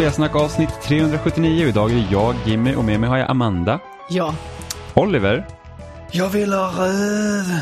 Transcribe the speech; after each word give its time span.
Spelsnack 0.00 0.34
avsnitt 0.36 0.70
379 0.82 1.68
idag 1.68 1.90
är 1.92 2.06
jag 2.12 2.34
Jimmy 2.46 2.74
och 2.74 2.84
med 2.84 3.00
mig 3.00 3.08
har 3.08 3.16
jag 3.18 3.30
Amanda, 3.30 3.80
Ja. 4.10 4.34
Oliver 4.94 5.46
Jag 6.12 6.28
vill 6.28 6.52
ha 6.52 6.72
röd. 6.78 7.60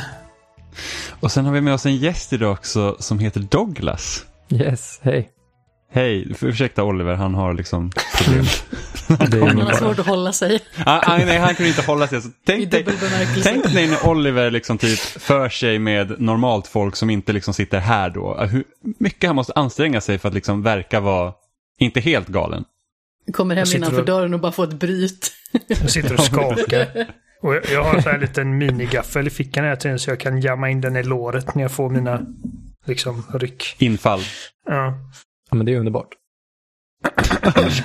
och 1.20 1.32
sen 1.32 1.44
har 1.44 1.52
vi 1.52 1.60
med 1.60 1.74
oss 1.74 1.86
en 1.86 1.96
gäst 1.96 2.32
idag 2.32 2.52
också 2.52 2.96
som 2.98 3.18
heter 3.18 3.40
Douglas. 3.40 4.24
Yes, 4.50 5.00
hej. 5.02 5.28
Hej, 5.92 6.34
för- 6.34 6.46
ursäkta 6.46 6.84
Oliver, 6.84 7.14
han 7.14 7.34
har 7.34 7.54
liksom 7.54 7.90
problem. 8.24 8.44
Det 9.30 9.38
är 9.38 9.46
Han 9.46 9.60
har 9.60 9.72
svårt 9.72 9.98
att 9.98 10.06
hålla 10.06 10.32
sig. 10.32 10.60
ah, 10.86 11.00
ah, 11.14 11.16
nej, 11.16 11.38
han 11.38 11.54
kunde 11.54 11.68
inte 11.68 11.82
hålla 11.82 12.06
sig. 12.06 12.22
Så 12.22 12.28
tänk, 12.46 12.70
dig, 12.70 12.86
tänk 13.42 13.72
dig 13.72 13.86
när 13.86 14.06
Oliver 14.08 14.50
liksom 14.50 14.78
typ 14.78 14.98
för 14.98 15.48
sig 15.48 15.78
med 15.78 16.20
normalt 16.20 16.66
folk 16.66 16.96
som 16.96 17.10
inte 17.10 17.32
liksom 17.32 17.54
sitter 17.54 17.78
här 17.78 18.10
då. 18.10 18.34
Hur 18.44 18.64
mycket 18.98 19.28
han 19.28 19.36
måste 19.36 19.52
anstränga 19.52 20.00
sig 20.00 20.18
för 20.18 20.28
att 20.28 20.34
liksom 20.34 20.62
verka 20.62 21.00
vara 21.00 21.32
inte 21.78 22.00
helt 22.00 22.28
galen. 22.28 22.64
Kommer 23.32 23.54
hem 23.56 23.64
Jag 23.68 23.76
innanför 23.76 23.98
och- 24.00 24.06
dörren 24.06 24.34
och 24.34 24.40
bara 24.40 24.52
får 24.52 24.64
ett 24.64 24.72
bryt. 24.74 25.32
Jag 25.66 25.90
sitter 25.90 26.14
och 26.14 26.20
skakar. 26.24 27.06
Och 27.42 27.54
jag, 27.54 27.64
jag 27.72 27.84
har 27.84 27.94
en 27.94 28.02
sån 28.02 28.12
här 28.12 28.18
liten 28.18 28.58
minigaffel 28.58 29.26
i 29.26 29.30
fickan 29.30 29.64
hela 29.64 29.76
tiden 29.76 29.98
så 29.98 30.10
jag 30.10 30.20
kan 30.20 30.40
jamma 30.40 30.70
in 30.70 30.80
den 30.80 30.96
i 30.96 31.02
låret 31.02 31.54
när 31.54 31.62
jag 31.62 31.72
får 31.72 31.90
mina 31.90 32.20
liksom 32.86 33.22
ryck. 33.34 33.76
Infall. 33.78 34.20
Ja. 34.66 34.94
Ja, 35.50 35.56
men 35.56 35.66
det 35.66 35.72
är 35.74 35.78
underbart. 35.78 36.08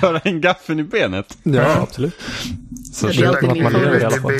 Köra 0.00 0.18
en 0.18 0.40
gaffeln 0.40 0.80
i 0.80 0.82
benet. 0.82 1.38
Ja, 1.42 1.78
absolut. 1.82 2.14
Så, 2.92 3.06
Det 3.06 3.18
är 3.22 3.26
alltid 3.28 3.52
min 3.52 3.62
man 3.62 3.72
lever 3.72 4.00
i 4.00 4.04
alla 4.04 4.16
fall. 4.16 4.32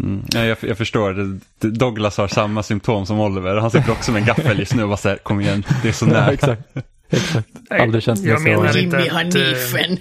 Mm, 0.00 0.24
ja, 0.34 0.44
jag, 0.44 0.58
jag 0.60 0.78
förstår. 0.78 1.38
Douglas 1.60 2.16
har 2.16 2.28
samma 2.28 2.62
symptom 2.62 3.06
som 3.06 3.20
Oliver. 3.20 3.56
Han 3.56 3.70
sitter 3.70 3.90
också 3.92 4.12
med 4.12 4.20
en 4.20 4.26
gaffel 4.26 4.58
just 4.58 4.74
nu 4.74 4.82
och 4.82 4.88
bara 4.88 4.96
så 4.96 5.08
här, 5.08 5.16
kom 5.16 5.40
igen, 5.40 5.64
det 5.82 5.88
är 5.88 5.92
så 5.92 6.04
Ja, 6.06 6.12
nära. 6.12 6.32
exakt. 6.32 6.62
Exakt. 7.10 7.48
Nej, 7.70 7.80
Aldrig 7.80 8.02
känts 8.02 8.22
det 8.22 8.28
jag 8.28 8.38
så. 8.38 8.44
menar 8.44 8.78
inte 8.78 8.96
Jimmy 8.96 9.08
har 9.08 9.20
att, 9.24 9.32
knifen. 9.32 9.98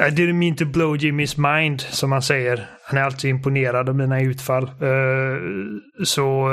I 0.00 0.10
didn't 0.10 0.32
mean 0.32 0.56
to 0.56 0.64
blow 0.64 0.96
Jimmys 0.96 1.36
mind, 1.36 1.80
som 1.80 2.12
han 2.12 2.22
säger. 2.22 2.66
Han 2.84 2.98
är 2.98 3.02
alltid 3.04 3.30
imponerad 3.30 3.88
av 3.88 3.96
mina 3.96 4.20
utfall. 4.22 4.64
Eh, 4.64 5.36
så 6.04 6.48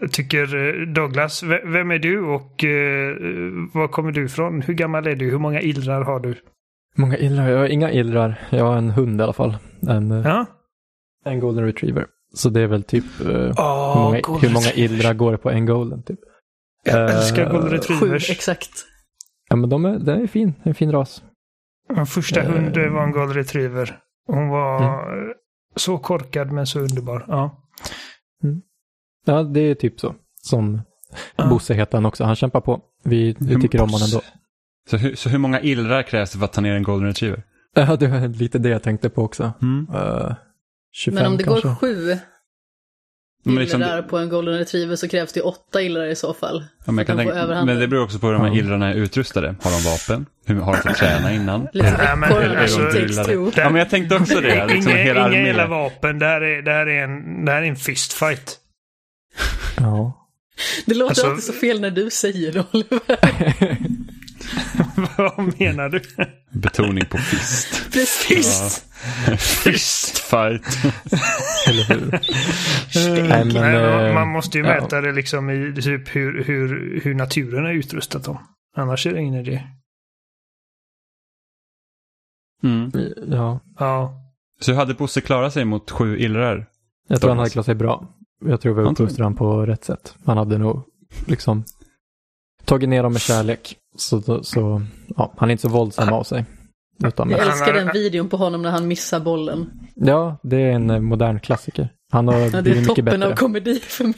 jag 0.00 0.12
tycker 0.12 0.56
eh, 0.80 0.86
Douglas, 0.86 1.42
vem 1.64 1.90
är 1.90 1.98
du 1.98 2.20
och 2.20 2.64
uh, 2.64 3.68
var 3.74 3.88
kommer 3.88 4.12
du 4.12 4.24
ifrån? 4.24 4.62
Hur 4.62 4.74
gammal 4.74 5.06
är 5.06 5.16
du? 5.16 5.30
Hur 5.30 5.38
många 5.38 5.60
illrar 5.60 6.02
har 6.04 6.20
du? 6.20 6.34
Många 6.96 7.16
illrar. 7.18 7.48
Jag 7.50 7.58
har 7.58 7.66
inga 7.66 7.92
illrar. 7.92 8.34
Jag 8.50 8.64
har 8.64 8.76
en 8.76 8.90
hund 8.90 9.20
i 9.20 9.24
alla 9.24 9.32
fall. 9.32 9.56
En, 9.88 10.10
Ja? 10.10 10.46
en 11.24 11.40
golden 11.40 11.64
retriever. 11.64 12.06
Så 12.34 12.48
det 12.50 12.60
är 12.60 12.66
väl 12.66 12.82
typ 12.82 13.04
eh, 13.20 13.26
Oh, 13.28 13.94
hur, 13.96 14.02
många, 14.02 14.40
hur 14.40 14.50
många 14.52 14.72
illrar 14.74 15.14
går 15.14 15.32
det 15.32 15.38
på 15.38 15.50
en 15.50 15.66
golden 15.66 16.02
typ. 16.02 16.18
Jag 16.84 17.10
älskar 17.10 17.42
Eh, 17.46 17.50
golden 17.52 17.70
Sju, 17.70 17.76
retrievers. 17.76 18.30
exakt. 18.30 18.70
Ja 19.48 19.56
men 19.56 19.70
de 19.70 19.84
är, 19.84 19.98
den 19.98 20.22
är 20.22 20.26
fin. 20.26 20.54
En 20.62 20.74
fin 20.74 20.92
ras. 20.92 21.22
Min 21.96 22.06
första 22.06 22.40
Eh. 22.40 22.46
hund 22.50 22.76
var 22.92 23.02
en 23.02 23.12
golden 23.12 23.34
retriever. 23.36 23.98
Hon 24.26 24.48
var 24.48 24.82
eh, 24.82 25.28
så 25.76 25.98
korkad 25.98 26.52
men 26.52 26.66
så 26.66 26.80
underbar. 26.80 27.24
Ja. 27.28 27.62
Ja 29.26 29.42
det 29.42 29.60
är 29.60 29.74
typ 29.74 30.00
så. 30.00 30.14
Som 30.42 30.80
Ja. 31.36 31.48
Bosse 31.48 31.74
heter 31.74 31.96
han 31.98 32.06
också. 32.06 32.24
Han 32.24 32.36
kämpar 32.36 32.60
på. 32.60 32.80
Vi, 33.04 33.36
vi 33.38 33.60
tycker 33.60 33.80
om 33.82 33.90
honom 33.90 34.04
ändå. 34.06 34.20
Så, 34.90 34.96
hur, 34.96 35.14
så 35.14 35.28
hur 35.28 35.38
många 35.38 35.60
illrar 35.60 36.02
krävs 36.02 36.32
det 36.32 36.38
för 36.38 36.44
att 36.44 36.52
ta 36.52 36.60
ner 36.60 36.74
en 36.74 36.82
golden 36.82 37.08
retriever? 37.08 37.42
Ja 37.74 37.96
det 37.96 38.06
var 38.06 38.28
lite 38.28 38.58
det 38.58 38.68
jag 38.68 38.82
tänkte 38.82 39.10
på 39.10 39.22
också. 39.22 39.52
Mm. 39.62 39.86
Uh, 39.94 40.34
25 40.92 41.14
Men 41.22 41.26
om 41.32 41.36
det 41.38 41.44
kanske. 41.44 41.68
går 41.68 41.74
sju 41.74 42.18
Men, 43.42 43.54
liksom, 43.54 43.82
illrar 43.82 44.02
på 44.02 44.18
en 44.18 44.28
golden 44.28 44.58
retriever 44.58 44.96
så 44.96 45.08
krävs 45.08 45.32
det 45.32 45.40
åtta 45.42 45.82
illrar 45.82 46.06
i 46.06 46.16
så 46.16 46.34
fall. 46.34 46.64
ja, 46.86 46.92
men, 46.92 47.06
få 47.06 47.16
tänka, 47.16 47.64
men 47.64 47.78
det 47.78 47.88
beror 47.88 48.04
också 48.04 48.18
på 48.18 48.26
hur 48.26 48.34
de 48.34 48.42
här 48.42 48.48
Ja. 48.48 48.54
illrarna 48.56 48.88
är 48.90 48.94
utrustade. 48.94 49.54
Har 49.62 49.70
de 49.70 49.90
vapen? 49.90 50.26
Hur, 50.46 50.60
har 50.60 50.72
de 50.76 50.82
fått 50.82 50.96
träna 50.96 51.32
innan? 51.34 51.68
Lite 51.72 51.96
Nej, 51.98 52.16
men 52.16 52.56
alltså. 52.58 53.60
Ja, 53.60 53.70
men 53.70 53.74
jag 53.78 53.90
tänkte 53.90 54.16
också 54.16 54.40
det. 54.40 54.66
Liksom 54.66 54.92
inga 54.92 55.02
hela 55.02 55.32
inga 55.34 55.50
armén. 55.52 55.70
vapen. 55.70 56.18
Det 56.18 56.26
här 56.26 56.40
är, 56.40 56.62
det 56.62 56.70
här 56.72 56.86
är, 56.86 57.04
en, 57.04 57.44
det 57.44 57.52
här 57.52 57.62
är 57.62 57.66
en 57.66 57.76
fistfight. 57.76 58.56
Ja. 59.80 60.26
Det 60.86 60.94
låter 60.94 61.10
Alltså- 61.10 61.26
alltid 61.26 61.44
så 61.44 61.52
fel 61.52 61.80
när 61.80 61.90
du 61.90 62.10
säger 62.10 62.52
det, 62.52 62.64
Oliver. 62.72 63.00
Vad 65.16 65.60
menar 65.60 65.88
du? 65.88 66.00
Betoning 66.50 67.06
på 67.06 67.18
fist. 67.18 67.92
Precis. 67.92 68.84
Fist 69.38 70.18
fight. 70.18 70.62
Eller 71.68 71.84
hur? 71.84 72.20
Nej, 73.28 73.44
men, 73.44 73.54
man, 73.54 74.06
eh, 74.06 74.14
man 74.14 74.28
måste 74.28 74.58
ju 74.58 74.64
ja. 74.64 74.70
mäta 74.70 75.00
det 75.00 75.12
liksom 75.12 75.50
i 75.50 75.82
typ 75.82 76.16
hur, 76.16 76.44
hur, 76.44 77.00
hur 77.04 77.14
naturen 77.14 77.66
är 77.66 77.72
utrustat 77.72 78.24
dem. 78.24 78.38
Annars 78.76 79.06
är 79.06 79.12
det 79.12 79.20
ingen 79.20 79.34
idé. 79.34 79.62
Mm. 82.62 82.92
Ja. 83.26 83.60
Ja. 83.78 84.14
Så 84.60 84.70
hur 84.70 84.78
hade 84.78 84.94
Bosse 84.94 85.20
klarat 85.20 85.52
sig 85.52 85.64
mot 85.64 85.90
sju 85.90 86.18
illrar? 86.18 86.66
Jag 87.08 87.20
tror 87.20 87.30
han 87.30 87.38
hade 87.38 87.50
klarat 87.50 87.66
sig 87.66 87.74
bra. 87.74 88.08
Jag 88.44 88.60
tror 88.60 88.74
vi 88.74 88.82
uppfostrade 88.82 89.24
honom 89.24 89.36
på 89.36 89.66
rätt 89.66 89.84
sätt. 89.84 90.14
Han 90.24 90.36
hade 90.36 90.58
nog 90.58 90.82
liksom 91.26 91.64
tagit 92.64 92.88
ner 92.88 93.02
dem 93.02 93.12
med 93.12 93.20
kärlek. 93.20 93.76
Så, 93.96 94.42
så 94.44 94.82
ja, 95.16 95.32
han 95.36 95.48
är 95.50 95.52
inte 95.52 95.62
så 95.62 95.68
våldsam 95.68 96.12
av 96.12 96.22
sig. 96.22 96.44
Utan 97.04 97.30
Jag 97.30 97.40
älskar 97.46 97.72
den 97.72 97.90
videon 97.92 98.28
på 98.28 98.36
honom 98.36 98.62
när 98.62 98.70
han 98.70 98.88
missar 98.88 99.20
bollen. 99.20 99.70
ja, 99.94 100.36
det 100.42 100.56
är 100.56 100.70
en 100.72 100.90
eh, 100.90 101.00
modern 101.00 101.40
klassiker. 101.40 101.88
Han 102.12 102.28
har 102.28 102.34
Ja, 102.34 102.60
det 102.62 102.70
är 102.70 102.84
toppen 102.84 103.04
bättre. 103.04 103.26
av 103.26 103.34
komedi 103.36 103.80
för 103.80 104.04
mig. 104.04 104.16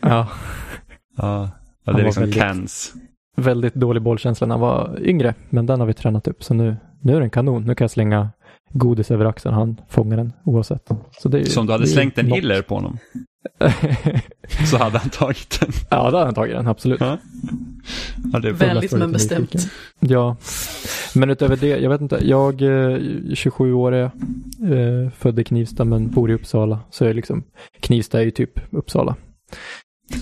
Ja, 0.00 0.28
Ja, 1.16 1.50
det 1.84 1.90
är 1.90 1.94
var 1.94 2.00
liksom 2.02 2.20
väldigt- 2.22 2.40
cans. 2.42 2.92
väldigt 3.36 3.74
dålig 3.74 4.02
bollkänsla 4.02 4.46
när 4.46 4.54
han 4.54 4.60
var 4.60 4.98
yngre. 5.02 5.34
Men 5.50 5.66
den 5.66 5.80
har 5.80 5.86
vi 5.86 5.94
tränat 5.94 6.28
upp. 6.28 6.44
Så 6.44 6.54
nu, 6.54 6.76
nu 7.00 7.16
är 7.16 7.20
den 7.20 7.30
kanon. 7.30 7.64
Nu 7.64 7.74
kan 7.74 7.84
jag 7.84 7.90
slänga 7.90 8.28
godis 8.78 9.10
över 9.10 9.24
axeln. 9.24 9.54
Han 9.54 9.80
fångar 9.88 10.16
den 10.16 10.32
oavsett. 10.44 10.88
Så 11.20 11.28
det 11.28 11.40
är, 11.40 11.44
Så 11.44 11.60
om 11.60 11.66
du 11.66 11.72
hade 11.72 11.86
slängt 11.86 12.18
en 12.18 12.26
något. 12.26 12.38
iller 12.38 12.62
på 12.62 12.74
honom 12.74 12.98
så 14.70 14.76
hade 14.78 14.98
han 14.98 15.10
tagit 15.10 15.60
den. 15.60 15.70
ja, 15.90 15.96
då 16.10 16.16
hade 16.16 16.24
han 16.24 16.34
tagit 16.34 16.56
den. 16.56 16.66
Absolut. 16.66 17.00
Ja, 17.00 17.18
ja. 18.32 18.40
Väldigt 18.52 18.92
men 18.92 19.12
bestämt. 19.12 19.52
nyfiken. 19.54 19.70
Ja, 20.00 20.36
men 21.14 21.30
utöver 21.30 21.56
det, 21.56 21.68
jag 21.68 21.90
vet 21.90 22.00
inte. 22.00 22.18
Jag 22.28 22.62
är 22.62 23.34
27 23.34 23.72
år 23.72 23.92
är 23.92 23.98
jag. 24.00 24.10
Eh, 25.04 25.10
född 25.10 25.38
i 25.38 25.44
Knivsta 25.44 25.84
men 25.84 26.10
bor 26.10 26.30
i 26.30 26.34
Uppsala. 26.34 26.80
Så 26.90 27.04
jag 27.04 27.10
är 27.10 27.14
liksom, 27.14 27.44
Knivsta 27.80 28.20
är 28.20 28.24
ju 28.24 28.30
typ 28.30 28.60
Uppsala. 28.74 29.16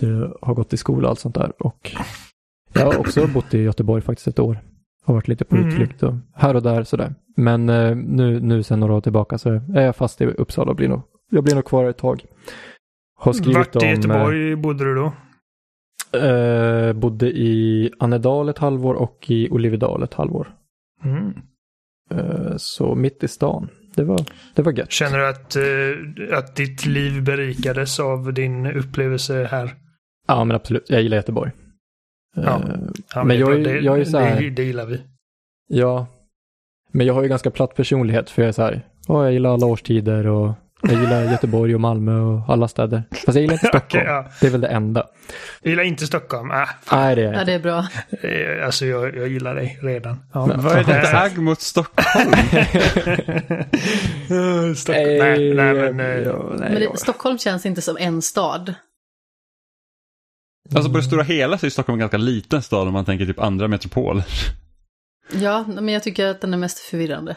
Så 0.00 0.06
jag 0.06 0.36
har 0.42 0.54
gått 0.54 0.72
i 0.72 0.76
skola 0.76 1.02
och 1.02 1.10
allt 1.10 1.20
sånt 1.20 1.34
där. 1.34 1.52
Och 1.62 1.92
jag 2.72 2.86
har 2.86 2.98
också 2.98 3.26
bott 3.26 3.54
i 3.54 3.58
Göteborg 3.58 4.02
faktiskt 4.02 4.28
ett 4.28 4.38
år. 4.38 4.58
Har 5.04 5.14
varit 5.14 5.28
lite 5.28 5.44
på 5.44 5.56
Mm. 5.56 5.68
utflykt 5.68 6.02
och 6.02 6.14
här 6.34 6.56
och 6.56 6.62
där 6.62 6.82
sådär. 6.84 7.14
Men 7.36 7.68
eh, 7.68 7.96
nu, 7.96 8.40
nu 8.40 8.62
sen 8.62 8.80
några 8.80 8.94
år 8.94 9.00
tillbaka 9.00 9.38
så 9.38 9.50
är 9.50 9.80
jag 9.82 9.96
fast 9.96 10.20
i 10.20 10.26
Uppsala 10.26 10.70
och 10.70 10.76
blir 10.76 10.88
nog, 10.88 11.02
jag 11.30 11.44
blir 11.44 11.54
nog 11.54 11.64
kvar 11.64 11.84
ett 11.84 11.98
tag. 11.98 12.24
Har 13.18 13.32
skrivit 13.32 13.56
Vart 13.56 13.76
om... 13.76 13.82
i 13.82 13.86
eh, 13.86 13.90
Göteborg 13.94 14.56
bodde 14.56 14.84
du 14.84 14.94
då? 14.94 15.12
Eh, 16.18 16.92
bodde 16.92 17.26
i 17.30 17.90
Annedal 17.98 18.48
ett 18.48 18.58
halvår 18.58 18.94
och 18.94 19.26
i 19.28 19.50
Olivedal 19.50 20.02
ett 20.02 20.14
halvår. 20.14 20.54
Mm. 21.04 21.32
Eh, 22.10 22.52
så 22.56 22.94
mitt 22.94 23.24
i 23.24 23.28
stan. 23.28 23.68
Det 23.94 24.04
var, 24.04 24.20
det 24.54 24.62
var 24.62 24.72
gött. 24.72 24.90
Känner 24.92 25.18
du 25.18 25.28
att, 25.28 25.56
eh, 25.56 26.38
att 26.38 26.56
ditt 26.56 26.86
liv 26.86 27.24
berikades 27.24 28.00
av 28.00 28.32
din 28.32 28.66
upplevelse 28.66 29.48
här? 29.50 29.70
Ja 30.28 30.44
men 30.44 30.56
absolut, 30.56 30.90
jag 30.90 31.02
gillar 31.02 31.16
Göteborg. 31.16 31.50
Eh, 32.36 32.42
Ja. 32.44 32.60
Ja, 33.14 33.24
Men 33.24 33.28
det 33.28 33.34
är 33.34 33.38
jag 33.50 33.64
det, 33.64 33.78
jag 33.80 34.00
är 34.00 34.04
så 34.04 34.18
här- 34.18 34.40
det, 34.40 34.50
det 34.50 34.62
gillar 34.62 34.86
vi. 34.86 35.00
ja. 35.68 36.06
Men 36.94 37.06
jag 37.06 37.14
har 37.14 37.22
ju 37.22 37.28
ganska 37.28 37.50
platt 37.50 37.74
personlighet 37.74 38.30
för 38.30 38.42
jag 38.42 38.48
är 38.48 38.52
så 38.52 38.62
här, 38.62 38.82
ja, 39.08 39.24
jag 39.24 39.32
gillar 39.32 39.54
alla 39.54 39.66
årstider 39.66 40.26
och 40.26 40.52
jag 40.82 41.00
gillar 41.00 41.24
Göteborg 41.24 41.74
och 41.74 41.80
Malmö 41.80 42.20
och 42.20 42.40
alla 42.48 42.68
städer. 42.68 43.02
Fast 43.10 43.26
jag 43.26 43.36
gillar 43.40 43.54
inte 43.54 43.66
Stockholm. 43.66 44.04
Okej, 44.04 44.06
ja. 44.06 44.26
Det 44.40 44.46
är 44.46 44.50
väl 44.50 44.60
det 44.60 44.68
enda. 44.68 45.06
Jag 45.62 45.70
gillar 45.70 45.82
inte 45.84 46.06
Stockholm. 46.06 46.50
Ah, 46.50 46.68
Nej 46.92 47.16
det 47.16 47.22
är 47.22 47.32
Ja, 47.32 47.44
det 47.44 47.52
är 47.52 47.58
bra. 47.58 47.78
eh, 48.22 48.66
alltså 48.66 48.86
jag, 48.86 49.16
jag 49.16 49.28
gillar 49.28 49.54
dig 49.54 49.78
redan. 49.82 50.16
Ja. 50.32 50.46
Men 50.46 50.60
Vad 50.62 50.72
är 50.72 50.84
det 50.84 51.02
för 51.06 51.16
agg 51.16 51.38
mot 51.38 51.60
Stockholm? 51.60 52.32
Stockholm. 54.76 55.18
Nej, 55.18 55.54
nej, 55.54 55.74
men... 55.74 56.00
eh, 56.00 56.06
nej, 56.24 56.24
Men 56.60 56.74
det, 56.74 56.84
ja. 56.84 56.96
Stockholm 56.96 57.38
känns 57.38 57.66
inte 57.66 57.82
som 57.82 57.96
en 58.00 58.22
stad. 58.22 58.74
Alltså 60.74 60.90
på 60.90 60.96
det 60.96 61.02
stora 61.02 61.22
hela 61.22 61.58
så 61.58 61.66
är 61.66 61.70
Stockholm 61.70 61.94
en 61.94 62.00
ganska 62.00 62.16
liten 62.16 62.62
stad 62.62 62.86
om 62.88 62.92
man 62.92 63.04
tänker 63.04 63.26
typ 63.26 63.38
andra 63.40 63.68
metropoler. 63.68 64.24
Ja, 65.32 65.64
men 65.68 65.88
jag 65.88 66.02
tycker 66.02 66.26
att 66.26 66.40
den 66.40 66.54
är 66.54 66.58
mest 66.58 66.78
förvirrande. 66.78 67.36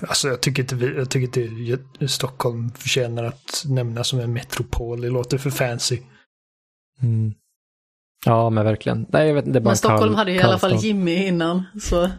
Alltså 0.00 0.28
jag 0.28 0.40
tycker 0.40 0.62
inte, 0.62 0.74
vi, 0.74 0.96
jag 0.96 1.10
tycker 1.10 1.40
inte 1.40 2.08
Stockholm 2.08 2.70
förtjänar 2.70 3.24
att 3.24 3.64
nämnas 3.66 4.08
som 4.08 4.18
en 4.20 4.32
metropol. 4.32 5.00
Det 5.00 5.10
låter 5.10 5.38
för 5.38 5.50
fancy. 5.50 5.98
Mm. 7.02 7.34
Ja 8.24 8.50
men 8.50 8.64
verkligen. 8.64 9.06
Nej 9.08 9.26
jag 9.26 9.34
vet 9.34 9.44
det 9.44 9.50
är 9.50 9.52
bara 9.52 9.60
Men 9.60 9.70
en 9.70 9.76
Stockholm 9.76 10.12
kall- 10.12 10.16
hade 10.16 10.30
ju 10.32 10.38
i 10.38 10.42
alla 10.42 10.58
fall. 10.58 10.76
Jimmy 10.76 11.26
innan. 11.26 11.62
Så 11.82 12.10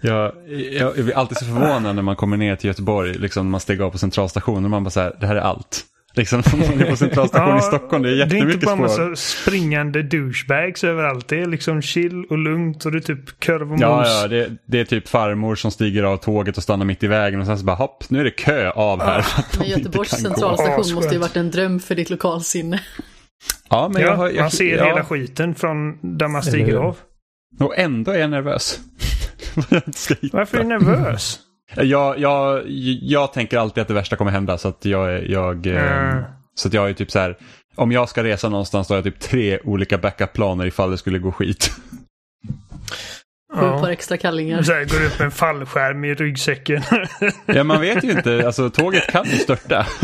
Jag, 0.00 0.32
jag, 0.48 0.96
jag 0.98 1.04
blir 1.04 1.16
alltid 1.16 1.38
så 1.38 1.44
förvånad 1.44 1.94
när 1.96 2.02
man 2.02 2.16
kommer 2.16 2.36
ner 2.36 2.56
till 2.56 2.68
Göteborg, 2.68 3.14
liksom 3.14 3.50
man 3.50 3.60
stiger 3.60 3.84
av 3.84 3.90
på 3.90 3.98
centralstationen 3.98 4.64
och 4.64 4.70
man 4.70 4.84
bara 4.84 4.90
så 4.90 5.00
här, 5.00 5.16
det 5.20 5.26
här 5.26 5.36
är 5.36 5.40
allt. 5.40 5.84
Liksom 6.16 6.38
är 6.80 6.90
på 6.90 6.96
centralstation 6.96 7.58
i 7.58 7.62
Stockholm. 7.62 8.02
Det 8.02 8.08
är 8.08 8.12
Det 8.16 8.20
är 8.20 8.24
inte 8.24 8.36
jättemycket 8.36 8.64
bara 8.64 8.88
spår. 8.88 9.02
massa 9.04 9.16
springande 9.16 10.02
douchebags 10.02 10.84
överallt. 10.84 11.28
Det 11.28 11.40
är 11.40 11.46
liksom 11.46 11.82
chill 11.82 12.24
och 12.30 12.38
lugnt 12.38 12.84
och 12.86 12.92
det 12.92 12.98
är 12.98 13.00
typ 13.00 13.40
kurv 13.40 13.72
och 13.72 13.78
Ja, 13.80 13.96
mos. 13.98 14.08
ja 14.22 14.28
det, 14.28 14.50
det 14.66 14.80
är 14.80 14.84
typ 14.84 15.08
farmor 15.08 15.54
som 15.54 15.70
stiger 15.70 16.02
av 16.02 16.16
tåget 16.16 16.56
och 16.56 16.62
stannar 16.62 16.84
mitt 16.84 17.02
i 17.02 17.06
vägen 17.06 17.40
och 17.40 17.46
sen 17.46 17.58
så 17.58 17.64
bara 17.64 17.76
hopp, 17.76 18.10
nu 18.10 18.20
är 18.20 18.24
det 18.24 18.30
kö 18.30 18.70
av 18.70 19.02
här. 19.02 19.26
de 19.52 19.58
Men 19.58 19.68
Göteborgs 19.68 20.10
centralstation 20.10 20.80
Asskönt. 20.80 20.94
måste 20.94 21.14
ju 21.14 21.20
varit 21.20 21.36
en 21.36 21.50
dröm 21.50 21.80
för 21.80 21.94
ditt 21.94 22.10
lokalsinne. 22.10 22.80
Ja, 23.70 23.90
men 23.92 24.02
Ja, 24.02 24.08
jag, 24.08 24.16
har- 24.16 24.30
jag, 24.30 24.40
man 24.42 24.50
ser 24.50 24.76
ja, 24.76 24.84
hela 24.84 25.04
skiten 25.04 25.54
från 25.54 25.98
där 26.18 26.28
man 26.28 26.42
stiger 26.42 26.76
av. 26.76 26.96
Och 27.60 27.78
ändå 27.78 28.10
är 28.12 28.18
jag 28.18 28.30
nervös. 28.30 28.80
Varför 30.32 30.58
är 30.58 30.62
du 30.62 30.68
nervös? 30.68 31.38
Jag, 31.74 32.18
jag, 32.18 32.62
jag 33.02 33.32
tänker 33.32 33.58
alltid 33.58 33.82
att 33.82 33.88
det 33.88 33.94
värsta 33.94 34.16
kommer 34.16 34.30
hända 34.30 34.58
så 34.58 34.68
att 34.68 34.84
jag, 34.84 35.28
jag, 35.30 35.66
eh, 35.66 36.10
Mm. 36.10 36.24
så 36.54 36.68
att 36.68 36.74
jag 36.74 36.88
är 36.88 36.94
typ 36.94 37.10
så 37.10 37.18
här, 37.18 37.36
om 37.74 37.92
jag 37.92 38.08
ska 38.08 38.24
resa 38.24 38.48
någonstans 38.48 38.88
då 38.88 38.94
har 38.94 38.96
jag 38.96 39.04
typ 39.04 39.20
tre 39.20 39.58
olika 39.64 39.98
backup-planer 39.98 40.66
ifall 40.66 40.90
det 40.90 40.98
skulle 40.98 41.18
gå 41.18 41.32
skit. 41.32 41.70
Sju 43.54 43.60
par 43.60 43.66
Ja. 43.88 43.92
extra 43.92 44.16
kallingar. 44.16 44.62
Så 44.62 44.72
här, 44.72 44.84
går 44.84 45.06
upp 45.06 45.20
en 45.20 45.30
fallskärm 45.30 46.04
i 46.04 46.14
ryggsäcken. 46.14 46.82
Ja, 47.46 47.64
man 47.64 47.80
vet 47.80 48.04
ju 48.04 48.10
inte, 48.12 48.46
alltså 48.46 48.70
tåget 48.70 49.06
kan 49.10 49.24
ju 49.24 49.36
störta. 49.38 49.86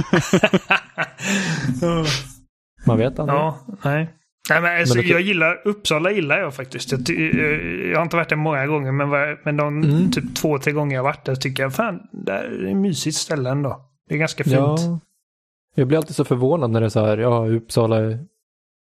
Man 2.86 2.98
vet 2.98 3.18
aldrig. 3.18 3.38
ja, 3.38 3.58
nej. 3.84 4.10
Nej, 4.52 4.62
men 4.62 4.80
alltså, 4.80 4.94
Men 4.96 5.04
det- 5.04 5.10
jag 5.10 5.20
gillar, 5.20 5.62
Uppsala 5.64 6.10
gillar 6.10 6.38
jag 6.38 6.54
faktiskt. 6.54 6.92
Jag, 6.92 7.10
eh, 7.10 7.16
jag 7.90 7.96
har 7.98 8.02
inte 8.02 8.16
varit 8.16 8.28
där 8.28 8.36
många 8.36 8.66
gånger, 8.66 8.92
men, 8.92 9.08
var- 9.08 9.40
men 9.44 9.56
de 9.56 9.82
Mm. 9.82 10.10
typ 10.10 10.34
två, 10.36 10.58
tre 10.58 10.72
gånger 10.72 10.96
jag 10.96 11.02
har 11.02 11.08
varit 11.08 11.24
där 11.24 11.34
tycker 11.34 11.62
jag, 11.62 11.74
fan, 11.74 12.00
det 12.12 12.32
är 12.32 12.66
ett 12.70 12.76
mysigt 12.76 13.16
ställe 13.16 13.50
ändå. 13.50 13.88
Det 14.08 14.14
är 14.14 14.18
ganska 14.18 14.44
fint. 14.44 14.54
Ja. 14.56 15.00
Jag 15.74 15.88
blir 15.88 15.98
alltid 15.98 16.16
så 16.16 16.24
förvånad 16.24 16.70
när 16.70 16.80
det 16.80 16.86
är 16.86 16.90
så 16.90 17.04
här, 17.06 17.18
ja, 17.18 17.46
Uppsala 17.48 17.96
är 17.96 18.18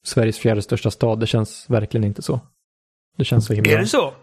Sveriges 0.06 0.40
fjärde 0.40 0.62
största 0.62 0.92
stad. 0.92 1.20
Det 1.20 1.28
känns 1.28 1.66
verkligen 1.70 2.04
inte 2.04 2.22
så. 2.22 2.40
Det 3.18 3.26
känns 3.26 3.46
så 3.46 3.54
himla... 3.54 3.72
Är 3.72 3.78
det 3.80 3.88
så? 3.88 4.14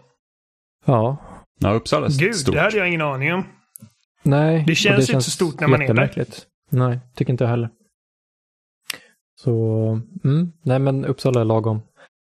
Ja. 0.85 1.17
Ja, 1.59 1.73
Uppsala 1.73 2.05
är 2.05 2.19
Gud, 2.19 2.35
stort. 2.35 2.55
det 2.55 2.61
hade 2.61 2.77
jag 2.77 2.87
ingen 2.87 3.01
aning 3.01 3.33
om. 3.33 3.43
Nej. 4.23 4.63
Det 4.67 4.71
och 4.71 4.77
känns 4.77 5.09
inte 5.09 5.21
så 5.21 5.31
stort 5.31 5.59
när 5.59 5.67
man 5.67 5.81
är 5.81 5.93
där. 5.93 6.25
Nej, 6.69 6.99
tycker 7.15 7.31
inte 7.33 7.43
jag 7.43 7.49
heller. 7.49 7.69
Så, 9.43 9.51
mm, 10.23 10.51
nej 10.61 10.79
men 10.79 11.05
Uppsala 11.05 11.41
är 11.41 11.45
lagom. 11.45 11.81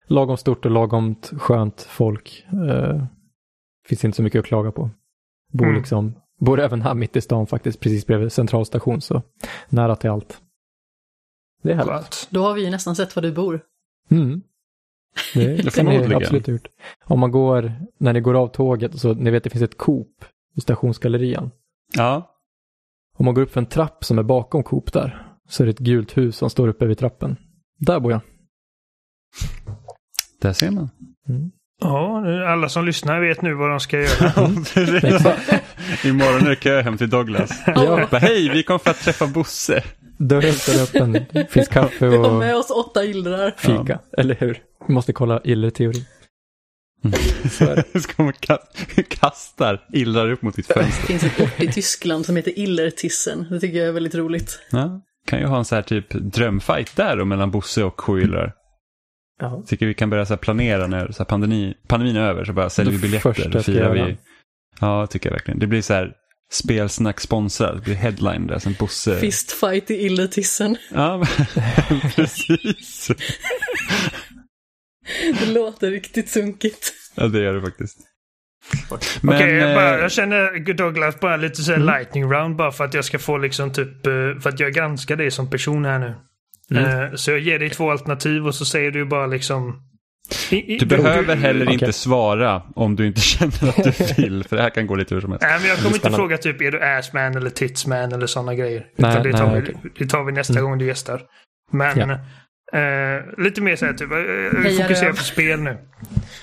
Lagom 0.06 0.36
stort 0.36 0.64
och 0.64 0.70
lagom 0.70 1.14
skönt 1.22 1.80
folk. 1.80 2.46
Eh, 2.52 3.04
finns 3.88 4.04
inte 4.04 4.16
så 4.16 4.22
mycket 4.22 4.38
att 4.38 4.46
klaga 4.46 4.72
på. 4.72 4.90
Bor 5.52 5.66
Mm. 5.66 5.76
liksom, 5.78 6.14
bor 6.38 6.60
även 6.60 6.82
här 6.82 6.94
mitt 6.94 7.16
i 7.16 7.20
stan 7.20 7.46
faktiskt, 7.46 7.80
precis 7.80 8.06
bredvid 8.06 8.32
centralstation, 8.32 9.00
så 9.00 9.22
nära 9.68 9.96
till 9.96 10.10
allt. 10.10 10.40
Det 11.62 11.70
är 11.72 11.74
härligt. 11.76 11.92
Skönt. 11.92 12.28
Då 12.30 12.42
har 12.42 12.54
vi 12.54 12.64
ju 12.64 12.70
nästan 12.70 12.96
sett 12.96 13.16
var 13.16 13.22
du 13.22 13.32
bor. 13.32 13.60
Mm. 14.10 14.42
Det, 15.34 15.46
det 15.56 15.56
kan 15.74 15.86
ni 15.86 15.92
Förmodligen. 15.92 16.22
absolut 16.22 16.46
ha 16.46 16.52
gjort. 16.52 16.68
Om 17.04 17.20
man 17.20 17.30
går, 17.30 17.72
när 17.98 18.12
ni 18.12 18.20
går 18.20 18.34
av 18.34 18.48
tåget, 18.48 19.00
så 19.00 19.14
ni 19.14 19.30
vet 19.30 19.44
det 19.44 19.50
finns 19.50 19.62
ett 19.62 19.78
Coop 19.78 20.24
i 20.56 20.60
stationsgallerian. 20.60 21.50
Ja, 21.96 22.36
Om 23.18 23.24
man 23.24 23.34
går 23.34 23.42
upp 23.42 23.50
för 23.50 23.60
en 23.60 23.66
trapp 23.66 24.04
som 24.04 24.18
är 24.18 24.22
bakom 24.22 24.62
Coop 24.62 24.92
där, 24.92 25.31
så 25.48 25.62
är 25.62 25.66
det 25.66 25.70
ett 25.70 25.78
gult 25.78 26.16
hus 26.16 26.36
som 26.36 26.50
står 26.50 26.68
uppe 26.68 26.86
vid 26.86 26.98
trappen. 26.98 27.36
Där 27.78 28.00
bor 28.00 28.12
jag. 28.12 28.20
där 30.40 30.52
ser 30.52 30.70
man. 30.70 30.90
Mm. 31.28 31.50
Ja, 31.80 32.24
alla 32.52 32.68
som 32.68 32.84
lyssnar 32.86 33.20
vet 33.20 33.42
nu 33.42 33.54
vad 33.54 33.70
de 33.70 33.80
ska 33.80 33.98
göra. 34.00 34.32
Imorgon 36.04 36.46
är 36.46 36.50
det 36.50 36.56
kö 36.56 36.80
hem 36.82 36.98
till 36.98 37.10
Douglas. 37.10 37.50
Ja. 37.66 38.08
Bara, 38.10 38.18
Hej, 38.18 38.48
vi 38.48 38.62
kom 38.62 38.78
för 38.80 38.90
att 38.90 39.00
träffa 39.00 39.26
Bosse. 39.26 39.84
Dörren 40.18 40.52
står 40.52 40.82
öppen, 40.82 41.12
det 41.32 41.50
finns 41.52 41.68
kaffe 41.68 42.08
Vi 42.08 42.16
har 42.16 42.28
och 42.30 42.38
med 42.38 42.56
oss 42.56 42.70
åtta 42.70 43.04
illrar. 43.04 43.50
fika. 43.58 44.00
Eller 44.18 44.34
hur? 44.34 44.62
Vi 44.88 44.94
måste 44.94 45.12
kolla 45.12 45.40
iller-teori. 45.44 46.04
Så 47.50 47.64
det. 47.64 47.84
Ka- 48.16 49.02
kastar 49.08 49.86
illrar 49.92 50.30
upp 50.30 50.42
mot 50.42 50.56
ditt 50.56 50.68
Det 50.68 50.74
fönster. 50.74 51.02
finns 51.06 51.22
ett 51.24 51.40
ort 51.40 51.60
i 51.62 51.72
Tyskland 51.72 52.26
som 52.26 52.36
heter 52.36 52.58
Illertissen. 52.58 53.46
Det 53.50 53.60
tycker 53.60 53.78
jag 53.78 53.88
är 53.88 53.92
väldigt 53.92 54.14
roligt. 54.14 54.58
Ja, 54.70 55.00
kan 55.26 55.38
ju 55.40 55.46
ha 55.46 55.58
en 55.58 55.64
så 55.64 55.74
här 55.74 55.82
typ 55.82 56.06
drömfight 56.10 56.96
där 56.96 57.16
då, 57.16 57.24
mellan 57.24 57.50
Bosse 57.50 57.84
och 57.84 58.20
illrar. 58.20 58.54
Ja. 59.40 59.62
Tycker 59.66 59.86
vi 59.86 59.94
kan 59.94 60.10
börja 60.10 60.26
så 60.26 60.32
här 60.32 60.38
planera 60.38 60.86
när 60.86 61.12
så 61.12 61.18
här 61.18 61.24
pandemi, 61.24 61.74
pandemin 61.88 62.16
är 62.16 62.20
över 62.20 62.44
så 62.44 62.52
bara 62.52 62.70
säljer 62.70 62.92
vi 62.92 62.98
biljetter. 62.98 63.32
ska 63.32 63.62
firar 63.62 63.92
vi. 63.94 64.16
Ja, 64.80 65.06
tycker 65.06 65.28
jag 65.28 65.34
verkligen. 65.34 65.60
Det 65.60 65.66
blir 65.66 65.82
så 65.82 65.94
här 65.94 66.12
spelsnack 66.52 67.20
sponsrad. 67.20 67.76
Det 67.76 67.80
blir 67.80 67.94
headline 67.94 68.46
där, 68.46 68.58
sen 68.58 68.76
Bosse. 68.78 69.18
Fistfight 69.18 69.90
i 69.90 69.94
Illertissen. 69.94 70.76
Ja, 70.94 71.26
precis. 72.16 73.10
Det 75.40 75.46
låter 75.46 75.90
riktigt 75.90 76.28
sunkigt. 76.28 76.92
Ja, 77.14 77.26
det 77.26 77.42
gör 77.42 77.54
det 77.54 77.60
faktiskt. 77.60 77.98
Okej, 79.22 79.54
jag, 79.54 79.74
bara- 79.74 79.94
eh, 79.94 80.00
jag 80.00 80.12
känner 80.12 80.74
Douglas 80.74 81.20
bara 81.20 81.36
lite 81.36 81.62
så 81.62 81.72
här 81.72 81.78
lightning 81.78 82.24
round 82.32 82.56
bara 82.56 82.72
för 82.72 82.84
att 82.84 82.94
jag 82.94 83.04
ska 83.04 83.18
få 83.18 83.38
liksom 83.38 83.72
typ, 83.72 84.06
eh, 84.06 84.12
för 84.40 84.48
att 84.48 84.60
jag 84.60 84.72
granskar 84.72 85.16
dig 85.16 85.30
som 85.30 85.50
person 85.50 85.84
här 85.84 85.98
nu. 85.98 86.14
Mm. 86.80 87.02
Eh, 87.02 87.14
Så 87.14 87.30
jag 87.30 87.40
ger 87.40 87.58
dig 87.58 87.70
två 87.70 87.90
alternativ 87.90 88.46
och 88.46 88.54
så 88.54 88.64
säger 88.64 88.90
du 88.90 89.04
bara 89.04 89.26
liksom... 89.26 89.82
I- 90.50 90.74
i- 90.74 90.78
Du 90.78 90.86
behöver 90.86 91.36
heller 91.36 91.64
Okej. 91.64 91.72
inte 91.74 91.92
svara 91.92 92.62
om 92.74 92.96
du 92.96 93.06
inte 93.06 93.20
känner 93.32 93.68
att 93.68 93.84
du 93.84 94.14
vill, 94.22 94.44
för 94.44 94.56
det 94.56 94.62
här 94.62 94.70
kan 94.70 94.86
gå 94.86 94.94
lite 94.94 95.14
hur 95.14 95.20
som 95.20 95.30
helst. 95.30 95.46
Nej, 95.48 95.58
men 95.60 95.68
jag 95.68 95.78
kommer 95.78 95.94
inte 95.94 96.10
fråga 96.10 96.36
typ 96.38 96.60
är 96.62 96.70
du 96.70 96.82
assman 96.82 97.36
eller 97.36 97.50
titsman 97.50 98.12
eller 98.12 98.26
sådana 98.26 98.54
grejer. 98.54 98.86
Nej, 98.96 99.10
Utan 99.10 99.22
det, 99.22 99.30
nej, 99.30 99.38
tar 99.40 99.54
vi, 99.54 99.60
okej. 99.62 99.74
det 99.98 100.06
tar 100.06 100.24
vi 100.24 100.32
nästa 100.32 100.52
Mm. 100.52 100.64
gång 100.64 100.78
du 100.78 100.86
gästar. 100.86 101.20
Men 101.72 102.18
eh, 102.72 103.38
lite 103.38 103.60
mer 103.60 103.76
så 103.76 103.86
här 103.86 103.92
typ, 103.92 104.10
eh, 104.12 104.16
vi 104.16 104.68
Heja 104.68 104.82
fokuserar 104.82 105.10
på 105.12 105.22
spel 105.22 105.60
nu. 105.60 105.78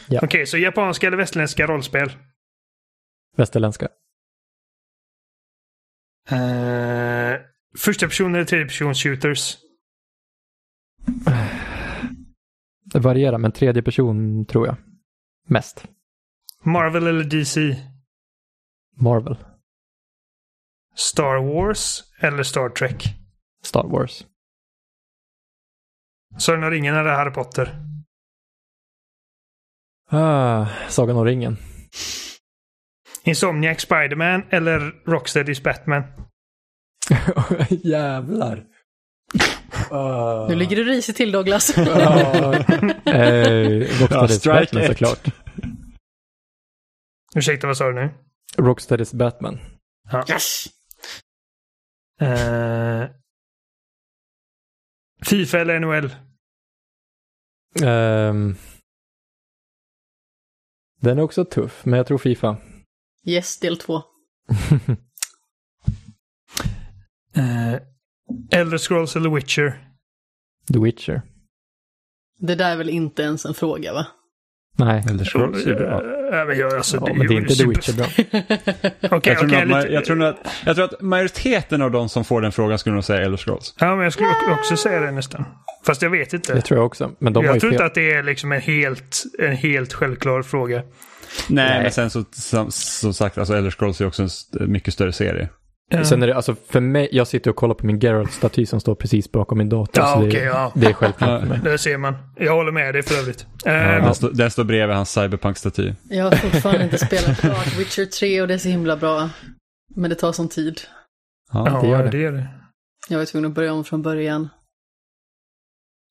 Ja. 0.08 0.20
Okej, 0.24 0.46
så 0.46 0.58
japanska 0.58 1.08
eller 1.08 1.18
västerländska 1.18 1.68
rollspel? 1.68 2.12
Västerländska. 3.38 3.88
Eh, 6.30 7.40
första 7.78 8.08
person 8.08 8.36
eller 8.36 8.46
tredje 8.46 8.66
person 8.66 8.96
shooters? 8.96 9.58
Det 12.92 13.00
varierar, 13.00 13.38
men 13.38 13.52
tredje 13.52 13.82
person 13.84 14.46
tror 14.46 14.68
jag. 14.68 14.76
Mest. 15.48 15.86
Marvel 16.64 17.08
eller 17.08 17.24
DC? 17.24 17.76
Marvel. 18.96 19.38
Star 20.96 21.54
Wars 21.54 22.04
eller 22.20 22.44
Star 22.44 22.70
Trek? 22.70 23.04
Star 23.64 23.84
Wars. 23.88 24.26
Sagan 26.38 26.64
om 26.64 26.72
ringen 26.72 26.96
eller 26.96 27.10
Harry 27.10 27.32
Potter? 27.34 27.76
Ah, 30.12 30.68
Sagan 30.90 31.18
om 31.18 31.26
ringen. 31.26 31.58
Insomniac 33.24 33.82
Spiderman 33.82 34.44
eller 34.50 34.80
Rocksteadys 35.06 35.64
Batman? 35.64 36.04
Jävlar. 37.70 38.66
Ah. 39.92 40.48
Nu 40.50 40.56
ligger 40.56 40.76
du 40.76 40.84
risigt 40.84 41.18
till 41.18 41.32
Douglas. 41.32 41.78
Eh, 43.10 43.80
Rocksteadys 44.00 44.44
Batman 44.44 44.86
såklart. 44.88 45.28
Ursäkta, 47.36 47.68
vad 47.68 47.78
sa 47.78 47.88
du 47.88 47.94
nu? 47.94 48.10
Rocksteadys 48.58 49.14
Batman. 49.14 49.60
Ja. 50.12 50.26
Yes! 50.30 50.66
Eh, 52.22 53.04
Fifa 55.22 55.60
eller 55.60 55.80
NHL? 55.80 56.16
Ehm, 57.84 58.56
den 61.02 61.18
är 61.18 61.22
också 61.22 61.46
tuff, 61.46 61.86
men 61.86 61.98
jag 61.98 62.08
tror 62.08 62.18
Fifa. 62.18 62.58
Yes, 63.26 63.60
del 63.60 63.78
två. 63.78 63.96
Uh, 67.38 67.76
Elder 68.60 68.78
Scrolls 68.78 69.16
eller 69.16 69.30
Witcher? 69.30 69.90
The 70.74 70.80
Witcher. 70.80 71.22
Det 72.40 72.56
där 72.56 72.72
är 72.72 72.78
väl 72.78 72.90
inte 72.90 73.24
ens 73.24 73.46
en 73.46 73.54
fråga 73.54 73.94
va? 73.94 74.08
Nej. 74.78 75.04
Elder 75.10 75.26
Scrolls 75.26 75.66
är 75.66 75.76
bra. 75.76 76.02
Ja, 76.32 76.46
men 76.46 76.58
jag, 76.60 76.74
alltså, 76.74 76.98
Ja, 77.08 77.14
men 77.14 77.28
det 77.28 77.34
är 77.34 77.38
inte 77.38 77.56
The 77.56 77.66
Witcher 77.68 77.94
bra. 77.98 78.06
Okej, 79.18 79.34
Jag 79.34 79.50
tror, 79.50 79.56
att, 79.62 79.68
lite- 79.68 79.94
jag, 79.94 80.06
tror 80.06 80.24
att, 80.24 80.38
jag 80.66 80.76
tror 80.76 80.86
att 80.86 81.02
majoriteten 81.02 81.82
av 81.82 81.92
de 81.92 82.10
som 82.10 82.26
får 82.26 82.42
den 82.42 82.52
frågan 82.52 82.80
skulle 82.80 82.94
nog 82.96 83.04
säga 83.04 83.22
Elder 83.26 83.38
Scrolls. 83.38 83.76
Ja, 83.80 83.96
men 83.96 84.04
jag 84.04 84.14
skulle 84.14 84.30
också 84.60 84.78
säga 84.78 85.00
det 85.00 85.12
nästan. 85.12 85.46
Fast 85.86 86.02
jag 86.02 86.10
vet 86.10 86.34
inte. 86.34 86.54
Det 86.54 86.62
tror 86.62 86.78
jag 86.80 86.86
också. 86.86 87.12
Men 87.20 87.34
de 87.34 87.46
jag 87.46 87.60
tror 87.60 87.72
inte 87.72 87.86
att 87.86 87.96
det 87.96 88.12
är 88.12 88.24
liksom 88.24 88.52
en 88.52 88.62
helt, 88.62 89.24
en 89.40 89.56
helt 89.56 89.94
självklar 89.94 90.42
fråga. 90.42 90.76
Nej, 90.78 90.86
Nej. 91.70 91.82
men 91.84 91.92
sen 91.92 92.10
så 92.10 92.24
som, 92.32 92.72
som 92.72 93.14
sagt, 93.14 93.38
alltså 93.38 93.54
Elder 93.56 93.72
Scrolls 93.72 94.02
är 94.02 94.08
också 94.08 94.24
en 94.24 94.30
mycket 94.72 94.94
större 94.94 95.14
serie. 95.14 95.50
Ja. 95.92 96.06
Sen 96.06 96.24
är 96.24 96.28
det, 96.28 96.36
alltså 96.36 96.56
för 96.68 96.80
mig, 96.80 97.10
jag 97.12 97.28
sitter 97.28 97.50
och 97.50 97.56
kollar 97.56 97.76
på 97.76 97.86
min 97.86 98.00
Geralt-staty 98.00 98.66
som 98.66 98.80
står 98.80 98.96
precis 98.96 99.32
bakom 99.32 99.58
min 99.58 99.70
dator. 99.70 100.04
Ja, 100.04 100.14
så 100.14 100.22
det, 100.22 100.28
okej, 100.28 100.44
ja. 100.44 100.72
det 100.76 100.88
är 100.88 100.94
självklart 100.94 101.40
för 101.42 101.48
mig. 101.48 101.60
Det 101.64 101.78
ser 101.78 101.98
man. 101.98 102.16
Jag 102.36 102.56
håller 102.56 102.72
med 102.72 102.96
dig 102.96 103.04
för 103.04 103.16
övrigt. 103.16 103.46
Den, 103.64 104.16
står, 104.16 104.30
den 104.30 104.52
står 104.52 104.64
bredvid 104.64 104.96
hans 104.96 105.18
cyberpunk-staty. 105.18 105.94
Jag 106.10 106.24
har 106.24 106.32
fortfarande 106.32 106.84
inte 106.84 106.98
spelat 106.98 107.40
klart 107.40 107.80
Witcher 107.80 108.06
3 108.06 108.42
och 108.42 108.48
det 108.48 108.54
är 108.54 108.58
så 108.58 108.70
himla 108.70 108.98
bra. 108.98 109.30
Men 109.96 110.10
det 110.10 110.16
tar 110.16 110.32
sån 110.32 110.50
tid. 110.50 110.82
Ja. 111.54 111.70
ja, 111.70 111.82
det 111.82 111.88
gör 111.88 112.04
det. 112.04 112.10
det 112.10 112.18
gör 112.18 112.32
det. 112.32 112.48
Jag 113.10 113.18
var 113.18 113.26
tvungen 113.26 113.50
att 113.50 113.56
börja 113.56 113.74
om 113.74 113.84
från 113.84 114.02
början. 114.02 114.50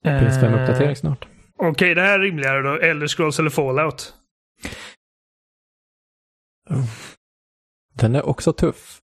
PS5-uppdatering 0.05 0.95
snart. 0.95 1.29
Okej, 1.57 1.95
det 1.95 2.03
här 2.03 2.19
är 2.19 2.23
rimligare 2.23 2.63
då. 2.63 2.75
Elder 2.75 3.07
Scrolls 3.07 3.39
eller 3.39 3.51
Fallout? 3.51 4.15
Den 7.95 8.15
är 8.15 8.29
också 8.29 8.53
tuff. 8.53 8.99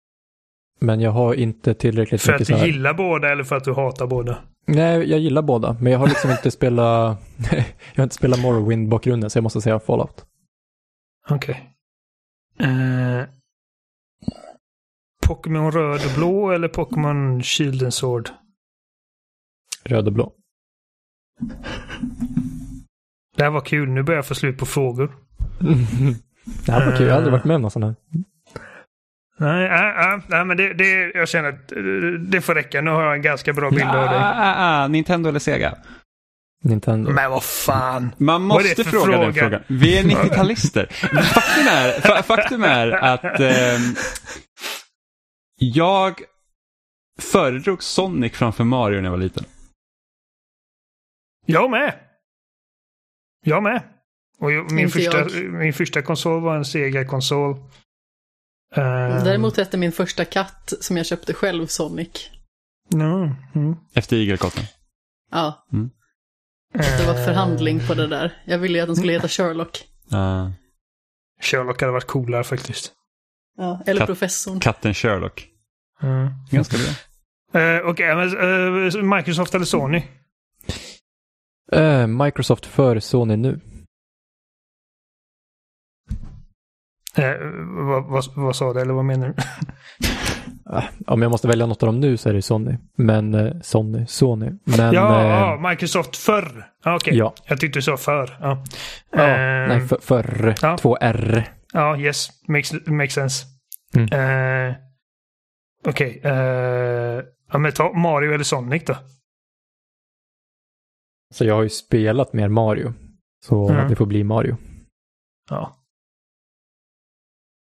Men 0.83 1.01
jag 1.01 1.11
har 1.11 1.35
inte 1.35 1.75
tillräckligt 1.75 2.23
För 2.23 2.33
att 2.33 2.41
mycket 2.41 2.49
du 2.49 2.55
så 2.55 2.59
här... 2.59 2.67
gillar 2.67 2.95
båda 2.95 3.33
eller 3.33 3.45
för 3.45 3.57
att 3.57 3.65
du 3.65 3.73
hatar 3.73 4.07
båda? 4.07 4.39
Nej, 4.67 5.11
jag 5.11 5.21
gillar 5.21 5.43
båda. 5.43 5.77
Men 5.81 5.93
jag 5.93 5.99
har 5.99 6.07
liksom 6.07 6.31
inte 6.31 6.51
spelat... 6.51 7.19
jag 7.93 7.97
har 7.97 8.03
inte 8.03 8.15
spelat 8.15 8.39
Morrowind-bakgrunden 8.39 9.31
så 9.31 9.37
jag 9.37 9.43
måste 9.43 9.61
säga 9.61 9.81
Fallout. 9.81 10.25
Okej. 11.31 11.75
Eh, 12.59 13.29
Pokémon 15.27 15.73
röd 15.73 16.01
och 16.07 16.15
blå 16.17 16.51
eller 16.51 16.69
Pokémon 16.69 17.43
Shield 17.43 17.83
and 17.83 17.95
Sword? 17.95 18.31
Röd 19.85 20.07
och 20.07 20.13
blå. 20.13 20.33
Det 23.37 23.43
här 23.43 23.51
var 23.51 23.61
kul. 23.61 23.89
Nu 23.89 24.03
börjar 24.03 24.19
jag 24.19 24.27
få 24.27 24.35
slut 24.35 24.59
på 24.59 24.67
frågor. 24.67 25.17
det 26.67 26.73
här 26.73 26.87
var 26.91 26.97
kul. 26.97 27.07
Jag 27.07 27.13
har 27.13 27.17
aldrig 27.17 27.33
varit 27.33 27.45
med 27.45 27.57
om 27.57 27.63
någon 27.63 27.71
sån 27.71 27.83
här. 27.83 27.95
Nej, 29.43 29.65
äh, 29.67 30.15
äh, 30.15 30.21
nej 30.29 30.45
men 30.45 30.57
det, 30.57 30.73
det, 30.75 31.11
jag 31.15 31.29
känner 31.29 31.49
att 31.49 31.73
eh, 31.73 31.83
det 32.21 32.41
får 32.41 32.55
räcka. 32.55 32.81
Nu 32.81 32.91
har 32.91 33.03
jag 33.05 33.15
en 33.15 33.23
ganska 33.23 33.53
bra 33.53 33.71
bild 33.71 33.83
av 33.83 33.97
Ah, 33.97 34.11
dig. 34.11 34.19
ah, 34.21 34.55
ah, 34.85 34.89
Nintendo 34.89 35.29
eller 35.29 35.39
Sega? 35.39 35.75
Nintendo. 36.65 37.11
Men 37.11 37.31
vad 37.31 37.45
fan. 37.45 38.15
Man 38.19 38.43
måste 38.43 38.85
för 38.85 38.91
fråga 38.91 39.19
den 39.19 39.21
fråga? 39.35 39.43
frågan. 39.43 39.63
Vi 39.67 39.99
är 39.99 40.03
90-talister. 40.03 40.87
faktum, 41.23 41.67
är, 41.71 42.01
fa 42.01 42.23
faktum 42.23 42.65
är 42.65 42.91
att 42.91 43.41
ehm, 43.41 43.95
jag 45.57 46.21
föredrog 47.21 47.83
Sonic 47.83 48.33
framför 48.33 48.65
Mario 48.65 48.97
när 48.97 49.05
jag 49.05 49.11
var 49.11 49.19
liten. 49.19 49.45
Jag 51.47 51.71
med. 51.71 51.95
Jag 53.45 53.63
med. 53.63 53.83
Och 54.39 54.53
jag, 54.53 54.73
min, 54.73 54.85
Inte 54.85 54.93
första, 54.99 55.19
jag. 55.19 55.33
min 55.53 55.73
första 55.73 56.03
konsol 56.03 56.43
var 56.43 56.57
en 56.57 56.65
Sega-konsol. 56.65 57.57
Uh, 58.79 59.25
Däremot 59.25 59.57
hette 59.57 59.77
min 59.77 59.93
första 59.93 60.25
katt 60.25 60.73
som 60.81 60.97
jag 60.97 61.07
köpte 61.07 61.35
själv 61.35 61.67
Sonic. 61.67 62.31
No, 62.91 63.35
mm. 63.55 63.77
Efter 63.95 64.17
igelkotten. 64.17 64.65
Ja, 65.31 65.67
Mm. 65.73 65.91
det 66.75 67.07
var 67.07 67.15
Eh, 67.19 67.25
förhandling 67.25 67.81
på 67.87 67.95
det 67.95 68.07
där. 68.07 68.43
Jag 68.45 68.59
ville 68.59 68.79
ju 68.79 68.83
att 68.83 68.89
den 68.89 68.97
skulle 68.97 69.13
heta 69.13 69.29
Sherlock. 69.29 69.85
Uh, 70.13 70.51
Sherlock 71.43 71.81
hade 71.81 71.93
varit 71.93 72.07
coolare 72.07 72.45
faktiskt. 72.45 72.93
Ja, 73.59 73.81
eller 73.87 74.01
Katt- 74.01 74.07
professorn. 74.07 74.61
katten 74.61 74.95
Sherlock. 74.95 75.49
Mm. 76.03 76.29
Ganska 76.51 76.77
bra. 76.77 77.61
Uh, 77.61 77.89
Okej, 77.91 78.15
men 78.17 78.29
eh, 78.97 79.17
Microsoft 79.17 79.55
eller 79.55 79.65
Sony? 79.65 80.03
Eh, 81.73 82.07
Microsoft 82.07 82.67
för 82.67 83.01
Sony 83.01 83.37
nu. 83.37 83.61
Eh, 87.17 87.35
vad, 87.87 88.05
vad, 88.05 88.25
vad 88.37 88.57
sa 88.57 88.73
du, 88.73 88.81
eller 88.81 88.95
vad 88.95 89.05
menar 89.05 89.29
du? 89.29 89.35
Ah, 90.67 90.83
Om 91.07 91.23
jag 91.23 91.31
måste 91.31 91.49
välja 91.49 91.67
något 91.67 91.83
av 91.83 91.87
dem 91.87 92.01
nu 92.01 92.17
så 92.17 92.29
är 92.29 92.33
det 92.33 92.43
Sony. 92.43 92.79
Men 92.97 93.35
eh, 93.35 93.53
Sony, 93.63 94.07
Sony. 94.07 94.51
Men... 94.65 94.95
ja, 94.95 95.55
eh, 95.55 95.69
Microsoft 95.71 96.17
förr. 96.17 96.71
Ah, 96.85 96.95
Okej, 96.97 97.17
ja. 97.17 97.35
jag 97.47 97.61
tyckte 97.61 97.79
du 97.79 97.83
sa 97.83 97.97
för. 97.97 98.39
Ja, 98.41 98.65
ja 99.13 99.23
Eh, 99.23 99.69
nej, 99.69 99.81
för, 99.81 99.99
förr. 100.01 100.55
ja. 100.63 100.79
Två 100.79 100.97
R. 101.01 101.49
ja 101.73 101.99
yes, 101.99 102.29
makes, 102.49 102.73
makes 102.87 103.15
sense. 103.15 103.47
Mm. 103.97 104.09
Eh, 104.71 104.75
Okej, 105.87 106.21
eh, 106.25 106.33
ja, 107.53 107.59
men 107.59 107.73
ta 107.73 107.93
Mario 107.93 108.33
eller 108.33 108.45
Sonic 108.45 108.85
då. 108.85 108.97
Så 111.35 111.45
jag 111.45 111.55
har 111.55 111.63
ju 111.63 111.69
spelat 111.69 112.33
mer 112.33 112.49
Mario. 112.49 112.93
Så 113.45 113.69
Mm. 113.71 113.89
det 113.89 113.97
får 113.97 114.07
bli 114.07 114.25
Mario. 114.25 114.57
Ja. 115.51 115.77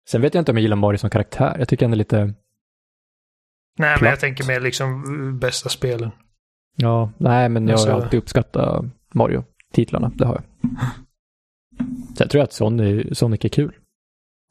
Sen 0.10 0.22
vet 0.22 0.34
jag 0.34 0.42
inte 0.42 0.52
om 0.52 0.58
jag 0.58 0.62
gillar 0.62 0.76
Mario 0.76 0.98
som 0.98 1.10
karaktär. 1.10 1.56
Jag 1.60 1.68
tycker 1.68 1.86
han 1.86 1.94
är 1.94 1.98
lite... 1.98 2.18
Nej, 2.18 2.34
men 3.80 3.90
jag 3.90 4.00
Platt. 4.00 4.20
tänker 4.20 4.48
mer 4.48 4.60
liksom 4.60 5.04
eh, 5.30 5.34
bästa 5.40 5.70
spelen. 5.70 6.12
Ja, 6.76 7.12
nej 7.18 7.50
men 7.50 7.68
jag 7.68 7.78
har 7.78 7.88
Alltså- 7.88 8.06
alltid 8.06 8.18
uppskattat 8.18 8.86
Mario-titlarna. 9.14 10.12
Det 10.16 10.26
har 10.26 10.34
jag. 12.18 12.30
Tror 12.30 12.40
jag 12.40 12.44
att 12.44 12.54
Sonic, 12.54 13.18
Sonic 13.18 13.46
är 13.46 13.50
kul. 13.50 13.76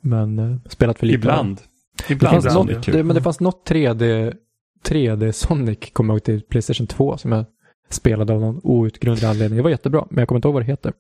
Men 0.03 0.39
eh, 0.39 0.57
spelat 0.69 0.99
för 0.99 1.07
lite. 1.07 1.15
Ibland. 1.19 1.61
Det 2.09 2.15
Ibland 2.15 2.33
fanns 2.35 2.45
är 2.47 2.51
ibland, 2.51 2.67
Sonic 2.69 2.77
något, 2.77 2.85
kul. 2.85 2.95
det, 2.97 3.05
men 3.05 3.17
det 3.17 3.23
fanns 3.23 3.41
något 3.41 3.71
3D, 3.71 4.35
3D 4.85 5.33
Sonic, 5.33 5.79
kommer 5.93 6.15
jag 6.15 6.17
ihåg 6.17 6.25
till 6.25 6.43
Playstation 6.43 6.87
2, 6.87 7.17
som 7.17 7.33
jag 7.33 7.45
spelade 7.89 8.33
av 8.33 8.41
någon 8.41 8.61
outgrundlig 8.63 9.27
anledning. 9.29 9.57
Det 9.57 9.63
var 9.63 9.71
jättebra, 9.71 10.07
men 10.11 10.19
jag 10.19 10.29
kommer 10.29 10.39
inte 10.39 10.49
ihåg 10.49 10.55
vad 10.55 10.63
det 10.63 10.67
heter. 10.67 10.93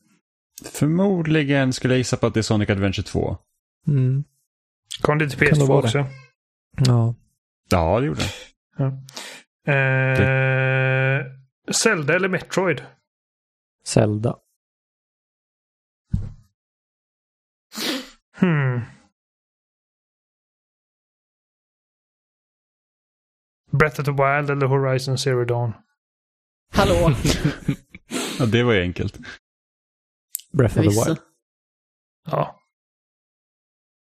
Förmodligen 0.65 1.73
skulle 1.73 1.95
jag 1.95 1.99
gissa 1.99 2.17
på 2.17 2.27
att 2.27 2.35
det 2.35 2.41
är 2.41 2.43
Sonic 2.43 2.71
Adventure 2.71 3.03
2. 3.07 3.37
Mm. 3.89 4.25
Kom 5.03 5.19
det 5.19 5.29
till 5.31 5.39
Kan 5.39 5.59
det 5.59 5.65
PS2 5.65 5.69
vara 5.69 5.81
det? 5.81 5.87
också? 5.87 6.07
Ja. 6.87 7.15
Ja, 7.71 8.01
det 8.01 8.07
gjorde 8.07 8.21
det. 8.21 8.33
Eh, 9.73 11.27
Zelda 11.73 12.15
eller 12.17 12.29
Metroid? 12.29 12.85
Zelda. 13.85 14.37
Hmm. 18.41 18.81
Breath 23.73 24.01
of 24.01 24.07
the 24.07 24.13
Wild 24.13 24.51
eller 24.51 24.67
Horizon 24.67 25.19
Zero 25.19 25.45
Dawn? 25.45 25.73
Hallå, 26.73 26.95
Ja, 28.39 28.47
det 28.47 28.63
var 28.63 28.73
ju 28.73 28.81
enkelt. 28.83 29.19
Breath 30.53 30.79
of 30.79 30.85
the. 30.85 31.05
Wild. 31.05 31.19
Ja. 32.31 32.61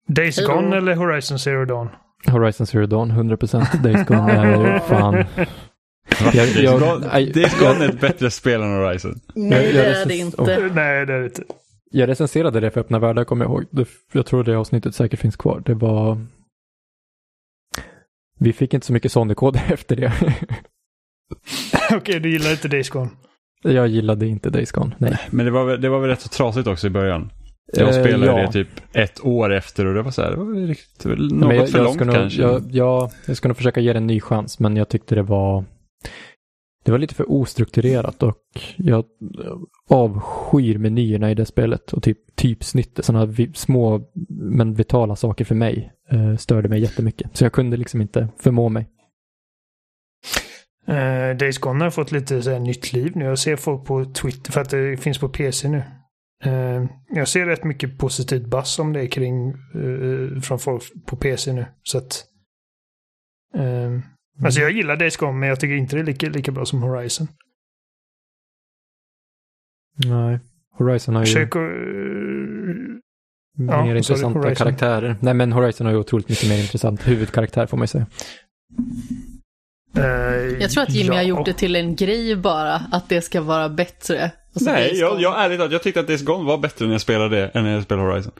Days 0.07 0.37
Hej 0.37 0.47
då. 0.47 0.53
Gone 0.53 0.77
eller 0.77 0.95
Horizon 0.95 1.39
Zero 1.39 1.65
Dawn? 1.65 1.89
Horizon 2.27 2.67
Zero 2.67 2.85
Dawn, 2.85 3.11
100% 3.11 3.81
Days 3.83 4.07
Gone 4.07 4.31
är 4.31 4.73
ju 4.73 4.79
fan... 4.87 5.13
Jag- 6.19 6.33
Days 6.33 6.55
jag- 6.59 7.33
Days 7.33 7.59
Gone 7.59 7.85
är 7.85 7.89
ett 7.89 8.01
bättre 8.01 8.31
spel 8.31 8.61
än 8.61 8.73
Horizon. 8.77 9.19
Nej, 9.35 9.73
det 9.73 9.85
är 9.85 10.05
det 10.05 10.15
inte. 10.17 10.41
Nej, 10.73 11.05
det 11.05 11.13
är 11.13 11.19
det 11.19 11.25
inte. 11.25 11.43
Jag 11.91 12.09
recenserade 12.09 12.59
det 12.59 12.71
för 12.71 12.79
Öppna 12.81 12.99
Världar, 12.99 13.23
kommer 13.23 13.45
jag 13.45 13.51
ihåg. 13.51 13.87
Jag 14.11 14.25
tror 14.25 14.43
det 14.43 14.55
avsnittet 14.57 14.95
säkert 14.95 15.19
finns 15.19 15.35
kvar. 15.35 15.61
Det 15.65 15.73
var... 15.73 16.25
Vi 18.39 18.53
fick 18.53 18.73
inte 18.73 18.85
så 18.85 18.93
mycket 18.93 19.11
Sonic-koder 19.11 19.61
efter 19.73 19.95
det. 19.95 20.13
Okej, 21.95 22.19
du 22.19 22.29
gillar 22.31 22.51
inte 22.51 22.67
Days 22.67 22.89
Gone? 22.89 23.09
jag 23.61 23.87
gillade 23.87 24.27
inte 24.27 24.49
Days 24.49 24.71
Gone, 24.71 24.95
nej. 24.97 25.19
Men 25.31 25.45
det 25.45 25.51
var, 25.51 25.65
väl- 25.65 25.81
det 25.81 25.89
var 25.89 25.99
väl 25.99 26.09
rätt 26.09 26.21
så 26.21 26.29
trasigt 26.29 26.67
också 26.67 26.87
i 26.87 26.89
början. 26.89 27.31
Jag 27.73 27.87
Eh, 27.87 28.01
spelade 28.01 28.25
ja. 28.25 28.37
det 28.37 28.51
typ 28.51 28.67
ett 28.93 29.25
år 29.25 29.53
efter 29.53 29.85
och 29.85 29.93
det 29.93 30.01
var 30.01 30.11
så 30.11 30.21
här, 30.21 30.31
det 30.31 30.37
var 30.37 30.67
riktigt, 30.67 31.05
något 31.05 31.55
jag, 31.55 31.69
för 31.69 31.77
jag 31.77 31.85
långt 31.85 31.99
nog, 31.99 32.15
kanske. 32.15 32.41
jag, 32.41 32.63
jag, 32.71 33.11
jag 33.27 33.37
ska 33.37 33.47
nog 33.47 33.57
försöka 33.57 33.79
ge 33.79 33.93
det 33.93 33.99
en 33.99 34.07
ny 34.07 34.21
chans, 34.21 34.59
men 34.59 34.75
jag 34.75 34.89
tyckte 34.89 35.15
det 35.15 35.23
var... 35.23 35.65
Det 36.83 36.91
var 36.91 36.97
lite 36.97 37.15
för 37.15 37.31
ostrukturerat 37.31 38.23
och 38.23 38.37
jag 38.75 39.05
avskyr 39.89 40.77
menyerna 40.77 41.31
i 41.31 41.35
det 41.35 41.45
spelet 41.45 41.93
och 41.93 42.03
typ 42.03 42.35
typsnitt, 42.35 42.99
sådana 43.03 43.33
små 43.53 44.01
men 44.29 44.73
vitala 44.73 45.15
saker 45.15 45.45
för 45.45 45.55
mig 45.55 45.91
eh, 46.11 46.35
störde 46.35 46.69
mig 46.69 46.81
jättemycket. 46.81 47.37
Så 47.37 47.45
jag 47.45 47.51
kunde 47.51 47.77
liksom 47.77 48.01
inte 48.01 48.27
förmå 48.37 48.69
mig. 48.69 48.89
Uh, 50.89 51.37
Days 51.37 51.57
Gone 51.57 51.83
har 51.83 51.91
fått 51.91 52.11
lite 52.11 52.41
så 52.41 52.51
här, 52.51 52.59
nytt 52.59 52.93
liv 52.93 53.11
nu. 53.15 53.25
Jag 53.25 53.39
ser 53.39 53.55
folk 53.55 53.85
på 53.85 54.05
Twitter, 54.05 54.51
för 54.51 54.61
att 54.61 54.69
det 54.69 54.97
finns 54.97 55.17
på 55.17 55.29
PC 55.29 55.67
nu. 55.67 55.83
Eh, 56.43 56.85
jag 57.09 57.27
ser 57.27 57.45
rätt 57.45 57.63
mycket 57.63 57.97
positivt 57.97 58.45
buzz 58.45 58.79
om 58.79 58.93
det 58.93 59.07
kring 59.07 59.49
eh, 59.49 60.41
från 60.41 60.59
folk 60.59 60.83
på 61.05 61.15
PC 61.17 61.53
nu. 61.53 61.65
Så 61.83 61.97
att... 61.97 62.23
eh, 63.55 63.91
Alltså 64.45 64.59
jag 64.61 64.71
gillar 64.71 64.95
Days 64.97 65.17
Gone, 65.17 65.31
men 65.39 65.49
jag 65.49 65.59
tycker 65.59 65.75
inte 65.75 65.95
det 65.95 66.01
är 66.01 66.05
lika, 66.05 66.29
lika 66.29 66.51
bra 66.51 66.65
som 66.65 66.81
Horizon. 66.83 67.27
Nej. 70.05 70.39
Horizon 70.77 71.15
har 71.15 71.21
ju 71.21 71.25
Försök 71.25 71.55
eh, 71.55 71.61
mer 73.57 73.73
ja, 73.73 73.83
sorry, 73.83 73.97
intressanta 73.97 74.39
Horizon. 74.39 74.55
karaktärer. 74.55 75.17
Nej 75.21 75.33
men 75.33 75.51
Horizon 75.51 75.85
har 75.87 75.93
ju 75.93 75.99
otroligt 75.99 76.29
mycket 76.29 76.49
mer 76.49 76.61
intressant 76.61 77.07
huvudkaraktär 77.07 77.65
får 77.67 77.77
man 77.77 77.83
ju 77.83 77.87
säga. 77.87 78.05
eh, 79.97 80.03
Jag 80.61 80.69
tror 80.71 80.83
att 80.83 80.89
Jimmy 80.89 81.07
ja. 81.07 81.15
har 81.15 81.23
gjort 81.23 81.45
det 81.45 81.53
till 81.53 81.75
en 81.75 81.95
grej 81.95 82.35
bara, 82.35 82.73
att 82.75 83.09
det 83.09 83.21
ska 83.21 83.41
vara 83.41 83.69
bättre. 83.69 84.31
Och 84.55 84.61
så 84.61 84.71
Nej, 84.71 84.95
jag, 84.95 85.21
jag 85.21 85.43
ärligt 85.43 85.59
talat, 85.59 85.71
jag 85.71 85.83
tyckte 85.83 85.99
att 85.99 86.07
Days 86.07 86.21
Gone 86.21 86.43
var 86.43 86.57
bättre 86.57 86.85
när 86.85 86.91
jag 86.91 87.01
spelade 87.01 87.35
det 87.35 87.47
än 87.47 87.63
när 87.63 87.73
jag 87.73 87.83
spelade 87.83 88.11
Horizon. 88.11 88.31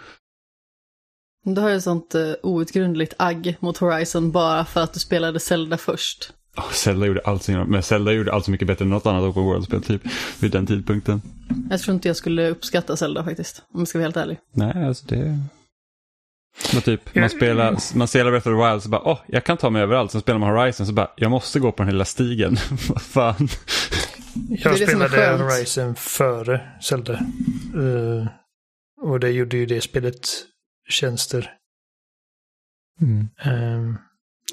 Du 1.46 1.62
har 1.62 1.70
ju 1.70 1.82
sånt 1.82 2.16
uh, 2.16 2.34
outgrundligt 2.44 3.14
agg 3.18 3.58
mot 3.60 3.78
Horizon 3.78 4.32
bara 4.32 4.66
för 4.66 4.82
att 4.82 4.94
du 4.94 5.00
spelade 5.00 5.40
Zelda 5.40 5.78
först. 5.78 6.34
Oh, 6.58 6.72
Zelda 6.72 7.06
gjorde 7.06 7.22
allt 7.26 7.48
men 7.48 7.84
Zelda 7.84 8.12
gjorde 8.12 8.34
allt 8.34 8.46
så 8.46 8.52
mycket 8.52 8.68
bättre 8.68 8.84
än 8.84 8.90
något 8.90 9.06
annat 9.06 9.24
Open 9.24 9.44
World-spel 9.44 9.84
typ 9.84 10.02
vid 10.40 10.52
den 10.52 10.66
tidpunkten. 10.66 11.22
Jag 11.70 11.80
tror 11.80 11.96
inte 11.96 12.08
jag 12.10 12.16
skulle 12.16 12.50
uppskatta 12.50 12.98
Zelda 12.98 13.24
faktiskt, 13.24 13.64
om 13.74 13.80
jag 13.80 13.88
ska 13.88 13.98
vara 13.98 14.06
helt 14.06 14.18
ärlig. 14.18 14.38
Nej, 14.52 14.86
alltså 14.88 15.06
det... 15.08 15.40
Men 16.74 16.82
typ, 16.82 17.16
man 17.16 17.30
spelar, 17.30 17.98
man 17.98 18.08
spelar 18.08 18.32
Breath 18.32 18.48
of 18.48 18.54
the 18.54 18.70
Wild 18.70 18.84
så 18.84 18.90
bara, 18.90 19.02
åh, 19.02 19.20
jag 19.28 19.44
kan 19.44 19.58
ta 19.58 19.70
mig 19.70 19.82
överallt. 19.82 20.12
Sen 20.12 20.22
spelar 20.22 20.40
man 20.40 20.50
Horizon 20.50 20.88
så 20.88 20.94
bara, 20.94 21.12
jag 21.16 21.32
måste 21.32 21.60
gå 21.60 21.72
på 21.72 21.84
den 21.84 21.92
hela 21.92 22.06
stigen. 22.06 22.58
Vad 22.90 23.02
fan. 23.02 23.48
Jag 24.50 24.74
det 24.80 24.88
spelade. 24.88 25.44
Horizon 25.44 25.96
före 25.96 26.62
Zelda. 26.82 27.14
Eh, 27.14 28.28
och 29.02 29.20
det 29.20 29.30
gjorde 29.30 29.58
ju 29.58 29.66
det 29.66 29.82
spelet 29.82 30.28
tjänster. 30.90 31.52
Mm. 33.02 33.28
Um, 33.46 33.98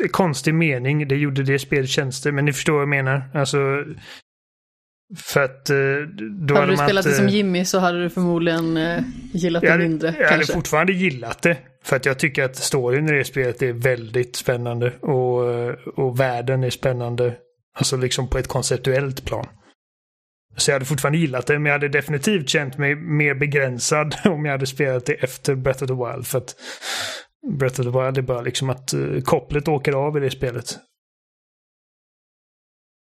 det 0.01 0.09
konstig 0.09 0.55
mening, 0.55 1.09
det 1.09 1.17
gjorde 1.17 1.43
det 1.43 1.59
spelet 1.59 1.89
tjänster, 1.91 2.33
men 2.33 2.45
ni 2.45 2.53
förstår 2.53 2.73
vad 2.73 2.83
jag 2.83 2.89
menar. 2.89 3.31
Alltså, 3.35 3.85
för 5.17 5.43
att 5.45 5.71
uh, 5.71 6.07
då 6.47 6.55
Hade 6.55 6.67
du 6.73 6.77
spelat 6.77 7.05
det 7.05 7.11
inte- 7.11 7.17
som 7.23 7.29
Jimmy 7.29 7.65
så 7.65 7.79
hade 7.79 8.03
du 8.03 8.11
förmodligen 8.11 8.77
eh, 8.77 9.03
gillat 9.33 9.63
jag 9.63 9.69
det 9.71 9.73
hade, 9.73 9.89
mindre. 9.89 10.09
jag 10.09 10.25
hade 10.25 10.29
kanske. 10.29 10.53
fortfarande 10.53 10.93
gillat 10.93 11.43
det. 11.43 11.57
För 11.85 11.97
att 11.97 12.07
jag 12.07 12.19
tycker 12.19 12.45
att 12.45 12.57
storyn 12.57 13.09
i 13.09 13.13
det 13.13 13.25
spelet 13.25 13.63
är 13.63 13.73
väldigt 13.73 14.37
spännande. 14.37 14.91
Och, 15.01 15.53
eh, 15.53 15.75
och 15.97 16.21
världen 16.21 16.65
är 16.65 16.71
spännande. 16.71 17.37
Alltså 17.75 17.97
liksom 17.97 18.29
på 18.29 18.39
ett 18.39 18.49
konceptuellt 18.49 19.25
plan. 19.25 19.47
Så 20.57 20.71
jag 20.71 20.75
hade 20.75 20.85
fortfarande 20.85 21.19
gillat 21.19 21.47
det, 21.47 21.59
men 21.59 21.67
jag 21.67 21.73
hade 21.73 21.89
definitivt 21.89 22.49
känt 22.49 22.79
mig 22.79 22.95
mer 22.95 23.35
begränsad 23.35 24.17
om 24.25 24.45
jag 24.45 24.53
hade 24.53 24.67
spelat 24.67 25.07
det 25.07 25.15
efter 25.15 25.55
Breath 25.55 25.83
of 25.83 25.89
the 25.89 25.95
Wild. 25.95 26.27
För 26.27 26.39
att 26.39 26.57
Breath 27.59 27.81
of 27.81 27.87
the 27.87 28.01
Wild 28.01 28.19
är 28.19 28.23
bara 28.23 28.41
liksom 28.41 28.71
att 28.71 28.95
uh, 28.95 29.23
kopplet 29.23 29.69
åker 29.69 29.93
av 29.93 30.17
i 30.17 30.21
det 30.21 30.31
spelet. 30.31 30.79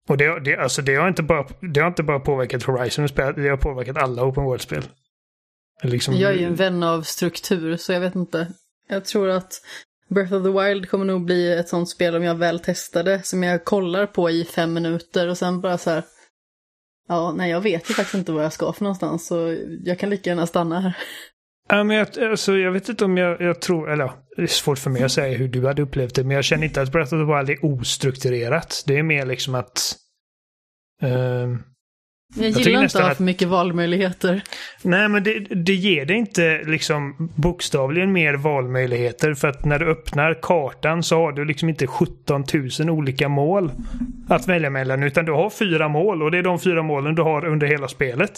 Och 0.09 0.17
det, 0.17 0.41
det, 0.41 0.57
alltså 0.57 0.83
det, 0.83 0.95
har 0.95 1.09
inte 1.09 1.23
bara, 1.23 1.47
det 1.61 1.81
har 1.81 1.89
inte 1.89 2.03
bara 2.03 2.21
påverkat 2.21 2.63
Horizon, 2.63 3.09
det 3.17 3.49
har 3.49 3.57
påverkat 3.57 3.97
alla 3.97 4.25
Open 4.25 4.45
World-spel. 4.45 4.83
Liksom, 5.83 6.17
Jag 6.17 6.33
är 6.33 6.37
ju 6.37 6.45
en 6.45 6.55
vän 6.55 6.83
av 6.83 7.03
struktur, 7.03 7.77
så 7.77 7.93
jag 7.93 8.01
vet 8.01 8.15
inte. 8.15 8.53
Jag 8.89 9.05
tror 9.05 9.29
att 9.29 9.53
Breath 10.09 10.35
of 10.35 10.43
the 10.43 10.51
Wild 10.51 10.91
kommer 10.91 11.05
nog 11.05 11.25
bli 11.25 11.53
ett 11.53 11.69
sånt 11.69 11.89
spel 11.89 12.17
om 12.17 12.23
jag 12.23 12.35
väl 12.35 12.61
testar 12.65 13.03
det, 13.03 13.27
som 13.27 13.43
jag 13.43 13.65
kollar 13.65 14.07
på 14.07 14.31
i 14.31 14.45
fem 14.45 14.73
minuter 14.73 15.29
och 15.29 15.39
sen 15.39 15.61
bara 15.61 15.79
så 15.79 15.91
här. 15.91 16.03
Ja, 17.11 17.33
nej, 17.37 17.51
jag 17.51 17.61
vet 17.61 17.91
ju 17.91 17.95
faktiskt 17.95 18.15
inte 18.15 18.33
vad 18.33 18.45
jag 18.45 18.53
ska 18.53 18.73
för 18.73 18.85
någonstans, 18.85 19.27
så 19.27 19.57
jag 19.85 19.99
kan 19.99 20.11
lika 20.11 20.31
gärna 20.31 20.47
stanna 20.47 20.81
här. 20.81 20.97
Ja, 21.69 21.85
men 21.85 21.97
jag, 21.97 22.19
alltså, 22.31 22.57
jag 22.57 22.73
vet 22.73 22.89
inte 22.89 23.05
om 23.05 23.17
jag, 23.17 23.41
jag 23.41 23.61
tror, 23.61 23.91
eller 23.91 24.05
ja, 24.05 24.15
det 24.37 24.43
är 24.43 24.47
svårt 24.47 24.79
för 24.79 24.91
mig 24.91 25.03
att 25.03 25.13
säga 25.13 25.39
hur 25.39 25.49
du 25.49 25.67
hade 25.67 25.83
upplevt 25.83 26.15
det, 26.15 26.25
men 26.25 26.35
jag 26.35 26.45
känner 26.45 26.65
inte 26.65 26.83
att 26.83 26.93
Breath 26.93 27.15
of 27.15 27.21
the 27.21 27.37
Wild 27.37 27.51
är 27.51 27.65
ostrukturerat. 27.65 28.85
Det 28.87 28.99
är 28.99 29.03
mer 29.03 29.27
liksom 29.27 29.55
att... 29.55 29.97
um, 31.03 31.63
jag 32.35 32.51
gillar 32.51 32.71
inte 32.71 32.83
nästan 32.83 33.03
att 33.03 33.09
ha 33.09 33.15
för 33.15 33.23
mycket 33.23 33.49
valmöjligheter. 33.49 34.43
nej, 34.83 35.09
men 35.09 35.25
det, 35.25 35.39
det 35.39 35.75
ger 35.75 36.05
dig 36.05 36.17
inte 36.17 36.63
liksom 36.67 37.31
bokstavligen 37.37 38.13
mer 38.13 38.35
valmöjligheter, 38.35 39.35
för 39.35 39.49
att 39.49 39.65
när 39.65 39.79
du 39.79 39.91
öppnar 39.91 40.39
kartan 40.43 41.03
så 41.03 41.17
har 41.17 41.33
du 41.33 41.45
liksom 41.45 41.69
inte 41.69 41.87
17 41.87 42.45
000 42.81 42.91
olika 42.91 43.29
mål 43.29 43.73
att 44.29 44.49
välja 44.49 44.71
mellan, 44.71 45.03
utan 45.03 45.25
du 45.25 45.33
har 45.33 45.51
fyra 45.51 45.89
mål 45.89 46.23
och 46.23 46.31
det 46.31 46.39
är 46.39 46.43
de 46.43 46.61
fyra 46.61 46.83
målen 46.83 47.15
du 47.15 47.23
har 47.23 47.45
under 47.45 47.67
hela 47.67 47.89
spelet. 47.89 48.33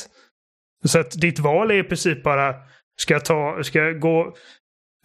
Så 0.84 0.98
att 0.98 1.20
ditt 1.20 1.38
val 1.38 1.70
är 1.70 1.74
i 1.74 1.82
princip 1.82 2.22
bara, 2.22 2.54
ska 2.96 3.14
jag 3.14 3.24
ta, 3.24 3.62
ska 3.62 3.78
jag 3.78 4.00
gå 4.00 4.34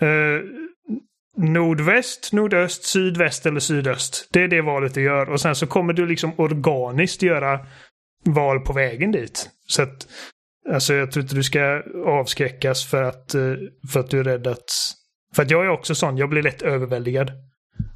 eh, 0.02 0.42
nordväst, 1.38 2.34
nordöst, 2.34 2.84
sydväst 2.84 3.46
eller 3.46 3.60
sydöst. 3.60 4.30
Det 4.32 4.44
är 4.44 4.48
det 4.48 4.62
valet 4.62 4.94
du 4.94 5.02
gör 5.02 5.30
och 5.30 5.42
sen 5.42 5.56
så 5.56 5.68
kommer 5.68 5.94
du 5.94 6.06
liksom 6.06 6.34
organiskt 6.38 7.22
göra 7.22 7.60
val 8.28 8.60
på 8.60 8.74
vägen 8.74 9.12
dit. 9.12 9.50
Så 9.68 9.82
att, 9.82 10.08
alltså 10.70 10.94
jag 10.94 11.12
tror 11.12 11.24
inte 11.24 11.36
du 11.36 11.44
ska 11.44 11.84
avskräckas 12.06 12.86
för 12.86 13.04
att, 13.04 13.36
eh, 13.36 13.54
för 13.92 14.00
att 14.00 14.10
du 14.10 14.20
är 14.20 14.24
rädd 14.24 14.48
att... 14.48 14.72
För 15.36 15.44
att 15.44 15.52
jag 15.52 15.66
är 15.66 15.70
också 15.70 15.96
sån, 15.96 16.18
jag 16.18 16.30
blir 16.30 16.44
lätt 16.44 16.62
överväldigad. 16.62 17.32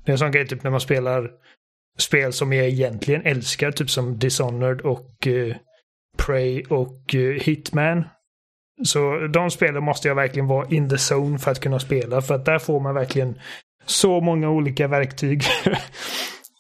Det 0.06 0.10
är 0.10 0.12
en 0.12 0.18
sån 0.18 0.32
grej 0.32 0.48
typ 0.48 0.64
när 0.64 0.72
man 0.72 0.82
spelar 0.82 1.32
spel 2.00 2.34
som 2.34 2.54
jag 2.54 2.68
egentligen 2.68 3.22
älskar, 3.22 3.72
typ 3.72 3.90
som 3.90 4.20
Dishonored 4.20 4.82
och 4.82 5.28
eh, 5.28 5.56
Prey 6.18 6.64
och 6.64 7.16
eh, 7.16 7.42
Hitman. 7.42 8.04
Så 8.84 9.28
de 9.28 9.52
spelen 9.52 9.84
måste 9.84 10.08
jag 10.08 10.16
verkligen 10.16 10.48
vara 10.48 10.68
in 10.68 10.90
the 10.90 10.96
zone 11.14 11.40
för 11.40 11.52
att 11.52 11.60
kunna 11.60 11.80
spela. 11.80 12.22
För 12.22 12.36
att 12.36 12.46
där 12.46 12.60
får 12.60 12.80
man 12.80 12.96
verkligen 12.96 13.40
så 13.86 14.22
många 14.22 14.50
olika 14.50 14.88
verktyg. 14.88 15.44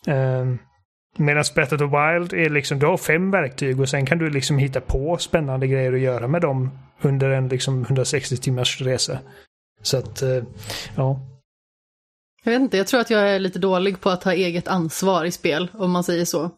um, 0.07 0.59
Medan 1.17 1.43
Breath 1.55 1.73
of 1.73 1.79
the 1.79 1.85
Wild 1.85 2.33
är 2.33 2.49
liksom, 2.49 2.79
du 2.79 2.85
har 2.85 2.97
fem 2.97 3.31
verktyg 3.31 3.79
och 3.79 3.89
sen 3.89 4.05
kan 4.05 4.17
du 4.17 4.29
liksom 4.29 4.57
hitta 4.57 4.81
på 4.81 5.17
spännande 5.17 5.67
grejer 5.67 5.93
att 5.93 5.99
göra 5.99 6.27
med 6.27 6.41
dem 6.41 6.69
under 7.01 7.29
en 7.29 7.47
liksom 7.47 7.81
160 7.81 8.37
timmars 8.37 8.81
resa. 8.81 9.19
Så 9.81 9.97
att, 9.97 10.21
eh, 10.21 10.43
ja. 10.95 11.19
Jag 12.43 12.51
vet 12.51 12.61
inte, 12.61 12.77
jag 12.77 12.87
tror 12.87 12.99
att 12.99 13.09
jag 13.09 13.29
är 13.29 13.39
lite 13.39 13.59
dålig 13.59 14.01
på 14.01 14.09
att 14.09 14.23
ha 14.23 14.33
eget 14.33 14.67
ansvar 14.67 15.25
i 15.25 15.31
spel, 15.31 15.67
om 15.73 15.91
man 15.91 16.03
säger 16.03 16.25
så. 16.25 16.51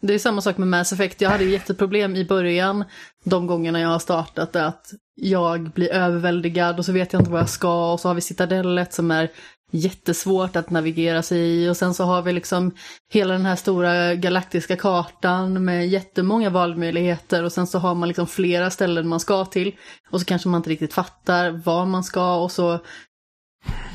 Det 0.00 0.14
är 0.14 0.18
samma 0.18 0.40
sak 0.40 0.58
med 0.58 0.68
Mass 0.68 0.92
Effect. 0.92 1.20
Jag 1.20 1.30
hade 1.30 1.44
ju 1.44 1.50
jätteproblem 1.50 2.16
i 2.16 2.24
början, 2.24 2.84
de 3.24 3.46
gångerna 3.46 3.80
jag 3.80 3.88
har 3.88 3.98
startat 3.98 4.52
det, 4.52 4.66
att 4.66 4.90
jag 5.14 5.70
blir 5.70 5.92
överväldigad 5.92 6.78
och 6.78 6.84
så 6.84 6.92
vet 6.92 7.12
jag 7.12 7.20
inte 7.20 7.30
vad 7.30 7.40
jag 7.40 7.48
ska 7.48 7.92
och 7.92 8.00
så 8.00 8.08
har 8.08 8.14
vi 8.14 8.20
Citadellet 8.20 8.92
som 8.92 9.10
är 9.10 9.30
jättesvårt 9.70 10.56
att 10.56 10.70
navigera 10.70 11.22
sig 11.22 11.38
i 11.38 11.68
och 11.68 11.76
sen 11.76 11.94
så 11.94 12.04
har 12.04 12.22
vi 12.22 12.32
liksom 12.32 12.74
hela 13.12 13.32
den 13.32 13.46
här 13.46 13.56
stora 13.56 14.14
galaktiska 14.14 14.76
kartan 14.76 15.64
med 15.64 15.88
jättemånga 15.88 16.50
valmöjligheter 16.50 17.44
och 17.44 17.52
sen 17.52 17.66
så 17.66 17.78
har 17.78 17.94
man 17.94 18.08
liksom 18.08 18.26
flera 18.26 18.70
ställen 18.70 19.08
man 19.08 19.20
ska 19.20 19.44
till 19.44 19.76
och 20.10 20.20
så 20.20 20.26
kanske 20.26 20.48
man 20.48 20.58
inte 20.58 20.70
riktigt 20.70 20.94
fattar 20.94 21.50
var 21.50 21.86
man 21.86 22.04
ska 22.04 22.36
och 22.36 22.52
så 22.52 22.80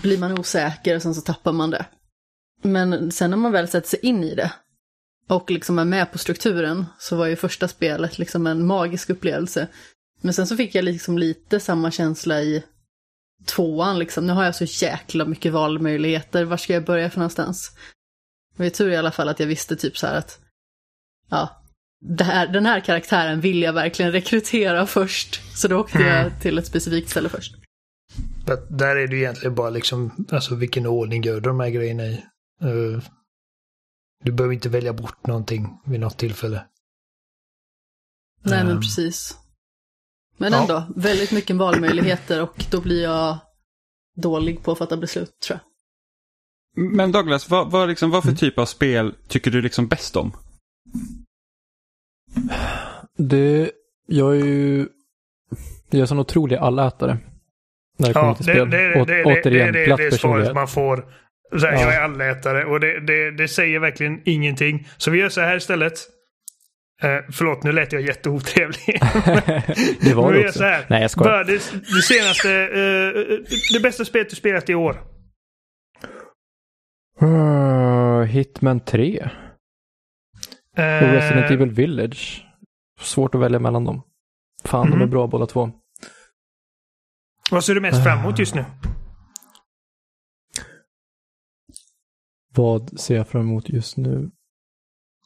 blir 0.01 0.17
man 0.17 0.39
osäker 0.39 0.95
och 0.95 1.01
sen 1.01 1.15
så 1.15 1.21
tappar 1.21 1.51
man 1.51 1.69
det. 1.69 1.85
Men 2.61 3.11
sen 3.11 3.29
när 3.29 3.37
man 3.37 3.51
väl 3.51 3.67
sätter 3.67 3.89
sig 3.89 3.99
in 3.99 4.23
i 4.23 4.35
det 4.35 4.51
och 5.27 5.51
liksom 5.51 5.79
är 5.79 5.85
med 5.85 6.11
på 6.11 6.17
strukturen 6.17 6.85
så 6.99 7.15
var 7.15 7.27
ju 7.27 7.35
första 7.35 7.67
spelet 7.67 8.19
liksom 8.19 8.47
en 8.47 8.65
magisk 8.65 9.09
upplevelse. 9.09 9.67
Men 10.21 10.33
sen 10.33 10.47
så 10.47 10.57
fick 10.57 10.75
jag 10.75 10.85
liksom 10.85 11.17
lite 11.17 11.59
samma 11.59 11.91
känsla 11.91 12.41
i 12.41 12.63
tvåan 13.45 13.99
liksom. 13.99 14.27
Nu 14.27 14.33
har 14.33 14.43
jag 14.43 14.55
så 14.55 14.85
jäkla 14.85 15.25
mycket 15.25 15.53
valmöjligheter. 15.53 16.43
Var 16.45 16.57
ska 16.57 16.73
jag 16.73 16.85
börja 16.85 17.09
för 17.09 17.19
någonstans? 17.19 17.71
Det 18.57 18.63
var 18.63 18.69
tur 18.69 18.89
i 18.91 18.95
alla 18.95 19.11
fall 19.11 19.29
att 19.29 19.39
jag 19.39 19.47
visste 19.47 19.75
typ 19.75 19.97
så 19.97 20.07
här 20.07 20.15
att 20.15 20.39
ja, 21.29 21.63
här, 22.19 22.47
den 22.47 22.65
här 22.65 22.79
karaktären 22.79 23.41
vill 23.41 23.61
jag 23.61 23.73
verkligen 23.73 24.11
rekrytera 24.11 24.87
först. 24.87 25.57
Så 25.57 25.67
då 25.67 25.79
åkte 25.79 25.99
jag 25.99 26.41
till 26.41 26.57
ett 26.57 26.67
specifikt 26.67 27.09
ställe 27.09 27.29
först. 27.29 27.55
För 28.45 28.53
att 28.53 28.77
där 28.79 28.95
är 28.95 29.07
det 29.07 29.15
ju 29.15 29.21
egentligen 29.21 29.55
bara 29.55 29.69
liksom, 29.69 30.25
alltså 30.31 30.55
vilken 30.55 30.85
ordning 30.87 31.23
gör 31.23 31.33
du 31.33 31.39
de 31.41 31.59
här 31.59 31.69
grejerna 31.69 32.03
i? 32.03 32.13
Eh, 32.61 33.03
du 34.23 34.31
behöver 34.31 34.53
inte 34.53 34.69
välja 34.69 34.93
bort 34.93 35.27
någonting 35.27 35.81
vid 35.85 35.99
något 35.99 36.17
tillfälle. 36.17 36.65
Nej 38.43 38.63
men 38.63 38.71
Ehm. 38.75 38.81
precis. 38.81 39.37
Men 40.41 40.53
Ja. 40.53 40.61
ändå, 40.61 40.83
väldigt 40.95 41.31
mycket 41.31 41.55
valmöjligheter 41.55 42.41
och 42.41 42.65
då 42.71 42.81
blir 42.81 43.03
jag 43.03 43.37
dålig 44.15 44.63
på 44.63 44.71
att 44.71 44.77
fatta 44.77 44.97
beslut 44.97 45.31
tror 45.47 45.59
jag. 45.59 45.67
Men 46.95 47.11
Douglas, 47.11 47.49
vad, 47.49 47.71
vad, 47.71 47.89
liksom, 47.89 48.11
vad 48.11 48.23
för 48.23 48.31
typ 48.31 48.57
av 48.59 48.65
spel 48.65 49.13
tycker 49.27 49.51
du 49.51 49.61
liksom 49.61 49.87
bäst 49.87 50.15
om? 50.15 50.31
Det, 53.17 53.71
jag 54.07 54.35
är 54.35 54.45
ju, 54.45 54.87
jag 55.89 56.01
är 56.01 56.05
sån 56.05 56.19
otrolig 56.19 56.55
allätare. 56.55 57.17
När 57.97 58.07
det 58.07 58.13
kommer 58.13 58.27
Ja, 58.27 58.35
till 58.35 58.45
det, 58.45 58.51
spel. 58.53 58.69
det, 58.69 58.77
det, 58.93 59.01
Å- 59.01 59.05
det, 59.05 59.23
återigen, 59.25 59.73
det, 59.73 59.79
det, 59.79 59.85
platt 59.85 59.97
det 59.97 60.05
är 60.05 60.11
svaret 60.11 60.53
man 60.55 60.67
får. 60.67 61.05
Så 61.59 61.65
här, 61.65 61.73
Ja. 61.73 61.81
Jag 61.81 61.93
är 61.95 62.01
allätare 62.01 62.65
och 62.65 62.79
det, 62.79 62.99
det, 62.99 63.31
det 63.31 63.47
säger 63.47 63.79
verkligen 63.79 64.21
ingenting. 64.25 64.87
Så 64.97 65.11
vi 65.11 65.19
gör 65.19 65.29
så 65.29 65.41
här 65.41 65.57
istället. 65.57 65.93
Eh, 67.03 67.23
förlåt, 67.31 67.63
nu 67.63 67.71
lät 67.71 67.91
jag 67.91 68.01
jätteotrevlig. 68.01 68.85
det 70.01 70.13
var 70.13 70.33
gör 70.33 70.45
också. 70.47 70.57
så 70.59 70.63
här. 70.65 70.85
Nej, 70.89 71.01
jag 71.01 71.11
skojar. 71.11 71.31
Bara 71.31 71.43
det, 71.43 71.53
det 71.73 72.01
senaste, 72.01 72.51
eh, 72.51 73.43
det 73.73 73.79
bästa 73.83 74.05
spelet 74.05 74.29
du 74.29 74.35
spelat 74.35 74.69
i 74.69 74.75
år. 74.75 75.03
Uh, 77.21 78.21
Hitman 78.23 78.79
3 78.79 79.29
och 80.73 80.79
Eh, 80.79 81.11
Resident 81.13 81.51
Evil 81.51 81.71
Village. 81.71 82.45
Svårt 82.99 83.35
att 83.35 83.41
välja 83.41 83.59
mellan 83.59 83.85
dem. 83.85 84.01
Fan, 84.65 84.87
de 84.87 84.93
är 84.93 84.97
Mhm. 84.97 85.09
bra 85.09 85.27
båda 85.27 85.45
två. 85.45 85.71
Vad 87.51 87.63
ser 87.63 87.75
du 87.75 87.81
mest 87.81 88.03
fram 88.03 88.19
emot 88.19 88.39
just 88.39 88.55
nu? 88.55 88.65
Vad 92.55 92.99
ser 92.99 93.15
jag 93.15 93.27
fram 93.27 93.41
emot 93.41 93.69
just 93.69 93.97
nu? 93.97 94.31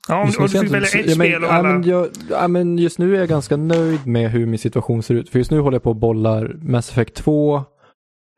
Ja, 0.07 0.21
om, 0.21 0.31
du 0.39 0.47
fick 0.49 0.71
välja 0.71 0.99
ett 0.99 1.13
spel 1.13 1.43
och 1.43 1.53
alla... 1.53 1.83
jag, 1.85 2.07
ja, 2.29 2.47
men 2.47 2.77
just 2.77 2.99
nu 2.99 3.15
är 3.15 3.19
jag 3.19 3.29
ganska 3.29 3.57
nöjd 3.57 4.07
med 4.07 4.31
hur 4.31 4.45
min 4.45 4.59
situation 4.59 5.03
ser 5.03 5.15
ut. 5.15 5.29
För 5.29 5.39
just 5.39 5.51
nu 5.51 5.59
håller 5.59 5.75
jag 5.75 5.83
på 5.83 5.89
och 5.89 5.95
bollar 5.95 6.55
Mass 6.61 6.89
Effect 6.89 7.15
2 7.15 7.63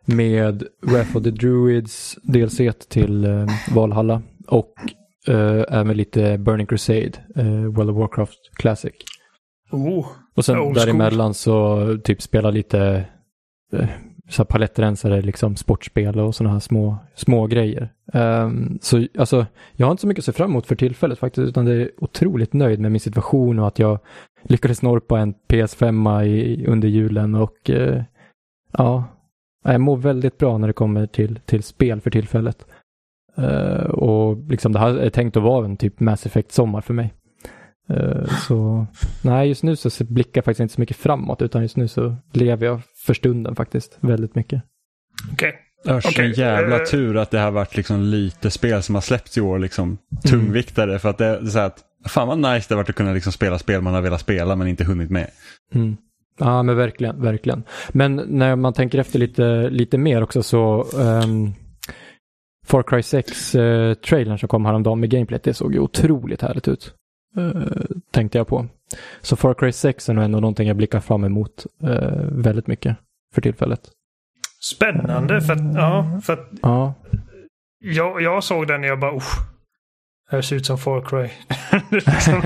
med 0.06 0.64
Wrath 0.82 1.18
of 1.18 1.24
the 1.24 1.32
Druids 1.32 2.18
DLC 2.24 2.62
till 2.90 3.26
eh, 3.26 3.48
Valhalla 3.76 4.22
och 4.48 4.74
eh, 5.28 5.64
även 5.70 5.98
lite 5.98 6.38
Burning 6.38 6.68
Crusade, 6.68 7.12
eh, 7.36 7.46
World 7.46 7.90
of 7.90 7.98
Warcraft 7.98 8.40
Classic. 8.58 8.94
Oh. 9.72 10.08
Och 10.36 10.46
sen 10.46 10.74
däremellan 10.74 11.34
så 11.34 11.98
typ 12.04 12.22
spela 12.22 12.52
lite 12.52 13.06
eh, 13.74 13.90
så 14.30 14.42
här 14.42 14.46
palettrensare, 14.46 15.22
liksom 15.22 15.56
sportspel 15.56 16.20
och 16.20 16.36
sådana 16.36 16.54
här 16.54 16.60
små, 16.60 16.98
små 17.16 17.48
grejer. 17.48 17.90
Um, 18.14 18.80
så 18.82 19.08
alltså, 19.18 19.46
jag 19.76 19.88
har 19.88 19.92
inte 19.92 20.02
så 20.02 20.08
mycket 20.08 20.22
att 20.22 20.26
se 20.26 20.32
fram 20.32 20.50
emot 20.52 20.68
för 20.68 20.76
tillfället 20.76 21.20
faktiskt, 21.20 21.50
utan 21.50 21.66
det 21.66 21.74
är 21.74 21.92
otroligt 21.98 22.54
nöjd 22.54 22.80
med 22.80 22.92
min 22.92 23.00
situation 23.00 23.60
och 23.60 23.68
att 23.68 23.80
jag 23.80 24.00
lyckades 24.44 24.82
norpa 24.82 25.20
en 25.20 25.34
PS5 25.48 26.24
i, 26.24 26.66
under 26.68 26.88
julen 26.88 27.36
och 27.36 27.70
uh, 27.70 28.02
ja, 28.72 29.04
jag 29.64 29.82
mår 29.82 29.98
väldigt 29.98 30.38
bra 30.38 30.58
när 30.58 30.68
det 30.68 30.74
kommer 30.74 31.08
till, 31.08 31.40
till 31.46 31.64
spel 31.64 32.02
för 32.02 32.12
tillfället. 32.12 32.66
Uh, 33.40 33.90
och 33.90 34.38
liksom 34.50 34.72
det 34.72 34.80
här 34.80 34.96
är 34.96 35.10
tänkt 35.10 35.38
att 35.38 35.44
vara 35.44 35.66
en 35.66 35.78
typ 35.78 36.00
Mass 36.00 36.26
Effect-sommar 36.26 36.82
för 36.82 36.94
mig. 36.94 37.14
Uh, 37.92 38.26
så 38.48 38.86
nej, 39.24 39.48
just 39.48 39.64
nu 39.64 39.76
så 39.76 40.04
blickar 40.04 40.38
jag 40.38 40.46
faktiskt 40.46 40.60
inte 40.60 40.74
så 40.74 40.82
mycket 40.82 40.98
framåt, 40.98 41.42
utan 41.42 41.62
just 41.62 41.78
nu 41.78 41.88
så 41.88 42.16
lever 42.32 42.66
jag 42.66 42.82
för 43.08 43.14
stunden 43.14 43.56
faktiskt 43.56 43.98
väldigt 44.02 44.36
mycket. 44.36 44.62
Okej. 45.34 45.56
Örs, 45.86 46.06
Okej, 46.06 46.26
en 46.26 46.32
jävla 46.32 46.76
eh, 46.76 46.84
tur 46.84 47.18
att 47.18 47.32
det 47.32 47.40
har 47.40 47.52
varit 47.52 47.78
liksom 47.78 48.02
lite 48.02 48.52
spel 48.52 48.84
som 48.84 48.96
har 48.96 49.02
släppts 49.02 49.38
i 49.38 49.42
år, 49.42 49.60
liksom 49.60 49.98
tungviktare. 50.30 51.00
För 51.00 51.10
att 51.10 51.18
det 51.18 51.26
är 51.26 51.46
så 51.46 51.60
här 51.60 51.66
att, 51.66 51.84
fan 52.06 52.28
vad 52.28 52.38
nice 52.38 52.66
det 52.70 52.76
har 52.76 52.78
varit 52.78 52.90
att 52.90 52.96
kunna 52.96 53.14
liksom 53.14 53.32
spela 53.32 53.60
spel 53.60 53.82
man 53.82 53.94
har 53.94 54.02
velat 54.02 54.22
spela 54.22 54.56
men 54.56 54.68
inte 54.68 54.84
hunnit 54.84 55.10
med. 55.10 55.28
Mm. 55.74 55.98
Ja, 56.40 56.64
men 56.64 56.78
verkligen, 56.78 57.22
verkligen. 57.22 57.64
Men 57.90 58.16
när 58.16 58.56
man 58.56 58.74
tänker 58.74 59.00
efter 59.00 59.20
lite, 59.20 59.70
lite 59.70 59.98
mer 59.98 60.24
också 60.24 60.44
så 60.44 60.84
um, 60.84 61.54
Far 62.66 62.84
Cry 62.84 63.02
6-trailern 63.02 64.32
uh, 64.32 64.38
som 64.38 64.50
kom 64.50 64.66
häromdagen 64.66 65.00
med 65.00 65.10
gameplay, 65.10 65.40
det 65.44 65.54
såg 65.54 65.74
ju 65.74 65.80
otroligt 65.80 66.42
härligt 66.42 66.68
ut. 66.68 66.94
Uh, 67.38 67.54
tänkte 68.12 68.38
jag 68.38 68.48
på. 68.48 68.68
Så 69.22 69.36
Far 69.36 69.54
Cry 69.54 69.72
6 69.72 70.10
är 70.10 70.14
nog 70.14 70.24
ändå 70.24 70.40
någonting 70.40 70.68
jag 70.68 70.78
blickar 70.78 71.00
fram 71.00 71.24
emot 71.24 71.66
uh, 71.84 71.90
väldigt 72.32 72.68
mycket 72.68 72.98
för 73.34 73.42
tillfället. 73.42 73.82
Spännande, 74.62 75.42
för 75.42 75.54
att, 75.54 75.76
ja, 75.76 76.20
för 76.24 76.34
att 76.34 76.50
Ja, 76.62 76.94
jag, 77.80 78.22
jag 78.22 78.44
såg 78.44 78.68
den 78.68 78.82
och 78.82 78.88
jag 78.88 79.00
bara, 79.00 79.16
usch. 79.16 79.38
Det 80.32 80.44
ser 80.44 80.56
ut 80.56 80.66
som 80.66 80.78
Far 80.78 81.02
Cry. 81.02 81.30
Liksom. 81.92 82.34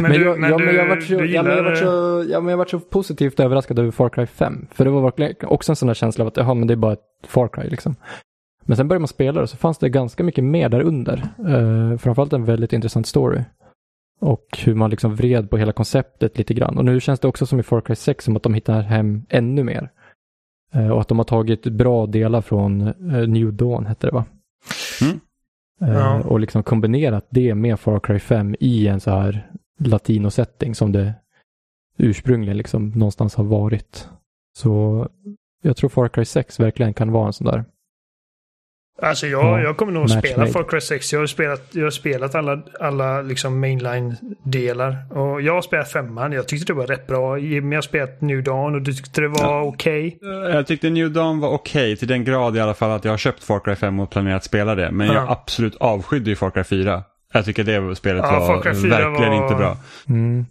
men, 0.00 0.12
du, 0.12 0.24
jag, 0.24 0.38
men 0.38 0.50
ja, 0.50 0.58
du, 0.58 0.76
jag 0.76 0.88
varit 0.88 1.06
så, 1.06 1.12
men 1.12 1.18
jag 1.18 1.28
gillar... 1.28 1.62
varit 1.62 1.78
så, 1.78 2.24
ja, 2.30 2.40
men 2.40 2.50
jag 2.50 2.58
varit 2.58 2.70
så 2.70 2.80
positivt 2.80 3.40
överraskad 3.40 3.78
över 3.78 3.90
Far 3.90 4.08
Cry 4.08 4.26
5. 4.26 4.66
För 4.70 4.84
det 4.84 4.90
var 4.90 5.00
verkligen 5.00 5.34
också 5.42 5.72
en 5.72 5.76
sån 5.76 5.86
där 5.86 5.94
känsla 5.94 6.24
av 6.24 6.28
att 6.28 6.36
jaha, 6.36 6.54
men 6.54 6.68
det 6.68 6.74
är 6.74 6.76
bara 6.76 6.92
ett 6.92 7.00
Far 7.26 7.48
Cry 7.48 7.68
liksom. 7.68 7.96
Men 8.64 8.76
sen 8.76 8.88
började 8.88 9.00
man 9.00 9.08
spela 9.08 9.42
och 9.42 9.50
så 9.50 9.56
fanns 9.56 9.78
det 9.78 9.88
ganska 9.88 10.24
mycket 10.24 10.44
mer 10.44 10.68
där 10.68 10.80
under. 10.80 11.28
Uh, 11.48 11.98
framförallt 11.98 12.32
en 12.32 12.44
väldigt 12.44 12.72
intressant 12.72 13.06
story. 13.06 13.40
Och 14.20 14.58
hur 14.64 14.74
man 14.74 14.90
liksom 14.90 15.14
vred 15.14 15.50
på 15.50 15.56
hela 15.56 15.72
konceptet 15.72 16.38
lite 16.38 16.54
grann. 16.54 16.78
Och 16.78 16.84
nu 16.84 17.00
känns 17.00 17.20
det 17.20 17.28
också 17.28 17.46
som 17.46 17.60
i 17.60 17.62
Far 17.62 17.80
Cry 17.80 17.94
6 17.96 18.24
som 18.24 18.36
att 18.36 18.42
de 18.42 18.54
hittar 18.54 18.80
hem 18.80 19.22
ännu 19.28 19.64
mer. 19.64 19.90
Eh, 20.72 20.88
och 20.88 21.00
att 21.00 21.08
de 21.08 21.18
har 21.18 21.24
tagit 21.24 21.62
bra 21.66 22.06
delar 22.06 22.40
från 22.40 22.80
eh, 22.80 23.28
New 23.28 23.52
Dawn, 23.52 23.86
hette 23.86 24.06
det 24.06 24.12
va? 24.12 24.24
Mm. 25.02 25.20
Eh, 25.80 25.98
Ja. 25.98 26.20
Och 26.22 26.40
liksom 26.40 26.62
kombinerat 26.62 27.26
det 27.30 27.54
med 27.54 27.80
Far 27.80 28.00
Cry 28.00 28.18
5 28.18 28.56
i 28.60 28.86
en 28.88 29.00
så 29.00 29.10
här 29.10 29.50
latino-setting 29.78 30.74
som 30.74 30.92
det 30.92 31.14
ursprungligen 31.96 32.56
liksom 32.56 32.88
någonstans 32.90 33.34
har 33.34 33.44
varit. 33.44 34.08
Så 34.58 35.08
jag 35.62 35.76
tror 35.76 35.90
Far 35.90 36.08
Cry 36.08 36.24
6 36.24 36.60
verkligen 36.60 36.94
kan 36.94 37.12
vara 37.12 37.26
en 37.26 37.32
sån 37.32 37.46
där. 37.46 37.64
Alltså 39.02 39.26
jag, 39.26 39.44
Ja, 39.44 39.60
jag 39.60 39.76
kommer 39.76 39.92
nog 39.92 40.10
spela 40.10 40.36
made. 40.38 40.50
Far 40.52 40.62
Cry 40.62 40.80
6. 40.80 41.12
Jag 41.12 41.20
har 41.20 41.26
spelat, 41.26 41.62
jag 41.70 41.84
har 41.84 41.90
spelat 41.90 42.34
alla, 42.34 42.62
alla 42.80 43.22
liksom 43.22 43.60
mainline-delar. 43.60 44.96
Och 45.10 45.42
jag 45.42 45.54
har 45.54 45.62
spelat 45.62 45.92
femman. 45.92 46.32
Jag 46.32 46.48
tyckte 46.48 46.72
det 46.72 46.76
var 46.76 46.86
rätt 46.86 47.06
bra. 47.06 47.38
Jimmy 47.38 47.74
har 47.74 47.82
spelat 47.82 48.20
New 48.20 48.42
Dawn 48.42 48.74
och 48.74 48.82
du 48.82 48.92
tyckte 48.92 49.20
det 49.20 49.28
var 49.28 49.40
Ja. 49.42 49.62
okej. 49.62 50.18
Jag 50.52 50.66
tyckte 50.66 50.90
New 50.90 51.10
Dawn 51.12 51.40
var 51.40 51.48
okej 51.48 51.96
till 51.96 52.08
den 52.08 52.24
grad 52.24 52.56
i 52.56 52.60
alla 52.60 52.74
fall 52.74 52.90
att 52.90 53.04
jag 53.04 53.12
har 53.12 53.18
köpt 53.18 53.44
Far 53.44 53.60
Cry 53.60 53.74
5 53.76 54.00
och 54.00 54.10
planerat 54.10 54.44
spela 54.44 54.74
det. 54.74 54.90
Men 54.90 55.06
jag 55.06 55.16
Ja. 55.16 55.26
absolut 55.32 55.74
avskydde 55.76 56.30
ju 56.30 56.36
Far 56.36 56.50
Cry 56.50 56.64
4. 56.64 57.02
Jag 57.32 57.44
tycker 57.44 57.64
det 57.64 57.96
spelet 57.96 58.24
Ja, 58.30 58.38
var 58.38 58.46
Far 58.46 58.60
Cry 58.62 58.74
4 58.82 58.88
verkligen 58.90 59.32
var- 59.32 59.42
inte 59.42 59.54
bra. 59.54 59.76
Mm. 60.08 60.46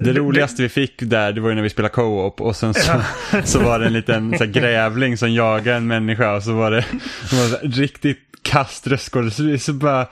Det 0.00 0.12
roligaste 0.12 0.62
vi 0.62 0.68
fick 0.68 0.94
där, 1.02 1.32
det 1.32 1.40
var 1.40 1.48
ju 1.48 1.54
när 1.54 1.62
vi 1.62 1.70
spelade 1.70 1.94
co-op 1.94 2.40
och 2.40 2.56
sen 2.56 2.74
så, 2.74 2.92
så 3.44 3.58
var 3.58 3.78
det 3.78 3.86
en 3.86 3.92
liten 3.92 4.38
så 4.38 4.44
här, 4.44 4.50
grävling 4.52 5.16
som 5.18 5.32
jagade 5.32 5.76
en 5.76 5.86
människa 5.86 6.36
och 6.36 6.42
så 6.42 6.52
var 6.52 6.70
det, 6.70 6.84
det 7.30 7.36
var 7.36 7.48
så 7.48 7.56
här, 7.56 7.68
riktigt 7.68 8.18
kast 8.42 8.86
röstskådespel. 8.86 9.60
Så 9.60 9.72
bara, 9.72 10.06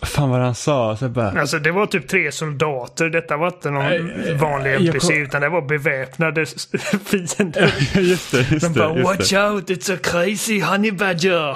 vad 0.00 0.08
fan 0.08 0.30
var 0.30 0.38
det 0.38 0.44
han 0.44 0.54
sa? 0.54 0.96
Så 0.96 1.08
bara, 1.08 1.40
Alltså 1.40 1.58
det 1.58 1.72
var 1.72 1.86
typ 1.86 2.08
tre 2.08 2.32
soldater. 2.32 3.08
Detta 3.10 3.36
var 3.36 3.46
inte 3.46 3.70
någon 3.70 3.84
Nej, 3.84 4.34
vanlig 4.34 4.70
jag 4.74 4.82
NPC 4.86 5.06
kom- 5.08 5.22
utan 5.22 5.40
det 5.40 5.48
var 5.48 5.62
beväpnade 5.62 6.46
fiender. 7.04 7.74
just 8.00 8.32
det, 8.32 8.42
De 8.42 8.54
just 8.54 8.74
bara 8.74 8.88
det. 8.88 8.94
Just 9.00 9.04
“Watch 9.10 9.30
det. 9.30 9.48
out, 9.50 9.70
it's 9.70 9.94
a 9.94 9.98
crazy 10.02 10.60
honey 10.60 10.90
badger”. 10.92 11.54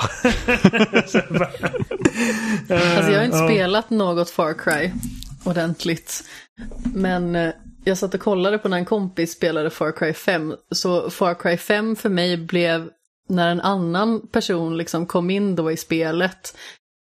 Så 1.07 1.19
jag 1.19 1.39
bara, 1.39 1.49
Alltså 2.97 3.13
jag 3.13 3.19
har 3.19 3.25
inte 3.25 3.37
ja. 3.39 3.49
spelat 3.49 3.91
något 3.91 4.31
Far 4.31 4.55
Cry 4.59 4.91
ordentligt. 5.45 6.25
Men 6.95 7.37
eh, 7.37 7.55
jag 7.85 7.99
satt 7.99 8.15
och 8.15 8.21
kollade 8.21 8.59
på 8.59 8.69
när 8.69 8.77
en 8.77 8.85
kompis 8.85 9.33
spelade 9.33 9.71
Far 9.71 9.93
Cry 9.93 10.13
5. 10.13 10.55
Så 10.71 11.11
Far 11.11 11.35
Cry 11.35 11.57
5 11.57 11.97
för 11.97 12.09
mig 12.09 12.37
blev 12.37 12.91
när 13.29 13.51
en 13.51 13.61
annan 13.61 14.29
person 14.29 14.77
liksom 14.77 15.07
kom 15.07 15.31
in 15.31 15.57
då 15.57 15.73
i 15.73 15.77
spelet. 15.77 16.57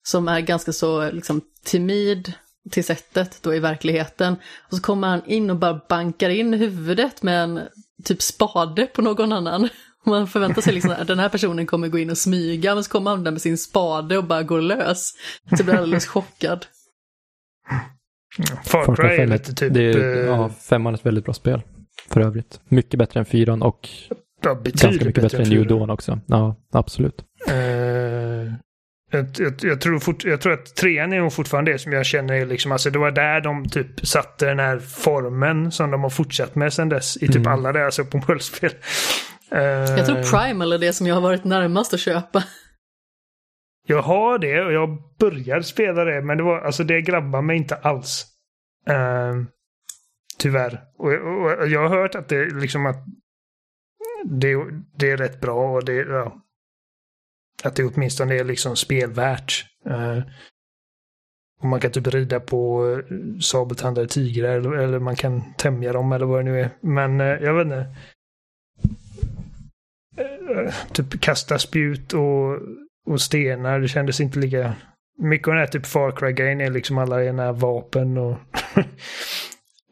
Som 0.06 0.28
är 0.28 0.40
ganska 0.40 0.72
så 0.72 1.10
liksom 1.10 1.40
timid 1.64 2.32
till 2.70 2.84
sättet 2.84 3.38
då 3.42 3.54
i 3.54 3.58
verkligheten. 3.58 4.36
Och 4.70 4.76
så 4.76 4.82
kommer 4.82 5.08
han 5.08 5.24
in 5.26 5.50
och 5.50 5.56
bara 5.56 5.80
bankar 5.88 6.30
in 6.30 6.54
huvudet 6.54 7.22
med 7.22 7.42
en 7.42 7.60
typ 8.04 8.22
spade 8.22 8.86
på 8.86 9.02
någon 9.02 9.32
annan. 9.32 9.68
Man 10.06 10.28
förväntar 10.28 10.62
sig 10.62 10.72
liksom 10.74 10.90
att 10.90 11.06
den 11.06 11.18
här 11.18 11.28
personen 11.28 11.66
kommer 11.66 11.88
gå 11.88 11.98
in 11.98 12.10
och 12.10 12.18
smyga, 12.18 12.74
men 12.74 12.84
så 12.84 12.90
kommer 12.90 13.10
han 13.10 13.24
där 13.24 13.30
med 13.30 13.42
sin 13.42 13.58
spade 13.58 14.18
och 14.18 14.24
bara 14.24 14.42
går 14.42 14.60
lös. 14.60 15.12
Så 15.48 15.56
jag 15.58 15.64
blir 15.64 15.74
alldeles 15.74 16.06
chockad. 16.06 16.66
Far 18.64 18.84
Far 18.84 18.96
Cry 18.96 19.06
är 19.08 19.16
5 19.16 19.30
lite 19.30 19.54
typ... 19.54 19.74
det 19.74 19.82
är, 19.82 20.16
eh, 20.16 20.26
ja, 20.26 20.50
femman 20.68 20.94
är 20.94 20.98
ett 20.98 21.06
väldigt 21.06 21.24
bra 21.24 21.34
spel. 21.34 21.62
För 22.10 22.20
övrigt. 22.20 22.60
Mycket 22.68 22.98
bättre 22.98 23.20
än 23.20 23.26
fyran 23.26 23.62
och 23.62 23.88
ja, 24.42 24.54
ganska 24.64 25.04
mycket 25.04 25.22
bättre 25.22 25.42
än 25.42 25.48
New. 25.48 25.66
Dawn 25.66 25.90
också. 25.90 26.20
Ja, 26.26 26.56
absolut. 26.72 27.24
Eh, 27.48 27.54
jag, 29.12 29.26
jag, 29.38 29.54
jag, 29.62 29.80
tror 29.80 29.98
fort, 29.98 30.24
jag 30.24 30.40
tror 30.40 30.52
att 30.52 30.74
trean 30.76 31.12
är 31.12 31.20
nog 31.20 31.32
fortfarande 31.32 31.72
det 31.72 31.78
som 31.78 31.92
jag 31.92 32.06
känner 32.06 32.34
är 32.34 32.46
liksom, 32.46 32.72
alltså 32.72 32.90
det 32.90 32.98
var 32.98 33.10
där 33.10 33.40
de 33.40 33.68
typ 33.68 34.06
satte 34.06 34.46
den 34.46 34.58
här 34.58 34.78
formen 34.78 35.72
som 35.72 35.90
de 35.90 36.02
har 36.02 36.10
fortsatt 36.10 36.54
med 36.54 36.72
sedan 36.72 36.88
dess 36.88 37.16
i 37.16 37.26
typ 37.26 37.36
Mm. 37.36 37.52
alla 37.52 37.72
deras 37.72 37.98
open 37.98 38.20
world-spel. 38.26 38.70
Eh, 39.52 39.60
Jag 39.62 40.06
tror 40.06 40.22
Primal 40.22 40.72
är 40.72 40.78
det 40.78 40.92
som 40.92 41.06
jag 41.06 41.14
har 41.14 41.22
varit 41.22 41.44
närmast 41.44 41.94
att 41.94 42.00
köpa. 42.00 42.44
Jag 43.90 44.02
har 44.02 44.38
det 44.38 44.60
och 44.60 44.72
jag 44.72 45.02
började 45.18 45.62
spela 45.62 46.04
det 46.04 46.22
men 46.22 46.36
det 46.36 46.42
var, 46.42 46.60
alltså 46.60 46.84
det 46.84 47.02
grabbar 47.02 47.42
mig 47.42 47.56
inte 47.56 47.76
alls. 47.76 48.26
Uh, 48.90 49.44
tyvärr. 50.38 50.84
Och, 50.98 51.12
och, 51.12 51.58
och 51.58 51.68
jag 51.68 51.88
har 51.88 51.88
hört 51.88 52.14
att 52.14 52.28
det 52.28 52.54
liksom 52.54 52.86
att 52.86 52.96
det, 54.24 54.56
det 54.94 55.10
är 55.10 55.16
rätt 55.16 55.40
bra 55.40 55.72
och 55.72 55.84
det, 55.84 55.94
ja. 55.94 56.40
Att 57.64 57.76
det 57.76 57.84
åtminstone 57.84 58.34
är 58.34 58.44
liksom 58.44 58.76
spelvärt. 58.76 59.64
Uh, 59.86 60.22
och 61.60 61.68
man 61.68 61.80
kan 61.80 61.90
typ 61.90 62.06
rida 62.06 62.40
på 62.40 62.90
eh, 62.90 63.38
sabeltandade 63.40 64.08
tigrar 64.08 64.56
eller, 64.56 64.72
eller 64.72 64.98
man 64.98 65.16
kan 65.16 65.54
tämja 65.54 65.92
dem 65.92 66.12
eller 66.12 66.26
vad 66.26 66.38
det 66.38 66.50
nu 66.50 66.60
är. 66.60 66.70
Men 66.80 67.20
uh, 67.20 67.42
jag 67.42 67.54
vet 67.54 67.64
inte. 67.64 67.96
Uh, 70.20 70.72
typ 70.92 71.20
kasta 71.20 71.58
spjut 71.58 72.12
och, 72.12 72.58
och 73.06 73.20
stenar. 73.20 73.80
Det 73.80 73.88
kändes 73.88 74.20
inte 74.20 74.38
lika... 74.38 74.74
Mycket 75.22 75.48
av 75.48 75.54
den 75.54 75.60
här 75.60 75.66
typ 75.66 75.86
Far 75.86 76.10
Cry-grejen 76.10 76.60
är 76.60 76.70
liksom 76.70 76.98
alla 76.98 77.24
ena 77.24 77.52
vapen 77.52 78.18
och... 78.18 78.36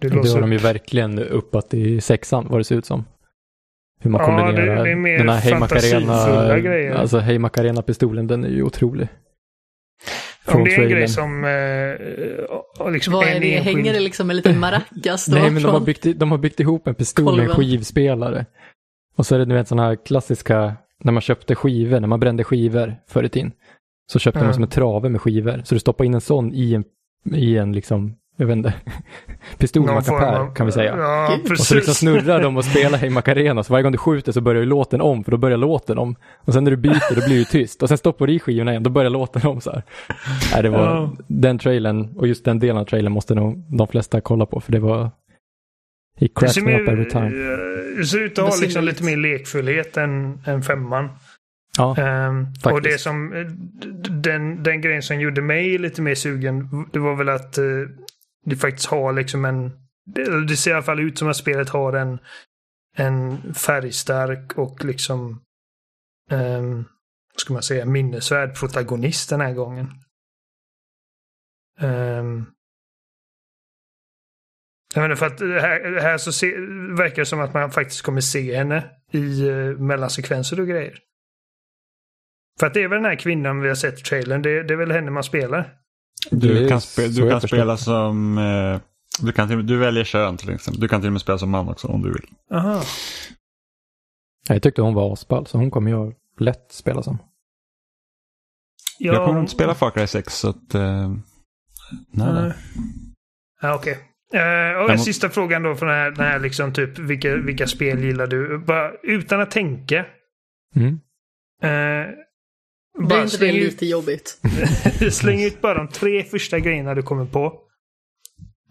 du 0.01 0.09
Det 0.09 0.15
låser 0.15 0.35
har 0.35 0.41
de 0.41 0.53
ju 0.53 0.59
verkligen 0.59 1.19
uppat 1.19 1.75
i 1.75 2.01
sexan 2.01 2.47
vad 2.51 2.61
det 2.61 2.65
ser 2.65 2.77
ut 2.77 2.87
som. 2.87 3.05
Hur 4.01 4.11
man 4.11 4.21
Ja, 4.21 4.27
kombinerar 4.27 4.77
det- 4.77 4.83
det 4.85 4.91
är 4.91 4.97
mer 4.97 5.19
den 5.19 5.29
här 5.29 5.59
Macarena, 5.61 6.59
grejer. 6.59 6.95
alltså 6.95 7.19
Hey 7.19 7.39
Macarena-pistolen, 7.39 8.27
den 8.27 8.45
är 8.45 8.49
ju 8.49 8.63
otrolig. 8.63 9.09
Om 10.47 10.65
det 10.65 10.71
är 10.71 10.73
en 10.73 10.77
trailern. 10.77 10.91
grej 10.99 11.09
som... 11.09 11.45
Eh, 11.45 12.91
liksom 12.93 13.13
Vad 13.13 13.27
är 13.29 13.35
en 13.35 13.41
det? 13.41 13.57
enskild- 13.59 13.63
Hänger 13.77 13.93
det 13.93 14.01
liksom 14.01 14.31
en 14.31 14.37
liten 14.37 14.59
maracas 14.61 15.27
då? 15.27 15.35
Nej, 15.41 15.51
men 15.51 15.63
de 15.63 15.69
har, 15.73 15.81
byggt, 15.81 16.07
de 16.17 16.31
har 16.31 16.39
byggt 16.39 16.61
ihop 16.61 16.87
en 16.87 16.95
pistol 16.95 17.37
med 17.37 17.45
en 17.49 17.55
skivspelare. 17.55 18.47
Och 19.17 19.27
så 19.27 19.35
är 19.35 19.39
det 19.39 19.45
nu 19.47 19.59
en 19.59 19.67
sån 19.67 19.79
här 19.79 19.97
klassiska, 20.07 20.77
när 21.05 21.13
man 21.13 21.21
köpte 21.21 21.55
skivor, 21.55 22.01
när 22.01 22.09
man 22.09 22.21
brände 22.21 22.45
skivor 22.45 22.95
förr 23.09 23.23
i 23.25 23.29
tiden. 23.29 23.53
Så 24.13 24.19
köpte 24.19 24.41
Ja. 24.41 24.45
man 24.45 24.55
som 24.55 24.63
en 24.63 24.69
trave 24.71 25.09
med 25.09 25.21
skivor. 25.21 25.61
Så 25.65 25.75
du 25.75 25.79
stoppar 25.81 26.05
in 26.05 26.15
en 26.15 26.21
sån 26.21 26.53
i 26.55 26.75
en, 26.75 26.85
i 27.35 27.57
en 27.57 27.73
liksom, 27.73 28.15
jag 28.37 28.47
vet 28.47 28.57
inte, 28.57 28.75
pistolmackapär 29.59 30.55
kan 30.55 30.67
vi 30.67 30.73
säga. 30.73 30.97
Ja. 30.97 31.39
Och 31.51 31.59
så 31.59 31.75
liksom 31.75 31.95
snurrar 31.95 32.43
de 32.43 32.57
och 32.57 32.65
spelar 32.65 32.99
Hey 32.99 33.11
Macarena, 33.11 33.63
så 33.63 33.73
varje 33.73 33.83
gång 33.83 33.93
du 33.93 33.99
skjuter 33.99 34.33
så 34.33 34.41
börjar 34.41 34.61
ju 34.63 34.69
låten 34.69 35.01
om, 35.01 35.25
för 35.25 35.31
då 35.31 35.37
börjar 35.37 35.57
låten 35.59 35.99
om. 35.99 36.17
Och 36.37 36.53
sen 36.53 36.65
när 36.65 36.71
du 36.71 36.77
byter, 36.77 37.15
då 37.21 37.27
blir 37.27 37.39
det 37.39 37.45
tyst. 37.45 37.83
Och 37.83 37.89
sen 37.89 37.99
stoppar 37.99 38.27
du 38.27 38.33
i 38.33 38.39
skivorna 38.41 38.71
igen, 38.71 38.83
då 38.83 38.91
börjar 38.91 39.11
låten 39.11 39.47
om 39.47 39.61
så 39.61 39.71
här. 39.71 39.83
Nej, 40.53 40.63
det 40.63 40.69
var, 40.69 40.79
Ja. 40.79 41.11
Den 41.27 41.59
trailern, 41.59 42.09
och 42.17 42.27
just 42.29 42.45
den 42.45 42.59
delen 42.59 42.77
av 42.77 42.85
trailern 42.85 43.13
måste 43.13 43.35
nog 43.35 43.65
de 43.77 43.87
flesta 43.87 44.21
kolla 44.21 44.47
på, 44.47 44.61
för 44.61 44.73
det 44.73 44.79
var 44.81 45.11
He 46.21 46.27
Det 46.27 46.35
cracks 46.35 46.55
ser, 46.55 46.63
me 46.63 46.83
up 46.83 46.89
every 46.89 47.11
time. 47.11 47.27
eh, 47.27 47.97
det 47.97 48.07
ser 48.07 48.19
ut 48.23 48.39
att 48.39 48.49
ha 48.55 48.61
liksom 48.61 48.85
lite 48.85 49.05
mer 49.05 49.17
lekfullhet 49.17 49.97
än, 49.97 50.41
än 50.47 50.63
femman. 50.63 51.09
Ja, 51.77 51.97
Ehm, 51.97 52.47
och 52.65 52.83
det 52.83 52.99
som, 52.99 53.33
eh, 53.33 53.47
den, 54.11 54.63
den 54.63 54.81
grejen 54.81 55.03
som 55.03 55.21
gjorde 55.21 55.43
mig 55.43 55.79
lite 55.79 56.03
mer 56.03 56.15
sugen, 56.15 56.69
det 56.93 56.99
var 56.99 57.15
väl 57.17 57.29
att 57.29 57.59
eh, 57.59 57.65
det 58.47 58.57
faktiskt 58.57 58.87
har 58.87 59.13
liksom 59.13 59.45
en, 59.45 59.71
det, 60.07 60.47
det 60.47 60.57
ser 60.57 60.71
i 60.71 60.75
alla 60.75 60.83
fall 60.83 61.01
ut 61.01 61.19
som 61.19 61.29
att 61.29 61.37
spelet 61.37 61.69
har 61.69 61.93
en, 61.93 62.19
en 62.97 63.55
färgstark 63.55 64.53
och 64.59 64.85
liksom, 64.85 65.41
um, 66.31 66.75
vad 67.35 67.41
ska 67.41 67.53
man 67.53 67.63
säga, 67.63 67.85
minnesvärd 67.85 68.59
protagonist 68.59 69.31
den 69.31 69.41
här 69.41 69.53
gången. 69.53 69.89
Um, 71.81 72.47
jag 74.95 75.03
menar 75.03 75.17
för 75.17 75.27
att 75.27 75.39
det 75.39 75.61
här, 75.61 76.01
här 76.01 76.19
så 76.19 76.33
se, 76.33 76.47
verkar 76.97 77.23
det 77.23 77.27
som 77.27 77.41
att 77.41 77.55
man 77.55 77.71
faktiskt 77.71 78.03
kommer 78.03 78.21
se 78.21 78.57
henne 78.57 78.85
i 79.13 79.43
uh, 79.49 79.79
mellansekvenser 79.79 80.61
och 80.61 80.67
grejer. 80.67 80.99
För 82.61 82.67
att 82.67 82.75
det 82.75 82.83
är 82.83 82.89
väl 82.89 83.03
den 83.03 83.11
här 83.11 83.17
kvinnan 83.17 83.61
vi 83.61 83.69
har 83.69 83.75
sett 83.75 84.01
i 84.01 84.03
trailern, 84.03 84.43
det, 84.43 84.63
det 84.63 84.75
är 84.75 84.79
väl 84.79 84.93
henne 84.93 85.11
man 85.11 85.25
spelar. 85.25 85.75
Du 86.31 86.69
kan, 86.69 86.81
spe, 86.81 87.09
du 87.09 87.31
kan 87.31 87.41
spela 87.41 87.77
som... 87.77 88.39
Eh, 88.39 88.81
du, 89.21 89.33
kan 89.33 89.49
till, 89.49 89.67
du 89.67 89.77
väljer 89.77 90.05
kön 90.05 90.37
till 90.37 90.51
exempel. 90.51 90.81
Du 90.81 90.89
kan 90.89 91.01
till 91.01 91.09
och 91.09 91.13
med 91.13 91.21
spela 91.21 91.39
som 91.39 91.51
man 91.51 91.69
också 91.69 91.89
om 91.89 92.03
du 92.03 92.13
vill. 92.13 92.27
Aha. 92.53 92.83
Jag 94.49 94.63
tyckte 94.63 94.83
hon 94.83 94.95
var 94.95 95.13
asball, 95.13 95.47
så 95.47 95.59
hon 95.59 95.71
kommer 95.71 95.91
jag 95.91 96.15
lätt 96.39 96.73
spela 96.73 97.03
som. 97.03 97.19
Ja, 98.99 99.13
Jag 99.13 99.27
kommer 99.27 99.41
inte 99.41 99.53
spela 99.53 99.75
Far 99.75 99.91
Cry 99.91 100.07
6 100.07 100.39
så 100.39 100.49
att... 100.49 100.75
Eh, 100.75 101.09
nej, 101.11 102.33
nej. 102.33 102.33
Nej. 102.33 102.53
Ja, 103.63 103.75
Okej. 103.75 103.99
Eh, 104.35 104.95
och 104.95 105.01
Sista 105.01 105.31
frågan 105.31 105.63
då 105.63 105.75
från 105.75 105.89
den 105.89 105.99
här, 105.99 106.11
den 106.11 106.27
här 106.27 106.39
liksom 106.39 106.73
typ 106.73 106.99
vilka, 106.99 107.37
vilka 107.37 107.67
spel 107.67 108.05
gillar 108.05 108.27
du? 108.27 108.59
Bara, 108.59 108.93
utan 109.03 109.41
att 109.41 109.51
tänka. 109.51 110.07
Mm. 110.77 110.99
Blir 112.99 113.09
bara 113.09 113.23
inte 113.23 113.37
det 113.39 113.57
ut, 113.57 113.73
lite 113.73 113.87
jobbigt? 113.87 114.41
släng 115.11 115.43
ut 115.43 115.61
bara 115.61 115.75
de 115.75 115.89
tre 115.89 116.25
första 116.25 116.59
grejerna 116.59 116.95
du 116.95 117.03
kommer 117.03 117.25
på. 117.25 117.69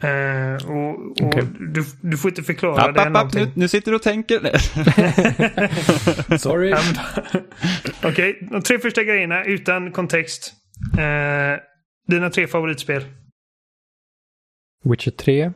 Eh, 0.03 0.69
och 0.69 0.89
och 0.89 1.27
Okej. 1.27 1.43
du, 1.59 1.85
du 2.01 2.17
får 2.17 2.31
inte 2.31 2.43
förklara 2.43 2.81
App, 2.81 2.95
det. 2.95 3.01
app, 3.01 3.13
någonting. 3.13 3.45
nu, 3.45 3.51
nu 3.55 3.67
sitter 3.67 3.91
du 3.91 3.95
och 3.95 4.03
tänker. 4.03 4.39
Sorry. 6.37 6.73
Okej, 8.03 8.47
de 8.51 8.61
tre 8.61 8.79
första 8.79 9.03
grejerna 9.03 9.43
utan 9.45 9.91
kontext. 9.91 10.53
Eh, 10.97 11.59
dina 12.07 12.29
tre 12.29 12.47
favoritspel. 12.47 13.05
Witcher 14.89 15.11
3. 15.11 15.51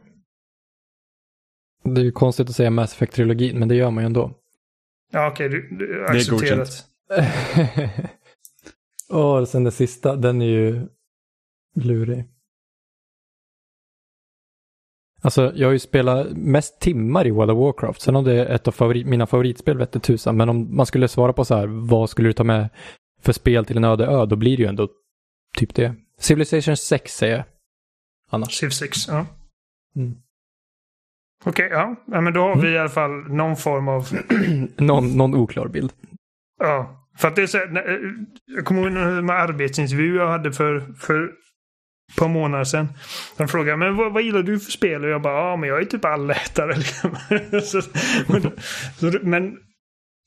Det 1.84 2.02
är 2.02 2.06
ju 2.06 2.12
konstigt 2.12 2.50
att 2.50 2.56
säga 2.56 2.70
Mass 2.70 2.94
Effect-trilogin, 2.96 3.60
men 3.60 3.68
det 3.68 3.76
gör 3.76 3.92
man 3.92 4.04
ju 4.04 4.06
ändå. 4.06 4.32
Ja, 5.12 5.32
okej, 5.32 5.50
du, 5.50 5.70
du 5.72 6.00
är 6.00 6.04
accepterat. 6.04 6.40
godkänt. 6.42 6.86
Och 9.10 9.48
sen 9.48 9.64
det 9.64 9.72
sista, 9.72 10.16
den 10.16 10.42
är 10.42 10.46
ju 10.46 10.88
lurig. 11.76 12.26
Alltså, 15.22 15.52
jag 15.56 15.68
har 15.68 15.72
ju 15.74 15.80
spelat 15.80 16.28
mest 16.32 16.80
timmar 16.80 17.28
i 17.28 17.32
World 17.32 17.52
of 17.52 17.58
Warcraft. 17.58 18.02
Sen 18.02 18.16
om 18.16 18.24
det 18.24 18.34
är 18.34 18.46
ett 18.46 18.68
av 18.68 18.72
favorit, 18.72 19.08
mina 19.08 19.28
favoritspel 19.28 19.78
vette 19.78 20.00
tusan. 20.00 20.38
Men 20.38 20.50
om 20.50 20.76
man 20.76 20.86
skulle 20.86 21.08
svara 21.08 21.34
på 21.34 21.46
så 21.46 21.56
här, 21.56 21.68
vad 21.68 22.10
skulle 22.10 22.30
du 22.30 22.34
ta 22.34 22.44
med 22.44 22.70
för 23.22 23.34
spel 23.34 23.66
till 23.66 23.78
en 23.78 23.84
öde 23.84 24.06
ö? 24.06 24.26
Då 24.26 24.36
blir 24.36 24.58
det 24.58 24.64
ju 24.64 24.70
ändå 24.70 24.88
typ 25.58 25.76
det. 25.76 25.96
Civilization 26.20 26.78
6 26.78 27.16
säger 27.16 27.36
jag. 27.36 27.46
Annars. 28.32 28.54
Civ 28.54 28.70
6, 28.70 29.08
ja. 29.08 29.26
Mm. 29.96 30.16
Okej, 31.44 31.68
ja. 31.72 31.96
ja. 32.08 32.22
Men 32.22 32.34
då 32.34 32.42
har 32.42 32.56
vi 32.56 32.70
i 32.70 32.78
alla 32.78 32.90
fall 32.90 33.12
någon 33.12 33.58
form 33.58 33.88
av... 33.88 34.08
någon, 34.78 35.18
någon 35.18 35.36
oklar 35.36 35.68
bild. 35.68 35.94
Ja. 36.60 37.08
För 37.18 37.28
att 37.28 37.36
det 37.36 37.42
är 37.42 37.48
så 37.48 37.58
här, 37.58 37.90
eh, 37.90 38.12
Jag 38.46 38.66
kommer 38.66 38.82
ihåg 38.82 38.92
en 38.92 39.30
arbetsintervju 39.30 40.16
jag 40.16 40.28
hade 40.28 40.54
för, 40.54 40.94
för 41.00 41.24
ett 41.24 42.18
par 42.18 42.28
månader 42.28 42.64
sedan. 42.64 42.88
De 43.38 43.48
frågade 43.48 43.78
men 43.78 43.96
vad, 43.96 44.14
vad 44.14 44.24
gillar 44.24 44.44
du 44.44 44.60
för 44.60 44.72
spel? 44.72 45.04
Och 45.04 45.10
jag 45.10 45.22
bara, 45.22 45.50
ja 45.50 45.56
men 45.56 45.70
jag 45.70 45.82
är 45.82 45.86
typ 45.86 46.06
allätare. 46.06 46.76
Liksom. 46.76 47.16
så, 47.64 47.82
men, 48.28 48.42
så, 48.98 49.20
men, 49.22 49.58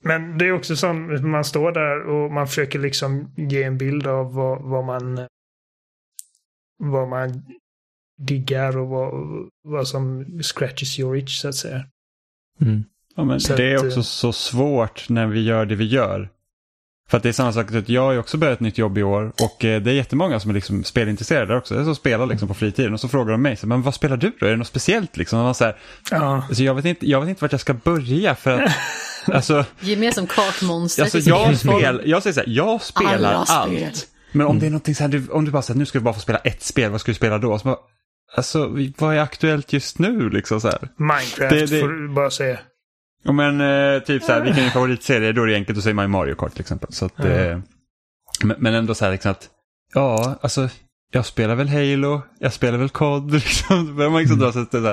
men 0.02 0.38
det 0.38 0.46
är 0.46 0.52
också 0.52 0.76
som 0.76 1.30
man 1.30 1.44
står 1.44 1.72
där 1.72 2.00
och 2.06 2.32
man 2.32 2.46
försöker 2.46 2.78
liksom 2.78 3.34
ge 3.36 3.62
en 3.62 3.78
bild 3.78 4.06
av 4.06 4.34
vad, 4.34 4.62
vad 4.62 4.84
man 4.84 5.26
vad 6.78 7.08
man 7.08 7.42
diggar 8.18 8.76
och 8.78 8.88
vad, 8.88 9.12
vad 9.64 9.88
som 9.88 10.24
scratches 10.42 10.98
your 10.98 11.16
itch 11.16 11.40
så 11.40 11.48
att 11.48 11.54
säga. 11.54 11.84
Mm. 12.60 12.84
Ja, 13.16 13.24
men 13.24 13.40
Så 13.40 13.56
det 13.56 13.64
är 13.64 13.76
att, 13.76 13.84
också 13.84 13.98
eh, 13.98 14.02
så 14.02 14.32
svårt 14.32 15.08
när 15.08 15.26
vi 15.26 15.42
gör 15.42 15.66
det 15.66 15.74
vi 15.74 15.84
gör. 15.84 16.28
För 17.08 17.16
att 17.16 17.22
det 17.22 17.28
är 17.28 17.32
samma 17.32 17.52
sak, 17.52 17.72
att 17.74 17.88
jag 17.88 18.02
har 18.02 18.18
också 18.18 18.36
börjat 18.36 18.54
ett 18.54 18.60
nytt 18.60 18.78
jobb 18.78 18.98
i 18.98 19.02
år 19.02 19.32
och 19.42 19.64
eh, 19.64 19.82
det 19.82 19.90
är 19.90 19.94
jättemånga 19.94 20.40
som 20.40 20.50
är 20.50 20.54
liksom 20.54 20.84
spelintresserade 20.84 21.56
också. 21.56 21.84
Som 21.84 21.94
spelar 21.94 22.26
liksom 22.26 22.48
på 22.48 22.54
fritiden 22.54 22.92
och 22.94 23.00
så 23.00 23.08
frågar 23.08 23.32
de 23.32 23.42
mig, 23.42 23.56
så, 23.56 23.66
men 23.66 23.82
vad 23.82 23.94
spelar 23.94 24.16
du 24.16 24.32
då? 24.40 24.46
Är 24.46 24.50
det 24.50 24.56
något 24.56 24.66
speciellt 24.66 25.16
liksom? 25.16 25.38
Och 25.38 25.44
man 25.44 25.54
så 25.54 25.64
här, 25.64 25.76
Ja. 26.10 26.44
alltså, 26.48 26.62
jag, 26.62 26.74
vet 26.74 26.84
inte, 26.84 27.10
jag 27.10 27.20
vet 27.20 27.28
inte 27.28 27.44
vart 27.44 27.52
jag 27.52 27.60
ska 27.60 27.74
börja 27.74 28.34
för 28.34 28.62
att, 28.62 28.72
alltså, 29.34 29.64
Ge 29.80 29.96
med 29.96 30.14
som 30.14 30.26
kakmonster 30.26 31.02
alltså 31.02 31.18
jag, 31.18 31.58
spel, 31.58 32.02
jag 32.04 32.22
säger 32.22 32.34
så 32.34 32.40
här, 32.40 32.48
jag 32.48 32.82
spelar 32.82 33.14
Alla 33.32 33.46
spel. 33.46 33.84
allt. 33.84 34.08
Men 34.32 34.46
om 34.46 34.58
det 34.58 34.66
är 34.66 34.70
någonting 34.70 34.94
så 34.94 35.02
här, 35.02 35.08
du, 35.08 35.28
om 35.28 35.44
du 35.44 35.50
bara 35.50 35.62
säger 35.62 35.78
nu 35.78 35.86
ska 35.86 35.98
du 35.98 36.02
bara 36.04 36.14
få 36.14 36.20
spela 36.20 36.38
ett 36.38 36.62
spel, 36.62 36.90
vad 36.90 37.00
ska 37.00 37.10
du 37.10 37.16
spela 37.16 37.38
då? 37.38 37.58
Så 37.58 37.64
bara, 37.64 37.76
alltså, 38.36 38.76
vad 38.98 39.14
är 39.16 39.20
aktuellt 39.20 39.72
just 39.72 39.98
nu 39.98 40.30
liksom 40.30 40.60
så 40.60 40.68
här? 40.68 40.88
Minecraft 40.96 41.38
Det- 41.50 41.66
det- 41.66 41.80
får 41.80 41.88
du 41.88 42.08
bara 42.08 42.30
säga. 42.30 42.58
Ja 43.22 43.32
men 43.32 43.60
eh, 43.60 44.02
typ 44.02 44.22
så 44.22 44.32
här, 44.32 44.40
vilken 44.40 44.58
är 44.58 44.62
din 44.62 44.72
favoritserie? 44.72 45.32
Då 45.32 45.42
är 45.42 45.46
det 45.46 45.54
enkelt 45.54 45.78
att 45.78 45.84
säga 45.84 45.94
Mario 46.08 46.34
Kart 46.34 46.52
till 46.52 46.60
exempel. 46.60 46.92
Så 46.92 47.06
att, 47.06 47.12
Ja. 47.16 47.24
eh, 47.26 47.58
men, 48.44 48.56
men 48.58 48.74
ändå 48.74 48.94
så 48.94 49.04
här 49.04 49.12
liksom 49.12 49.30
att, 49.30 49.48
ja 49.94 50.38
alltså, 50.40 50.68
jag 51.14 51.26
spelar 51.26 51.54
väl 51.54 51.68
Halo, 51.68 52.22
jag 52.38 52.52
spelar 52.52 52.78
väl 52.78 52.88
COD. 52.88 53.32
Liksom. 53.32 53.96
Börjar 53.96 54.10
man 54.10 54.20
liksom 54.20 54.38
dra 54.38 54.52
sig 54.52 54.66
till 54.66 54.82
det, 54.82 54.88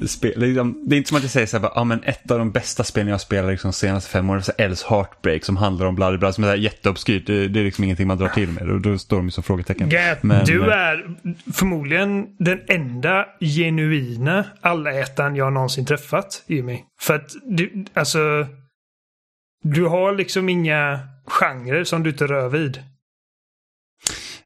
där, 0.00 0.06
spel, 0.06 0.32
liksom, 0.36 0.84
det 0.86 0.96
är 0.96 0.96
inte 0.96 1.08
som 1.08 1.16
att 1.16 1.22
jag 1.22 1.30
säger 1.30 1.46
så 1.46 1.58
här, 1.58 1.70
ja 1.74 1.84
men 1.84 2.02
ett 2.02 2.30
av 2.30 2.38
de 2.38 2.50
bästa 2.50 2.84
spelen 2.84 3.08
jag 3.08 3.20
spelat 3.20 3.50
liksom, 3.50 3.70
de 3.70 3.72
senaste 3.72 4.10
fem 4.10 4.30
åren, 4.30 4.42
så 4.42 4.52
Els 4.58 4.82
Heartbreak 4.82 5.44
som 5.44 5.56
handlar 5.56 5.86
om 5.86 5.94
bla 5.94 6.18
bla 6.18 6.32
som 6.32 6.44
är 6.44 6.54
jätteobskyrt. 6.54 7.26
Det, 7.26 7.48
det 7.48 7.60
är 7.60 7.64
liksom 7.64 7.84
ingenting 7.84 8.06
man 8.06 8.18
drar 8.18 8.28
till 8.28 8.48
med 8.48 8.70
och 8.70 8.80
då 8.80 8.98
står 8.98 9.16
de 9.16 9.30
som 9.30 9.44
frågetecken. 9.44 9.90
Gät, 9.90 10.22
Men, 10.22 10.44
du 10.44 10.60
eh, 10.62 10.78
är 10.78 11.16
förmodligen 11.52 12.26
den 12.38 12.60
enda 12.68 13.26
genuina 13.40 14.44
allätaren 14.60 15.36
jag 15.36 15.52
någonsin 15.52 15.86
träffat, 15.86 16.44
Jimmy. 16.46 16.78
För 17.00 17.14
att 17.14 17.30
du, 17.46 17.84
alltså... 17.94 18.46
Du 19.62 19.84
har 19.84 20.12
liksom 20.12 20.48
inga 20.48 21.00
genrer 21.26 21.84
som 21.84 22.02
du 22.02 22.10
inte 22.10 22.26
rör 22.26 22.48
vid. 22.48 22.82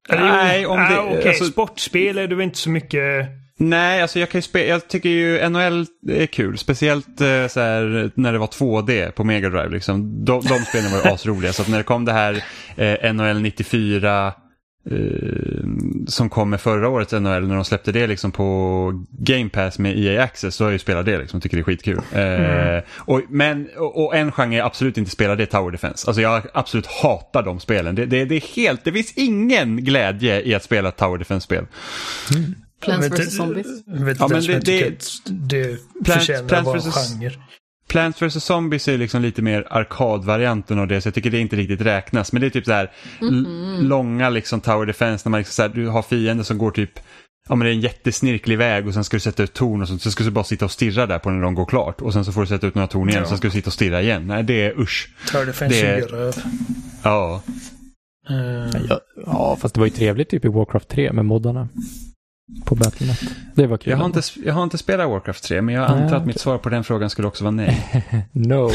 Nej, 0.08 0.66
om 0.66 0.76
det- 0.78 0.98
ah, 0.98 1.02
Okej, 1.10 1.28
alltså- 1.28 1.44
sportspel 1.44 2.18
är 2.18 2.26
du 2.28 2.42
inte 2.42 2.58
så 2.58 2.70
mycket... 2.70 3.26
Nej, 3.56 4.02
alltså 4.02 4.18
jag 4.18 4.30
kan 4.30 4.40
ju 4.52 4.60
jag 4.60 4.88
tycker 4.88 5.08
ju 5.08 5.48
NHL 5.48 5.86
är 6.08 6.26
kul. 6.26 6.58
Speciellt 6.58 7.20
eh, 7.20 7.46
så 7.48 7.60
här, 7.60 8.10
när 8.14 8.32
det 8.32 8.38
var 8.38 8.46
2D 8.46 9.10
på 9.10 9.24
Mega 9.24 9.48
Drive. 9.48 9.68
Liksom. 9.68 10.24
De, 10.24 10.40
de 10.40 10.58
spelen 10.58 10.90
var 10.92 10.98
ju 11.04 11.08
asroliga. 11.14 11.52
Så 11.52 11.70
när 11.70 11.78
det 11.78 11.84
kom 11.84 12.04
det 12.04 12.12
här 12.12 12.44
eh, 12.76 13.12
NHL 13.14 13.40
94 13.40 14.32
eh, 14.90 15.66
som 16.06 16.30
kom 16.30 16.50
med 16.50 16.60
förra 16.60 16.88
årets 16.88 17.12
NHL 17.12 17.22
när 17.48 17.54
de 17.54 17.64
släppte 17.64 17.92
det 17.92 18.06
liksom 18.06 18.32
på 18.32 19.04
Game 19.18 19.50
Pass 19.50 19.78
med 19.78 19.98
EA 19.98 20.22
Access 20.22 20.54
så 20.54 20.64
har 20.64 20.68
jag 20.68 20.72
ju 20.72 20.78
spelat 20.78 21.06
det 21.06 21.18
liksom 21.18 21.36
och 21.36 21.42
tycker 21.42 21.56
det 21.56 21.60
är 21.60 21.64
skitkul. 21.64 22.00
Eh, 22.12 22.82
och, 22.98 23.20
men, 23.28 23.68
och, 23.76 24.04
och 24.04 24.16
en 24.16 24.32
genre 24.32 24.56
jag 24.56 24.66
absolut 24.66 24.98
inte 24.98 25.10
spelar 25.10 25.36
det 25.36 25.42
är 25.42 25.46
Tower 25.46 25.70
Defense. 25.70 26.06
Alltså 26.08 26.22
jag 26.22 26.42
absolut 26.54 26.86
hatar 26.86 27.42
de 27.42 27.60
spelen. 27.60 27.94
Det, 27.94 28.06
det, 28.06 28.24
det 28.24 28.34
är 28.34 28.56
helt, 28.56 28.84
det 28.84 28.92
finns 28.92 29.12
ingen 29.16 29.76
glädje 29.84 30.42
i 30.42 30.54
att 30.54 30.62
spela 30.64 30.88
ett 30.88 30.96
Tower 30.96 31.18
Defense-spel. 31.18 31.66
Plants 32.80 33.06
vet, 33.10 33.20
vs 33.28 33.36
Zombies. 33.36 33.66
Vet 33.86 34.18
Ja, 34.20 34.28
men 34.28 34.40
det- 34.42 34.60
tycker 34.60 34.90
det- 34.90 34.98
det 35.48 35.76
Plants- 36.04 36.18
förtjänar 36.18 36.48
Plants 36.48 36.68
att 36.68 36.94
vara 36.94 37.04
en 37.04 37.20
genre. 37.20 37.32
Plants 37.94 38.22
vs 38.22 38.44
Zombies 38.44 38.88
är 38.88 38.98
liksom 38.98 39.22
lite 39.22 39.42
mer 39.42 39.66
arkadvarianten 39.70 40.78
av 40.78 40.86
det, 40.88 41.00
så 41.00 41.06
jag 41.06 41.14
tycker 41.14 41.30
det 41.30 41.38
inte 41.38 41.56
riktigt 41.56 41.80
räknas. 41.80 42.32
Men 42.32 42.40
det 42.40 42.46
är 42.46 42.50
typ 42.50 42.64
så 42.64 42.72
här 42.72 42.90
l- 43.22 43.78
långa 43.80 44.28
liksom 44.30 44.60
tower 44.60 44.86
defense 44.86 45.28
när 45.28 45.30
man 45.30 45.38
liksom 45.40 45.52
så 45.52 45.62
här, 45.62 45.68
du 45.68 45.88
har 45.88 46.02
fiender 46.02 46.44
som 46.44 46.58
går 46.58 46.70
typ 46.70 46.90
Ja 47.48 47.54
men 47.54 47.64
det 47.66 47.70
är 47.70 47.74
en 47.74 47.80
jättesnirklig 47.80 48.58
väg 48.58 48.86
och 48.86 48.94
sen 48.94 49.04
ska 49.04 49.16
du 49.16 49.20
sätta 49.20 49.42
ut 49.42 49.52
torn 49.52 49.82
och 49.82 49.88
sånt. 49.88 50.02
Så 50.02 50.10
ska 50.10 50.24
du 50.24 50.30
bara 50.30 50.44
sitta 50.44 50.64
och 50.64 50.70
stirra 50.70 51.06
där 51.06 51.18
på 51.18 51.30
när 51.30 51.42
de 51.42 51.54
går 51.54 51.64
klart. 51.66 52.00
Och 52.00 52.12
sen 52.12 52.24
så 52.24 52.32
får 52.32 52.40
du 52.40 52.46
sätta 52.46 52.66
ut 52.66 52.74
några 52.74 52.88
torn 52.88 53.08
igen 53.08 53.16
Ja. 53.18 53.22
och 53.22 53.28
sen 53.28 53.38
ska 53.38 53.48
du 53.48 53.52
sitta 53.52 53.66
och 53.68 53.72
stirra 53.72 54.02
igen. 54.02 54.26
Nej 54.26 54.42
det 54.42 54.62
är 54.66 54.80
usch. 54.80 55.08
Tower 55.32 55.46
Defense 55.46 55.82
Det- 55.86 56.00
röv. 56.00 56.34
Ja. 57.02 57.42
Eh, 58.30 58.80
Ja, 58.88 59.00
ja, 59.26 59.56
fast 59.60 59.74
det 59.74 59.80
var 59.80 59.86
ju 59.86 59.90
trevligt 59.92 60.28
typ 60.30 60.44
i 60.44 60.48
Warcraft 60.48 60.88
3 60.88 61.12
med 61.12 61.24
moddarna. 61.24 61.68
På 62.64 62.74
Battlenet. 62.74 63.18
Det 63.54 63.66
var 63.66 63.76
kul. 63.76 63.90
Jag 63.90 63.98
har, 63.98 64.06
inte, 64.06 64.20
jag 64.44 64.54
har 64.54 64.62
inte 64.62 64.78
spelat 64.78 65.10
Warcraft 65.10 65.44
3 65.44 65.62
men 65.62 65.74
jag 65.74 65.84
antar 65.84 66.04
Nej, 66.04 66.14
att 66.14 66.26
mitt 66.26 66.40
svar 66.40 66.58
på 66.58 66.68
den 66.68 66.84
frågan 66.84 67.10
skulle 67.10 67.28
också 67.28 67.44
vara 67.44 67.50
nej. 67.50 68.04
No. 68.32 68.70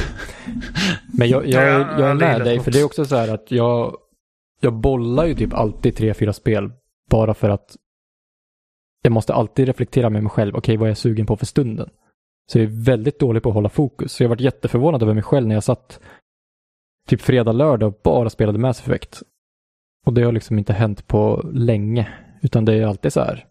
Men 1.14 1.30
jag, 1.30 1.48
jag, 1.48 1.64
jag 1.64 2.00
jag 2.00 2.10
är 2.10 2.14
med 2.14 2.42
dig, 2.42 2.60
för 2.60 2.72
det 2.72 2.80
är 2.80 2.84
också 2.84 3.06
så 3.06 3.16
här 3.16 3.34
att 3.34 3.52
jag, 3.52 3.98
jag 4.62 4.74
bollar 4.74 5.26
ju 5.26 5.36
typ 5.36 5.54
alltid 5.54 5.96
tre, 5.96 6.14
fyra 6.14 6.34
spel 6.34 6.72
bara 7.10 7.34
för 7.34 7.50
att 7.50 7.76
jag 9.02 9.12
måste 9.12 9.34
alltid 9.34 9.68
reflektera 9.68 10.10
med 10.10 10.24
mig 10.24 10.30
själv. 10.30 10.56
Okej, 10.56 10.78
vad 10.78 10.88
är 10.88 10.90
jag 10.90 10.98
sugen 10.98 11.26
på 11.26 11.38
för 11.38 11.46
stunden? 11.46 11.90
Så 12.52 12.60
jag 12.60 12.64
är 12.64 12.84
väldigt 12.86 13.20
dålig 13.20 13.44
på 13.44 13.50
att 13.50 13.56
hålla 13.56 13.70
fokus. 13.70 14.14
Så 14.14 14.24
jag 14.24 14.28
har 14.28 14.36
varit 14.36 14.42
jätteförvånad 14.42 15.04
över 15.04 15.14
mig 15.14 15.24
själv 15.24 15.48
när 15.48 15.56
jag 15.56 15.64
satt 15.64 16.00
typ 17.08 17.22
fredag, 17.22 17.52
lördag 17.52 17.88
och 17.88 18.00
bara 18.04 18.30
spelade 18.30 18.60
Mass 18.60 18.80
Effect. 18.80 19.22
Och 20.06 20.14
det 20.14 20.24
har 20.24 20.32
liksom 20.32 20.58
inte 20.58 20.74
hänt 20.74 21.08
på 21.08 21.50
länge. 21.54 22.08
Utan 22.42 22.66
det 22.66 22.74
är 22.74 22.86
alltid 22.86 23.14
så 23.14 23.20
här. 23.20 23.46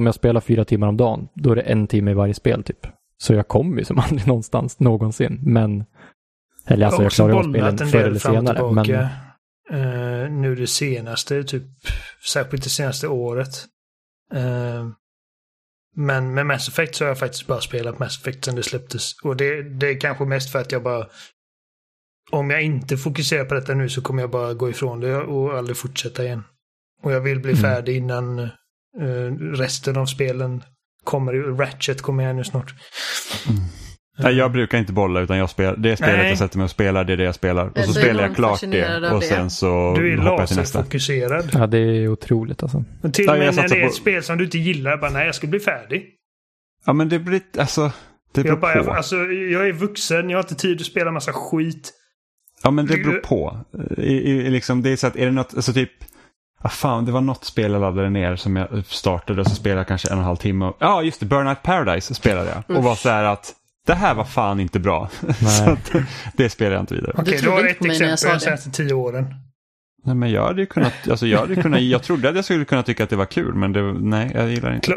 Om 0.00 0.06
jag 0.06 0.14
spelar 0.14 0.40
fyra 0.40 0.64
timmar 0.64 0.88
om 0.88 0.96
dagen, 0.96 1.28
då 1.34 1.50
är 1.50 1.56
det 1.56 1.62
en 1.62 1.86
timme 1.86 2.10
i 2.10 2.14
varje 2.14 2.34
spel 2.34 2.62
typ. 2.62 2.86
Så 3.18 3.34
jag 3.34 3.48
kommer 3.48 3.78
ju 3.78 3.84
som 3.84 3.98
aldrig 4.08 4.26
någonstans 4.26 4.80
någonsin. 4.80 5.40
Men, 5.42 5.84
eller 6.66 6.86
alltså 6.86 7.02
jag 7.02 7.12
klarar 7.12 7.34
av 7.34 7.42
spelen 7.42 7.78
förr 7.78 7.98
eller 7.98 8.18
senare. 8.18 8.72
Men, 8.72 8.90
uh, 9.80 10.30
nu 10.30 10.54
det 10.54 10.66
senaste, 10.66 11.44
typ 11.44 11.62
särskilt 12.32 12.64
det 12.64 12.70
senaste 12.70 13.08
året. 13.08 13.66
Uh, 14.34 14.88
men 15.96 16.34
med 16.34 16.46
Mass 16.46 16.68
Effect 16.68 16.94
så 16.94 17.04
har 17.04 17.08
jag 17.08 17.18
faktiskt 17.18 17.46
bara 17.46 17.60
spelat 17.60 17.98
Mass 17.98 18.18
Effect 18.18 18.44
sen 18.44 18.56
det 18.56 18.62
släpptes. 18.62 19.12
Och 19.22 19.36
det, 19.36 19.62
det 19.62 19.86
är 19.86 20.00
kanske 20.00 20.24
mest 20.24 20.52
för 20.52 20.58
att 20.58 20.72
jag 20.72 20.82
bara... 20.82 21.06
Om 22.30 22.50
jag 22.50 22.62
inte 22.62 22.96
fokuserar 22.96 23.44
på 23.44 23.54
detta 23.54 23.74
nu 23.74 23.88
så 23.88 24.02
kommer 24.02 24.22
jag 24.22 24.30
bara 24.30 24.54
gå 24.54 24.70
ifrån 24.70 25.00
det 25.00 25.16
och 25.16 25.58
aldrig 25.58 25.76
fortsätta 25.76 26.24
igen. 26.24 26.42
Och 27.02 27.12
jag 27.12 27.20
vill 27.20 27.40
bli 27.40 27.52
mm. 27.52 27.62
färdig 27.62 27.96
innan 27.96 28.50
resten 29.52 29.96
av 29.96 30.06
spelen 30.06 30.64
kommer. 31.04 31.32
Ratchet 31.32 32.02
kommer 32.02 32.24
jag 32.24 32.36
nu 32.36 32.44
snart. 32.44 32.74
Mm. 33.48 33.60
Nej, 34.22 34.34
jag 34.34 34.52
brukar 34.52 34.78
inte 34.78 34.92
bolla 34.92 35.20
utan 35.20 35.38
jag 35.38 35.50
spelar, 35.50 35.76
det 35.76 35.96
spelet 35.96 36.18
Nej. 36.18 36.28
jag 36.28 36.38
sätter 36.38 36.58
mig 36.58 36.64
och 36.64 36.70
spelar, 36.70 37.04
det 37.04 37.12
är 37.12 37.16
det 37.16 37.24
jag 37.24 37.34
spelar. 37.34 37.66
Och 37.66 37.84
så 37.84 37.92
spelar 37.92 38.22
jag 38.22 38.36
klart 38.36 38.60
det 38.60 39.10
och 39.12 39.24
sen 39.24 39.50
så 39.50 39.94
Du 39.96 40.12
är 40.12 40.16
laserfokuserad. 40.16 41.50
Ja, 41.52 41.66
det 41.66 41.78
är 41.78 42.08
otroligt 42.08 42.62
alltså. 42.62 42.84
Och 43.02 43.14
till 43.14 43.28
och 43.28 43.38
med 43.38 43.54
när 43.54 43.68
det 43.68 43.82
är 43.82 43.86
ett 43.86 43.94
spel 43.94 44.22
som 44.22 44.38
du 44.38 44.44
inte 44.44 44.58
gillar, 44.58 44.96
bara 44.96 45.10
nej, 45.10 45.26
jag 45.26 45.34
ska 45.34 45.46
bli 45.46 45.60
färdig. 45.60 46.06
Ja, 46.84 46.92
men 46.92 47.08
det 47.08 47.18
blir, 47.18 47.40
alltså, 47.58 47.92
det 48.32 48.42
beror 48.42 48.52
jag 48.52 48.60
bara, 48.60 48.84
på. 48.84 48.90
Alltså, 48.90 49.16
jag 49.16 49.68
är 49.68 49.72
vuxen, 49.72 50.30
jag 50.30 50.38
har 50.38 50.42
inte 50.42 50.54
tid 50.54 50.80
att 50.80 50.86
spela 50.86 51.10
massa 51.10 51.32
skit. 51.32 51.92
Ja, 52.62 52.70
men 52.70 52.86
det 52.86 52.96
beror 52.96 53.18
på. 53.18 53.60
I, 53.96 54.12
i, 54.12 54.50
liksom, 54.50 54.82
det 54.82 54.90
är 54.90 54.96
så 54.96 55.06
att, 55.06 55.16
är 55.16 55.26
det 55.26 55.32
något, 55.32 55.54
alltså 55.54 55.72
typ, 55.72 55.90
Ah, 56.62 56.68
fan, 56.68 57.04
det 57.04 57.12
var 57.12 57.20
något 57.20 57.44
spel 57.44 57.72
jag 57.72 57.80
laddade 57.80 58.10
ner 58.10 58.36
som 58.36 58.56
jag 58.56 58.86
startade 58.86 59.40
och 59.40 59.46
så 59.46 59.54
spelade 59.54 59.80
jag 59.80 59.88
kanske 59.88 60.08
en 60.08 60.14
och 60.14 60.18
en 60.18 60.24
halv 60.24 60.36
timme. 60.36 60.72
Ja, 60.78 61.02
just 61.02 61.20
det, 61.20 61.26
Burnout 61.26 61.62
Paradise 61.62 62.14
spelade 62.14 62.50
jag. 62.50 62.76
Och 62.76 62.84
var 62.84 62.94
så 62.94 63.08
här 63.08 63.24
att 63.24 63.54
det 63.86 63.94
här 63.94 64.14
var 64.14 64.24
fan 64.24 64.60
inte 64.60 64.80
bra. 64.80 65.08
så 65.40 65.70
att, 65.70 65.92
det 66.34 66.50
spelar 66.50 66.72
jag 66.72 66.82
inte 66.82 66.94
vidare. 66.94 67.12
Okej, 67.14 67.22
okay, 67.22 67.40
du 67.40 67.50
har 67.50 67.64
ett 67.64 67.84
exempel 67.84 68.30
de 68.32 68.40
senaste 68.40 68.70
tio 68.70 68.94
åren. 68.94 69.34
Nej, 70.04 70.14
men 70.14 70.30
jag 70.30 70.46
hade 70.46 70.66
kunnat, 70.66 71.08
alltså 71.10 71.26
jag 71.26 71.38
hade 71.38 71.62
kunnat, 71.62 71.80
jag 71.80 72.02
trodde 72.02 72.28
att 72.28 72.36
jag 72.36 72.44
skulle 72.44 72.64
kunna 72.64 72.82
tycka 72.82 73.04
att 73.04 73.10
det 73.10 73.16
var 73.16 73.26
kul, 73.26 73.54
men 73.54 73.72
det, 73.72 73.92
nej, 73.92 74.30
jag 74.34 74.48
gillar 74.48 74.74
inte. 74.74 74.96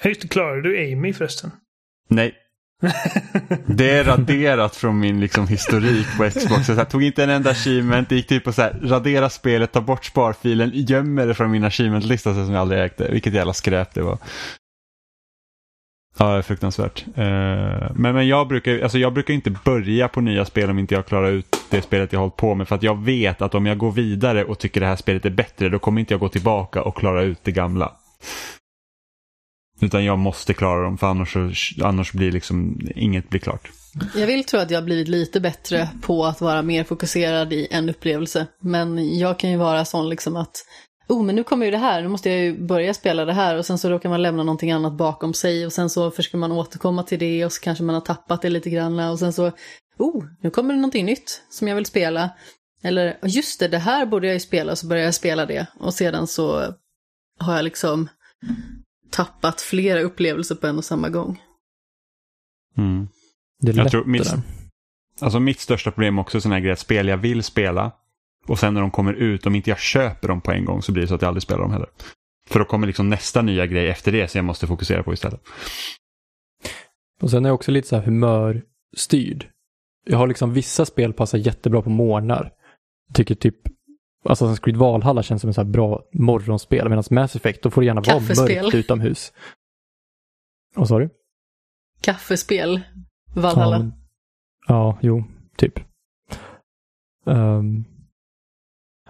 Hur 0.00 0.14
klarar 0.14 0.60
du 0.60 0.92
Amy 0.92 1.12
förresten? 1.12 1.50
Nej 2.08 2.34
det 3.66 3.90
är 3.90 4.04
raderat 4.04 4.76
från 4.76 4.98
min 4.98 5.20
liksom, 5.20 5.48
historik 5.48 6.06
på 6.16 6.30
Xbox. 6.30 6.68
Jag 6.68 6.90
tog 6.90 7.02
inte 7.02 7.24
en 7.24 7.30
enda 7.30 7.50
achievement, 7.50 8.08
det 8.08 8.14
gick 8.14 8.26
typ 8.26 8.44
på 8.44 8.52
så 8.52 8.62
här, 8.62 8.80
radera 8.82 9.30
spelet, 9.30 9.72
ta 9.72 9.80
bort 9.80 10.04
sparfilen, 10.04 10.70
gömmer 10.74 11.26
det 11.26 11.34
från 11.34 11.50
min 11.50 11.64
achievement-lista 11.64 12.34
som 12.34 12.52
jag 12.52 12.60
aldrig 12.60 12.80
ägde. 12.80 13.08
Vilket 13.10 13.34
jävla 13.34 13.52
skräp 13.52 13.94
det 13.94 14.02
var. 14.02 14.18
Ja, 16.18 16.42
fruktansvärt. 16.42 17.04
Eh, 17.14 17.24
men 17.94 18.14
men 18.14 18.28
jag, 18.28 18.48
brukar, 18.48 18.80
alltså 18.80 18.98
jag 18.98 19.12
brukar 19.12 19.34
inte 19.34 19.50
börja 19.50 20.08
på 20.08 20.20
nya 20.20 20.44
spel 20.44 20.70
om 20.70 20.78
inte 20.78 20.94
jag 20.94 21.06
klarar 21.06 21.30
ut 21.30 21.56
det 21.70 21.82
spelet 21.82 22.12
jag 22.12 22.20
hållit 22.20 22.36
på 22.36 22.54
med. 22.54 22.68
För 22.68 22.74
att 22.74 22.82
jag 22.82 23.04
vet 23.04 23.42
att 23.42 23.54
om 23.54 23.66
jag 23.66 23.78
går 23.78 23.92
vidare 23.92 24.44
och 24.44 24.58
tycker 24.58 24.80
det 24.80 24.86
här 24.86 24.96
spelet 24.96 25.24
är 25.24 25.30
bättre, 25.30 25.68
då 25.68 25.78
kommer 25.78 26.00
inte 26.00 26.14
jag 26.14 26.20
gå 26.20 26.28
tillbaka 26.28 26.82
och 26.82 26.96
klara 26.96 27.22
ut 27.22 27.38
det 27.42 27.52
gamla. 27.52 27.92
Utan 29.80 30.04
jag 30.04 30.18
måste 30.18 30.54
klara 30.54 30.82
dem, 30.82 30.98
för 30.98 31.06
annars, 31.06 31.36
annars 31.82 32.12
blir 32.12 32.32
liksom 32.32 32.80
inget 32.94 33.28
blir 33.28 33.40
klart. 33.40 33.70
Jag 34.14 34.26
vill 34.26 34.44
tro 34.44 34.60
att 34.60 34.70
jag 34.70 34.80
har 34.80 34.84
blivit 34.84 35.08
lite 35.08 35.40
bättre 35.40 35.88
på 36.02 36.24
att 36.24 36.40
vara 36.40 36.62
mer 36.62 36.84
fokuserad 36.84 37.52
i 37.52 37.68
en 37.70 37.90
upplevelse. 37.90 38.46
Men 38.60 39.18
jag 39.18 39.38
kan 39.38 39.50
ju 39.50 39.56
vara 39.56 39.84
sån 39.84 40.08
liksom 40.08 40.36
att 40.36 40.64
oh 41.08 41.24
men 41.24 41.34
nu 41.34 41.44
kommer 41.44 41.66
ju 41.66 41.72
det 41.72 41.78
här, 41.78 42.02
nu 42.02 42.08
måste 42.08 42.30
jag 42.30 42.38
ju 42.38 42.66
börja 42.66 42.94
spela 42.94 43.24
det 43.24 43.32
här 43.32 43.56
och 43.56 43.66
sen 43.66 43.78
så 43.78 43.90
råkar 43.90 44.08
man 44.08 44.22
lämna 44.22 44.42
någonting 44.42 44.72
annat 44.72 44.92
bakom 44.92 45.34
sig 45.34 45.66
och 45.66 45.72
sen 45.72 45.90
så 45.90 46.10
försöker 46.10 46.38
man 46.38 46.52
återkomma 46.52 47.02
till 47.02 47.18
det 47.18 47.44
och 47.44 47.52
så 47.52 47.60
kanske 47.60 47.84
man 47.84 47.94
har 47.94 48.02
tappat 48.02 48.42
det 48.42 48.48
lite 48.48 48.70
grann 48.70 48.98
och 48.98 49.18
sen 49.18 49.32
så, 49.32 49.52
oh, 49.98 50.24
nu 50.42 50.50
kommer 50.50 50.74
det 50.74 50.80
någonting 50.80 51.06
nytt 51.06 51.42
som 51.50 51.68
jag 51.68 51.76
vill 51.76 51.86
spela. 51.86 52.30
Eller 52.82 53.18
just 53.22 53.60
det, 53.60 53.68
det 53.68 53.78
här 53.78 54.06
borde 54.06 54.26
jag 54.26 54.34
ju 54.34 54.40
spela, 54.40 54.76
så 54.76 54.86
börjar 54.86 55.04
jag 55.04 55.14
spela 55.14 55.46
det 55.46 55.66
och 55.80 55.94
sedan 55.94 56.26
så 56.26 56.74
har 57.38 57.54
jag 57.54 57.64
liksom 57.64 58.08
tappat 59.10 59.60
flera 59.60 60.00
upplevelser 60.00 60.54
på 60.54 60.66
en 60.66 60.78
och 60.78 60.84
samma 60.84 61.08
gång. 61.08 61.42
Mm. 62.76 63.08
Det 63.62 63.70
är 63.70 63.74
lätt 63.74 63.84
jag 63.84 63.90
tror 63.90 64.04
mitt, 64.04 64.34
Alltså 65.20 65.40
mitt 65.40 65.60
största 65.60 65.90
problem 65.90 66.18
också 66.18 66.38
är 66.38 66.40
sådana 66.40 66.54
här 66.54 66.62
grejer, 66.62 66.76
spel 66.76 67.08
jag 67.08 67.16
vill 67.16 67.42
spela 67.42 67.92
och 68.46 68.58
sen 68.58 68.74
när 68.74 68.80
de 68.80 68.90
kommer 68.90 69.12
ut, 69.12 69.46
om 69.46 69.54
inte 69.54 69.70
jag 69.70 69.78
köper 69.78 70.28
dem 70.28 70.40
på 70.40 70.52
en 70.52 70.64
gång 70.64 70.82
så 70.82 70.92
blir 70.92 71.02
det 71.02 71.08
så 71.08 71.14
att 71.14 71.22
jag 71.22 71.28
aldrig 71.28 71.42
spelar 71.42 71.60
dem 71.62 71.72
heller. 71.72 71.88
För 72.48 72.58
då 72.58 72.64
kommer 72.64 72.86
liksom 72.86 73.08
nästa 73.08 73.42
nya 73.42 73.66
grej 73.66 73.88
efter 73.88 74.12
det 74.12 74.28
som 74.28 74.38
jag 74.38 74.44
måste 74.44 74.66
fokusera 74.66 75.02
på 75.02 75.12
istället. 75.12 75.40
Och 77.20 77.30
sen 77.30 77.44
är 77.44 77.48
jag 77.48 77.54
också 77.54 77.70
lite 77.70 77.88
så 77.88 77.96
här 77.96 78.02
humörstyrd. 78.02 79.46
Jag 80.04 80.18
har 80.18 80.26
liksom 80.26 80.52
vissa 80.52 80.84
spel 80.84 81.12
passar 81.12 81.38
jättebra 81.38 81.82
på 81.82 81.90
morgnar. 81.90 82.52
Jag 83.08 83.16
tycker 83.16 83.34
typ 83.34 83.56
Assassin's 84.28 84.60
Creed 84.60 84.76
Valhalla 84.76 85.22
känns 85.22 85.40
som 85.40 85.48
en 85.48 85.54
så 85.54 85.60
här 85.60 85.68
bra 85.68 86.02
morgonspel. 86.12 86.88
Medan 86.88 87.04
Mass 87.10 87.36
Effect, 87.36 87.62
då 87.62 87.70
får 87.70 87.80
det 87.80 87.86
gärna 87.86 88.00
vara 88.00 88.20
mörkt 88.20 88.74
utomhus. 88.74 89.32
Vad 90.74 90.88
sa 90.88 90.98
du? 90.98 91.10
Kaffespel. 92.00 92.80
Valhalla. 93.34 93.78
Ja, 93.78 93.92
ja 94.68 94.98
jo, 95.00 95.24
typ. 95.56 95.80
Um, 97.24 97.84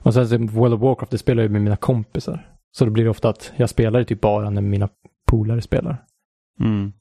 och 0.03 0.15
sen 0.15 0.47
World 0.47 0.75
of 0.75 0.81
Warcraft, 0.81 1.13
det 1.13 1.19
spelar 1.19 1.43
jag 1.43 1.53
med 1.53 1.63
mina 1.63 1.77
kompisar. 1.77 2.57
Så 2.71 2.85
då 2.85 2.91
blir 2.91 3.05
det 3.05 3.11
ofta 3.11 3.29
att 3.29 3.53
jag 3.57 3.71
spelar 3.71 4.05
typ 4.05 4.21
bara 4.21 4.51
när 4.51 4.63
mina 4.63 4.89
polare 5.27 5.63
spelar. 5.63 6.05
Mm. 6.61 6.93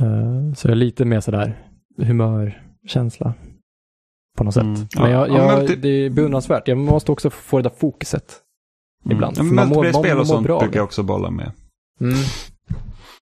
Uh, 0.00 0.52
så 0.52 0.68
jag 0.68 0.72
är 0.72 0.76
lite 0.76 1.04
mer 1.04 1.20
sådär 1.20 1.68
humörkänsla 1.96 3.34
på 4.38 4.44
något 4.44 4.56
mm. 4.56 4.76
sätt. 4.76 5.00
Men, 5.00 5.10
jag, 5.10 5.28
jag, 5.28 5.38
ja, 5.38 5.56
men 5.56 5.80
det 5.80 5.88
är 5.88 6.10
beundransvärt. 6.10 6.68
Jag 6.68 6.78
måste 6.78 7.12
också 7.12 7.30
få 7.30 7.56
det 7.56 7.62
där 7.62 7.76
fokuset 7.76 8.34
mm. 9.04 9.16
ibland. 9.16 9.38
Mm. 9.38 9.54
Man 9.54 9.68
mår, 9.68 9.92
spel 9.92 10.18
och 10.18 10.26
sånt 10.26 10.46
bra 10.46 10.60
brukar 10.60 10.76
jag 10.76 10.84
också 10.84 11.02
bolla 11.02 11.30
med. 11.30 11.52
Mm. 12.00 12.14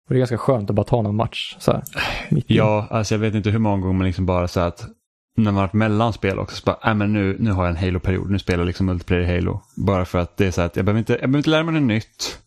Och 0.09 0.13
det 0.13 0.15
är 0.15 0.19
ganska 0.19 0.38
skönt 0.38 0.69
att 0.69 0.75
bara 0.75 0.83
ta 0.83 1.01
någon 1.01 1.15
match. 1.15 1.55
Så 1.59 1.71
här, 1.71 1.83
ja, 2.47 2.88
alltså 2.89 3.13
jag 3.13 3.19
vet 3.19 3.35
inte 3.35 3.49
hur 3.49 3.59
många 3.59 3.81
gånger 3.81 3.97
man 3.97 4.07
liksom 4.07 4.25
bara 4.25 4.47
så 4.47 4.59
att 4.59 4.85
när 5.38 5.51
man 5.51 5.55
har 5.55 5.62
varit 5.62 5.73
mellanspel 5.73 6.39
också, 6.39 6.55
så 6.55 6.65
bara, 6.65 6.91
äh, 6.91 6.95
men 6.95 7.13
nu, 7.13 7.38
nu 7.39 7.51
har 7.51 7.65
jag 7.65 7.69
en 7.69 7.83
Halo-period, 7.83 8.29
nu 8.29 8.39
spelar 8.39 8.59
jag 8.59 8.67
liksom 8.67 8.85
multiplayer 8.85 9.35
Halo. 9.35 9.62
Bara 9.75 10.05
för 10.05 10.19
att 10.19 10.38
det 10.38 10.45
är 10.45 10.51
så 10.51 10.62
att 10.62 10.75
jag 10.75 10.85
behöver 10.85 10.99
inte, 10.99 11.13
jag 11.13 11.21
behöver 11.21 11.38
inte 11.38 11.49
lära 11.49 11.63
mig 11.63 11.73
något 11.73 11.83
nytt. 11.83 12.39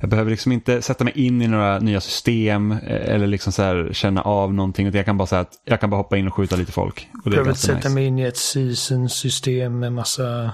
Jag 0.00 0.10
behöver 0.10 0.30
liksom 0.30 0.52
inte 0.52 0.82
sätta 0.82 1.04
mig 1.04 1.12
in 1.16 1.42
i 1.42 1.48
några 1.48 1.78
nya 1.78 2.00
system 2.00 2.72
eh, 2.72 3.14
eller 3.14 3.26
liksom 3.26 3.52
så 3.52 3.88
känna 3.92 4.22
av 4.22 4.54
någonting. 4.54 4.90
Jag 4.92 5.04
kan 5.04 5.16
bara 5.16 5.26
säga 5.26 5.40
att 5.40 5.52
jag 5.64 5.80
kan 5.80 5.90
bara 5.90 5.96
hoppa 5.96 6.16
in 6.16 6.26
och 6.26 6.34
skjuta 6.34 6.56
lite 6.56 6.72
folk. 6.72 7.08
Och 7.12 7.20
jag 7.24 7.30
behöver 7.30 7.50
inte 7.50 7.60
sätta 7.60 7.76
nice. 7.76 7.88
mig 7.88 8.04
in 8.04 8.18
i 8.18 8.22
ett 8.22 8.36
season-system 8.36 9.78
med 9.78 9.92
massa... 9.92 10.52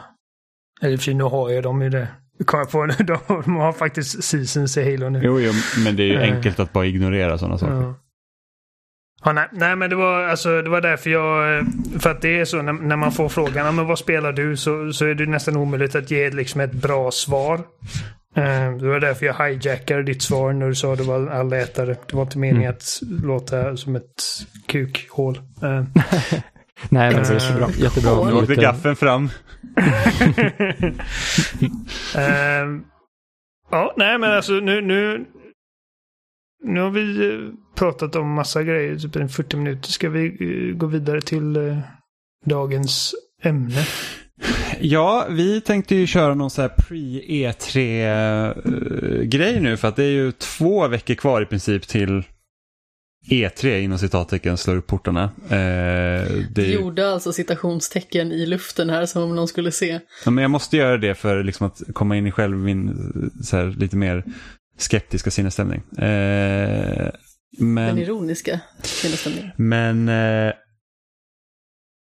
Eller 0.82 0.96
för 0.96 1.14
nu 1.14 1.24
har 1.24 1.50
jag 1.50 1.62
dem 1.62 1.82
ju 1.82 1.90
det. 1.90 2.08
Kommer 2.44 2.64
på 2.64 2.86
nu, 2.86 2.94
de 3.44 3.56
har 3.56 3.72
faktiskt 3.72 4.24
seasons 4.24 4.76
i 4.76 4.92
Halo 4.92 5.08
nu. 5.08 5.20
Jo, 5.22 5.40
jo 5.40 5.52
men 5.84 5.96
det 5.96 6.02
är 6.02 6.06
ju 6.06 6.22
eh. 6.22 6.34
enkelt 6.34 6.60
att 6.60 6.72
bara 6.72 6.86
ignorera 6.86 7.38
sådana 7.38 7.58
saker. 7.58 7.74
Ja. 7.74 7.94
Ja, 9.24 9.32
nej, 9.32 9.48
nej, 9.52 9.76
men 9.76 9.90
det 9.90 9.96
var, 9.96 10.22
alltså, 10.22 10.62
det 10.62 10.70
var 10.70 10.80
därför 10.80 11.10
jag... 11.10 11.64
För 11.98 12.10
att 12.10 12.22
det 12.22 12.40
är 12.40 12.44
så 12.44 12.62
när, 12.62 12.72
när 12.72 12.96
man 12.96 13.12
får 13.12 13.28
frågan 13.28 13.76
men 13.76 13.86
vad 13.86 13.98
spelar 13.98 14.32
du 14.32 14.56
så, 14.56 14.92
så 14.92 15.04
är 15.04 15.14
det 15.14 15.26
nästan 15.26 15.56
omöjligt 15.56 15.94
att 15.94 16.10
ge 16.10 16.30
liksom 16.30 16.60
ett 16.60 16.72
bra 16.72 17.10
svar. 17.10 17.60
Uh, 18.38 18.76
det 18.76 18.88
var 18.88 19.00
därför 19.00 19.26
jag 19.26 19.34
hijackade 19.34 20.02
ditt 20.02 20.22
svar 20.22 20.52
när 20.52 20.68
du 20.68 20.74
sa 20.74 20.92
att 20.92 20.98
det 20.98 21.04
var 21.04 21.26
allätare. 21.26 21.96
Det 22.06 22.16
var 22.16 22.22
inte 22.22 22.38
meningen 22.38 22.62
mm. 22.62 22.76
att 22.76 23.00
låta 23.24 23.76
som 23.76 23.96
ett 23.96 24.22
kukhål. 24.66 25.36
Uh. 25.36 25.40
nej, 26.88 27.14
men 27.14 27.22
det 27.22 27.28
är 27.28 27.34
jättebra. 27.34 27.68
jättebra. 27.76 28.24
Nu 28.24 28.32
åkte 28.32 28.54
gaffeln 28.54 28.96
fram. 28.96 29.24
uh, 29.24 29.30
ja, 33.70 33.94
nej 33.96 34.18
men 34.18 34.30
alltså 34.30 34.52
nu, 34.52 34.80
nu, 34.80 35.24
nu 36.64 36.80
har 36.80 36.90
vi 36.90 37.26
eh, 37.26 37.50
pratat 37.74 38.16
om 38.16 38.30
massa 38.30 38.62
grejer, 38.62 38.98
typ 38.98 39.16
en 39.16 39.28
40 39.28 39.56
minuter. 39.56 39.88
Ska 39.88 40.08
vi 40.08 40.26
eh, 40.26 40.76
gå 40.76 40.86
vidare 40.86 41.20
till 41.20 41.56
eh, 41.56 41.78
dagens 42.44 43.14
ämne? 43.42 43.84
Ja, 44.80 45.26
vi 45.30 45.60
tänkte 45.60 45.94
ju 45.94 46.06
köra 46.06 46.34
någon 46.34 46.50
sån 46.50 46.62
här 46.62 46.68
pre-E3-grej 46.78 49.60
nu 49.60 49.76
för 49.76 49.88
att 49.88 49.96
det 49.96 50.04
är 50.04 50.10
ju 50.10 50.32
två 50.32 50.88
veckor 50.88 51.14
kvar 51.14 51.42
i 51.42 51.46
princip 51.46 51.88
till 51.88 52.22
E3 53.30 53.78
inom 53.80 53.98
citattecken 53.98 54.56
slår 54.56 54.76
upp 54.76 54.86
portarna. 54.86 55.22
Eh, 55.50 56.24
det 56.50 56.66
gjorde 56.66 57.12
alltså 57.12 57.32
citationstecken 57.32 58.32
i 58.32 58.46
luften 58.46 58.90
här 58.90 59.06
som 59.06 59.22
om 59.22 59.36
någon 59.36 59.48
skulle 59.48 59.72
se. 59.72 60.00
Ja, 60.24 60.30
men 60.30 60.42
jag 60.42 60.50
måste 60.50 60.76
göra 60.76 60.96
det 60.98 61.14
för 61.14 61.42
liksom 61.42 61.66
att 61.66 61.80
komma 61.92 62.16
in 62.16 62.26
i 62.26 62.30
själv 62.30 62.56
min 62.56 62.92
så 63.42 63.56
här, 63.56 63.74
lite 63.78 63.96
mer 63.96 64.24
skeptiska 64.78 65.30
sinnesstämning. 65.30 65.82
Eh, 65.98 67.10
Den 67.58 67.74
Men, 67.74 67.98
ironiska 67.98 68.60
sinnesstämningen. 68.82 69.50
men 69.56 70.08
eh, 70.08 70.52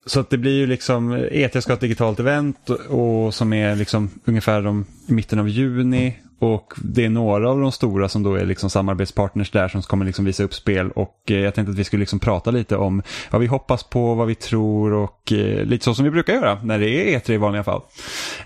så 0.05 0.19
att 0.19 0.29
det 0.29 0.37
blir 0.37 0.57
ju 0.57 0.67
liksom, 0.67 1.13
E3 1.13 1.61
ska 1.61 1.71
ha 1.71 1.75
ett 1.75 1.81
digitalt 1.81 2.19
event 2.19 2.69
och, 2.69 3.33
som 3.33 3.53
är 3.53 3.75
liksom 3.75 4.09
ungefär 4.25 4.61
de, 4.61 4.85
i 5.07 5.13
mitten 5.13 5.39
av 5.39 5.49
juni. 5.49 6.15
Och 6.39 6.73
det 6.83 7.05
är 7.05 7.09
några 7.09 7.49
av 7.49 7.59
de 7.59 7.71
stora 7.71 8.09
som 8.09 8.23
då 8.23 8.35
är 8.35 8.45
liksom 8.45 8.69
samarbetspartners 8.69 9.51
där 9.51 9.67
som 9.67 9.81
kommer 9.81 10.05
liksom 10.05 10.25
visa 10.25 10.43
upp 10.43 10.53
spel. 10.53 10.91
Och 10.91 11.17
eh, 11.27 11.37
jag 11.37 11.55
tänkte 11.55 11.71
att 11.71 11.77
vi 11.77 11.83
skulle 11.83 11.99
liksom 11.99 12.19
prata 12.19 12.51
lite 12.51 12.77
om 12.77 13.01
vad 13.31 13.41
vi 13.41 13.47
hoppas 13.47 13.83
på, 13.83 14.13
vad 14.13 14.27
vi 14.27 14.35
tror 14.35 14.93
och 14.93 15.31
eh, 15.31 15.65
lite 15.65 15.85
så 15.85 15.95
som 15.95 16.05
vi 16.05 16.11
brukar 16.11 16.33
göra 16.33 16.59
när 16.63 16.79
det 16.79 16.89
är 16.89 17.19
E3 17.19 17.31
i 17.31 17.37
vanliga 17.37 17.63
fall. 17.63 17.81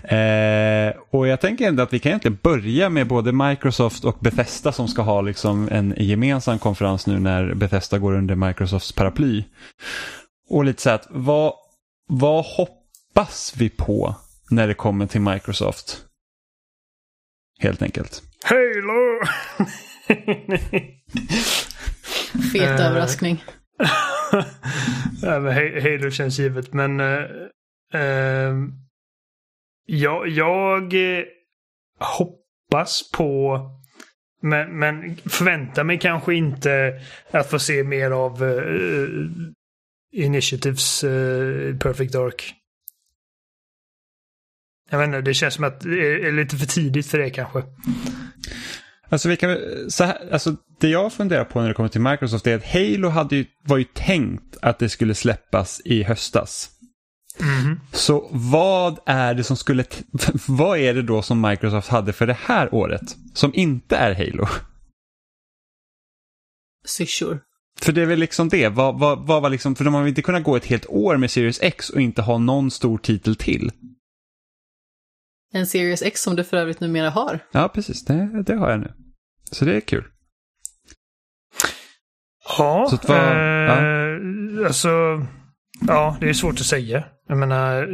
Eh, 0.02 1.00
och 1.10 1.28
jag 1.28 1.40
tänker 1.40 1.68
ändå 1.68 1.82
att 1.82 1.92
vi 1.92 1.98
kan 1.98 2.10
egentligen 2.10 2.38
börja 2.42 2.88
med 2.88 3.06
både 3.06 3.32
Microsoft 3.32 4.04
och 4.04 4.16
Bethesda 4.20 4.72
som 4.72 4.88
ska 4.88 5.02
ha 5.02 5.20
liksom 5.20 5.68
en 5.72 5.94
gemensam 5.96 6.58
konferens 6.58 7.06
nu 7.06 7.18
när 7.18 7.54
Bethesda 7.54 7.98
går 7.98 8.14
under 8.14 8.34
Microsofts 8.34 8.92
paraply. 8.92 9.44
Och 10.48 10.64
lite 10.64 10.82
så 10.82 10.88
här 10.88 10.96
att 10.96 11.06
vad, 11.10 11.54
vad 12.08 12.44
hoppas 12.44 13.54
vi 13.56 13.70
på 13.70 14.16
när 14.50 14.68
det 14.68 14.74
kommer 14.74 15.06
till 15.06 15.20
Microsoft? 15.20 16.02
Helt 17.58 17.82
enkelt. 17.82 18.22
Halo! 18.44 19.20
Fet 22.52 22.80
Eh. 22.80 22.86
överraskning. 22.86 23.44
Halo 25.82 26.10
känns 26.10 26.38
givet, 26.38 26.72
men 26.72 27.00
eh, 27.00 28.52
jag, 29.86 30.28
jag 30.28 30.94
eh, 30.94 31.24
hoppas 31.98 33.10
på, 33.12 33.60
men, 34.42 34.78
men 34.78 35.16
förväntar 35.16 35.84
mig 35.84 35.98
kanske 35.98 36.34
inte 36.34 37.00
att 37.30 37.50
få 37.50 37.58
se 37.58 37.84
mer 37.84 38.10
av 38.10 38.42
Initiatives 40.16 41.04
eh, 41.04 41.76
Perfect 41.76 42.12
Dark. 42.12 42.54
Jag 44.90 44.98
vet 44.98 45.06
inte, 45.06 45.20
det 45.20 45.34
känns 45.34 45.54
som 45.54 45.64
att 45.64 45.80
det 45.80 46.26
är 46.28 46.32
lite 46.32 46.56
för 46.56 46.66
tidigt 46.66 47.06
för 47.06 47.18
det 47.18 47.30
kanske. 47.30 47.62
Alltså, 49.08 49.28
vi 49.28 49.36
kan, 49.36 49.56
så 49.88 50.04
här, 50.04 50.32
alltså 50.32 50.56
det 50.80 50.88
jag 50.88 51.12
funderar 51.12 51.44
på 51.44 51.60
när 51.60 51.68
det 51.68 51.74
kommer 51.74 51.88
till 51.88 52.00
Microsoft 52.00 52.46
är 52.46 52.56
att 52.56 52.66
Halo 52.66 53.08
hade 53.08 53.36
ju, 53.36 53.46
var 53.62 53.76
ju 53.76 53.84
tänkt 53.84 54.56
att 54.62 54.78
det 54.78 54.88
skulle 54.88 55.14
släppas 55.14 55.80
i 55.84 56.02
höstas. 56.02 56.70
Mhm. 57.40 57.80
Så 57.92 58.28
vad 58.30 58.98
är 59.06 59.34
det 59.34 59.44
som 59.44 59.56
skulle, 59.56 59.84
vad 60.48 60.78
är 60.78 60.94
det 60.94 61.02
då 61.02 61.22
som 61.22 61.40
Microsoft 61.40 61.88
hade 61.88 62.12
för 62.12 62.26
det 62.26 62.38
här 62.40 62.74
året? 62.74 63.16
Som 63.34 63.54
inte 63.54 63.96
är 63.96 64.14
Halo? 64.14 64.46
Syrsor. 66.84 67.40
För 67.80 67.92
det 67.92 68.02
är 68.02 68.06
väl 68.06 68.18
liksom 68.18 68.48
det, 68.48 68.68
vad, 68.68 68.98
vad, 68.98 69.26
vad 69.26 69.42
var 69.42 69.50
liksom, 69.50 69.74
för 69.74 69.84
de 69.84 69.94
har 69.94 70.00
väl 70.00 70.08
inte 70.08 70.22
kunnat 70.22 70.44
gå 70.44 70.56
ett 70.56 70.66
helt 70.66 70.86
år 70.86 71.16
med 71.16 71.30
Series 71.30 71.62
X 71.62 71.90
och 71.90 72.00
inte 72.00 72.22
ha 72.22 72.38
någon 72.38 72.70
stor 72.70 72.98
titel 72.98 73.36
till. 73.36 73.70
En 75.52 75.66
Series 75.66 76.02
X 76.02 76.20
som 76.22 76.36
du 76.36 76.44
för 76.44 76.56
övrigt 76.56 76.80
numera 76.80 77.10
har. 77.10 77.38
Ja, 77.52 77.68
precis, 77.74 78.04
det, 78.04 78.42
det 78.46 78.54
har 78.54 78.70
jag 78.70 78.80
nu. 78.80 78.92
Så 79.50 79.64
det 79.64 79.76
är 79.76 79.80
kul. 79.80 80.04
Ja, 82.58 82.86
Så 82.90 82.94
att 82.96 83.08
vad- 83.08 83.18
eh, 83.18 84.66
alltså, 84.66 84.88
ja, 85.86 86.16
det 86.20 86.28
är 86.28 86.32
svårt 86.32 86.54
att 86.60 86.66
säga. 86.66 87.04
Jag 87.28 87.38
menar, 87.38 87.86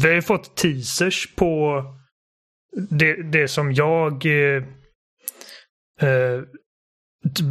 vi 0.00 0.08
har 0.08 0.14
ju 0.14 0.22
fått 0.22 0.56
teasers 0.56 1.34
på 1.34 1.82
det, 2.90 3.22
det 3.32 3.48
som 3.48 3.72
jag 3.72 4.26
eh, 4.26 4.62
eh, 6.00 6.40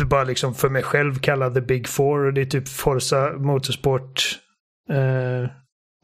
bara 0.09 0.23
liksom 0.23 0.55
för 0.55 0.69
mig 0.69 0.83
själv 0.83 1.19
kallar 1.19 1.51
the 1.51 1.61
big 1.61 1.87
four. 1.87 2.25
Och 2.25 2.33
det 2.33 2.41
är 2.41 2.45
typ 2.45 2.67
Forza 2.67 3.31
Motorsport. 3.37 4.39
Eh, 4.89 5.49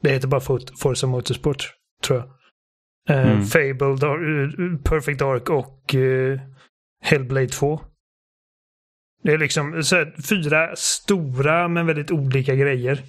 det 0.02 0.10
heter 0.10 0.28
bara 0.28 0.40
For- 0.40 0.76
Forza 0.82 1.06
Motorsport, 1.06 1.74
tror 2.02 2.18
jag. 2.18 2.28
Eh, 3.16 3.32
Mm. 3.32 3.44
Fable, 3.46 3.96
Dark, 3.96 4.20
eh, 4.58 4.78
Perfect 4.90 5.18
Dark 5.18 5.50
och 5.50 5.94
eh, 5.94 6.40
Hellblade 7.02 7.48
2. 7.48 7.80
Det 9.22 9.32
är 9.32 9.38
liksom 9.38 9.82
så 9.82 9.96
här, 9.96 10.14
fyra 10.28 10.76
stora 10.76 11.68
men 11.68 11.86
väldigt 11.86 12.10
olika 12.10 12.54
grejer. 12.54 13.02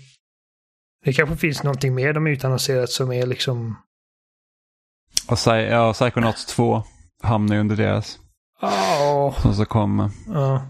Det 1.05 1.13
kanske 1.13 1.37
finns 1.37 1.63
någonting 1.63 1.95
mer 1.95 2.13
de 2.13 2.27
utannonserat 2.27 2.89
som 2.89 3.11
är 3.11 3.25
liksom... 3.25 3.75
Och 5.29 5.37
ja, 5.45 5.93
Psychonauts 5.93 6.45
2 6.45 6.83
hamnar 7.23 7.55
ju 7.55 7.61
under 7.61 7.75
deras, 7.75 8.19
Ja. 8.61 9.35
som 9.41 9.53
ska 9.53 9.65
komma. 9.65 10.11
Ja. 10.27 10.65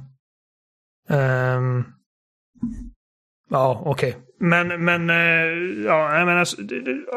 Ehm. 1.10 1.84
ja, 3.50 3.82
okej. 3.86 4.18
Men, 4.40 4.86
men, 4.86 5.10
eh, 5.10 5.86
ja, 5.86 6.18
jag 6.18 6.26
menar, 6.26 6.48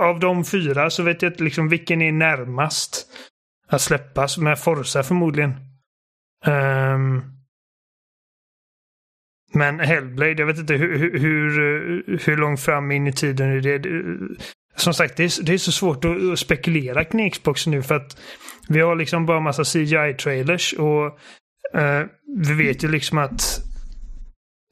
av 0.02 0.20
de 0.20 0.44
fyra 0.44 0.90
så 0.90 1.02
vet 1.02 1.22
jag 1.22 1.32
inte 1.32 1.44
liksom 1.44 1.68
vilken 1.68 2.02
är 2.02 2.12
närmast 2.12 3.06
att 3.68 3.80
släppas. 3.80 4.38
Med 4.38 4.58
Forza 4.58 5.02
förmodligen. 5.02 5.54
Ehm. 6.44 7.22
men 9.52 9.80
Hellblade, 9.80 10.32
jag 10.32 10.46
vet 10.46 10.58
inte 10.58 10.74
hur, 10.74 10.98
hur, 10.98 11.18
hur, 11.18 12.18
hur 12.26 12.36
långt 12.36 12.60
fram 12.60 12.90
in 12.90 13.06
i 13.06 13.12
tiden 13.12 13.48
är 13.50 13.60
det. 13.60 13.78
Som 14.80 14.94
sagt, 14.94 15.16
det 15.16 15.24
är, 15.24 15.44
det 15.44 15.54
är 15.54 15.58
så 15.58 15.72
svårt 15.72 16.04
att, 16.04 16.32
att 16.32 16.38
spekulera 16.38 17.04
kring 17.04 17.30
Xbox 17.30 17.66
nu 17.66 17.82
för 17.82 17.94
att 17.94 18.16
vi 18.68 18.80
har 18.80 18.96
liksom 18.96 19.26
bara 19.26 19.40
massa 19.40 19.62
CGI-trailers 19.62 20.74
och 20.74 21.18
Eh, 21.74 22.06
vi 22.36 22.54
vet 22.54 22.84
ju 22.84 22.88
liksom 22.88 23.18
att 23.18 23.60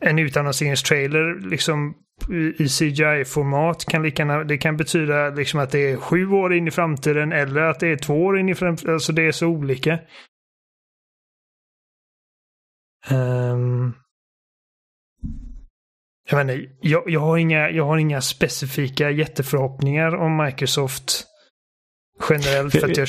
en 0.02 0.18
utannonseringstrailer 0.18 1.48
liksom 1.50 1.94
i, 2.30 2.62
i 2.62 2.68
CGI-format 2.68 3.84
kan 3.84 4.02
lika 4.02 4.44
det 4.44 4.59
kan 4.59 4.76
betyda 4.76 5.30
liksom 5.30 5.61
att 5.61 5.70
det 5.70 5.90
är 5.90 5.96
sju 5.96 6.30
år 6.30 6.54
in 6.54 6.68
i 6.68 6.70
framtiden 6.70 7.32
eller 7.32 7.61
att 7.61 7.80
det 7.80 7.88
är 7.88 7.96
två 7.96 8.24
år 8.24 8.38
in 8.38 8.48
i 8.48 8.54
framtiden. 8.54 8.94
Alltså 8.94 9.12
det 9.12 9.22
är 9.22 9.32
så 9.32 9.46
olika. 9.46 9.98
Um, 13.11 13.94
jag 16.30 16.40
inte, 16.40 16.66
jag, 16.80 17.02
jag, 17.06 17.20
har 17.20 17.36
inga, 17.36 17.70
jag 17.70 17.86
har 17.86 17.98
inga 17.98 18.20
specifika 18.20 19.10
jätteförhoppningar 19.10 20.16
om 20.16 20.36
Microsoft 20.36 21.24
generellt. 22.30 22.72
För 22.72 22.90
att 22.90 22.96
jag, 22.96 23.08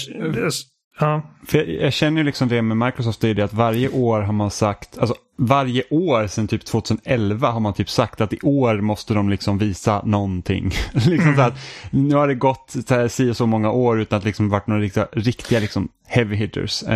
ja. 0.99 1.21
För 1.47 1.57
jag, 1.57 1.69
jag 1.69 1.93
känner 1.93 2.17
ju 2.17 2.23
liksom 2.23 2.47
det 2.47 2.61
med 2.61 2.77
Microsoft, 2.77 3.21
det 3.21 3.29
är 3.29 3.33
det 3.33 3.43
att 3.43 3.53
varje 3.53 3.89
år 3.89 4.21
har 4.21 4.33
man 4.33 4.51
sagt, 4.51 4.97
alltså 4.97 5.15
varje 5.37 5.83
år 5.89 6.27
sedan 6.27 6.47
typ 6.47 6.65
2011 6.65 7.49
har 7.49 7.59
man 7.59 7.73
typ 7.73 7.89
sagt 7.89 8.21
att 8.21 8.33
i 8.33 8.39
år 8.43 8.81
måste 8.81 9.13
de 9.13 9.29
liksom 9.29 9.57
visa 9.57 10.01
någonting. 10.05 10.71
liksom 10.93 11.35
så 11.35 11.41
att, 11.41 11.53
nu 11.91 12.15
har 12.15 12.27
det 12.27 12.35
gått 12.35 12.75
så, 12.87 12.95
här, 12.95 13.07
si 13.07 13.31
och 13.31 13.37
så 13.37 13.45
många 13.45 13.71
år 13.71 13.99
utan 13.99 14.19
att 14.19 14.25
liksom 14.25 14.49
varit 14.49 14.67
några 14.67 14.81
riktiga, 14.81 15.07
riktiga 15.11 15.59
liksom 15.59 15.89
heavy 16.07 16.35
hitters. 16.35 16.83
Eh, 16.83 16.95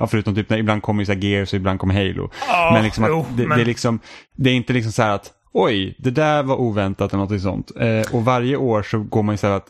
ja. 0.00 0.06
Förutom 0.06 0.34
typ 0.34 0.50
när 0.50 0.58
ibland 0.58 0.82
kommer 0.82 1.02
ju 1.02 1.06
så 1.06 1.12
här 1.12 1.20
Gears 1.20 1.52
och 1.52 1.56
ibland 1.56 1.80
kommer 1.80 1.94
Halo. 1.94 2.30
Ja, 2.48 2.70
men 2.74 2.84
liksom 2.84 3.04
att 3.04 3.10
jo, 3.10 3.26
det, 3.36 3.46
men- 3.46 3.58
det 3.58 3.64
är 3.64 3.66
liksom, 3.66 4.00
det 4.36 4.50
är 4.50 4.54
inte 4.54 4.72
liksom 4.72 4.92
så 4.92 5.02
här 5.02 5.10
att 5.10 5.32
oj, 5.52 5.96
det 5.98 6.10
där 6.10 6.42
var 6.42 6.56
oväntat 6.56 7.12
eller 7.12 7.24
något 7.24 7.42
sånt. 7.42 7.72
Eh, 7.76 8.14
och 8.14 8.24
varje 8.24 8.56
år 8.56 8.82
så 8.82 8.98
går 8.98 9.22
man 9.22 9.32
ju 9.32 9.36
så 9.36 9.46
här 9.46 9.56
att 9.56 9.68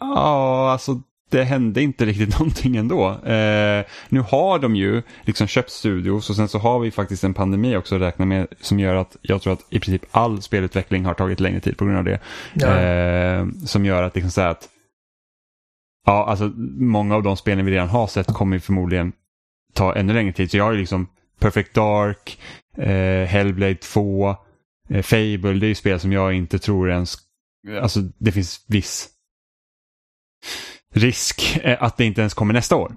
ja, 0.00 0.70
alltså 0.72 1.00
det 1.30 1.44
hände 1.44 1.82
inte 1.82 2.04
riktigt 2.04 2.38
någonting 2.38 2.76
ändå. 2.76 3.10
Eh, 3.10 3.84
nu 4.08 4.20
har 4.20 4.58
de 4.58 4.76
ju 4.76 5.02
liksom 5.22 5.46
köpt 5.46 5.70
studios 5.70 6.30
och 6.30 6.36
sen 6.36 6.48
så 6.48 6.58
har 6.58 6.78
vi 6.78 6.90
faktiskt 6.90 7.24
en 7.24 7.34
pandemi 7.34 7.76
också 7.76 7.94
att 7.94 8.00
räkna 8.00 8.24
med 8.24 8.46
som 8.60 8.80
gör 8.80 8.94
att 8.94 9.16
jag 9.22 9.42
tror 9.42 9.52
att 9.52 9.66
i 9.70 9.80
princip 9.80 10.02
all 10.10 10.42
spelutveckling 10.42 11.04
har 11.04 11.14
tagit 11.14 11.40
längre 11.40 11.60
tid 11.60 11.78
på 11.78 11.84
grund 11.84 11.98
av 11.98 12.04
det. 12.04 12.20
Ja. 12.54 12.80
Eh, 12.80 13.46
som 13.66 13.84
gör 13.84 14.02
att 14.02 14.14
liksom 14.14 14.30
så 14.30 14.40
att 14.40 14.68
ja, 16.06 16.26
alltså 16.26 16.52
många 16.78 17.14
av 17.14 17.22
de 17.22 17.36
spelen 17.36 17.66
vi 17.66 17.72
redan 17.72 17.88
har 17.88 18.06
sett 18.06 18.26
kommer 18.26 18.56
ju 18.56 18.60
förmodligen 18.60 19.12
ta 19.74 19.94
ännu 19.94 20.12
längre 20.12 20.32
tid. 20.32 20.50
Så 20.50 20.56
jag 20.56 20.64
har 20.64 20.72
ju 20.72 20.78
liksom 20.78 21.06
Perfect 21.40 21.74
Dark, 21.74 22.38
eh, 22.76 23.28
Hellblade 23.28 23.74
2, 23.74 24.28
eh, 24.28 24.36
Fable, 25.02 25.52
det 25.52 25.66
är 25.66 25.68
ju 25.68 25.74
spel 25.74 26.00
som 26.00 26.12
jag 26.12 26.34
inte 26.34 26.58
tror 26.58 26.90
ens, 26.90 27.16
alltså 27.80 28.00
det 28.00 28.32
finns 28.32 28.64
viss 28.68 29.08
risk 30.94 31.60
eh, 31.62 31.82
att 31.82 31.96
det 31.96 32.04
inte 32.04 32.20
ens 32.20 32.34
kommer 32.34 32.54
nästa 32.54 32.76
år. 32.76 32.92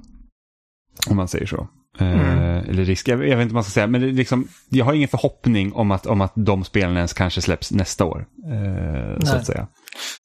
Om 1.10 1.16
man 1.18 1.28
säger 1.28 1.46
så. 1.46 1.68
Eh, 2.00 2.36
Mm. 2.66 2.70
Eller 2.70 2.86
risk, 2.86 3.08
jag, 3.08 3.28
jag 3.28 3.38
vet 3.38 3.44
inte 3.44 3.54
vad 3.54 3.54
man 3.54 3.64
ska 3.64 3.72
säga, 3.72 3.88
men 3.88 4.16
liksom, 4.16 4.48
jag 4.70 4.86
har 4.86 4.94
ingen 4.94 5.08
förhoppning 5.08 5.74
om 5.74 5.92
att, 5.92 6.06
om 6.06 6.22
att 6.22 6.34
de 6.36 6.64
spelen 6.64 6.98
ens 6.98 7.14
kanske 7.14 7.42
släpps 7.42 7.72
nästa 7.72 8.06
år. 8.06 8.26
Eh, 8.52 9.26
så 9.26 9.36
att 9.36 9.46
säga. 9.46 9.68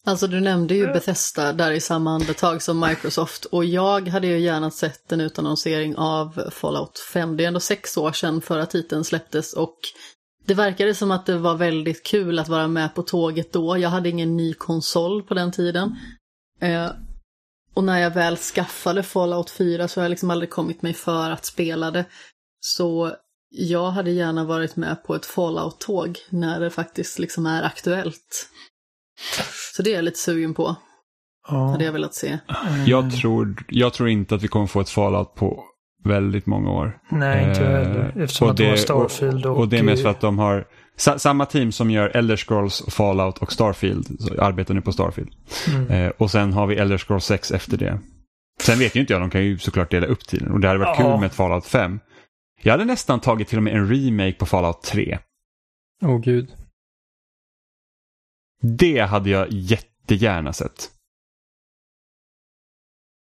Alltså 0.05 0.27
du 0.27 0.41
nämnde 0.41 0.75
ju 0.75 0.87
Bethesda 0.87 1.53
där 1.53 1.73
i 1.73 1.81
samma 1.81 2.11
andetag 2.11 2.63
som 2.63 2.81
Microsoft 2.81 3.45
och 3.45 3.65
jag 3.65 4.09
hade 4.09 4.27
ju 4.27 4.39
gärna 4.39 4.71
sett 4.71 5.13
en 5.13 5.21
utannonsering 5.21 5.97
av 5.97 6.51
Fallout 6.51 6.99
5. 7.13 7.37
Det 7.37 7.45
är 7.45 7.49
ändå 7.49 7.61
sex 7.61 7.97
år 7.97 8.13
sedan 8.13 8.41
förra 8.41 8.67
titeln 8.67 9.05
släpptes 9.05 9.53
och 9.53 9.77
det 10.51 10.55
verkade 10.55 10.95
som 10.95 11.11
att 11.11 11.27
det 11.27 11.39
var 11.39 11.55
väldigt 11.55 12.03
kul 12.03 12.39
att 12.39 12.49
vara 12.49 12.69
med 12.69 12.95
på 12.95 13.03
tåget 13.03 13.53
då. 13.53 13.79
Jag 13.79 13.89
hade 13.89 14.09
ingen 14.09 14.37
ny 14.37 14.55
konsol 14.55 15.23
på 15.23 15.35
den 15.35 15.53
tiden. 15.53 15.97
Eh, 16.61 16.91
och 17.75 17.85
när 17.85 17.99
jag 17.99 18.11
väl 18.11 18.37
skaffade 18.37 19.03
Fallout 19.03 19.51
4 19.51 19.89
så 19.89 20.01
har 20.01 20.05
jag 20.05 20.11
liksom 20.11 20.31
aldrig 20.31 20.51
kommit 20.51 20.83
mig 20.83 20.95
för 20.95 21.31
att 21.31 21.45
spela 21.45 21.91
det. 21.91 22.05
Så 22.61 23.17
Jag 23.51 23.91
hade 23.91 24.11
gärna 24.11 24.45
varit 24.45 24.77
med 24.77 25.05
på 25.05 25.15
ett 25.15 25.27
Fallout-tåg 25.27 26.19
när 26.31 26.61
det 26.61 26.71
faktiskt 26.71 27.19
liksom 27.19 27.47
är 27.47 27.63
aktuellt. 27.63 28.49
Så 29.77 29.83
det 29.83 29.91
är 29.91 29.95
jag 29.95 30.05
lite 30.05 30.19
sugen 30.19 30.55
på. 30.55 30.77
Hade 31.49 31.85
jag 31.85 31.93
velat 31.93 32.15
se. 32.15 32.39
Jag, 32.87 33.13
tror, 33.13 33.65
jag 33.69 33.93
tror 33.93 34.09
inte 34.09 34.35
att 34.35 34.43
vi 34.43 34.49
kommer 34.49 34.67
få 34.67 34.81
ett 34.81 34.91
Fallout 34.91 35.35
på 35.35 35.65
väldigt 36.05 36.47
många 36.47 36.71
år. 36.71 36.99
Nej, 37.09 37.49
inte 37.49 37.63
jag 37.63 37.71
heller. 37.71 38.13
Eh, 38.17 38.23
Eftersom 38.23 38.45
och 38.47 38.51
att 38.51 38.57
det- 38.57 38.77
Starfield 38.77 39.47
och... 39.47 39.59
Och 39.59 39.69
det 39.69 39.79
är 39.79 39.83
mest 39.83 40.03
för 40.03 40.11
att 40.11 40.21
de 40.21 40.39
har 40.39 40.65
sa, 40.97 41.19
samma 41.19 41.47
team 41.47 41.73
som 41.73 41.91
gör 41.91 42.17
Elder 42.17 42.37
Scrolls, 42.37 42.83
Fallout 42.89 43.39
och 43.39 43.53
Starfield. 43.53 44.07
Arbetar 44.39 44.75
nu 44.75 44.81
på 44.81 44.93
Starfield. 44.93 45.31
Mm. 45.75 45.91
Eh, 45.91 46.09
och 46.19 46.31
sen 46.31 46.53
har 46.53 46.67
vi 46.67 46.77
Elder 46.77 46.99
Scrolls 46.99 47.25
6 47.25 47.51
efter 47.51 47.77
det. 47.77 47.99
Sen 48.61 48.79
vet 48.79 48.97
ju 48.97 49.01
inte 49.01 49.13
jag, 49.13 49.23
de 49.23 49.31
kan 49.31 49.45
ju 49.45 49.59
såklart 49.59 49.91
dela 49.91 50.07
upp 50.07 50.27
tiden. 50.27 50.53
Och 50.53 50.61
det 50.61 50.69
hade 50.69 50.81
varit 50.81 50.99
Ja. 51.01 51.11
kul 51.11 51.21
med 51.21 51.27
ett 51.27 51.35
Fallout 51.35 51.67
5. 51.67 52.01
Jag 52.63 52.73
hade 52.73 52.85
nästan 52.85 53.21
tagit 53.21 53.49
till 53.49 53.59
och 53.59 53.65
med 53.65 53.75
en 53.75 53.89
remake 53.89 54.33
på 54.39 54.47
Fallout 54.47 54.83
3. 54.83 55.19
Åh 56.03 56.11
oh, 56.11 56.21
gud. 56.21 56.49
Det 58.63 59.01
hade 59.01 59.31
jag 59.31 59.47
jättegärna 59.51 60.53
sett. 60.53 60.89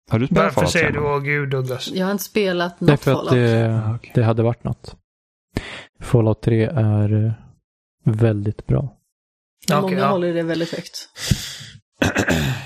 Har 0.08 0.18
du 0.18 0.26
spelat 0.26 0.44
Varför 0.44 0.54
Fallout 0.54 0.70
säger 0.72 0.90
3? 0.90 1.00
du 1.00 1.06
åh 1.06 1.20
gud 1.20 1.50
Douglas? 1.50 1.90
Jag 1.94 2.04
har 2.06 2.12
inte 2.12 2.24
spelat 2.24 2.80
något 2.80 3.00
för 3.00 3.10
att 3.12 3.16
Fallout. 3.18 3.30
det, 3.34 3.82
Ah, 3.86 3.98
det 4.14 4.22
hade 4.22 4.42
varit 4.42 4.64
något. 4.64 4.96
Fallout 6.00 6.42
3 6.42 6.64
är 6.64 7.24
eh, 7.26 7.32
väldigt 8.04 8.66
bra. 8.66 8.94
Många 9.72 9.98
ja. 9.98 10.06
håller 10.08 10.34
det 10.34 10.42
väldigt 10.42 10.70
högt. 10.74 11.08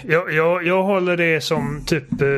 Jag, 0.05 0.33
jag, 0.33 0.67
jag 0.67 0.83
håller 0.83 1.17
det 1.17 1.41
som 1.41 1.83
typ 1.87 2.13
eh, 2.23 2.29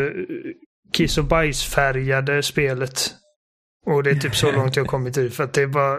kiss 0.92 1.18
och 1.18 1.24
bajsfärgade 1.24 2.42
spelet. 2.42 3.14
Och 3.86 4.02
det 4.02 4.10
är 4.10 4.14
typ 4.14 4.36
så 4.36 4.52
långt 4.52 4.76
jag 4.76 4.86
kommit 4.86 5.16
i 5.16 5.30
för 5.30 5.44
att 5.44 5.52
det 5.52 5.62
är 5.62 5.66
bara... 5.66 5.98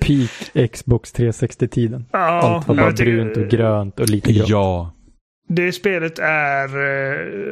Peak 0.00 0.70
Xbox 0.72 1.14
360-tiden. 1.14 2.06
ja, 2.12 2.18
Allt 2.18 2.68
var 2.68 2.74
bara 2.74 2.90
tycker- 2.92 3.04
brunt 3.12 3.36
och 3.36 3.48
grönt 3.48 4.00
och 4.00 4.08
lite 4.10 4.32
grått. 4.32 4.48
Ja. 4.48 4.94
Det 5.48 5.72
spelet 5.72 6.18
är... 6.18 6.68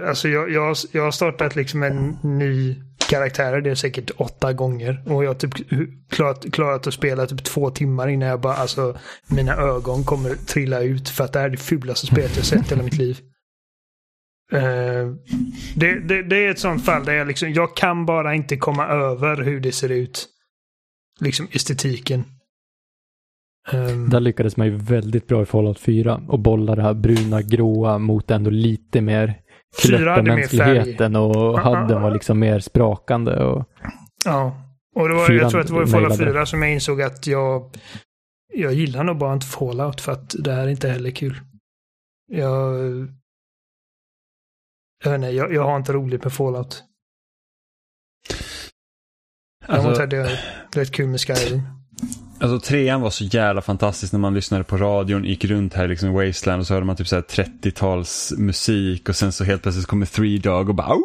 Eh, 0.02 0.08
alltså 0.08 0.28
jag, 0.28 0.50
jag, 0.50 0.66
har- 0.66 0.76
jag 0.92 1.02
har 1.02 1.10
startat 1.10 1.56
liksom 1.56 1.82
en 1.82 2.18
ny 2.22 2.82
karaktär. 3.10 3.60
Det 3.60 3.70
är 3.70 3.74
säkert 3.74 4.10
åtta 4.16 4.52
gånger. 4.52 5.02
Och 5.06 5.24
jag 5.24 5.28
har 5.30 5.34
typ 5.34 5.54
klarat, 6.10 6.52
klarat 6.52 6.86
att 6.86 6.94
spela 6.94 7.26
typ 7.26 7.44
två 7.44 7.70
timmar 7.70 8.08
innan 8.08 8.28
jag 8.28 8.40
bara... 8.40 8.54
Alltså 8.54 8.98
mina 9.30 9.56
ögon 9.56 10.04
kommer 10.04 10.34
trilla 10.34 10.80
ut 10.80 11.08
för 11.08 11.24
att 11.24 11.32
det 11.32 11.38
här 11.38 11.46
är 11.46 11.50
det 11.50 11.56
fulaste 11.56 12.06
spelet 12.06 12.36
jag 12.36 12.44
sett 12.44 12.66
i 12.66 12.70
hela 12.70 12.82
mitt 12.82 12.98
liv. 12.98 13.18
Uh, 14.54 15.14
det, 15.76 16.00
det, 16.08 16.22
det 16.22 16.36
är 16.46 16.50
ett 16.50 16.58
sånt 16.58 16.84
fall 16.84 17.04
där 17.04 17.12
jag 17.12 17.26
liksom... 17.26 17.52
Jag 17.52 17.76
kan 17.76 18.06
bara 18.06 18.34
inte 18.34 18.56
komma 18.56 18.86
över 18.86 19.36
hur 19.42 19.60
det 19.60 19.72
ser 19.72 19.88
ut. 19.88 20.28
Liksom 21.20 21.48
estetiken. 21.52 22.24
Ehm, 23.70 24.10
Där 24.10 24.20
lyckades 24.20 24.56
man 24.56 24.66
ju 24.66 24.76
väldigt 24.76 25.26
bra 25.26 25.42
i 25.42 25.46
Fallout 25.46 25.78
4 25.78 26.22
och 26.28 26.38
bolla 26.38 26.74
det 26.74 26.82
här 26.82 26.94
bruna, 26.94 27.42
gråa 27.42 27.98
mot 27.98 28.30
ändå 28.30 28.50
lite 28.50 29.00
mer 29.00 29.40
mänskligheten 30.22 31.16
och 31.16 31.60
hadden 31.60 32.02
var 32.02 32.10
liksom 32.10 32.38
mer 32.38 32.60
sprakande. 32.60 33.44
Och, 33.44 33.68
Ja, 34.24 34.56
och 34.94 35.08
det 35.08 35.14
var, 35.14 35.30
jag 35.30 35.50
tror 35.50 35.60
att 35.60 35.66
det 35.66 35.72
var 35.72 35.82
i 35.82 35.86
Fallout 35.86 36.18
nailade 36.18 36.32
4 36.32 36.46
som 36.46 36.62
jag 36.62 36.72
insåg 36.72 37.02
att 37.02 37.26
jag, 37.26 37.70
jag 38.54 38.72
gillar 38.74 39.04
nog 39.04 39.18
bara 39.18 39.32
inte 39.32 39.46
Fallout 39.46 40.00
för 40.00 40.12
att 40.12 40.34
det 40.38 40.52
här 40.52 40.62
är 40.62 40.68
inte 40.68 40.88
heller 40.88 41.10
kul. 41.10 41.40
Jag, 42.32 42.74
jag 45.04 45.10
vet 45.10 45.14
inte, 45.18 45.28
jag, 45.28 45.54
jag 45.54 45.64
har 45.64 45.76
inte 45.76 45.92
roligt 45.92 46.24
med 46.24 46.32
Fallout. 46.32 46.84
Däremot 49.66 49.86
Alltså, 49.86 50.02
hade 50.02 50.16
jag 50.16 50.38
rätt 50.74 50.90
kul 50.92 51.08
med 51.08 51.20
Skyrim. 51.20 51.62
Alltså 52.42 52.60
trean 52.60 53.00
var 53.00 53.10
så 53.10 53.24
jävla 53.24 53.62
fantastisk 53.62 54.12
när 54.12 54.20
man 54.20 54.34
lyssnade 54.34 54.64
på 54.64 54.76
radion, 54.76 55.24
gick 55.24 55.44
runt 55.44 55.74
här 55.74 55.88
liksom 55.88 56.08
i 56.08 56.26
Wasteland 56.26 56.60
och 56.60 56.66
så 56.66 56.74
hörde 56.74 56.86
man 56.86 56.96
typ 56.96 57.08
så 57.08 57.16
här 57.16 57.22
30-tals 57.22 58.32
musik 58.38 59.08
och 59.08 59.16
sen 59.16 59.32
så 59.32 59.44
helt 59.44 59.62
plötsligt 59.62 59.86
kommer 59.86 60.06
Three 60.06 60.38
Dog 60.38 60.68
och 60.68 60.74
bara 60.74 60.96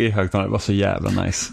i 0.00 0.10
högtalare. 0.10 0.48
Det 0.48 0.52
var 0.52 0.58
så 0.58 0.72
jävla 0.72 1.24
nice. 1.24 1.52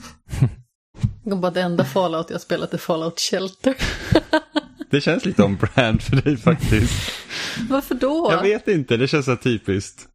På 1.24 1.47
att 1.47 1.53
det 1.53 1.62
enda 1.62 1.86
Fallout 1.86 2.30
jag 2.30 2.41
spelat 2.41 2.74
är 2.74 2.78
Fallout 2.78 3.20
Shelter. 3.20 3.76
Det 4.89 5.01
känns 5.01 5.26
lite 5.26 5.43
om 5.43 5.56
brand 5.56 6.01
för 6.01 6.16
dig 6.16 6.38
faktiskt. 6.38 7.12
Varför 7.70 7.95
då? 7.95 8.30
Jag 8.32 8.41
vet 8.41 8.68
inte, 8.68 8.97
det 8.97 9.08
känns 9.08 9.26
så 9.26 9.36
typiskt. 9.36 10.08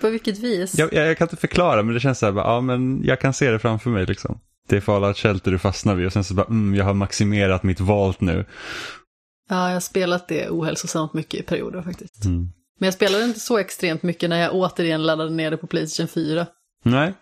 På 0.00 0.08
vilket 0.08 0.38
vis? 0.38 0.78
Jag, 0.78 0.92
jag, 0.92 1.06
jag 1.06 1.18
kan 1.18 1.24
inte 1.24 1.36
förklara 1.36 1.82
men 1.82 1.94
det 1.94 2.00
känns 2.00 2.18
så 2.18 2.26
här, 2.26 2.32
bara, 2.32 2.46
ja 2.46 2.60
men 2.60 3.04
jag 3.04 3.20
kan 3.20 3.32
se 3.32 3.50
det 3.50 3.58
framför 3.58 3.90
mig 3.90 4.06
liksom. 4.06 4.40
Det 4.68 4.76
är 4.76 4.80
Fallout 4.80 5.18
Shelter 5.18 5.50
du 5.50 5.58
fastnar 5.58 5.94
vid 5.94 6.06
och 6.06 6.12
sen 6.12 6.24
så 6.24 6.34
bara, 6.34 6.46
mm, 6.46 6.74
jag 6.74 6.84
har 6.84 6.94
maximerat 6.94 7.62
mitt 7.62 7.80
valt 7.80 8.20
nu. 8.20 8.44
Ja, 9.48 9.66
jag 9.66 9.74
har 9.74 9.80
spelat 9.80 10.28
det 10.28 10.50
ohälsosamt 10.50 11.12
mycket 11.12 11.40
i 11.40 11.42
perioder 11.42 11.82
faktiskt. 11.82 12.24
Mm. 12.24 12.48
Men 12.78 12.86
jag 12.86 12.94
spelade 12.94 13.24
inte 13.24 13.40
så 13.40 13.58
extremt 13.58 14.02
mycket 14.02 14.30
när 14.30 14.40
jag 14.40 14.54
återigen 14.54 15.02
laddade 15.02 15.30
ner 15.30 15.50
det 15.50 15.56
på 15.56 15.66
Playstation 15.66 16.08
4. 16.08 16.46
Nej. 16.84 17.14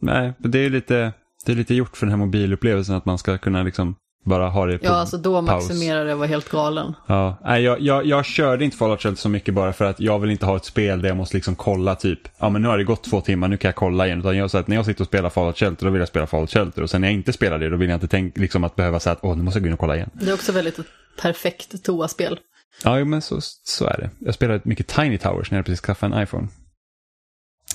Nej, 0.00 0.32
det 0.38 0.58
är 0.58 0.70
lite, 0.70 1.12
det 1.46 1.52
är 1.52 1.56
lite 1.56 1.74
gjort 1.74 1.96
för 1.96 2.06
den 2.06 2.10
här 2.10 2.26
mobilupplevelsen 2.26 2.94
att 2.94 3.04
man 3.04 3.18
ska 3.18 3.38
kunna 3.38 3.62
liksom 3.62 3.94
bara 4.24 4.48
ha 4.48 4.66
det 4.66 4.78
på 4.78 4.86
Ja, 4.86 4.90
alltså 4.90 5.16
då 5.16 5.40
maximerade 5.40 6.10
jag 6.10 6.16
var 6.16 6.26
helt 6.26 6.48
galen. 6.48 6.94
Ja, 7.06 7.38
nej, 7.44 7.62
jag, 7.62 7.80
jag, 7.80 8.06
jag 8.06 8.24
körde 8.24 8.64
inte 8.64 8.76
Fallout 8.76 9.02
Shelter 9.02 9.20
så 9.20 9.28
mycket 9.28 9.54
bara 9.54 9.72
för 9.72 9.84
att 9.84 10.00
jag 10.00 10.18
vill 10.18 10.30
inte 10.30 10.46
ha 10.46 10.56
ett 10.56 10.64
spel 10.64 11.02
där 11.02 11.08
jag 11.08 11.16
måste 11.16 11.36
liksom 11.36 11.54
kolla 11.54 11.94
typ, 11.94 12.20
ja 12.38 12.48
men 12.50 12.62
nu 12.62 12.68
har 12.68 12.78
det 12.78 12.84
gått 12.84 13.04
två 13.04 13.20
timmar, 13.20 13.48
nu 13.48 13.56
kan 13.56 13.68
jag 13.68 13.76
kolla 13.76 14.06
igen. 14.06 14.18
Utan 14.18 14.36
jag 14.36 14.50
så 14.50 14.58
att 14.58 14.68
när 14.68 14.76
jag 14.76 14.86
sitter 14.86 15.00
och 15.00 15.06
spelar 15.06 15.30
Fallout 15.30 15.58
Shelter, 15.58 15.84
då 15.86 15.90
vill 15.92 16.00
jag 16.00 16.08
spela 16.08 16.26
Fallout 16.26 16.50
Shelter. 16.50 16.82
Och 16.82 16.90
sen 16.90 17.00
när 17.00 17.08
jag 17.08 17.14
inte 17.14 17.32
spelar 17.32 17.58
det, 17.58 17.68
då 17.68 17.76
vill 17.76 17.88
jag 17.88 17.96
inte 17.96 18.08
tänka 18.08 18.40
liksom 18.40 18.64
att 18.64 18.76
behöva 18.76 19.00
säga 19.00 19.12
att 19.12 19.18
åh, 19.22 19.36
nu 19.36 19.42
måste 19.42 19.58
jag 19.58 19.62
gå 19.62 19.66
in 19.66 19.72
och 19.72 19.78
kolla 19.78 19.96
igen. 19.96 20.10
Det 20.12 20.30
är 20.30 20.34
också 20.34 20.52
väldigt 20.52 20.78
ett 20.78 20.86
perfekt 21.22 21.84
toaspel. 21.84 22.38
Ja, 22.84 23.04
men 23.04 23.22
så, 23.22 23.38
så 23.64 23.84
är 23.84 23.96
det. 23.96 24.10
Jag 24.18 24.34
spelade 24.34 24.60
mycket 24.64 24.86
Tiny 24.86 25.18
Towers 25.18 25.50
när 25.50 25.58
jag 25.58 25.66
precis 25.66 25.80
skaffade 25.80 26.16
en 26.16 26.22
iPhone. 26.22 26.48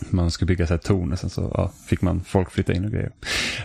Man 0.10 0.32
skulle 0.32 0.48
bygga 0.48 0.68
så 0.68 0.74
här 0.74 0.78
torn 0.78 1.12
och 1.12 1.20
sen 1.20 1.30
så 1.30 1.52
ja, 1.54 1.72
fick 1.88 2.02
man 2.02 2.22
folk 2.22 2.52
flytta 2.52 2.74
in 2.74 2.86
och 2.86 2.92
grejer. 2.92 3.12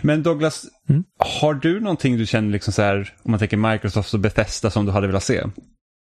Men 0.01 0.23
Douglas, 0.23 0.65
Mm. 0.89 1.03
har 1.39 1.53
du 1.53 1.79
någonting 1.79 2.17
du 2.17 2.25
känner 2.25 2.51
liksom 2.51 2.73
så 2.73 2.81
här, 2.81 3.13
om 3.23 3.31
man 3.31 3.39
tänker 3.39 3.57
Microsoft 3.57 4.13
och 4.13 4.19
Bethesda 4.19 4.69
som 4.69 4.85
du 4.85 4.91
hade 4.91 5.07
velat 5.07 5.23
se? 5.23 5.43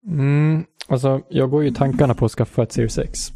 Mm, 0.07 0.65
alltså, 0.89 1.21
jag 1.29 1.51
går 1.51 1.63
ju 1.63 1.69
i 1.69 1.75
tankarna 1.75 2.15
på 2.15 2.25
att 2.25 2.33
skaffa 2.33 2.63
ett 2.63 2.73
Series 2.73 2.99
X. 2.99 3.33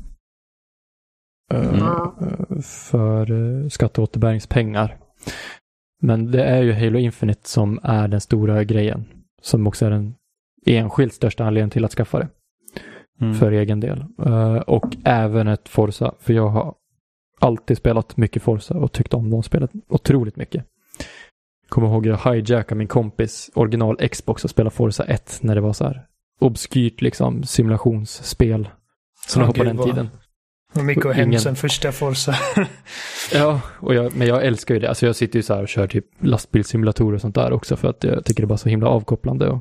Eh, 1.53 1.69
Mm. 1.69 1.83
eh, 1.83 2.61
för 2.63 3.31
uh, 3.31 3.69
skatteåterbäringspengar. 3.69 4.97
Men 6.03 6.31
det 6.31 6.45
är 6.45 6.63
ju 6.63 6.73
Halo 6.73 6.99
Infinite 6.99 7.49
som 7.49 7.81
är 7.83 8.09
den 8.09 8.21
stora 8.21 8.65
grejen. 8.65 9.05
Som 9.43 9.67
också 9.67 9.87
är 9.87 9.91
den 9.91 10.15
enskilt 10.67 11.15
största 11.15 11.45
anledningen 11.45 11.71
till 11.71 11.85
att 11.85 11.93
skaffa 11.93 12.19
det. 12.19 12.29
Mm. 13.21 13.35
För 13.35 13.53
egen 13.53 13.81
del. 13.81 14.05
Eh, 14.27 14.57
och 14.57 14.97
även 15.05 15.49
ett 15.49 15.69
Forza. 15.69 16.15
För 16.21 16.33
jag 16.33 16.49
har 16.49 16.75
alltid 17.41 17.77
spelat 17.77 18.17
mycket 18.17 18.43
Forza 18.43 18.75
och 18.75 18.93
tyckt 18.93 19.15
om 19.15 19.31
de 19.31 19.43
spelet 19.43 19.71
otroligt 19.89 20.37
mycket. 20.37 20.65
Kommer 21.69 21.89
ihåg 21.89 22.07
jag 22.07 22.33
hijackade 22.35 22.79
min 22.79 22.89
kompis 22.89 23.51
original 23.55 24.09
Xbox 24.09 24.45
och 24.45 24.51
spelade 24.51 24.77
Forza 24.77 25.05
1 25.05 25.39
när 25.41 25.55
det 25.55 25.61
var 25.61 25.73
så 25.73 25.85
här 25.85 26.07
obskyrt 26.41 27.01
liksom 27.01 27.45
simulationsspel. 27.45 28.69
Så 29.29 29.41
Ja, 29.41 29.47
det 29.47 29.53
på 29.53 29.65
den 29.65 29.77
vad- 29.77 29.87
tiden. 29.87 30.09
Mycket 30.75 31.05
Och 31.05 31.15
hämta 31.15 31.29
ingen- 31.29 31.41
sen 31.41 31.57
första 31.57 31.93
Forza. 31.93 32.35
Ja, 33.33 33.61
och 33.81 33.95
jag, 33.95 34.17
men 34.17 34.27
jag 34.27 34.45
älskar 34.47 34.75
ju 34.75 34.81
det. 34.81 34.89
Alltså 34.89 35.07
jag 35.07 35.17
sitter 35.17 35.39
ju 35.39 35.43
så 35.43 35.55
här 35.55 35.63
och 35.63 35.69
kör 35.69 35.87
typ 35.87 36.05
lastbilssimulatorer 36.21 37.15
och 37.15 37.21
sånt 37.21 37.35
där 37.35 37.53
också 37.53 37.77
för 37.77 37.89
att 37.89 38.05
jag 38.05 38.25
tycker 38.25 38.43
det 38.43 38.45
är 38.45 38.49
bara 38.49 38.59
så 38.59 38.69
himla 38.69 38.89
avkopplande. 38.89 39.49
Och... 39.49 39.59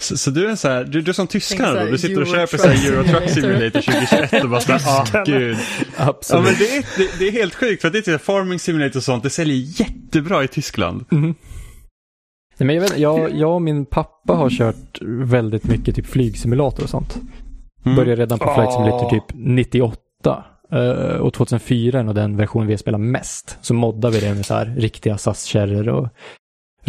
Så, 0.00 0.16
så 0.16 0.30
du 0.30 0.48
är 0.50 0.56
så 0.56 0.68
här, 0.68 0.84
du, 0.84 1.00
du 1.00 1.10
är 1.10 1.12
som 1.12 1.26
tyskarna 1.26 1.84
då, 1.84 1.90
du 1.90 1.98
sitter 1.98 2.20
och 2.20 2.26
köper 2.26 2.58
så 2.58 2.68
här 2.68 2.92
Euro 2.92 3.04
Truck 3.04 3.30
Simulator. 3.30 3.80
Simulator 3.80 3.80
2021 3.80 4.44
och 4.44 4.50
bara 4.50 4.60
så 4.60 4.72
här, 4.72 4.80
ah 5.18 5.24
gud. 5.24 5.56
Ja 5.98 6.04
Absolut. 6.08 6.44
men 6.44 6.54
det 6.58 6.76
är, 6.76 6.84
det, 6.98 7.18
det 7.18 7.28
är 7.28 7.32
helt 7.32 7.54
sjukt 7.54 7.80
för 7.80 7.88
att 7.88 7.92
det 7.92 7.98
är 7.98 8.02
typ 8.02 8.22
Farming 8.22 8.58
Simulator 8.58 8.96
och 8.96 9.04
sånt, 9.04 9.22
det 9.22 9.30
säljer 9.30 9.56
jättebra 9.80 10.44
i 10.44 10.48
Tyskland. 10.48 11.04
Mhm. 11.10 11.34
Nej, 12.58 12.66
men 12.66 12.76
jag, 12.76 12.82
vet, 12.82 12.98
jag, 12.98 13.36
jag 13.36 13.54
och 13.54 13.62
min 13.62 13.86
pappa 13.86 14.34
har 14.34 14.50
kört 14.50 14.98
väldigt 15.24 15.64
mycket 15.64 15.94
typ 15.94 16.06
flygsimulator 16.06 16.82
och 16.82 16.90
sånt. 16.90 17.16
Mm. 17.84 17.96
Började 17.96 18.22
redan 18.22 18.38
på 18.38 18.54
Flight 18.54 18.68
Ah. 18.68 18.72
Simulator 18.72 19.10
typ 19.10 19.24
98. 19.34 20.44
Eh, 20.72 21.16
och 21.16 21.32
2004 21.34 21.98
är 21.98 22.02
nog 22.02 22.14
den 22.14 22.36
versionen 22.36 22.66
vi 22.66 22.72
har 22.72 22.78
spelat 22.78 23.00
mest. 23.00 23.58
Så 23.60 23.74
moddade 23.74 24.14
vi 24.20 24.26
det 24.26 24.34
med 24.34 24.46
så 24.46 24.54
här 24.54 24.74
riktiga 24.76 25.18
SAS-kärror 25.18 25.88
och 25.88 26.08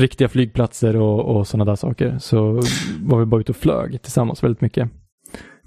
riktiga 0.01 0.29
flygplatser 0.29 0.95
och, 0.95 1.35
och 1.35 1.47
sådana 1.47 1.71
där 1.71 1.75
saker. 1.75 2.17
Så 2.19 2.61
var 3.03 3.19
vi 3.19 3.25
bara 3.25 3.41
ute 3.41 3.51
och 3.51 3.55
flög 3.55 4.01
tillsammans 4.01 4.43
väldigt 4.43 4.61
mycket. 4.61 4.89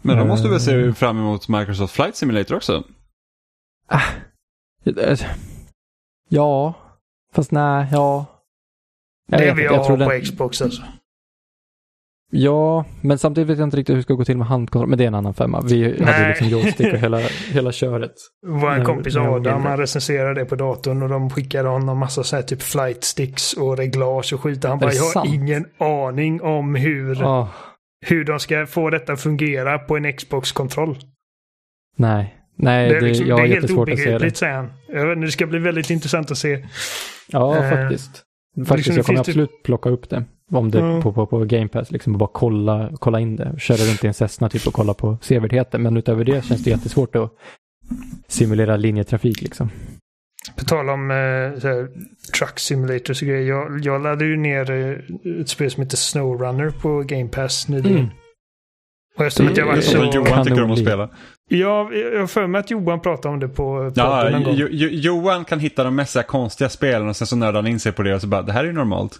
Men 0.02 0.18
då 0.18 0.24
måste 0.24 0.46
du 0.46 0.50
väl 0.50 0.60
se 0.60 0.74
Eh. 0.80 0.92
fram 0.94 1.18
emot 1.18 1.48
Microsoft 1.48 1.94
Flight 1.94 2.16
Simulator 2.16 2.56
också? 2.56 2.84
Eh, 4.86 5.18
Ja, 6.28 6.74
fast 7.34 7.50
nej, 7.50 7.88
ja. 7.92 8.26
Jag 9.30 9.40
det 9.40 9.54
vill 9.54 9.64
jag 9.64 9.84
ha 9.84 9.96
på 9.96 10.20
Xbox 10.22 10.62
alltså. 10.62 10.82
Ja, 12.36 12.84
men 13.00 13.18
samtidigt 13.18 13.50
vet 13.50 13.58
jag 13.58 13.66
inte 13.66 13.76
riktigt 13.76 13.92
hur 13.92 13.96
det 13.96 14.02
ska 14.02 14.14
gå 14.14 14.24
till 14.24 14.36
med 14.38 14.46
handkontroll. 14.46 14.88
Men 14.88 14.98
det 14.98 15.04
är 15.04 15.08
en 15.08 15.14
annan 15.14 15.34
femma. 15.34 15.60
Vi 15.64 15.84
hade 15.84 16.04
Nej. 16.04 16.28
liksom 16.28 16.48
joystick 16.48 16.92
och 16.92 16.98
hela, 16.98 17.18
hela 17.52 17.72
köret. 17.72 18.12
Vår 18.46 18.70
Nej, 18.70 18.84
kompis 18.84 19.14
det 19.14 19.20
Adam, 19.20 19.62
han 19.62 19.78
recenserade 19.78 20.34
det 20.40 20.44
på 20.44 20.56
datorn 20.56 21.02
och 21.02 21.08
de 21.08 21.30
skickade 21.30 21.68
honom 21.68 21.98
massa 21.98 22.24
så 22.24 22.36
här 22.36 22.42
typ 22.42 22.62
flight 22.62 23.04
sticks 23.04 23.52
och 23.52 23.76
reglage 23.78 24.32
och 24.32 24.40
skit. 24.40 24.64
Han 24.64 24.78
bara, 24.78 24.90
det 24.90 24.96
jag 24.96 25.02
har 25.02 25.10
sant? 25.10 25.34
ingen 25.34 25.64
aning 25.78 26.42
om 26.42 26.74
hur, 26.74 27.22
Ah, 27.24 27.48
hur 28.06 28.24
de 28.24 28.40
ska 28.40 28.66
få 28.66 28.90
detta 28.90 29.12
att 29.12 29.20
fungera 29.20 29.78
på 29.78 29.96
en 29.96 30.12
Xbox-kontroll. 30.12 30.98
nej, 31.96 32.34
nej, 32.56 32.88
Det 32.88 32.94
det, 32.94 32.98
är, 32.98 33.00
liksom, 33.08 33.26
jag 33.26 33.38
det 33.38 33.42
är 33.44 33.48
helt 33.48 33.66
det. 33.68 33.74
obegripligt, 33.74 34.36
säger 34.36 34.54
han. 34.54 34.72
Jag 34.88 35.06
vet 35.06 35.20
Det 35.20 35.28
ska 35.30 35.46
bli 35.46 35.58
väldigt 35.58 35.90
intressant 35.90 36.30
att 36.30 36.38
se. 36.38 36.66
Ja, 37.28 37.56
Eh, 37.56 37.70
faktiskt. 37.70 38.22
Faktiskt, 38.66 38.76
liksom, 38.76 38.96
jag 38.96 39.06
kommer 39.06 39.16
det- 39.16 39.20
absolut 39.20 39.62
plocka 39.64 39.88
upp 39.88 40.10
det. 40.10 40.24
Om 40.54 40.70
det 40.70 40.78
Ja. 40.78 41.00
på, 41.02 41.12
på, 41.12 41.26
på 41.26 41.38
Game 41.44 41.68
Pass, 41.68 41.90
liksom, 41.90 42.12
och 42.12 42.18
bara 42.18 42.30
kolla, 42.32 42.90
kolla 42.98 43.20
in 43.20 43.36
det. 43.36 43.54
Köra 43.58 43.76
runt 43.76 44.04
i 44.04 44.06
en 44.06 44.14
Cessna 44.14 44.48
typ 44.48 44.66
och 44.66 44.74
kolla 44.74 44.94
på 44.94 45.18
sevärdheten. 45.22 45.82
Men 45.82 45.96
utöver 45.96 46.24
det 46.24 46.44
känns 46.44 46.64
det 46.64 46.70
jättesvårt 46.70 47.16
att 47.16 47.32
simulera 48.28 48.76
linjetrafik 48.76 49.42
liksom. 49.42 49.70
På 50.56 50.64
tal 50.64 50.88
om 50.90 51.10
eh, 51.10 51.60
så 51.60 51.68
här, 51.68 51.88
truck 52.38 52.58
simulators 52.58 53.22
och 53.22 53.28
grejer. 53.28 53.48
Jag, 53.48 53.80
jag 53.84 54.02
laddade 54.02 54.24
ju 54.24 54.36
ner 54.36 54.70
eh, 54.70 55.40
ett 55.40 55.48
spel 55.48 55.70
som 55.70 55.82
heter 55.82 55.96
Snowrunner 55.96 56.70
på 56.70 57.02
Game 57.02 57.28
Pass 57.28 57.68
nyligen. 57.68 57.98
Mm. 57.98 58.10
Och 59.18 59.24
eftersom 59.24 59.52
att 59.52 59.56
jag 59.56 59.66
var 59.66 59.80
så... 59.80 60.10
Johan 60.14 60.44
tycker 60.44 60.62
om 60.62 60.70
att 60.70 60.78
spela. 60.78 61.08
Ja, 61.48 61.90
jag 61.92 62.20
har 62.20 62.26
för 62.26 62.46
mig 62.46 62.58
att 62.58 62.70
Johan 62.70 63.00
pratade 63.00 63.34
om 63.34 63.40
det 63.40 63.48
på 63.48 63.54
podden 63.54 63.92
Ja, 63.96 64.28
någon 64.30 64.42
gång. 64.44 64.54
jo, 64.56 64.68
jo, 64.70 64.88
Johan 64.88 65.44
kan 65.44 65.58
hitta 65.60 65.84
de 65.84 65.96
mest 65.96 66.26
konstiga 66.26 66.68
spelen 66.70 67.08
och 67.08 67.16
sen 67.16 67.26
så 67.26 67.36
nördar 67.36 67.62
han 67.62 67.66
in 67.70 67.80
sig 67.80 67.92
på 67.92 68.02
det 68.02 68.14
och 68.14 68.20
så 68.20 68.26
bara, 68.26 68.42
det 68.42 68.52
här 68.52 68.60
är 68.60 68.66
ju 68.66 68.72
normalt. 68.72 69.18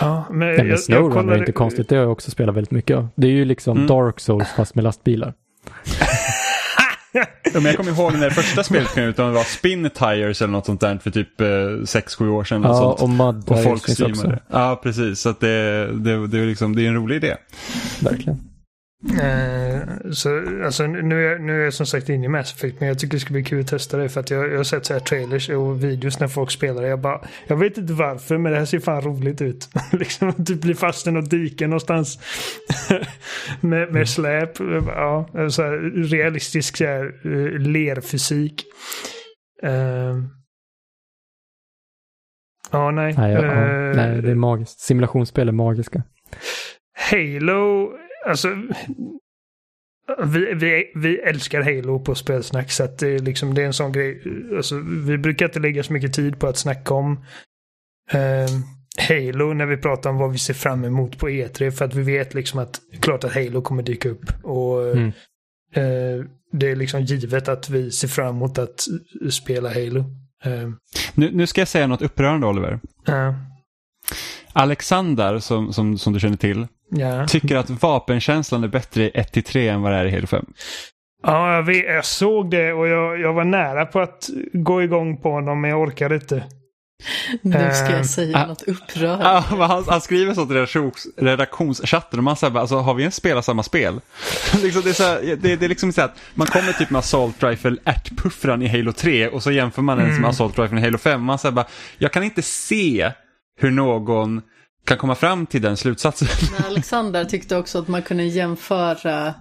Ja, 0.00 0.24
men 0.30 0.38
Nej, 0.38 0.48
jag, 0.48 0.58
men 0.58 0.68
jag 0.68 0.80
Snowrunner 0.80 1.10
kollade- 1.14 1.36
är 1.36 1.38
inte 1.38 1.52
konstigt, 1.52 1.88
det 1.88 1.96
har 1.96 2.02
jag 2.02 2.12
också 2.12 2.30
spelat 2.30 2.56
väldigt 2.56 2.70
mycket 2.70 2.96
av. 2.96 3.08
Det 3.14 3.26
är 3.26 3.30
ju 3.30 3.44
liksom 3.44 3.76
Mm. 3.76 3.86
Dark 3.88 4.20
Souls 4.20 4.48
fast 4.56 4.74
med 4.74 4.84
lastbilar. 4.84 5.34
Ja, 7.14 7.24
men 7.54 7.64
jag 7.64 7.76
kommer 7.76 7.90
ihåg 7.92 8.12
när 8.12 8.24
det 8.24 8.30
första 8.30 8.62
spelet 8.62 8.94
kom 8.94 9.02
ut, 9.02 9.16
det 9.16 9.30
var 9.30 9.44
Spin 9.44 9.90
Tires 9.94 10.42
eller 10.42 10.52
något 10.52 10.66
sånt 10.66 10.80
där 10.80 10.98
för 10.98 11.10
typ 11.10 11.40
6-7 11.40 12.28
år 12.28 12.44
sedan. 12.44 12.64
eller 12.64 12.74
Ja, 12.74 12.80
sånt. 12.98 13.00
och 13.02 13.08
Mud 13.34 13.44
Och 13.48 13.62
folk 13.62 13.84
finns 13.86 14.00
också. 14.00 14.14
streamade. 14.14 14.42
Ja, 14.50 14.80
precis. 14.82 15.20
Så 15.20 15.28
att 15.28 15.40
det, 15.40 15.86
det, 15.92 16.26
det, 16.26 16.38
är 16.38 16.46
liksom, 16.46 16.76
det 16.76 16.82
är 16.82 16.88
en 16.88 16.94
rolig 16.94 17.16
idé. 17.16 17.36
Verkligen. 18.00 18.40
Eh, 19.10 20.10
så, 20.12 20.42
alltså, 20.64 20.86
nu, 20.86 21.26
är, 21.26 21.38
nu 21.38 21.60
är 21.60 21.64
jag 21.64 21.74
som 21.74 21.86
sagt 21.86 22.08
inne 22.08 22.24
i 22.24 22.28
Mass 22.28 22.54
Effect, 22.54 22.80
men 22.80 22.88
jag 22.88 22.98
tycker 22.98 23.16
det 23.16 23.20
ska 23.20 23.32
bli 23.32 23.44
kul 23.44 23.60
att 23.60 23.66
testa 23.66 23.96
det. 23.96 24.08
För 24.08 24.20
att 24.20 24.30
jag, 24.30 24.52
jag 24.52 24.56
har 24.56 24.64
sett 24.64 24.86
så 24.86 24.92
här 24.92 25.00
trailers 25.00 25.50
och 25.50 25.84
videos 25.84 26.20
när 26.20 26.28
folk 26.28 26.50
spelar 26.50 26.82
det. 26.82 26.88
Jag, 26.88 27.00
bara, 27.00 27.20
jag 27.46 27.56
vet 27.56 27.78
inte 27.78 27.92
varför, 27.92 28.38
men 28.38 28.52
det 28.52 28.58
här 28.58 28.64
ser 28.64 28.80
fan 28.80 29.02
roligt 29.02 29.40
ut. 29.40 29.68
liksom, 29.92 30.32
du 30.36 30.56
blir 30.56 30.74
fast 30.74 31.06
i 31.06 31.10
något 31.10 31.30
dike 31.30 31.66
någonstans. 31.66 32.18
med, 33.60 33.92
med 33.92 34.08
släp. 34.08 34.60
Ja, 34.86 35.28
så 35.50 35.62
här, 35.62 36.02
realistisk 36.08 36.76
så 36.76 36.84
här, 36.84 37.04
eh, 37.24 37.58
lerfysik. 37.58 38.64
Eh, 39.62 40.16
ja, 42.72 42.90
nej. 42.90 43.14
Nej, 43.18 43.32
ja. 43.32 43.42
Eh, 43.42 43.96
Nej, 43.96 44.22
det 44.22 44.30
är 44.30 44.34
magiskt. 44.34 44.80
Simulationsspel 44.80 45.48
är 45.48 45.52
magiska. 45.52 46.02
Halo, 47.10 47.90
alltså. 48.26 48.48
Vi, 50.24 50.54
vi, 50.54 50.92
vi 50.94 51.18
älskar 51.18 51.62
Halo 51.62 52.00
på 52.00 52.14
spelsnack 52.14 52.70
så 52.70 52.84
att 52.84 52.98
det 52.98 53.08
är, 53.08 53.18
liksom, 53.18 53.54
det 53.54 53.62
är 53.62 53.66
en 53.66 53.72
sån 53.72 53.92
grej. 53.92 54.22
Alltså, 54.56 54.82
vi 55.06 55.18
brukar 55.18 55.46
inte 55.46 55.60
lägga 55.60 55.82
så 55.82 55.92
mycket 55.92 56.12
tid 56.12 56.38
på 56.40 56.46
att 56.46 56.56
snacka 56.56 56.94
om 56.94 57.24
eh, 58.12 58.48
Halo 59.08 59.52
när 59.52 59.66
vi 59.66 59.76
pratar 59.76 60.10
om 60.10 60.16
vad 60.18 60.32
vi 60.32 60.38
ser 60.38 60.54
fram 60.54 60.84
emot 60.84 61.18
på 61.18 61.28
E3 61.28 61.70
för 61.70 61.84
att 61.84 61.94
vi 61.94 62.02
vet 62.02 62.34
liksom 62.34 62.58
att 62.60 62.80
klart 63.00 63.24
att 63.24 63.34
Halo 63.34 63.62
kommer 63.62 63.82
dyka 63.82 64.08
upp. 64.08 64.24
Och 64.44 64.82
Mm. 64.96 65.08
eh, 65.74 66.24
det 66.52 66.70
är 66.70 66.76
liksom 66.76 67.00
givet 67.02 67.48
att 67.48 67.70
vi 67.70 67.90
ser 67.90 68.08
fram 68.08 68.36
emot 68.36 68.58
att 68.58 68.80
spela 69.30 69.68
Halo. 69.68 70.00
Eh, 70.44 70.70
Nu, 71.14 71.30
nu 71.32 71.46
ska 71.46 71.60
jag 71.60 71.68
säga 71.68 71.86
något 71.86 72.02
upprörande 72.02 72.46
Oliver. 72.46 72.80
Alexander, 74.52 75.38
som, 75.38 75.72
som, 75.72 75.98
som 75.98 76.12
du 76.12 76.20
känner 76.20 76.36
till, 76.36 76.66
ja. 76.92 77.26
tycker 77.26 77.56
att 77.56 77.70
vapenkänslan 77.70 78.64
är 78.64 78.68
bättre 78.68 79.02
i 79.02 79.10
1-3 79.10 79.70
än 79.70 79.82
vad 79.82 79.92
det 79.92 79.98
är 79.98 80.04
i 80.04 80.10
Halo 80.10 80.26
5. 80.26 80.46
Ja, 81.22 81.54
jag, 81.54 81.62
vet, 81.62 81.84
jag 81.84 82.04
såg 82.04 82.50
det 82.50 82.72
och 82.72 82.88
jag, 82.88 83.20
jag 83.20 83.32
var 83.32 83.44
nära 83.44 83.86
på 83.86 84.00
att 84.00 84.30
gå 84.52 84.82
igång 84.82 85.16
på 85.16 85.30
honom 85.30 85.60
men 85.60 85.70
jag 85.70 85.80
orkade 85.80 86.14
inte. 86.14 86.44
Nu 87.42 87.52
ska 87.52 87.86
Eh, 87.86 87.96
jag 87.96 88.06
säga 88.06 88.38
ah, 88.38 88.46
något 88.46 88.62
upprörande. 88.62 89.44
Men 89.50 89.60
han, 89.60 89.84
han 89.88 90.00
skriver 90.00 90.34
så 90.34 90.46
till 90.46 90.54
redaktions, 90.54 91.06
redaktionschatten 91.16 92.18
och 92.18 92.24
man 92.24 92.36
säger 92.36 92.58
alltså 92.58 92.76
har 92.76 92.94
vi 92.94 93.02
ens 93.02 93.14
spelat 93.14 93.44
samma 93.44 93.62
spel? 93.62 94.00
liksom, 94.62 94.82
det, 94.82 94.90
är 94.90 94.94
så 94.94 95.02
här, 95.02 95.36
det, 95.40 95.56
det 95.56 95.64
är 95.64 95.68
liksom 95.68 95.92
så 95.92 96.00
här 96.00 96.08
att 96.08 96.16
man 96.34 96.46
kommer 96.46 96.72
typ 96.72 96.90
med 96.90 96.98
Assault 96.98 97.42
Rifle 97.42 97.76
ärtpuffran 97.84 98.62
i 98.62 98.68
Halo 98.68 98.92
3 98.92 99.28
och 99.28 99.42
så 99.42 99.52
jämför 99.52 99.82
man 99.82 99.98
den 99.98 100.06
Mm. 100.06 100.20
med 100.20 100.30
Assault 100.30 100.58
Rifle 100.58 100.78
i 100.78 100.82
Halo 100.82 100.98
5. 100.98 101.22
Man 101.22 101.38
säger 101.38 101.52
bara, 101.52 101.66
jag 101.98 102.12
kan 102.12 102.22
inte 102.22 102.42
se 102.42 103.12
hur 103.60 103.70
någon 103.70 104.42
kan 104.84 104.98
komma 104.98 105.14
fram 105.14 105.46
till 105.46 105.62
den 105.62 105.76
slutsatsen. 105.76 106.28
Alexander 106.66 107.24
tyckte 107.24 107.56
också 107.56 107.78
att 107.78 107.88
man 107.88 108.02
kunde 108.02 108.24
jämföra 108.24 109.34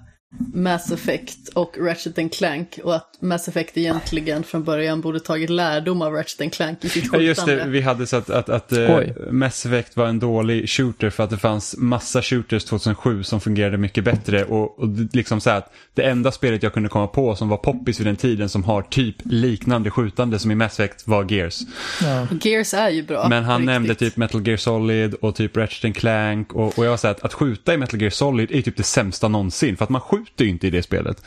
Mass 0.54 0.92
Effect 0.92 1.50
och 1.54 1.78
Ratchet 1.80 2.34
Clank 2.34 2.80
och 2.84 2.96
att 2.96 3.18
Mass 3.20 3.48
Effect 3.48 3.78
egentligen 3.78 4.44
från 4.44 4.64
början 4.64 5.02
borde 5.02 5.20
tagit 5.20 5.50
lärdom 5.50 6.02
av 6.02 6.14
Ratchet 6.14 6.54
Clank 6.54 6.86
i 6.86 6.90
sitt 6.90 7.10
Ja, 7.14 7.20
just 7.20 7.46
det, 7.46 7.52
skjutande. 7.52 7.72
vi 7.74 7.82
hade 7.82 8.08
så 8.08 8.16
att, 8.16 8.30
att, 8.30 8.50
att 8.50 8.72
eh, 8.72 8.96
Oj. 8.96 9.16
Mass 9.32 9.66
Effect 9.66 9.98
var 9.98 10.06
en 10.08 10.20
dålig 10.20 10.70
shooter 10.70 11.10
för 11.10 11.24
att 11.24 11.30
det 11.30 11.38
fanns 11.38 11.76
massa 11.78 12.22
shooters 12.22 12.66
2007 12.66 13.24
som 13.24 13.42
fungerade 13.42 13.78
mycket 13.78 14.04
bättre 14.04 14.44
och, 14.46 14.80
och 14.80 14.90
liksom 15.14 15.42
så 15.42 15.50
här 15.50 15.58
att 15.58 15.74
det 15.94 16.02
enda 16.04 16.32
spelet 16.32 16.64
jag 16.64 16.74
kunde 16.74 16.90
komma 16.90 17.08
på 17.08 17.36
som 17.36 17.50
var 17.50 17.58
poppis 17.58 18.00
vid 18.00 18.08
den 18.08 18.16
tiden 18.16 18.50
som 18.50 18.64
har 18.64 18.82
typ 18.82 19.16
liknande 19.24 19.90
skjutande 19.92 20.40
som 20.40 20.52
i 20.52 20.56
Mass 20.56 20.80
Effect 20.80 21.08
var 21.08 21.32
Gears. 21.32 21.60
Ja. 22.02 22.28
Gears 22.42 22.74
är 22.74 22.90
ju 22.90 23.04
bra. 23.04 23.28
Men 23.30 23.44
han 23.44 23.56
riktigt. 23.62 23.66
nämnde 23.66 23.96
typ 23.96 24.18
Metal 24.18 24.48
Gear 24.48 24.58
Solid 24.58 25.14
och 25.14 25.36
typ 25.36 25.58
Ratchet 25.58 25.96
Clank 25.96 26.54
och, 26.54 26.78
och 26.80 26.86
jag 26.86 26.90
var 26.90 26.98
så 26.98 27.08
här 27.08 27.16
att, 27.16 27.24
att 27.24 27.34
skjuta 27.34 27.74
i 27.74 27.78
Metal 27.78 28.02
Gear 28.02 28.10
Solid 28.12 28.52
är 28.52 28.62
typ 28.62 28.78
det 28.78 28.84
sämsta 28.84 29.28
någonsin 29.28 29.78
för 29.78 29.84
att 29.84 29.90
man 29.90 30.02
skjuter 30.02 30.21
ju 30.38 30.50
inte 30.50 30.68
i 30.68 30.70
det 30.70 30.84
spelet. 30.84 31.24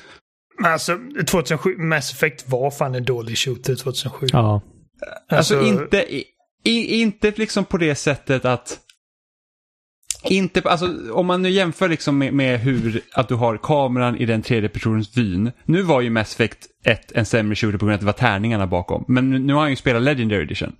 Men 0.59 0.73
alltså 0.73 0.99
2007, 1.27 1.77
Mass 1.79 2.13
Effect 2.13 2.49
var 2.49 2.71
fan 2.71 2.95
en 2.95 3.05
dålig 3.05 3.39
shooter 3.39 3.75
2007. 3.77 4.27
Ja. 4.33 4.61
Alltså, 5.29 5.63
inte, 5.63 6.15
i, 6.15 6.25
i, 6.65 7.01
inte 7.01 7.33
liksom 7.37 7.65
på 7.65 7.77
det 7.79 7.95
sättet 7.95 8.45
att 8.45 8.81
inte, 10.25 10.61
alltså, 10.61 11.13
om 11.13 11.27
man 11.27 11.43
nu 11.43 11.51
jämför 11.51 11.89
liksom 11.89 12.19
med, 12.19 12.35
med 12.35 12.61
hur 12.61 13.01
att 13.13 13.29
du 13.29 13.35
har 13.35 13.57
kameran 13.57 14.17
i 14.17 14.27
den 14.27 14.43
tredje 14.43 14.69
personens 14.69 15.17
vyn. 15.17 15.53
Nu 15.65 15.83
var 15.83 16.01
ju 16.01 16.11
Mass 16.11 16.33
Effect 16.35 16.67
1 16.85 17.13
en 17.13 17.27
sämre 17.27 17.57
shooter 17.57 17.79
på 17.79 17.87
grund 17.87 17.93
av 17.93 17.95
att 17.95 18.01
det 18.01 18.07
var 18.25 18.31
tärningarna 18.31 18.67
bakom. 18.67 19.05
Men 19.09 19.31
nu, 19.31 19.39
nu 19.39 19.53
har 19.53 19.61
han 19.61 19.71
ju 19.71 19.77
spelat 19.77 20.03
Legendary 20.03 20.43
Edition. 20.43 20.73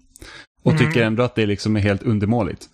Och 0.63 0.73
Mm. 0.73 0.87
tycker 0.87 1.03
ändå 1.03 1.23
att 1.23 1.35
det 1.35 1.47
liksom 1.47 1.77
är 1.77 1.81
helt 1.81 2.03
undermåligt. 2.03 2.69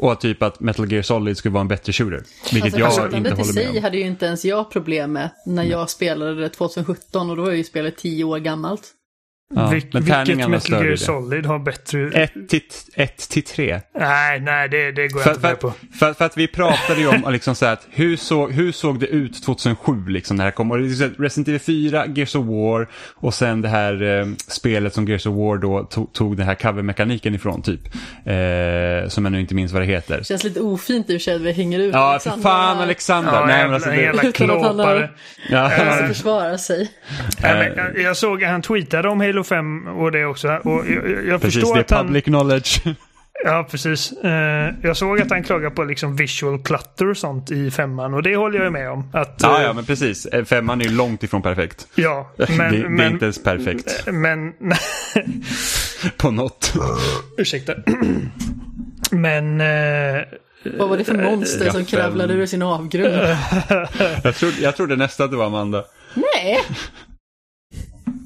Och 0.00 0.12
att 0.12 0.20
typ 0.20 0.42
att 0.42 0.60
Metal 0.60 0.92
Gear 0.92 1.02
Solid 1.02 1.36
skulle 1.36 1.52
vara 1.52 1.60
en 1.60 1.68
bättre 1.68 1.92
shooter. 1.92 2.22
Vilket 2.52 2.64
Alltså, 2.82 3.00
jag 3.00 3.14
inte 3.14 3.28
i 3.28 3.32
håller 3.32 3.44
med 3.44 3.54
sig 3.54 3.68
om. 3.68 3.82
hade 3.82 3.96
ju 3.96 4.06
inte 4.06 4.26
ens 4.26 4.44
jag 4.44 4.70
problem 4.70 5.12
med 5.12 5.30
när 5.46 5.64
jag 5.64 5.90
spelade 5.90 6.34
det 6.40 6.48
2017 6.48 7.30
och 7.30 7.36
då 7.36 7.42
var 7.42 7.50
ju 7.50 7.64
spelet 7.64 7.96
10 7.96 8.24
år 8.24 8.38
gammalt. 8.38 8.94
Ja, 9.54 9.70
Vil- 9.70 9.86
men 9.92 10.02
vilket 10.02 10.48
Metal 10.48 10.72
Gear 10.72 10.90
det. 10.90 10.96
Solid 10.96 11.46
har 11.46 11.58
bättre... 11.58 12.08
1 12.22 12.32
till, 12.48 12.60
ett 12.94 13.28
till 13.30 13.42
3. 13.42 13.80
Nej, 13.98 14.40
nej, 14.40 14.68
det, 14.68 14.92
det 14.92 15.08
går 15.08 15.20
För, 15.20 15.30
jag 15.30 15.36
inte 15.36 15.40
för, 15.40 15.48
med 15.48 15.60
på. 15.60 15.72
för, 15.98 16.12
för 16.14 16.24
att 16.24 16.36
vi 16.36 16.46
pratade 16.46 17.00
ju 17.00 17.08
om 17.08 17.32
liksom 17.32 17.54
så 17.54 17.66
här 17.66 17.72
att 17.72 17.86
hur, 17.90 18.16
såg, 18.16 18.52
hur 18.52 18.72
såg 18.72 19.00
det 19.00 19.06
ut 19.06 19.42
2007 19.44 20.08
liksom 20.08 20.36
när 20.36 20.44
det 20.44 20.50
kom? 20.52 20.70
Och 20.70 20.78
det 20.78 20.84
är 20.86 20.90
så 20.90 21.04
att 21.04 21.12
Resident 21.18 21.48
Evil 21.48 21.60
4, 21.60 22.06
Gears 22.06 22.34
of 22.34 22.46
War 22.46 22.88
och 23.14 23.34
sen 23.34 23.62
det 23.62 23.68
här 23.68 24.02
eh, 24.20 24.26
spelet 24.46 24.94
som 24.94 25.08
Gears 25.08 25.26
of 25.26 25.34
War 25.36 25.56
då 25.56 25.84
tog, 25.84 26.12
tog 26.12 26.36
den 26.36 26.46
här 26.46 26.54
covermekaniken 26.54 27.34
ifrån 27.34 27.62
typ. 27.62 27.80
Eh, 28.24 29.08
som 29.08 29.24
jag 29.24 29.32
nu 29.32 29.40
inte 29.40 29.54
minns 29.54 29.72
vad 29.72 29.82
det 29.82 29.86
heter. 29.86 30.22
Känns 30.22 30.44
lite 30.44 30.60
ofint 30.60 31.10
i 31.10 31.16
och 31.16 31.20
för 31.20 31.24
sig 31.24 31.34
att 31.34 31.40
vi 31.40 31.52
hänger 31.52 31.78
ut 31.78 31.94
Ja, 31.94 32.18
för 32.22 32.30
Alexander 32.30 32.42
fan 32.42 32.76
här. 32.76 32.82
Alexander! 32.84 33.32
Ja, 33.32 33.46
Nej, 33.46 33.56
jävla, 33.56 33.66
men 33.66 33.74
alltså, 33.74 33.90
det, 33.90 33.96
jävla 34.02 34.22
Utan 34.22 34.50
att 34.50 34.62
han 34.62 34.78
har- 34.78 34.84
klåpare. 34.86 35.10
ja, 35.50 35.70
försvara 36.08 36.58
sig. 36.58 36.90
Jag, 37.42 37.98
jag 37.98 38.16
såg 38.16 38.42
han 38.42 38.62
tweetade 38.62 39.08
om 39.08 39.20
Halo 39.20 39.39
5 39.44 39.86
och 39.86 40.12
det 40.12 40.24
också. 40.24 40.48
Och 40.48 40.84
jag, 40.90 41.26
jag, 41.26 41.40
precis, 41.40 41.60
förstår 41.60 41.74
det 41.74 41.80
att 41.80 41.92
är 41.92 41.96
han... 41.96 42.06
public 42.06 42.24
knowledge. 42.24 42.82
Ja, 43.44 43.66
precis. 43.70 44.12
Eh, 44.12 44.74
jag 44.82 44.96
såg 44.96 45.20
att 45.20 45.30
han 45.30 45.42
klagar 45.42 45.70
på 45.70 45.84
liksom 45.84 46.16
visual 46.16 46.62
clutter 46.62 47.10
och 47.10 47.16
sånt 47.16 47.50
i 47.50 47.70
femman 47.70 48.14
och 48.14 48.22
det 48.22 48.36
håller 48.36 48.56
jag 48.56 48.64
ju 48.64 48.70
med 48.70 48.90
om. 48.90 49.10
Att, 49.12 49.38
ja, 49.42 49.58
eh, 49.58 49.64
ja, 49.64 49.72
men 49.72 49.84
precis. 49.84 50.26
Eh, 50.26 50.44
Femman 50.44 50.80
är 50.80 50.84
ju 50.84 50.90
långt 50.90 51.22
ifrån 51.22 51.42
perfekt. 51.42 51.86
ja, 51.94 52.30
men, 52.36 52.58
det, 52.58 52.70
det 52.70 52.84
är 52.84 52.88
men, 52.88 53.12
inte 53.12 53.24
ens 53.24 53.42
perfekt 53.42 54.06
men, 54.06 54.52
på 56.16 56.30
något. 56.30 56.72
ursäkta. 57.38 57.74
Men 59.10 59.60
eh, 59.60 60.22
Vad 60.78 60.88
var 60.88 60.96
det 60.98 61.04
för 61.04 61.14
monster 61.14 61.64
jag 61.64 61.72
som 61.72 61.84
fem. 61.84 61.98
kravlade 62.00 62.34
ur 62.34 62.46
sin 62.46 62.62
avgrund? 62.62 63.14
Jag 64.24 64.34
trodde, 64.34 64.56
jag 64.60 64.76
trodde 64.76 64.96
nästan 64.96 65.24
att 65.24 65.30
det 65.30 65.36
var 65.36 65.46
Amanda. 65.46 65.84
Nej! 66.14 66.58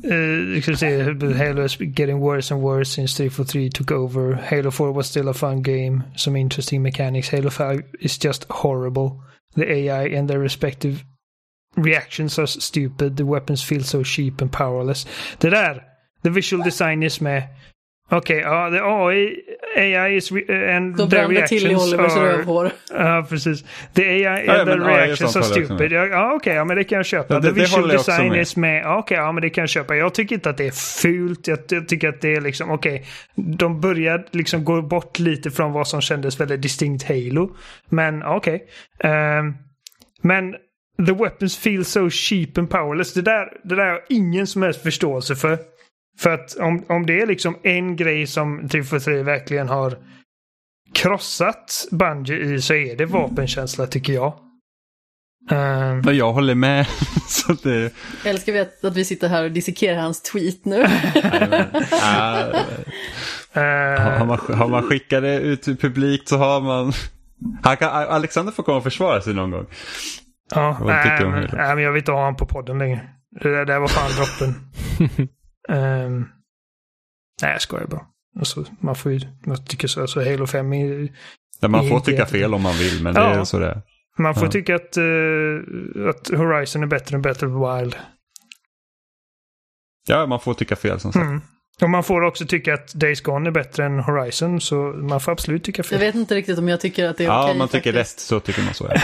You 0.05 0.61
can 0.63 0.77
see 0.77 0.87
Halo 0.87 1.65
is 1.65 1.77
getting 1.77 2.21
worse 2.21 2.51
and 2.51 2.61
worse 2.61 2.91
since 2.91 3.17
343 3.17 3.71
took 3.71 3.91
over. 3.91 4.35
Halo 4.35 4.71
4 4.71 4.93
was 4.93 5.07
still 5.07 5.29
a 5.29 5.35
fun 5.35 5.63
game, 5.63 6.05
some 6.15 6.37
interesting 6.37 6.83
mechanics. 6.83 7.29
Halo 7.29 7.49
5 7.49 7.83
is 8.01 8.19
just 8.19 8.45
horrible. 8.51 9.23
The 9.55 9.71
AI 9.73 10.05
and 10.09 10.29
their 10.29 10.39
respective 10.39 11.05
reactions 11.77 12.39
are 12.39 12.47
stupid. 12.47 13.17
The 13.17 13.25
weapons 13.25 13.63
feel 13.63 13.83
so 13.83 14.03
cheap 14.03 14.43
and 14.43 14.53
powerless. 14.53 15.07
Det 15.39 15.51
där, 15.51 15.83
the 16.23 16.31
visual 16.31 16.63
designers 16.63 17.21
med. 17.21 17.49
Okej, 18.11 18.37
okay, 18.37 18.51
ja, 18.51 18.71
the 18.71 18.81
AI, 18.81 19.37
AI 19.77 20.17
is 20.17 20.33
re 20.33 20.77
and 20.77 20.97
De 20.97 21.09
brände 21.09 21.49
till 21.49 21.67
i 21.67 21.69
reactions 21.69 21.93
Olivers 21.93 22.17
are... 22.17 22.33
rövhår. 22.33 22.71
Ja, 22.99 23.27
precis. 23.29 23.65
The 23.95 24.03
AI 24.03 24.23
Ja, 24.47 24.61
and 24.61 24.71
the 24.71 24.77
men 24.77 24.83
AI 24.83 24.95
är 24.95 25.07
reactions 25.07 25.37
are 25.37 25.45
stupid. 25.45 25.93
Ja, 25.93 26.07
ja 26.07 26.35
okej, 26.35 26.55
ja, 26.55 26.65
men 26.65 26.77
det 26.77 26.85
kan 26.85 26.97
jag 26.97 27.07
köpa. 27.07 27.35
Ja, 27.35 27.41
det- 27.41 27.49
the 27.49 27.61
visual 27.61 27.89
design 27.89 28.29
med. 28.29 28.41
is 28.41 28.57
med. 28.57 28.83
Ja, 28.83 28.99
okej, 28.99 29.17
ja, 29.17 29.33
men 29.33 29.43
det 29.43 29.51
kan 29.51 29.63
jag 29.63 29.69
köpa. 29.69 29.97
Jag 29.97 30.15
tycker 30.15 30.35
inte 30.35 30.51
att 30.51 30.57
det 30.57 30.67
är 30.67 31.01
fult. 31.03 31.49
Jag, 31.49 31.59
jag 31.69 31.89
tycker 31.89 32.09
att 32.09 32.21
det 32.21 32.35
är 32.35 32.41
liksom, 32.41 32.71
okej. 32.71 33.05
de 33.35 33.81
börjar 33.81 34.27
liksom 34.31 34.65
gå 34.65 34.83
bort 34.83 35.19
lite 35.19 35.51
från 35.51 35.73
vad 35.73 35.89
som 35.89 36.01
kändes 36.01 36.41
väldigt 36.41 36.63
distinkt 36.63 37.09
Halo. 37.09 37.57
Men 37.89 38.23
okej. 38.23 38.65
Ehm, 39.01 39.55
men 40.23 40.53
the 41.07 41.13
weapons 41.13 41.57
feel 41.59 41.85
so 41.85 42.11
cheap 42.11 42.59
and 42.59 42.71
powerless. 42.71 43.15
Det 43.15 43.23
där, 43.23 43.53
det 43.65 43.75
där 43.75 43.83
har 43.83 43.91
jag 43.91 44.01
ingen 44.09 44.47
som 44.47 44.63
helst 44.63 44.83
förståelse 44.83 45.37
för. 45.37 45.59
För 46.19 46.31
att 46.31 46.57
om, 46.57 46.85
om 46.89 47.07
det 47.07 47.21
är 47.21 47.27
liksom 47.27 47.57
en 47.63 47.97
grej 47.97 48.27
som 48.27 48.69
343 48.69 49.23
verkligen 49.23 49.69
har 49.69 49.99
krossat 50.95 51.87
Bungie 51.91 52.39
i 52.55 52.61
så 52.61 52.75
är 52.75 52.97
det 52.97 53.07
vapenkänsla 53.07 53.87
tycker 53.87 54.13
jag. 54.13 54.35
Ehm, 55.51 56.03
Ja, 56.05 56.13
Jag 56.13 56.33
håller 56.33 56.55
med. 56.55 56.87
så 57.29 57.53
det, 57.53 57.81
Jag 58.25 58.31
älskar 58.31 58.53
vi 58.53 58.59
att, 58.61 58.85
att 58.85 58.97
vi 58.97 59.05
sitter 59.05 59.29
här 59.29 59.45
och 59.45 59.51
dissekerar 59.51 60.01
hans 60.01 60.23
tweet 60.23 60.65
nu. 60.65 60.79
nej, 61.15 61.49
men, 61.51 61.61
äh, 63.55 63.63
eh, 63.65 64.19
har, 64.19 64.27
man, 64.27 64.39
har 64.39 64.69
man 64.69 64.83
skickat 64.83 65.23
det 65.23 65.41
ut 65.41 65.63
till 65.63 65.77
publikt 65.77 66.29
så 66.29 66.37
har 66.37 66.61
man... 66.61 66.93
Han 67.63 67.77
kan, 67.77 67.89
Alexander 67.93 68.53
får 68.53 68.63
komma 68.63 68.77
och 68.79 68.85
försvara 68.85 69.21
sig 69.21 69.35
någon 69.35 69.51
gång. 69.51 69.67
ja, 70.55 70.79
nej, 70.87 71.21
men, 71.23 71.33
Halo? 71.33 71.49
nej, 71.53 71.75
men 71.75 71.85
jag 71.85 71.93
vill 71.93 72.01
inte 72.01 72.13
ha 72.13 72.19
honom 72.19 72.37
på 72.37 72.47
podden 72.47 72.79
längre. 72.79 73.01
Det 73.43 73.49
där, 73.51 73.57
det 73.59 73.65
där 73.65 73.79
var 73.79 73.89
fan 73.89 74.11
droppen. 74.11 74.55
Ehm, 75.69 76.27
nej, 77.43 77.53
jag 77.53 77.61
skojar 77.63 77.87
bara. 77.87 78.07
Alltså, 78.39 78.65
man 78.81 78.95
får 78.97 79.13
ju, 79.13 79.21
jag 79.45 79.67
tycker 79.67 79.89
så. 79.89 80.01
Alltså, 80.01 80.21
Halo 80.31 80.47
5 80.47 80.73
är, 80.73 81.09
Där 81.61 81.69
man 81.69 81.89
får 81.89 82.01
tycka 82.01 82.27
fel 82.27 82.55
om 82.55 82.63
man 82.63 82.75
vill, 82.79 83.03
men 83.03 83.15
det 83.15 83.21
Ja. 83.21 83.27
är 83.41 83.45
så 83.45 83.59
det 83.59 83.67
är. 83.71 83.83
Man 84.19 84.35
får 84.35 84.45
Ja. 84.45 84.51
tycka 84.51 84.75
att, 84.75 84.97
eh, 84.97 85.05
att 86.09 86.29
Horizon 86.29 86.83
är 86.83 86.87
bättre 86.87 87.17
än 87.17 87.23
Battle 87.23 87.49
Wild. 87.49 87.97
Ja, 90.07 90.27
man 90.27 90.41
får 90.41 90.55
tycka 90.55 90.77
fel 90.77 91.01
som 91.01 91.13
sagt. 91.13 91.25
Mm. 91.27 91.41
Och 91.83 91.91
man 91.91 92.05
får 92.05 92.23
också 92.23 92.47
tycka 92.47 92.75
att 92.75 92.95
Days 92.95 93.21
Gone 93.21 93.49
är 93.49 93.53
bättre 93.53 93.85
än 93.87 93.99
Horizon, 93.99 94.61
så 94.61 94.75
man 94.83 95.21
får 95.21 95.33
absolut 95.33 95.65
tycka 95.65 95.81
Jag 95.81 95.87
fel. 95.87 95.99
vet 95.99 96.15
inte 96.15 96.35
riktigt 96.35 96.59
om 96.59 96.69
jag 96.69 96.81
tycker 96.81 97.09
att 97.09 97.17
det 97.17 97.25
är 97.25 97.29
Ja, 97.29 97.43
okej 97.43 97.53
om 97.53 97.59
man 97.59 97.69
tycker 97.69 97.93
rätt 97.93 98.09
faktiskt. 98.09 98.27
så 98.27 98.41
tycker 98.41 98.63
man 98.63 98.75
så. 98.75 98.91
Ja. 98.91 99.01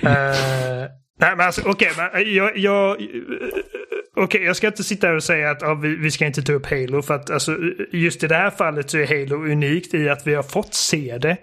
Nej, 1.18 1.36
men 1.36 1.46
alltså 1.46 1.62
okej, 1.64 1.90
okay, 1.90 2.22
eh, 2.22 2.28
jag... 2.28 2.58
jag 2.58 3.00
eh, 3.00 3.06
eh, 3.06 4.24
okay, 4.24 4.42
jag 4.42 4.56
ska 4.56 4.66
inte 4.66 4.84
sitta 4.84 5.06
här 5.06 5.14
och 5.14 5.24
säga 5.24 5.50
att 5.50 5.62
ja, 5.62 5.74
vi, 5.74 5.96
vi 5.96 6.10
ska 6.10 6.26
inte 6.26 6.42
ta 6.42 6.52
upp 6.52 6.66
Halo 6.66 7.02
för 7.02 7.14
att 7.14 7.30
alltså, 7.30 7.58
just 7.92 8.24
i 8.24 8.26
det 8.26 8.34
här 8.34 8.50
fallet 8.50 8.90
så 8.90 8.98
är 8.98 9.06
Halo 9.06 9.44
unikt 9.44 9.94
i 9.94 10.08
att 10.08 10.26
vi 10.26 10.34
har 10.34 10.42
fått 10.42 10.74
se 10.74 11.18
det. 11.18 11.36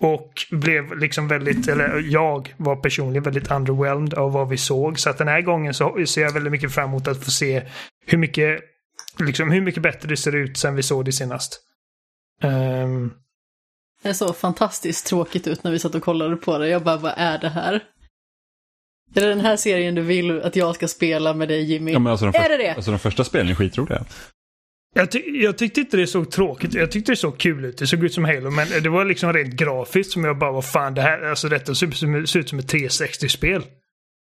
Och 0.00 0.32
blev 0.50 0.98
liksom 0.98 1.28
väldigt, 1.28 1.68
eller 1.68 2.00
jag 2.00 2.54
var 2.56 2.76
personligen 2.76 3.22
väldigt 3.22 3.50
underwhelmed 3.50 4.14
av 4.14 4.32
vad 4.32 4.48
vi 4.48 4.56
såg. 4.56 4.98
Så 4.98 5.10
att 5.10 5.18
den 5.18 5.28
här 5.28 5.40
gången 5.40 5.74
så 5.74 6.06
ser 6.06 6.22
jag 6.22 6.32
väldigt 6.32 6.52
mycket 6.52 6.74
fram 6.74 6.88
emot 6.88 7.08
att 7.08 7.24
få 7.24 7.30
se 7.30 7.62
hur 8.06 8.18
mycket, 8.18 8.60
liksom 9.18 9.50
hur 9.50 9.60
mycket 9.60 9.82
bättre 9.82 10.08
det 10.08 10.16
ser 10.16 10.34
ut 10.34 10.58
sen 10.58 10.74
vi 10.76 10.82
såg 10.82 11.04
det 11.04 11.12
senast. 11.12 11.60
Um... 12.42 13.14
Det 14.02 14.14
såg 14.14 14.36
fantastiskt 14.36 15.06
tråkigt 15.06 15.46
ut 15.46 15.64
när 15.64 15.70
vi 15.70 15.78
satt 15.78 15.94
och 15.94 16.02
kollade 16.02 16.36
på 16.36 16.58
det. 16.58 16.68
Jag 16.68 16.82
bara, 16.82 16.96
vad 16.96 17.14
är 17.16 17.38
det 17.38 17.48
här? 17.48 17.80
Är 19.14 19.20
det 19.20 19.28
den 19.28 19.40
här 19.40 19.56
serien 19.56 19.94
du 19.94 20.02
vill 20.02 20.42
att 20.42 20.56
jag 20.56 20.74
ska 20.74 20.88
spela 20.88 21.34
med 21.34 21.48
dig 21.48 21.64
Jimmy? 21.64 21.92
Ja, 21.92 21.98
men 21.98 22.10
alltså, 22.10 22.26
Är 22.26 22.32
första, 22.32 22.48
det 22.48 22.56
det? 22.56 22.74
alltså 22.74 22.90
de 22.90 22.98
första 22.98 23.24
spelen 23.24 23.48
är 23.48 23.54
skitroliga. 23.54 24.04
Jag, 24.94 25.10
ty 25.10 25.18
jag 25.26 25.58
tyckte 25.58 25.80
inte 25.80 25.96
det 25.96 26.06
såg 26.06 26.30
tråkigt 26.30 26.74
Jag 26.74 26.90
tyckte 26.90 27.12
det 27.12 27.16
såg 27.16 27.38
kul 27.38 27.64
ut. 27.64 27.78
Det 27.78 27.86
såg 27.86 28.04
ut 28.04 28.14
som 28.14 28.24
Halo. 28.24 28.50
Men 28.50 28.68
det 28.82 28.88
var 28.88 29.04
liksom 29.04 29.32
rent 29.32 29.54
grafiskt 29.54 30.12
som 30.12 30.24
jag 30.24 30.38
bara, 30.38 30.52
vad 30.52 30.64
fan 30.64 30.94
det 30.94 31.02
här, 31.02 31.22
alltså 31.22 31.48
detta 31.48 31.74
ser 31.74 32.36
ut 32.36 32.48
som 32.48 32.58
ett 32.58 32.72
360-spel. 32.72 33.62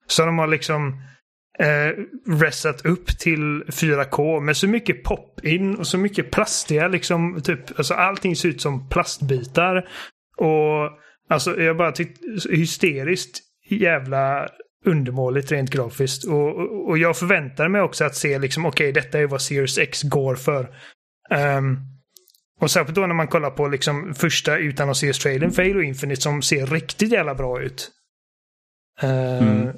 Så 0.07 0.25
de 0.25 0.37
har 0.39 0.47
liksom 0.47 1.01
eh, 1.59 2.03
resat 2.39 2.85
upp 2.85 3.19
till 3.19 3.63
4K 3.67 4.39
med 4.39 4.57
så 4.57 4.67
mycket 4.67 5.03
pop-in 5.03 5.75
och 5.75 5.87
så 5.87 5.97
mycket 5.97 6.31
plastiga 6.31 6.87
liksom, 6.87 7.41
typ, 7.41 7.59
alltså 7.79 7.93
allting 7.93 8.35
ser 8.35 8.49
ut 8.49 8.61
som 8.61 8.89
plastbitar. 8.89 9.89
Och 10.37 10.89
alltså 11.29 11.61
jag 11.61 11.77
bara 11.77 11.91
tyckte 11.91 12.21
hysteriskt 12.49 13.39
jävla 13.69 14.49
undermåligt 14.85 15.51
rent 15.51 15.69
grafiskt. 15.69 16.27
Och, 16.27 16.55
och, 16.55 16.89
och 16.89 16.97
jag 16.97 17.17
förväntar 17.17 17.67
mig 17.67 17.81
också 17.81 18.05
att 18.05 18.15
se 18.15 18.39
liksom, 18.39 18.65
okej, 18.65 18.91
detta 18.91 19.19
är 19.19 19.27
vad 19.27 19.41
Series 19.41 19.77
X 19.77 20.03
går 20.03 20.35
för. 20.35 20.75
Ehm, 21.29 21.77
och 22.59 22.71
särskilt 22.71 22.95
då 22.95 23.07
när 23.07 23.15
man 23.15 23.27
kollar 23.27 23.51
på 23.51 23.67
liksom 23.67 24.13
första 24.13 24.57
utan 24.57 24.89
att 24.89 24.97
se 24.97 25.13
trailern 25.13 25.51
för 25.51 25.63
Halo 25.63 25.81
Infinite 25.81 26.21
som 26.21 26.41
ser 26.41 26.65
riktigt 26.65 27.11
jävla 27.11 27.35
bra 27.35 27.61
ut. 27.61 27.91
Uh, 29.03 29.71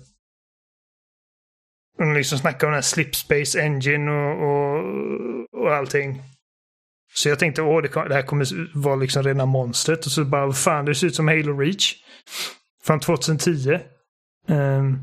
Mm. 2.00 2.10
Och 2.10 2.14
liksom 2.14 2.38
snackar 2.38 2.68
om 2.68 2.72
den 2.72 2.78
här 2.78 2.82
Slipspace 2.82 3.62
Engine 3.62 4.12
och, 4.12 4.44
och, 4.44 5.64
och 5.64 5.76
allting. 5.76 6.22
Så 7.14 7.30
jag 7.30 7.40
tänkte, 7.40 7.62
åh, 7.62 7.82
det, 7.82 7.88
det 7.88 8.14
här 8.14 8.22
kommer 8.22 8.78
vara 8.80 8.96
liksom 8.96 9.24
rena 9.24 9.46
monstret. 9.46 10.06
Och 10.06 10.12
så 10.12 10.26
bara, 10.26 10.46
vad 10.46 10.58
fan, 10.58 10.86
det 10.86 10.96
ser 10.96 11.08
ut 11.08 11.16
som 11.16 11.28
Halo 11.28 11.60
Reach. 11.60 11.94
Från 12.84 13.00
2010. 13.00 13.80
Ehm, 14.48 15.00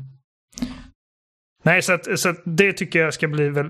nej, 1.63 1.81
så, 1.81 1.93
att, 1.93 2.19
så 2.19 2.29
att 2.29 2.41
det 2.45 2.73
tycker 2.73 2.99
jag 2.99 3.13
ska 3.13 3.27
bli 3.27 3.49
väl, 3.49 3.69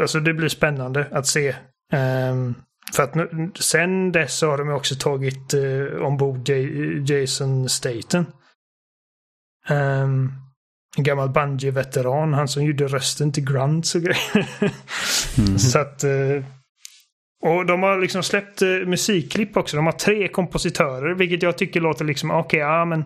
alltså 0.00 0.20
det 0.20 0.34
blir 0.34 0.48
spännande 0.48 1.08
att 1.12 1.26
se. 1.26 1.56
Ehm, 1.92 2.54
för 2.94 3.02
att 3.02 3.14
nu, 3.14 3.50
sen 3.54 4.12
dess 4.12 4.38
så 4.38 4.50
har 4.50 4.58
de 4.58 4.70
också 4.70 4.94
tagit 4.94 5.54
uh, 5.54 6.02
ombord 6.02 6.48
J- 6.48 7.02
Jason 7.06 7.68
Staten. 7.68 8.26
Um, 9.68 10.32
en 10.96 11.04
gammal 11.04 11.28
Bungie-veteran, 11.30 12.34
han 12.34 12.48
som 12.48 12.64
gjorde 12.64 12.86
rösten 12.86 13.32
till 13.32 13.44
Grunt 13.44 13.92
och 13.94 14.02
grejer. 14.02 14.72
Så 15.58 15.78
att... 15.78 16.04
eh, 16.04 16.44
och 17.42 17.66
de 17.66 17.82
har 17.82 18.00
liksom 18.00 18.22
släppt 18.22 18.62
eh, 18.62 18.68
musikklipp 18.68 19.56
också. 19.56 19.76
De 19.76 19.86
har 19.86 19.92
tre 19.92 20.28
kompositörer, 20.28 21.14
vilket 21.14 21.42
jag 21.42 21.58
tycker 21.58 21.80
låter 21.80 22.04
liksom, 22.04 22.30
okej, 22.30 22.60
ja 22.60 22.84
men... 22.84 23.04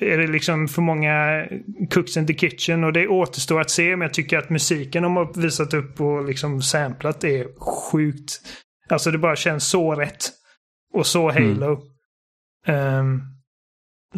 Är 0.00 0.18
det 0.18 0.26
liksom 0.26 0.68
för 0.68 0.82
många 0.82 1.46
cooks 1.90 2.16
in 2.16 2.26
the 2.26 2.34
kitchen? 2.34 2.84
Och 2.84 2.92
det 2.92 3.08
återstår 3.08 3.60
att 3.60 3.70
se, 3.70 3.96
men 3.96 4.06
jag 4.06 4.14
tycker 4.14 4.38
att 4.38 4.50
musiken 4.50 5.02
de 5.02 5.16
har 5.16 5.40
visat 5.40 5.74
upp 5.74 6.00
och 6.00 6.24
liksom 6.24 6.62
samplat 6.62 7.24
är 7.24 7.46
sjukt. 7.60 8.40
Alltså 8.88 9.10
det 9.10 9.18
bara 9.18 9.36
känns 9.36 9.68
så 9.68 9.94
rätt. 9.94 10.30
Och 10.94 11.06
så 11.06 11.30
Halo. 11.30 11.82
Ehm, 12.66 13.20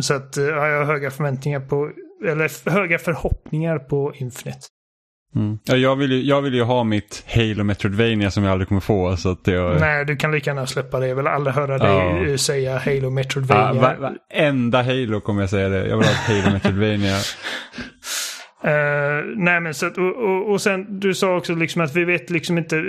så 0.01 0.15
att 0.15 0.37
ja, 0.37 0.69
jag 0.69 0.79
har 0.79 0.85
höga 0.85 1.11
förväntningar 1.11 1.61
på, 1.61 1.91
eller 2.25 2.71
höga 2.71 2.99
förhoppningar 2.99 3.79
på 3.79 4.15
Infinite. 4.15 4.67
Mm. 5.37 5.59
Ja, 5.64 5.76
jag, 5.76 5.97
vill 5.97 6.12
ju, 6.12 6.22
jag 6.22 6.43
vill 6.43 6.55
ju 6.55 6.62
ha 6.62 6.85
mitt 6.85 7.24
Halo 7.35 7.64
Metroidvania 7.64 8.30
som 8.30 8.45
jag 8.45 8.53
aldrig 8.53 8.68
kommer 8.68 8.80
få. 8.80 9.16
Så 9.16 9.30
att 9.30 9.47
jag, 9.47 9.80
Nej, 9.80 10.05
du 10.05 10.16
kan 10.16 10.32
lika 10.32 10.51
gärna 10.51 10.66
släppa 10.66 11.01
det. 11.01 11.09
Jag 11.09 11.16
vill 11.16 11.26
aldrig 11.26 11.55
höra 11.57 11.78
dig 11.78 11.89
Ja. 12.24 12.26
eh, 12.30 12.37
säga 12.37 12.78
Halo 12.78 12.99
Ja, 13.03 13.11
Metroidvania. 13.11 13.80
va, 13.82 13.95
varenda 14.32 14.82
Halo 14.82 15.20
kommer 15.20 15.41
jag 15.43 15.51
säga 15.51 15.68
det. 15.68 15.87
Jag 15.89 15.97
vill 15.97 16.07
ha 16.07 16.12
ett 16.12 16.43
Halo 16.45 16.53
Metroidvania. 16.53 17.16
Eh, 18.64 19.24
nej 19.37 19.61
men 19.61 19.74
så 19.74 19.87
att, 19.87 19.99
och, 19.99 20.16
och, 20.16 20.51
och 20.53 20.61
sen 20.61 21.01
du 21.01 21.14
sa 21.14 21.37
också 21.37 21.55
liksom 21.55 21.82
att 21.82 21.97
vi 21.97 22.05
vet 22.05 22.30
liksom 22.30 22.59
inte. 22.59 22.76
eh, 22.76 22.82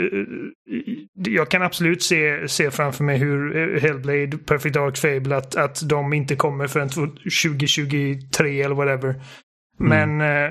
jag 1.15 1.49
kan 1.49 1.61
absolut 1.61 2.03
se, 2.03 2.47
se 2.47 2.71
framför 2.71 3.03
mig 3.03 3.17
hur 3.17 3.79
Hellblade, 3.79 4.37
Perfect 4.37 4.73
Dark 4.75 4.97
Fable, 4.97 5.35
att, 5.35 5.55
att 5.55 5.89
de 5.89 6.13
inte 6.13 6.35
kommer 6.35 6.67
förrän 6.67 6.89
2023 6.89 8.61
eller 8.61 8.75
whatever. 8.75 9.15
Men 9.79 10.21
eh, 10.21 10.49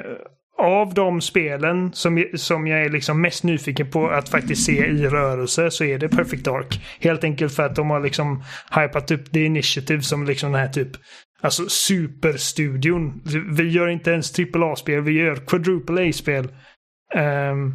av 0.58 0.94
de 0.94 1.20
spelen 1.20 1.92
som, 1.92 2.24
som 2.34 2.66
jag 2.66 2.84
är 2.84 2.90
liksom 2.90 3.20
mest 3.20 3.44
nyfiken 3.44 3.90
på 3.90 4.08
att 4.08 4.28
faktiskt 4.28 4.64
se 4.64 4.86
i 4.86 5.06
rörelse 5.08 5.70
så 5.70 5.84
är 5.84 5.98
det 5.98 6.08
Perfect 6.08 6.44
Dark. 6.44 6.80
Helt 7.00 7.24
enkelt 7.24 7.54
för 7.54 7.62
att 7.62 7.76
de 7.76 7.90
har 7.90 8.00
liksom 8.00 8.44
hypat 8.74 9.10
upp 9.10 9.32
The 9.32 9.44
Initiative 9.44 10.02
som 10.02 10.24
liksom 10.26 10.52
den 10.52 10.60
här 10.60 10.68
typ 10.68 10.96
Alltså 11.44 11.68
superstudion. 11.68 13.22
Vi 13.56 13.68
gör 13.68 13.88
inte 13.88 14.10
ens 14.10 14.38
AAA-spel, 14.38 15.00
vi 15.00 15.12
gör 15.12 15.36
quadruple 15.36 16.08
A-spel. 16.08 16.48
Um, 17.14 17.74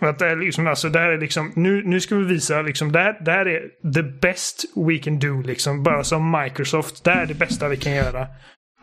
att 0.00 0.18
det 0.18 0.26
är 0.26 0.36
liksom, 0.36 0.66
alltså, 0.66 0.88
där 0.88 1.08
är 1.08 1.18
liksom, 1.18 1.52
nu, 1.56 1.82
nu 1.84 2.00
ska 2.00 2.16
vi 2.16 2.24
visa 2.24 2.62
liksom, 2.62 2.92
det 2.92 3.00
här, 3.26 3.46
är 3.46 3.92
the 3.92 4.02
best 4.02 4.64
we 4.76 4.98
can 4.98 5.18
do 5.18 5.42
liksom. 5.42 5.82
Bara 5.82 6.04
som 6.04 6.42
Microsoft, 6.42 7.04
det 7.04 7.10
här 7.10 7.22
är 7.22 7.26
det 7.26 7.34
bästa 7.34 7.68
vi 7.68 7.76
kan 7.76 7.94
göra. 7.94 8.26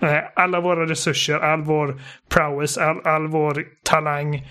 Eh, 0.02 0.24
alla 0.36 0.62
våra 0.62 0.86
resurser, 0.86 1.40
all 1.40 1.62
vår 1.62 2.02
prowess, 2.30 2.78
all, 2.78 3.02
all 3.04 3.28
vår 3.28 3.66
talang. 3.84 4.48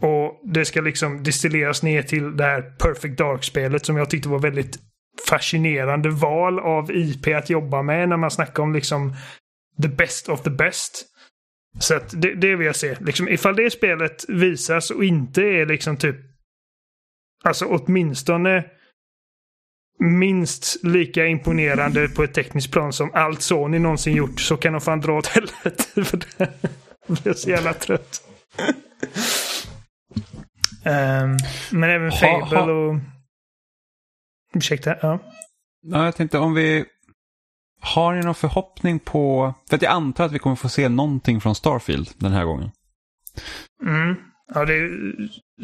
Och 0.00 0.40
det 0.44 0.64
ska 0.64 0.80
liksom 0.80 1.22
distilleras 1.22 1.82
ner 1.82 2.02
till 2.02 2.36
det 2.36 2.44
här 2.44 2.62
Perfect 2.62 3.18
Dark-spelet 3.18 3.86
som 3.86 3.96
jag 3.96 4.10
tyckte 4.10 4.28
var 4.28 4.38
väldigt 4.38 4.78
fascinerande 5.28 6.10
val 6.10 6.58
av 6.58 6.90
IP 6.90 7.26
att 7.26 7.50
jobba 7.50 7.82
med 7.82 8.08
när 8.08 8.16
man 8.16 8.30
snackar 8.30 8.62
om 8.62 8.72
liksom 8.72 9.14
the 9.82 9.88
best 9.88 10.28
of 10.28 10.42
the 10.42 10.50
best. 10.50 11.06
Så 11.78 11.94
att 11.94 12.22
det, 12.22 12.34
det 12.34 12.56
vill 12.56 12.66
jag 12.66 12.76
se. 12.76 12.96
Liksom, 13.00 13.28
ifall 13.28 13.56
det 13.56 13.70
spelet 13.70 14.24
visas 14.28 14.90
och 14.90 15.04
inte 15.04 15.42
är 15.42 15.66
liksom 15.66 15.96
typ 15.96 16.16
Alltså 17.44 17.64
åtminstone 17.64 18.64
minst 20.00 20.84
lika 20.84 21.26
imponerande 21.26 22.08
på 22.08 22.22
ett 22.22 22.34
tekniskt 22.34 22.72
plan 22.72 22.92
som 22.92 23.10
allt 23.14 23.42
Sony 23.42 23.78
någonsin 23.78 24.16
gjort 24.16 24.40
så 24.40 24.56
kan 24.56 24.72
de 24.72 24.80
fan 24.80 25.00
dra 25.00 25.12
åt 25.18 25.26
helvete. 25.26 26.04
För 26.04 26.16
det 26.36 27.22
blir 27.22 27.32
så 27.32 27.50
jävla 27.50 27.74
trött. 27.74 28.22
um, 30.84 31.36
men 31.70 31.90
även 31.90 32.12
Fable 32.12 32.72
och... 32.72 32.96
Ursäkta, 34.54 34.96
ja. 35.02 35.18
Ja, 35.82 36.04
jag 36.04 36.16
tänkte 36.16 36.38
om 36.38 36.54
vi... 36.54 36.84
Har 37.82 38.14
ni 38.14 38.20
någon 38.20 38.34
förhoppning 38.34 38.98
på... 38.98 39.54
För 39.68 39.76
att 39.76 39.82
jag 39.82 39.92
antar 39.92 40.24
att 40.24 40.32
vi 40.32 40.38
kommer 40.38 40.56
få 40.56 40.68
se 40.68 40.88
någonting 40.88 41.40
från 41.40 41.54
Starfield 41.54 42.10
den 42.16 42.32
här 42.32 42.44
gången. 42.44 42.70
Mm. 43.82 44.14
Ja, 44.54 44.64
det 44.64 44.74
är 44.74 45.14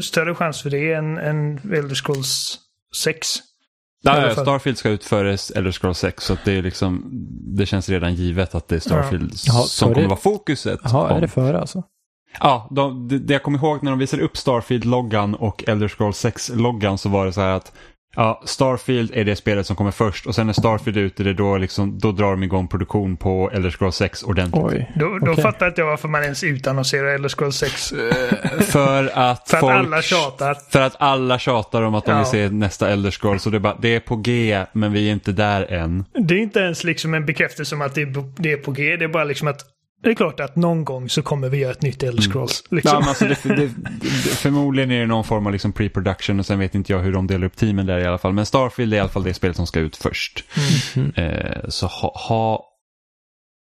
större 0.00 0.34
chans 0.34 0.62
för 0.62 0.70
det 0.70 0.92
än, 0.92 1.18
än 1.18 1.58
Elder 1.58 1.94
Scrolls 1.94 2.58
6. 3.02 3.38
Ja, 4.06 4.30
Starfield 4.30 4.78
ska 4.78 4.88
ut 4.88 5.04
före 5.04 5.36
Elder 5.54 5.72
Scrolls 5.72 5.98
6 5.98 6.24
så 6.24 6.36
det, 6.44 6.52
är 6.52 6.62
liksom, 6.62 7.04
det 7.56 7.66
känns 7.66 7.88
redan 7.88 8.14
givet 8.14 8.54
att 8.54 8.68
det 8.68 8.76
är 8.76 8.80
Starfield 8.80 9.32
ja. 9.46 9.52
som 9.52 9.94
kommer 9.94 10.08
vara 10.08 10.18
fokuset. 10.18 10.80
Ja, 10.84 11.08
är 11.10 11.20
det 11.20 11.28
före 11.28 11.60
alltså? 11.60 11.82
Ja, 12.40 12.68
de, 12.70 13.08
det, 13.08 13.18
det 13.18 13.32
jag 13.32 13.42
kommer 13.42 13.58
ihåg 13.58 13.82
när 13.82 13.90
de 13.90 13.98
visade 13.98 14.22
upp 14.22 14.36
Starfield-loggan 14.36 15.34
och 15.34 15.68
Elder 15.68 15.88
Scrolls 15.88 16.24
6-loggan 16.24 16.98
så 16.98 17.08
var 17.08 17.26
det 17.26 17.32
så 17.32 17.40
här 17.40 17.50
att 17.50 17.72
Ja, 18.16 18.42
Starfield 18.44 19.10
är 19.14 19.24
det 19.24 19.36
spelet 19.36 19.66
som 19.66 19.76
kommer 19.76 19.90
först 19.90 20.26
och 20.26 20.34
sen 20.34 20.46
när 20.46 20.52
Starfield 20.52 20.98
är 20.98 21.02
ute, 21.02 21.22
det 21.22 21.34
då, 21.34 21.56
liksom, 21.56 21.98
då 21.98 22.12
drar 22.12 22.30
de 22.30 22.42
igång 22.42 22.68
produktion 22.68 23.16
på 23.16 23.50
Elder 23.54 23.70
Scrolls 23.70 23.96
6 23.96 24.22
ordentligt. 24.22 24.64
Oj, 24.64 24.92
då, 24.94 25.18
då 25.18 25.32
okay. 25.32 25.42
fattar 25.42 25.68
inte 25.68 25.80
jag 25.80 25.88
varför 25.88 26.08
man 26.08 26.22
ens 26.22 26.44
utannonserar 26.44 27.14
Elder 27.14 27.28
Scrolls 27.28 27.56
6. 27.56 27.92
Eh, 27.92 28.60
för 28.60 29.10
att 29.14 29.50
För 29.50 29.58
folk, 29.58 29.72
att 29.72 29.78
alla 29.78 30.02
tjatar. 30.02 30.56
För 30.70 30.80
att 30.80 30.96
alla 30.98 31.38
tjatar 31.38 31.82
om 31.82 31.94
att 31.94 32.04
de 32.04 32.10
ja. 32.10 32.18
vill 32.18 32.26
se 32.26 32.48
nästa 32.48 32.90
Elder 32.90 33.10
Scrolls. 33.10 33.46
Och 33.46 33.52
det 33.52 33.58
är, 33.58 33.60
bara, 33.60 33.76
det 33.80 33.94
är 33.94 34.00
på 34.00 34.16
G, 34.16 34.64
men 34.72 34.92
vi 34.92 35.08
är 35.08 35.12
inte 35.12 35.32
där 35.32 35.72
än. 35.72 36.04
Det 36.14 36.34
är 36.34 36.38
inte 36.38 36.60
ens 36.60 36.84
liksom 36.84 37.14
en 37.14 37.26
bekräftelse 37.26 37.74
om 37.74 37.82
att 37.82 37.94
det 37.94 38.02
är, 38.02 38.24
det 38.36 38.52
är 38.52 38.56
på 38.56 38.70
G. 38.70 38.96
Det 38.96 39.04
är 39.04 39.08
bara 39.08 39.24
liksom 39.24 39.48
att 39.48 39.75
det 40.06 40.12
är 40.12 40.14
klart 40.14 40.40
att 40.40 40.56
någon 40.56 40.84
gång 40.84 41.08
så 41.08 41.22
kommer 41.22 41.48
vi 41.48 41.58
göra 41.58 41.72
ett 41.72 41.82
nytt 41.82 42.02
Elder 42.02 42.22
mm. 42.22 42.32
Scrolls. 42.32 42.64
Mm. 42.70 42.76
Liksom. 42.76 43.00
Ja, 43.02 43.08
alltså 43.08 43.24
det, 43.24 43.42
det, 43.42 43.70
det, 44.00 44.36
förmodligen 44.36 44.90
är 44.90 45.00
det 45.00 45.06
någon 45.06 45.24
form 45.24 45.46
av 45.46 45.52
liksom 45.52 45.72
pre-production 45.72 46.38
och 46.38 46.46
sen 46.46 46.58
vet 46.58 46.74
inte 46.74 46.92
jag 46.92 47.00
hur 47.00 47.12
de 47.12 47.26
delar 47.26 47.46
upp 47.46 47.56
teamen 47.56 47.86
där 47.86 47.98
i 47.98 48.04
alla 48.04 48.18
fall. 48.18 48.32
Men 48.32 48.46
Starfield 48.46 48.92
är 48.92 48.96
i 48.96 49.00
alla 49.00 49.08
fall 49.08 49.22
det 49.22 49.34
spelet 49.34 49.56
som 49.56 49.66
ska 49.66 49.80
ut 49.80 49.96
först. 49.96 50.44
Mm. 50.96 51.12
Eh, 51.14 51.68
så 51.68 51.86
ha, 51.86 52.12
ha, 52.28 52.64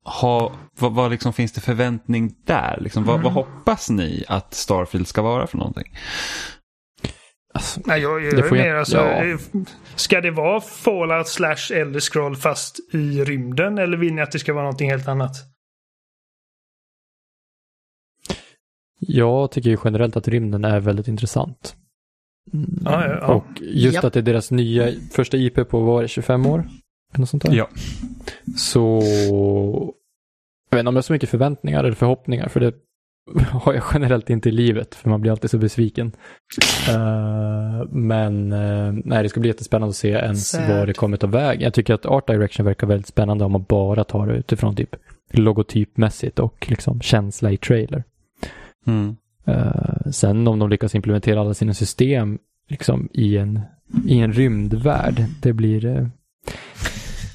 ha 0.05 0.51
vad, 0.79 0.93
vad 0.93 1.11
liksom 1.11 1.33
finns 1.33 1.51
det 1.51 1.61
förväntning 1.61 2.33
där? 2.45 2.77
Liksom, 2.81 3.03
vad, 3.03 3.21
vad, 3.21 3.31
mm. 3.31 3.33
hoppas 3.33 3.89
ni 3.89 4.23
att 4.27 4.53
Starfield 4.53 5.07
ska 5.07 5.21
vara 5.21 5.47
för 5.47 5.57
någonting? 5.57 5.97
Alltså, 7.53 7.81
Nej, 7.85 8.01
jag, 8.01 8.23
jag, 8.23 8.35
det 8.35 8.43
får 8.43 8.57
jag, 8.57 8.65
mer 8.65 8.75
alltså, 8.75 8.97
ja. 8.97 9.37
Ska 9.95 10.21
det 10.21 10.31
vara 10.31 10.61
Fallout 10.61 11.27
slash 11.27 11.73
Elder 11.73 11.99
Scroll 11.99 12.35
fast 12.35 12.79
i 12.93 13.23
rymden 13.23 13.77
eller 13.77 13.97
vill 13.97 14.13
ni 14.13 14.21
att 14.21 14.31
det 14.31 14.39
ska 14.39 14.53
vara 14.53 14.63
någonting 14.63 14.89
helt 14.89 15.07
annat? 15.07 15.50
Jag 19.07 19.51
tycker 19.51 19.69
ju 19.69 19.77
generellt 19.83 20.17
att 20.17 20.27
rymden 20.27 20.65
är 20.65 20.79
väldigt 20.79 21.07
intressant. 21.07 21.75
Ja, 22.85 23.07
ja, 23.07 23.17
ja. 23.21 23.33
Och 23.33 23.61
just 23.61 23.95
ja. 23.95 24.07
att 24.07 24.13
det 24.13 24.19
är 24.19 24.23
deras 24.23 24.51
nya 24.51 24.91
första 25.11 25.37
IP 25.37 25.55
på, 25.55 25.79
vad 25.79 25.87
var 25.87 26.01
det, 26.01 26.07
25 26.07 26.45
år? 26.45 26.63
Något 27.17 27.29
sånt 27.29 27.43
där. 27.43 27.53
Ja. 27.53 27.69
Så, 28.57 29.01
jag 30.69 30.77
vet 30.77 30.79
inte 30.79 30.89
om 30.89 30.95
jag 30.95 30.97
har 30.97 31.01
så 31.01 31.13
mycket 31.13 31.29
förväntningar 31.29 31.83
eller 31.83 31.95
förhoppningar, 31.95 32.47
för 32.47 32.59
det 32.59 32.73
har 33.51 33.73
jag 33.73 33.83
generellt 33.93 34.29
inte 34.29 34.49
i 34.49 34.51
livet, 34.51 34.95
för 34.95 35.09
man 35.09 35.21
blir 35.21 35.31
alltid 35.31 35.49
så 35.49 35.57
besviken. 35.57 36.11
Uh, 36.89 37.85
men 37.89 38.53
uh, 38.53 38.93
nej, 39.05 39.23
det 39.23 39.29
ska 39.29 39.39
bli 39.39 39.49
jättespännande 39.49 39.89
att 39.89 39.95
se 39.95 40.09
ens 40.09 40.49
Sad. 40.49 40.77
vad 40.77 40.87
det 40.87 40.93
kommer 40.93 41.17
ta 41.17 41.27
väg. 41.27 41.61
Jag 41.61 41.73
tycker 41.73 41.93
att 41.93 42.05
Art 42.05 42.27
Direction 42.27 42.65
verkar 42.65 42.87
väldigt 42.87 43.07
spännande 43.07 43.45
om 43.45 43.51
man 43.51 43.65
bara 43.69 44.03
tar 44.03 44.27
det 44.27 44.33
utifrån 44.33 44.75
typ 44.75 44.95
logotypmässigt 45.31 46.39
och 46.39 46.65
liksom 46.69 47.01
känsla 47.01 47.51
i 47.51 47.57
trailer. 47.57 48.03
Mm. 48.87 49.15
Uh, 49.47 50.11
sen 50.11 50.47
om 50.47 50.59
de 50.59 50.69
lyckas 50.69 50.95
implementera 50.95 51.41
alla 51.41 51.53
sina 51.53 51.73
system 51.73 52.39
liksom 52.69 53.09
i 53.13 53.37
en, 53.37 53.59
i 54.07 54.19
en 54.19 54.33
rymdvärld, 54.33 55.25
det 55.41 55.53
blir, 55.53 55.85
uh, 55.85 56.07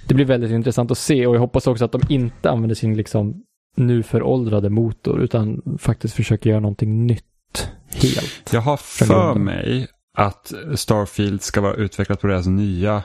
det 0.08 0.14
blir 0.14 0.24
väldigt 0.24 0.50
intressant 0.50 0.90
att 0.90 0.98
se 0.98 1.26
och 1.26 1.34
jag 1.34 1.40
hoppas 1.40 1.66
också 1.66 1.84
att 1.84 1.92
de 1.92 2.00
inte 2.08 2.50
använder 2.50 2.74
sin 2.74 2.96
liksom 2.96 3.42
nu 3.76 4.02
föråldrade 4.02 4.70
motor 4.70 5.20
utan 5.20 5.62
faktiskt 5.78 6.14
försöker 6.14 6.50
göra 6.50 6.60
någonting 6.60 7.06
nytt 7.06 7.70
helt. 7.92 8.52
Jag 8.52 8.60
har 8.60 8.76
för 8.76 9.34
mig 9.34 9.86
att 10.18 10.52
Starfield 10.74 11.42
ska 11.42 11.60
vara 11.60 11.74
utvecklat 11.74 12.20
på 12.20 12.26
deras 12.26 12.46
nya 12.46 13.02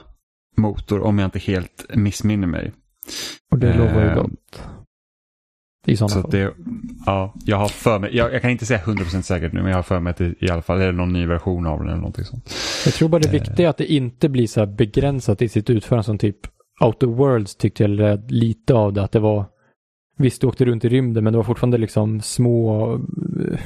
motor 0.57 1.01
om 1.01 1.19
jag 1.19 1.27
inte 1.27 1.39
helt 1.39 1.85
missminner 1.95 2.47
mig. 2.47 2.71
Och 3.51 3.57
det 3.57 3.77
lovar 3.77 4.01
ju 4.01 4.09
uh, 4.09 4.15
gott. 4.15 4.63
I 5.87 5.97
sådana 5.97 6.13
så 6.13 6.21
fall. 6.21 6.31
Det, 6.31 6.53
ja, 7.05 7.33
jag 7.45 7.57
har 7.57 7.67
för 7.67 7.99
mig, 7.99 8.15
jag, 8.15 8.33
jag, 8.33 8.41
kan 8.41 8.51
inte 8.51 8.65
säga 8.65 8.79
100% 8.79 9.21
säkert 9.21 9.53
nu, 9.53 9.61
men 9.61 9.69
jag 9.69 9.77
har 9.77 9.83
för 9.83 9.99
mig 9.99 10.11
att 10.11 10.17
det 10.17 10.33
i 10.39 10.49
alla 10.49 10.61
fall 10.61 10.81
är 10.81 10.91
någon 10.91 11.13
ny 11.13 11.25
version 11.25 11.67
av 11.67 11.79
den 11.79 11.87
eller 11.87 11.97
någonting 11.97 12.25
sånt. 12.25 12.53
Jag 12.85 12.93
tror 12.93 13.09
bara 13.09 13.21
det 13.21 13.29
viktiga 13.29 13.65
är 13.65 13.69
att 13.69 13.77
det 13.77 13.93
inte 13.93 14.29
blir 14.29 14.47
så 14.47 14.65
begränsat 14.65 15.41
i 15.41 15.49
sitt 15.49 15.69
utförande 15.69 16.03
som 16.03 16.17
typ 16.17 16.37
Outer 16.81 17.07
Worlds 17.07 17.55
tyckte 17.55 17.83
jag 17.83 18.31
lite 18.31 18.73
av 18.73 18.93
det, 18.93 19.03
att 19.03 19.11
det 19.11 19.19
var 19.19 19.45
Visst, 20.17 20.41
du 20.41 20.47
åkte 20.47 20.65
runt 20.65 20.85
i 20.85 20.89
rymden, 20.89 21.23
men 21.23 21.33
det 21.33 21.37
var 21.37 21.43
fortfarande 21.43 21.77
liksom 21.77 22.21
små 22.21 22.93
uh, 22.93 23.59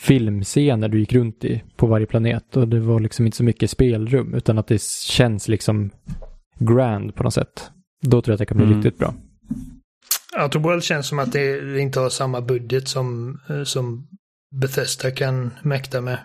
filmscener 0.00 0.88
du 0.88 1.00
gick 1.00 1.12
runt 1.12 1.44
i 1.44 1.62
på 1.76 1.86
varje 1.86 2.06
planet 2.06 2.56
och 2.56 2.68
det 2.68 2.80
var 2.80 3.00
liksom 3.00 3.26
inte 3.26 3.36
så 3.36 3.44
mycket 3.44 3.70
spelrum 3.70 4.34
utan 4.34 4.58
att 4.58 4.66
det 4.66 4.82
känns 4.82 5.48
liksom 5.48 5.90
grand 6.58 7.14
på 7.14 7.22
något 7.22 7.34
sätt. 7.34 7.70
Då 8.02 8.22
tror 8.22 8.32
jag 8.32 8.34
att 8.34 8.38
det 8.38 8.46
kan 8.46 8.56
bli 8.56 8.66
mm. 8.66 8.76
riktigt 8.76 8.98
bra. 8.98 9.14
Outer 10.42 10.58
World 10.58 10.84
känns 10.84 11.08
som 11.08 11.18
att 11.18 11.32
det 11.32 11.80
inte 11.80 12.00
har 12.00 12.10
samma 12.10 12.40
budget 12.40 12.88
som, 12.88 13.40
eh, 13.48 13.64
som 13.64 14.08
Bethesda 14.60 15.10
kan 15.10 15.50
mäkta 15.62 16.00
med. 16.00 16.18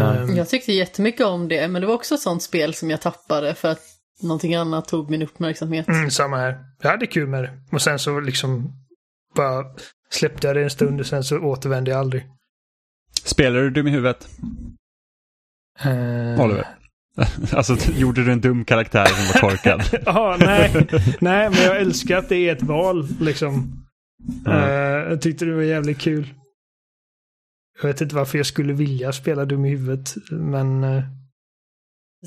Um, 0.00 0.36
jag 0.36 0.48
tyckte 0.48 0.72
jättemycket 0.72 1.26
om 1.26 1.48
det, 1.48 1.68
men 1.68 1.82
det 1.82 1.88
var 1.88 1.94
också 1.94 2.14
ett 2.14 2.20
sånt 2.20 2.42
spel 2.42 2.74
som 2.74 2.90
jag 2.90 3.00
tappade 3.00 3.54
för 3.54 3.68
att 3.68 3.82
någonting 4.22 4.54
annat 4.54 4.88
tog 4.88 5.10
min 5.10 5.22
uppmärksamhet. 5.22 5.88
Mm, 5.88 6.10
samma 6.10 6.36
här. 6.36 6.64
Jag 6.82 6.90
hade 6.90 7.06
kul 7.06 7.28
med 7.28 7.42
det. 7.42 7.60
Och 7.72 7.82
sen 7.82 7.98
så 7.98 8.20
liksom 8.20 8.72
bara 9.34 9.64
släppte 10.10 10.46
jag 10.46 10.56
det 10.56 10.62
en 10.62 10.70
stund 10.70 11.00
och 11.00 11.06
sen 11.06 11.24
så 11.24 11.38
återvände 11.38 11.90
jag 11.90 12.00
aldrig. 12.00 12.26
Spelar 13.24 13.60
du 13.60 13.70
dum 13.70 13.86
i 13.86 13.90
huvudet? 13.90 14.28
Uh... 15.86 16.40
Oliver? 16.40 16.79
alltså, 17.52 17.76
gjorde 17.92 18.24
du 18.24 18.32
en 18.32 18.40
dum 18.40 18.64
karaktär 18.64 19.06
som 19.06 19.42
var 19.42 19.50
torkad? 19.50 20.02
ja, 20.06 20.36
nej. 20.40 20.88
nej, 21.20 21.50
men 21.50 21.62
jag 21.62 21.80
älskar 21.80 22.16
att 22.16 22.28
det 22.28 22.36
är 22.36 22.52
ett 22.52 22.62
val 22.62 23.08
liksom. 23.20 23.84
Mm. 24.46 24.58
Uh, 24.58 25.10
jag 25.10 25.22
tyckte 25.22 25.44
det 25.44 25.54
var 25.54 25.62
jävligt 25.62 25.98
kul. 25.98 26.34
Jag 27.82 27.88
vet 27.88 28.00
inte 28.00 28.14
varför 28.14 28.38
jag 28.38 28.46
skulle 28.46 28.72
vilja 28.72 29.12
spela 29.12 29.44
dum 29.44 29.64
i 29.64 29.70
huvudet, 29.70 30.14
men... 30.30 30.84
Uh... 30.84 31.02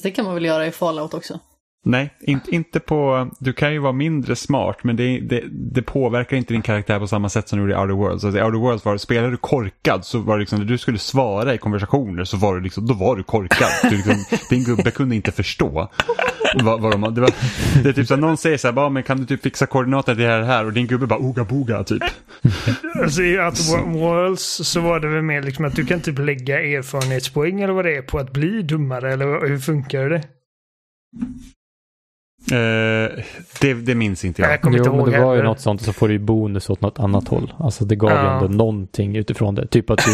Det 0.04 0.12
kan 0.12 0.26
man 0.26 0.34
väl 0.34 0.46
göra 0.46 0.68
i 0.68 0.72
Fallout 0.72 1.14
också? 1.14 1.40
Nej, 1.86 2.14
inte, 2.22 2.56
inte 2.56 2.80
på... 2.80 3.30
Du 3.40 3.54
kan 3.54 3.74
ju 3.74 3.80
vara 3.80 3.94
mindre 3.94 4.36
smart 4.36 4.78
men 4.84 4.96
det, 4.96 5.20
det, 5.20 5.44
det, 5.52 5.82
påverkar 5.82 6.38
inte 6.38 6.54
din 6.54 6.62
karaktär 6.62 7.00
på 7.00 7.08
samma 7.08 7.30
sätt 7.30 7.50
som 7.50 7.60
du 7.60 7.64
gjorde 7.64 7.74
i 7.74 7.78
Outer 7.78 7.94
Worlds. 7.94 8.24
Alltså, 8.24 8.40
I 8.40 8.44
Outer 8.44 8.60
Worlds 8.60 8.86
var 8.86 8.98
spelade 8.98 9.32
du 9.32 9.38
korkad 9.38 10.06
så 10.06 10.20
var 10.20 10.36
det 10.36 10.40
liksom 10.40 10.60
när 10.60 10.66
du 10.66 10.78
skulle 10.78 10.98
svara 10.98 11.54
i 11.54 11.58
konversationer 11.58 12.24
så 12.24 12.38
var 12.38 12.56
du 12.56 12.62
liksom, 12.62 12.88
då 12.88 12.94
var 12.94 13.16
du 13.16 13.24
korkad. 13.24 13.70
Du 13.84 13.96
liksom, 13.96 14.16
din 14.50 14.64
gubbe 14.64 14.92
kunde 14.92 15.16
inte 15.16 15.32
förstå. 15.32 15.90
Vad, 16.64 16.82
vad 16.82 16.92
de, 16.92 17.14
det, 17.14 17.22
var, 17.22 17.32
det 17.84 17.90
är 17.90 17.94
typ 17.94 18.08
så 18.08 18.14
att 18.14 18.20
någon 18.20 18.38
säger 18.38 18.58
så 18.58 18.72
här, 18.72 18.90
men 18.90 19.04
kan 19.04 19.18
du 19.18 19.26
typ 19.26 19.44
fixa 19.44 19.66
koordinater 19.66 20.16
till 20.16 20.24
det 20.24 20.30
här, 20.30 20.42
och 20.42 20.48
här 20.48 20.66
och 20.66 20.74
din 20.74 20.88
gubbe 20.88 21.08
bara 21.08 21.20
oga 21.20 21.44
boga 21.44 21.84
typ. 21.84 22.04
Alltså 23.04 23.22
i 23.22 23.40
Outer 23.40 23.92
Worlds 23.92 24.44
så 24.44 24.80
var 24.80 25.00
det 25.00 25.08
väl 25.08 25.22
mer 25.22 25.42
liksom 25.42 25.66
att 25.66 25.76
du 25.76 25.86
kan 25.86 26.02
typ 26.02 26.20
lägga 26.20 26.62
erfarenhetspoäng 26.62 27.62
eller 27.62 27.74
vad 27.74 27.86
det 27.86 27.96
är 27.96 28.02
på 28.02 28.20
att 28.20 28.34
bli 28.34 28.62
dummare 28.62 29.14
eller 29.14 29.48
hur 29.48 29.60
funkar 29.60 30.10
det? 30.10 30.24
Eh, 32.52 33.24
det, 33.62 33.74
det 33.74 33.96
minns 33.96 34.26
inte 34.26 34.42
jag. 34.42 34.52
Jag 34.52 34.62
kommer 34.62 34.78
jo, 34.78 34.84
inte 34.84 34.96
men 34.98 35.12
det 35.12 35.20
var 35.26 35.36
ju 35.36 35.44
något 35.44 35.60
sånt 35.60 35.82
och 35.82 35.86
så 35.86 35.94
får 35.94 36.08
du 36.08 36.14
ju 36.14 36.20
bonus 36.20 36.70
åt 36.70 36.82
något 36.82 37.00
annat 37.00 37.28
håll. 37.28 37.54
Alltså 37.60 37.86
det 37.86 37.96
gav 37.96 38.10
ju 38.10 38.16
Ja. 38.16 38.34
ändå 38.44 38.48
någonting 38.58 39.16
utifrån 39.16 39.56
det. 39.56 39.68
Typ 39.68 39.90
att 39.90 40.00
du 40.06 40.12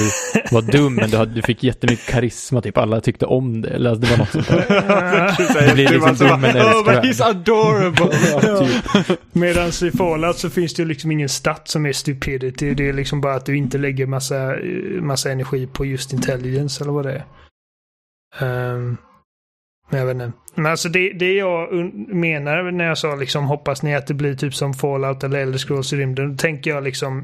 var 0.55 0.61
dum 0.61 0.95
men 0.95 1.09
du, 1.09 1.17
hade, 1.17 1.33
du 1.33 1.41
fick 1.41 1.63
jättemycket 1.63 2.05
karisma. 2.05 2.61
Typ 2.61 2.77
alla 2.77 3.01
tyckte 3.01 3.25
om 3.25 3.61
det. 3.61 3.69
Eller 3.69 3.89
alltså, 3.89 4.05
det 4.05 4.11
var 4.11 4.17
något 4.17 4.29
sånt 4.31 4.47
där. 4.47 5.67
Det 5.67 5.73
blir 5.73 5.89
liksom 5.89 6.15
dum 6.15 6.41
men 6.41 6.57
Oh, 6.57 6.83
but 6.85 6.93
älskvärd. 7.05 7.05
he's 7.05 7.29
adorable! 7.29 8.17
Ja, 8.47 8.59
typ. 9.03 9.19
Medan 9.31 9.69
i 9.83 9.91
Fallout 9.97 10.37
så 10.37 10.49
finns 10.49 10.73
det 10.73 10.81
ju 10.81 10.87
liksom 10.87 11.11
ingen 11.11 11.29
stat 11.29 11.67
som 11.67 11.85
är 11.85 11.93
stupidity. 11.93 12.73
Det 12.73 12.89
är 12.89 12.93
liksom 12.93 13.21
bara 13.21 13.35
att 13.35 13.45
du 13.45 13.57
inte 13.57 13.77
lägger 13.77 14.05
massa, 14.05 14.55
eh, 14.55 15.01
massa 15.01 15.31
energi 15.31 15.67
på 15.67 15.85
just 15.85 16.13
intelligence 16.13 16.83
eller 16.83 16.93
vad 16.93 17.05
det 17.05 17.11
är. 17.13 17.23
Men 18.39 18.97
jag 19.89 20.05
vet 20.05 20.15
inte. 20.15 20.31
Men 20.55 20.65
alltså 20.65 20.89
det, 20.89 21.13
det 21.13 21.33
jag 21.33 21.73
menar 22.15 22.71
när 22.71 22.85
jag 22.85 22.97
sa 22.97 23.15
liksom 23.15 23.45
hoppas 23.45 23.83
ni 23.83 23.95
att 23.95 24.07
det 24.07 24.13
blir 24.13 24.35
typ 24.35 24.55
som 24.55 24.73
Fallout 24.73 25.23
eller 25.23 25.39
Elder 25.39 25.59
Scrolls 25.59 25.93
i 25.93 25.97
rymden. 25.97 26.31
Då 26.31 26.37
tänker 26.37 26.71
jag 26.71 26.83
liksom 26.83 27.19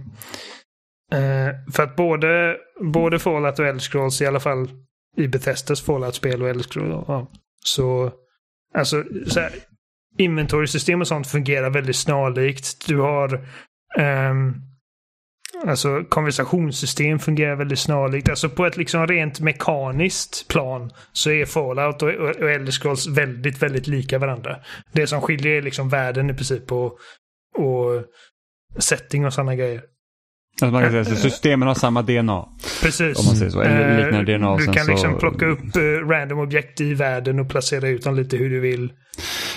eh, 1.12 1.72
för 1.74 1.84
att 1.84 1.96
både, 1.96 2.58
både 2.82 3.20
Fallout 3.20 3.60
och 3.60 3.66
Elder 3.66 3.82
Scrolls 3.82 4.22
i 4.22 4.26
alla 4.26 4.40
fall 4.40 4.70
i 5.18 5.28
Bethesdas 5.28 5.82
Fallout-spel 5.82 6.42
och 6.42 6.50
Elder 6.50 6.64
Scrolls 6.64 7.06
ja, 7.08 7.32
så 7.66 8.12
alltså 8.74 9.04
så 9.28 9.40
här, 9.40 9.52
inventory-system 10.18 11.02
och 11.02 11.08
sånt 11.08 11.28
fungerar 11.28 11.70
väldigt 11.70 11.96
snarlikt. 11.96 12.88
Du 12.88 12.98
har 12.98 13.48
ehm, 13.98 14.54
Alltså 15.64 16.04
konversationssystem 16.10 17.20
fungerar 17.20 17.56
väldigt 17.56 17.80
snarlikt. 17.80 18.30
Alltså 18.30 18.50
på 18.50 18.66
ett 18.66 18.78
liksom 18.78 19.08
rent 19.08 19.40
mekaniskt 19.40 20.48
plan 20.48 20.92
så 21.12 21.32
är 21.32 21.46
Fallout 21.46 22.02
och, 22.02 22.10
och, 22.10 22.30
och 22.30 22.52
Elder 22.52 22.72
Scrolls 22.72 23.08
väldigt, 23.08 23.64
väldigt 23.64 23.88
lika 23.88 24.20
varandra. 24.20 24.60
Det 24.92 25.08
som 25.08 25.22
skiljer 25.22 25.58
är 25.58 25.62
liksom 25.62 25.90
världen 25.90 26.30
i 26.30 26.34
princip 26.34 26.72
och, 26.72 26.98
och 27.58 28.04
setting 28.78 29.26
och 29.26 29.34
sådana 29.34 29.56
grejer. 29.56 29.82
Alltså 30.62 30.72
man 30.74 30.82
kan 30.84 30.92
säga 30.92 31.06
så 31.06 31.16
systemen 31.16 31.68
har 31.68 31.76
samma 31.76 32.02
DNA. 32.02 32.46
Precis. 32.82 33.20
Om 33.20 33.26
man 33.26 33.36
säger 33.36 33.52
så, 33.52 33.62
eller 33.62 33.90
Eh, 34.00 34.04
liknande 34.06 34.38
DNA, 34.38 34.58
Du 34.58 34.66
kan 34.66 34.86
liksom 34.88 35.12
så- 35.14 35.20
plocka 35.20 35.46
upp 35.46 35.76
eh, 35.76 36.08
random 36.10 36.40
objekt 36.40 36.82
i 36.82 36.94
världen 36.94 37.40
och 37.40 37.50
placera 37.50 37.88
ut 37.90 38.04
dem 38.04 38.16
lite 38.16 38.38
hur 38.38 38.50
du 38.50 38.60
vill. 38.60 38.92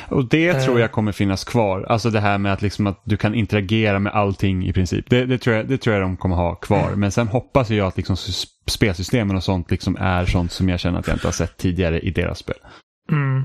Och 0.08 0.28
det 0.28 0.48
Eh. 0.48 0.64
tror 0.64 0.80
jag 0.80 0.92
kommer 0.92 1.12
finnas 1.12 1.44
kvar. 1.44 1.82
Alltså 1.88 2.10
det 2.10 2.20
här 2.20 2.38
med 2.38 2.52
att, 2.52 2.62
liksom 2.62 2.86
att 2.86 3.02
du 3.04 3.16
kan 3.16 3.34
interagera 3.34 3.98
med 3.98 4.12
allting 4.12 4.66
i 4.68 4.72
princip. 4.72 5.10
Det, 5.10 5.24
det, 5.26 5.38
tror, 5.38 5.56
jag, 5.56 5.68
det 5.68 5.78
tror 5.78 5.94
jag 5.96 6.02
de 6.04 6.16
kommer 6.16 6.36
ha 6.36 6.54
kvar. 6.54 6.90
Men 6.96 7.12
sen 7.12 7.28
hoppas 7.28 7.70
jag 7.70 7.86
att 7.86 7.96
liksom 7.96 8.16
sys- 8.16 8.46
spelsystemen 8.66 9.36
och 9.36 9.44
sånt 9.44 9.70
liksom 9.70 9.96
är 10.00 10.24
sånt 10.26 10.52
som 10.52 10.68
jag 10.68 10.80
känner 10.80 10.98
att 10.98 11.06
jag 11.06 11.14
inte 11.16 11.26
har 11.26 11.32
sett 11.32 11.56
tidigare 11.56 12.00
i 12.00 12.10
deras 12.10 12.38
spel. 12.38 12.56
Mm. 13.12 13.42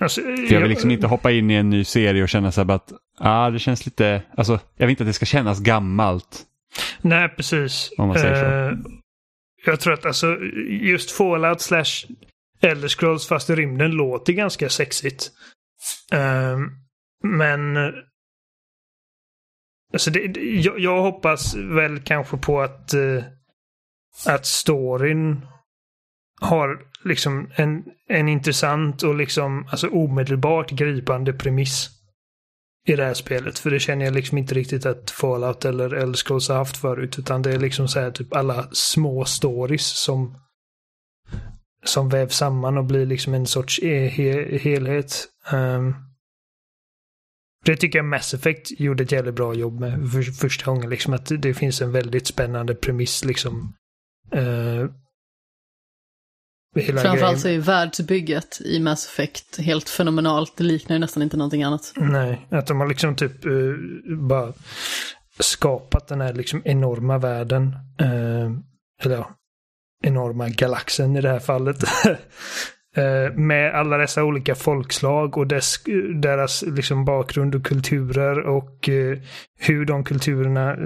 Alltså, 0.00 0.20
För 0.20 0.52
jag 0.52 0.60
vill 0.60 0.70
liksom 0.70 0.90
inte 0.90 1.06
hoppa 1.06 1.32
in 1.32 1.50
i 1.50 1.54
en 1.54 1.70
ny 1.70 1.84
serie 1.84 2.22
och 2.22 2.28
känna 2.28 2.52
så 2.52 2.64
här 2.64 2.74
att 2.74 2.92
ah, 3.18 3.50
det 3.50 3.58
känns 3.58 3.86
lite, 3.86 4.22
alltså 4.36 4.60
jag 4.76 4.86
vill 4.86 4.90
inte 4.90 5.02
att 5.02 5.08
det 5.08 5.12
ska 5.12 5.26
kännas 5.26 5.60
gammalt. 5.60 6.42
Nej, 7.00 7.28
precis. 7.28 7.90
Om 7.98 8.08
man 8.08 8.18
säger 8.18 8.34
så. 8.34 8.74
Eh, 8.74 8.78
jag 9.64 9.80
tror 9.80 9.92
att 9.92 10.06
alltså 10.06 10.36
just 10.68 11.10
Fallout 11.10 11.60
slash 11.60 12.06
Elder 12.60 12.88
Scrolls 12.88 13.28
fast 13.28 13.50
i 13.50 13.54
rymden 13.54 13.90
låter 13.90 14.32
ganska 14.32 14.68
sexigt. 14.68 15.30
Eh, 16.12 16.58
men 17.22 17.76
alltså 19.92 20.10
det, 20.10 20.40
jag, 20.40 20.80
jag 20.80 21.02
hoppas 21.02 21.54
väl 21.54 22.00
kanske 22.00 22.36
på 22.36 22.60
att 22.60 22.94
eh, 22.94 23.24
att 24.26 24.46
storyn 24.46 25.46
har 26.40 26.80
liksom 27.04 27.50
en, 27.54 27.84
en 28.08 28.28
intressant 28.28 29.02
och 29.02 29.14
liksom 29.14 29.66
alltså 29.70 29.88
omedelbart 29.88 30.70
gripande 30.70 31.32
premiss 31.32 31.90
i 32.86 32.96
det 32.96 33.04
här 33.04 33.14
spelet. 33.14 33.58
För 33.58 33.70
det 33.70 33.80
känner 33.80 34.04
jag 34.04 34.14
liksom 34.14 34.38
inte 34.38 34.54
riktigt 34.54 34.86
att 34.86 35.10
Fallout 35.10 35.64
eller 35.64 35.94
Elder 35.94 36.16
Scrolls 36.16 36.48
har 36.48 36.56
haft 36.56 36.76
förut. 36.76 37.18
Utan 37.18 37.42
det 37.42 37.52
är 37.52 37.58
liksom 37.58 37.88
så 37.88 38.00
här 38.00 38.10
typ 38.10 38.36
alla 38.36 38.68
små 38.72 39.24
stories 39.24 39.86
som 39.86 40.38
som 41.84 42.08
vävs 42.08 42.36
samman 42.36 42.78
och 42.78 42.84
blir 42.84 43.06
liksom 43.06 43.34
en 43.34 43.46
sorts 43.46 43.80
e 43.82 44.08
he 44.08 44.58
helhet. 44.58 45.28
Um, 45.52 45.94
det 47.64 47.76
tycker 47.76 47.98
jag 47.98 48.06
Mass 48.06 48.34
Effect 48.34 48.80
gjorde 48.80 49.02
ett 49.02 49.12
jävligt 49.12 49.34
bra 49.34 49.54
jobb 49.54 49.80
med 49.80 50.10
för, 50.12 50.22
första 50.22 50.70
gången. 50.70 50.90
Liksom 50.90 51.14
att 51.14 51.32
det 51.38 51.54
finns 51.54 51.82
en 51.82 51.92
väldigt 51.92 52.26
spännande 52.26 52.74
premiss 52.74 53.24
liksom. 53.24 53.74
Uh, 54.36 54.90
hela 56.80 57.00
Framförallt 57.00 57.40
så 57.40 57.48
är 57.48 57.58
världsbygget 57.58 58.60
i 58.64 58.80
Mass 58.80 59.06
Effect 59.06 59.58
helt 59.58 59.88
fenomenalt. 59.88 60.56
Det 60.56 60.64
liknar 60.64 60.96
ju 60.96 61.00
nästan 61.00 61.22
inte 61.22 61.36
någonting 61.36 61.62
annat. 61.62 61.92
Nej, 61.96 62.46
att 62.50 62.66
de 62.66 62.80
har 62.80 62.86
liksom 62.86 63.16
typ 63.16 63.44
eh, 63.44 63.52
bara 64.16 64.52
skapat 65.38 66.08
den 66.08 66.20
här 66.20 66.32
liksom 66.32 66.62
enorma 66.64 67.18
världen. 67.18 67.76
eh, 68.00 68.50
eller 69.02 69.16
ja, 69.16 69.30
enorma 70.02 70.48
galaxen 70.48 71.16
i 71.16 71.20
det 71.20 71.30
här 71.30 71.40
fallet. 71.40 71.76
Eh, 72.96 73.32
med 73.32 73.74
alla 73.74 73.96
dessa 73.96 74.24
olika 74.24 74.54
folkslag 74.54 75.38
och 75.38 75.46
dess, 75.46 75.76
deras 76.14 76.62
liksom 76.62 77.04
bakgrund 77.04 77.54
och 77.54 77.64
kulturer 77.64 78.40
och 78.40 78.88
hur 79.58 79.84
de 79.84 80.04
kulturerna 80.04 80.76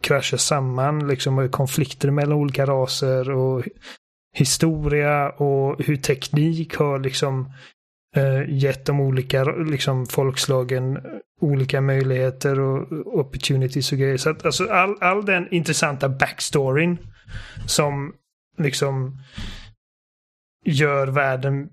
kraschar 0.00 0.36
samman. 0.36 1.08
Liksom 1.08 1.38
och 1.38 1.50
konflikter 1.50 2.10
mellan 2.10 2.38
olika 2.38 2.66
raser 2.66 3.30
och 3.30 3.64
historia 4.32 5.30
och 5.30 5.84
hur 5.84 5.96
teknik 5.96 6.76
har 6.76 6.98
liksom 6.98 7.52
eh, 8.16 8.42
gett 8.48 8.84
de 8.86 9.00
olika 9.00 9.44
liksom, 9.44 10.06
folkslagen 10.06 10.98
olika 11.40 11.80
möjligheter 11.80 12.60
och 12.60 13.18
opportunities 13.18 13.92
och 13.92 13.98
grejer. 13.98 14.16
Så 14.16 14.30
att, 14.30 14.44
alltså, 14.44 14.66
all, 14.68 14.96
all 15.00 15.24
den 15.24 15.54
intressanta 15.54 16.08
backstoryn 16.08 16.98
som 17.66 18.14
liksom 18.58 19.18
gör 20.64 21.06
världen 21.06 21.68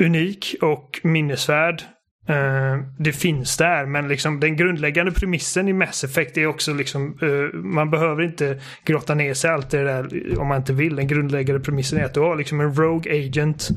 unik 0.00 0.54
och 0.62 1.00
minnesvärd. 1.02 1.82
Uh, 2.30 2.84
det 2.98 3.12
finns 3.12 3.56
där, 3.56 3.86
men 3.86 4.08
liksom 4.08 4.40
den 4.40 4.56
grundläggande 4.56 5.12
premissen 5.12 5.68
i 5.68 5.72
Mass 5.72 6.04
Effect 6.04 6.36
är 6.36 6.46
också 6.46 6.74
liksom, 6.74 7.18
uh, 7.22 7.54
man 7.54 7.90
behöver 7.90 8.22
inte 8.22 8.60
grotta 8.84 9.14
ner 9.14 9.34
sig 9.34 9.50
allt 9.50 9.70
det 9.70 9.84
där 9.84 10.38
om 10.38 10.46
man 10.48 10.56
inte 10.56 10.72
vill. 10.72 10.96
Den 10.96 11.06
grundläggande 11.06 11.60
premissen 11.60 11.98
är 11.98 12.04
att 12.04 12.14
du 12.14 12.20
har 12.20 12.36
liksom 12.36 12.60
en 12.60 12.74
Rogue 12.74 13.26
Agent 13.26 13.68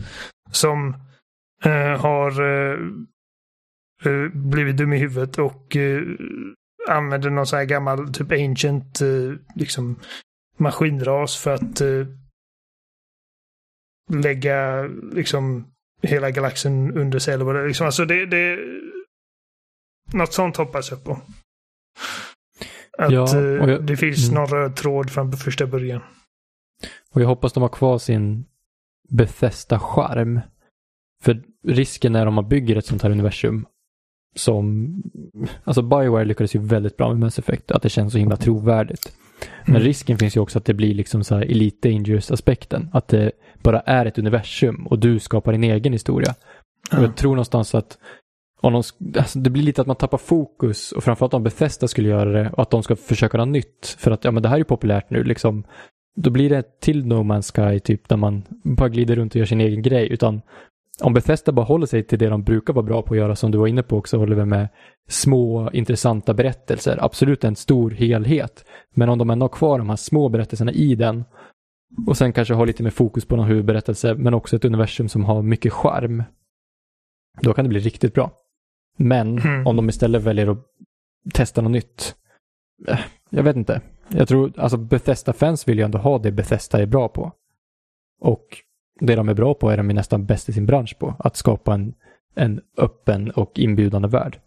som 0.52 0.96
uh, 1.66 2.02
har 2.02 2.32
blivit 4.30 4.78
dum 4.78 4.94
i 4.94 4.98
huvudet 4.98 5.38
och 5.38 5.78
använder 6.88 7.30
någon 7.30 7.48
sån 7.48 7.60
här 7.60 7.66
gammal 7.66 8.14
typ 8.14 8.32
ancient 8.32 9.02
liksom 9.56 10.00
maskinras 10.58 11.38
för 11.38 11.54
att 11.54 11.82
lägga 14.10 14.84
liksom 15.12 15.66
hela 16.02 16.32
galaxen 16.32 16.98
under 16.98 17.20
sig 17.20 17.34
eller 17.34 17.46
vad 17.46 17.56
det 17.56 17.62
är. 17.62 17.68
Liksom, 17.68 17.86
alltså 17.86 18.06
det, 18.06 18.26
det 18.26 18.58
Något 20.14 20.34
sånt 20.34 20.58
hoppas 20.58 20.92
jag 20.92 21.04
på. 21.04 21.12
Att 22.98 23.12
Ja, 23.12 23.38
eh, 23.38 23.42
jag- 23.44 23.84
det 23.86 23.98
finns 23.98 24.30
mm. 24.30 24.36
någon 24.42 24.48
röd 24.50 24.76
tråd 24.76 25.10
från 25.12 25.32
första 25.32 25.68
början. 25.68 26.02
Och 27.12 27.22
jag 27.22 27.28
hoppas 27.28 27.54
de 27.54 27.62
har 27.64 27.70
kvar 27.70 27.98
sin 27.98 28.46
Bethesda-charm. 29.10 30.40
För 31.24 31.44
risken 31.68 32.16
är 32.16 32.26
om 32.26 32.34
man 32.34 32.50
bygger 32.50 32.76
ett 32.76 32.86
sånt 32.86 33.02
här 33.04 33.10
universum 33.10 33.66
som, 34.36 34.94
alltså 35.64 35.82
Bioware 35.82 36.26
lyckades 36.26 36.56
ju 36.56 36.60
väldigt 36.60 36.98
bra 36.98 37.10
med 37.10 37.20
Mass 37.20 37.40
Effect, 37.40 37.72
att 37.72 37.82
det 37.82 37.90
känns 37.90 38.14
så 38.14 38.20
himla 38.20 38.38
trovärdigt. 38.38 39.18
Men 39.66 39.76
Mm. 39.76 39.82
risken 39.88 40.18
finns 40.18 40.36
ju 40.38 40.40
också 40.42 40.58
att 40.60 40.66
det 40.66 40.74
blir 40.74 40.94
liksom 40.94 41.24
så 41.24 41.36
här 41.36 41.42
Elite 41.42 41.90
Dangerous-aspekten, 41.90 42.90
att 42.94 43.08
det 43.08 43.32
bara 43.64 43.80
är 43.80 44.06
ett 44.06 44.18
universum 44.18 44.88
och 44.88 45.00
du 45.00 45.20
skapar 45.20 45.52
din 45.52 45.64
egen 45.64 45.94
historia. 45.94 46.32
Och 46.92 46.98
Ja. 46.98 47.02
jag 47.02 47.16
tror 47.16 47.32
någonstans 47.32 47.76
att 47.76 47.98
om 48.62 48.74
de, 48.74 48.84
alltså 49.20 49.40
det 49.40 49.50
blir 49.50 49.64
lite 49.64 49.82
att 49.82 49.88
man 49.88 49.96
tappar 49.96 50.18
fokus 50.18 50.92
och 50.92 51.04
framförallt 51.04 51.34
om 51.34 51.44
Bethesda 51.44 51.88
skulle 51.88 52.10
göra 52.10 52.32
det 52.32 52.50
och 52.50 52.62
att 52.62 52.70
de 52.70 52.84
ska 52.84 52.96
försöka 52.96 53.38
något 53.38 53.48
nytt. 53.48 53.96
För 54.00 54.12
att 54.12 54.24
ja, 54.24 54.32
men 54.32 54.44
det 54.44 54.50
här 54.50 54.56
är 54.56 54.60
ju 54.60 54.64
populärt 54.64 55.10
nu 55.10 55.24
liksom. 55.24 55.64
Då 56.16 56.30
blir 56.30 56.50
det 56.50 56.80
till 56.80 57.06
No 57.06 57.14
Man's 57.14 57.72
Sky 57.72 57.80
typ 57.80 58.10
där 58.10 58.18
man 58.18 58.44
bara 58.64 58.90
glider 58.90 59.16
runt 59.16 59.32
och 59.36 59.40
gör 59.40 59.46
sin 59.46 59.62
egen 59.62 59.82
grej. 59.82 60.12
Utan 60.12 60.42
om 61.02 61.14
Bethesda 61.14 61.52
bara 61.52 61.66
håller 61.66 61.86
sig 61.86 62.04
till 62.04 62.20
det 62.20 62.30
de 62.30 62.44
brukar 62.44 62.74
vara 62.74 62.86
bra 62.86 63.02
på 63.02 63.14
att 63.14 63.18
göra 63.18 63.36
som 63.36 63.52
du 63.52 63.58
var 63.58 63.68
inne 63.68 63.84
på 63.84 63.98
också, 63.98 64.18
håller 64.18 64.36
vi 64.36 64.46
med 64.46 64.68
små 65.10 65.72
intressanta 65.72 66.34
berättelser. 66.34 66.98
Absolut 67.02 67.44
en 67.44 67.56
stor 67.56 67.92
helhet. 67.92 68.66
Men 68.94 69.10
om 69.10 69.18
de 69.18 69.30
ändå 69.30 69.44
har 69.44 69.50
kvar 69.50 69.78
de 69.78 69.90
här 69.90 69.96
små 69.96 70.30
berättelserna 70.30 70.72
i 70.72 70.96
den 70.96 71.26
och 72.08 72.18
sen 72.18 72.34
kanske 72.34 72.54
har 72.54 72.66
lite 72.66 72.84
mer 72.84 72.90
fokus 72.90 73.26
på 73.26 73.36
någon 73.36 73.48
huvudberättelse 73.48 74.16
men 74.16 74.34
också 74.34 74.56
ett 74.56 74.66
universum 74.66 75.10
som 75.10 75.26
har 75.26 75.42
mycket 75.42 75.74
charm. 75.74 76.24
Då 77.42 77.54
kan 77.54 77.66
det 77.66 77.70
bli 77.70 77.80
riktigt 77.80 78.14
bra. 78.14 78.32
Men 78.98 79.40
Mm. 79.40 79.68
om 79.68 79.76
de 79.76 79.90
istället 79.90 80.24
väljer 80.24 80.48
att 80.52 80.66
testa 81.34 81.62
något 81.62 81.72
nytt. 81.72 82.16
eh, 82.88 83.00
Jag 83.30 83.44
vet 83.44 83.56
inte. 83.56 83.82
Jag 84.10 84.28
tror, 84.28 84.54
alltså 84.58 84.78
Bethesda-fans 84.78 85.68
vill 85.68 85.78
ju 85.78 85.84
ändå 85.86 85.98
ha 85.98 86.20
det 86.20 86.32
Bethesda 86.32 86.82
är 86.82 86.86
bra 86.86 87.08
på. 87.08 87.32
Och 88.22 88.46
det 89.00 89.16
de 89.16 89.30
är 89.30 89.34
bra 89.34 89.54
på 89.54 89.70
är 89.70 89.78
de 89.78 89.88
nästan 89.88 90.26
bäst 90.26 90.50
i 90.50 90.54
sin 90.54 90.66
bransch 90.66 91.00
på. 91.00 91.16
Att 91.20 91.36
skapa 91.36 91.74
en 91.74 91.94
en 92.36 92.62
öppen 92.78 93.32
och 93.32 93.60
inbjudande 93.60 94.08
värld. 94.08 94.40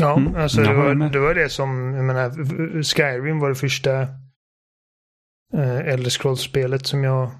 Ja, 0.00 0.16
Mm, 0.16 0.34
alltså 0.36 0.60
det 0.60 0.74
var, 0.74 0.94
det 1.10 1.18
var 1.18 1.34
det 1.34 1.48
som, 1.48 1.94
jag 1.94 2.04
menar, 2.04 2.30
Skyrim 2.82 3.38
var 3.40 3.48
det 3.48 3.54
första 3.54 4.00
eh, 5.54 5.78
Elder 5.78 6.10
Scrolls-spelet 6.10 6.86
som 6.86 7.04
jag, 7.04 7.30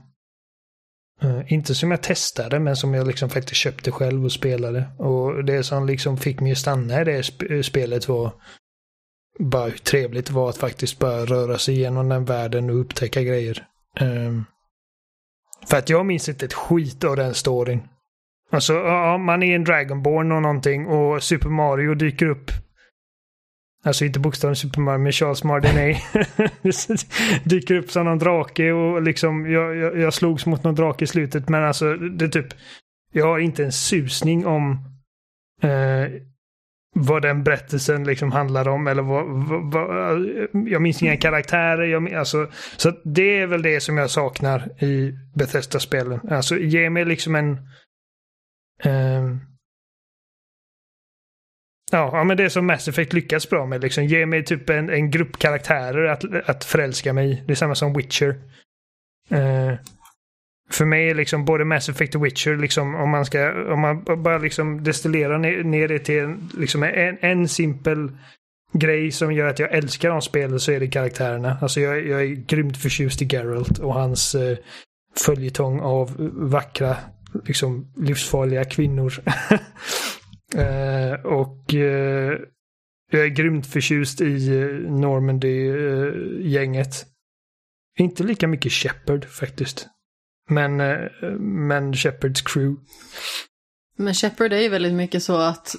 eh, 1.22 1.52
inte 1.52 1.74
som 1.74 1.90
jag 1.90 2.02
testade, 2.02 2.58
men 2.58 2.76
som 2.76 2.94
jag 2.94 3.06
liksom 3.06 3.30
faktiskt 3.30 3.60
köpte 3.60 3.90
själv 3.90 4.24
och 4.24 4.32
spelade. 4.32 4.88
Och 4.98 5.44
det 5.44 5.62
som 5.62 5.86
liksom 5.86 6.16
fick 6.16 6.40
mig 6.40 6.52
att 6.52 6.58
stanna 6.58 7.00
i 7.00 7.04
det 7.04 7.20
sp- 7.22 7.62
spelet 7.62 8.08
var 8.08 8.32
bara 9.38 9.64
hur 9.64 9.78
trevligt 9.78 10.26
det 10.26 10.32
var 10.32 10.48
att 10.48 10.56
faktiskt 10.56 10.98
bara 10.98 11.24
röra 11.24 11.58
sig 11.58 11.74
igenom 11.74 12.08
den 12.08 12.24
världen 12.24 12.70
och 12.70 12.80
upptäcka 12.80 13.22
grejer. 13.22 13.66
Ehm, 14.00 14.44
för 15.66 15.76
att 15.76 15.88
jag 15.88 16.06
minns 16.06 16.28
inte 16.28 16.44
ett 16.46 16.52
skit 16.52 17.04
av 17.04 17.16
den 17.16 17.34
storyn. 17.34 17.82
Alltså, 18.54 18.72
ja, 18.72 19.18
man 19.18 19.42
är 19.42 19.54
en 19.54 19.64
Dragonborn 19.64 20.32
och 20.32 20.42
någonting 20.42 20.86
och 20.86 21.22
Super 21.22 21.48
Mario 21.48 21.94
dyker 21.94 22.26
upp. 22.26 22.50
Alltså 23.84 24.04
inte 24.04 24.20
bokstaven 24.20 24.56
Super 24.56 24.80
Mario, 24.80 24.98
men 24.98 25.12
Charles 25.12 25.44
Martinet 25.44 25.96
dyker 27.44 27.74
upp 27.74 27.90
som 27.90 28.04
någon 28.04 28.18
drake 28.18 28.72
och 28.72 29.02
liksom 29.02 29.50
jag, 29.50 29.76
jag, 29.76 29.98
jag 29.98 30.14
slogs 30.14 30.46
mot 30.46 30.64
någon 30.64 30.74
drake 30.74 31.04
i 31.04 31.06
slutet 31.06 31.48
men 31.48 31.64
alltså 31.64 31.94
det 31.96 32.24
är 32.24 32.28
typ 32.28 32.46
jag 33.12 33.26
har 33.26 33.38
inte 33.38 33.64
en 33.64 33.72
susning 33.72 34.46
om 34.46 34.72
eh, 35.62 36.10
vad 36.94 37.22
den 37.22 37.44
berättelsen 37.44 38.04
liksom 38.04 38.32
handlar 38.32 38.68
om 38.68 38.86
eller 38.86 39.02
vad, 39.02 39.26
vad, 39.26 39.72
vad 39.72 40.26
jag 40.68 40.82
minns 40.82 41.02
inga 41.02 41.16
karaktärer. 41.16 41.84
Jag, 41.84 42.14
alltså, 42.14 42.50
så 42.76 42.92
det 43.04 43.38
är 43.38 43.46
väl 43.46 43.62
det 43.62 43.80
som 43.80 43.98
jag 43.98 44.10
saknar 44.10 44.84
i 44.84 45.14
Bethesda-spelen. 45.34 46.20
Alltså 46.30 46.58
ge 46.58 46.90
mig 46.90 47.04
liksom 47.04 47.34
en 47.34 47.58
Ehm. 48.84 49.40
Ja, 51.92 52.24
men 52.24 52.36
det 52.36 52.44
är 52.44 52.48
som 52.48 52.66
Mass 52.66 52.88
Effect 52.88 53.12
lyckats 53.12 53.50
bra 53.50 53.66
med. 53.66 53.82
Liksom, 53.82 54.04
ge 54.04 54.26
mig 54.26 54.44
typ 54.44 54.70
en, 54.70 54.90
en 54.90 55.10
grupp 55.10 55.38
karaktärer 55.38 56.04
att, 56.04 56.24
att 56.48 56.64
förälska 56.64 57.12
mig 57.12 57.30
i. 57.30 57.42
Det 57.46 57.52
är 57.52 57.56
samma 57.56 57.74
som 57.74 57.92
Witcher. 57.92 58.28
Uh, 59.32 59.74
för 60.70 60.84
mig 60.84 61.10
är 61.10 61.14
liksom 61.14 61.44
både 61.44 61.64
Mass 61.64 61.88
Effect 61.88 62.14
och 62.14 62.24
Witcher, 62.24 62.56
liksom, 62.56 62.94
om 62.94 63.10
man 63.10 63.24
ska 63.24 63.72
om 63.72 63.80
man 63.80 64.04
bara 64.22 64.38
liksom 64.38 64.84
destillerar 64.84 65.38
ner, 65.38 65.64
ner 65.64 65.88
det 65.88 65.98
till 65.98 66.18
en, 66.18 66.50
liksom 66.58 66.82
en, 66.82 67.18
en 67.20 67.48
simpel 67.48 68.10
grej 68.72 69.10
som 69.10 69.32
gör 69.32 69.48
att 69.48 69.58
jag 69.58 69.72
älskar 69.72 70.10
de 70.10 70.22
spelen 70.22 70.60
så 70.60 70.72
är 70.72 70.80
det 70.80 70.88
karaktärerna. 70.88 71.58
Alltså 71.60 71.80
jag, 71.80 72.06
jag 72.06 72.22
är 72.22 72.26
grymt 72.26 72.76
förtjust 72.76 73.22
i 73.22 73.24
Geralt 73.24 73.78
och 73.78 73.94
hans 73.94 74.34
eh, 74.34 74.58
följetong 75.16 75.80
av 75.80 76.14
vackra 76.34 76.96
liksom 77.44 77.92
livsfarliga 77.96 78.64
kvinnor. 78.64 79.12
eh, 80.56 81.12
och 81.26 81.74
eh, 81.74 82.38
jag 83.10 83.22
är 83.24 83.28
grymt 83.28 83.66
förtjust 83.66 84.20
i 84.20 84.48
eh, 84.48 84.66
Normandy-gänget. 84.92 87.06
Inte 87.98 88.22
lika 88.22 88.48
mycket 88.48 88.72
Shepard 88.72 89.24
faktiskt. 89.24 89.86
Men, 90.50 90.80
eh, 90.80 90.98
men 91.40 91.94
Shepards 91.94 92.42
crew. 92.42 92.80
Men 93.96 94.14
Shepard 94.14 94.52
är 94.52 94.60
ju 94.60 94.68
väldigt 94.68 94.94
mycket 94.94 95.22
så 95.22 95.36
att 95.36 95.74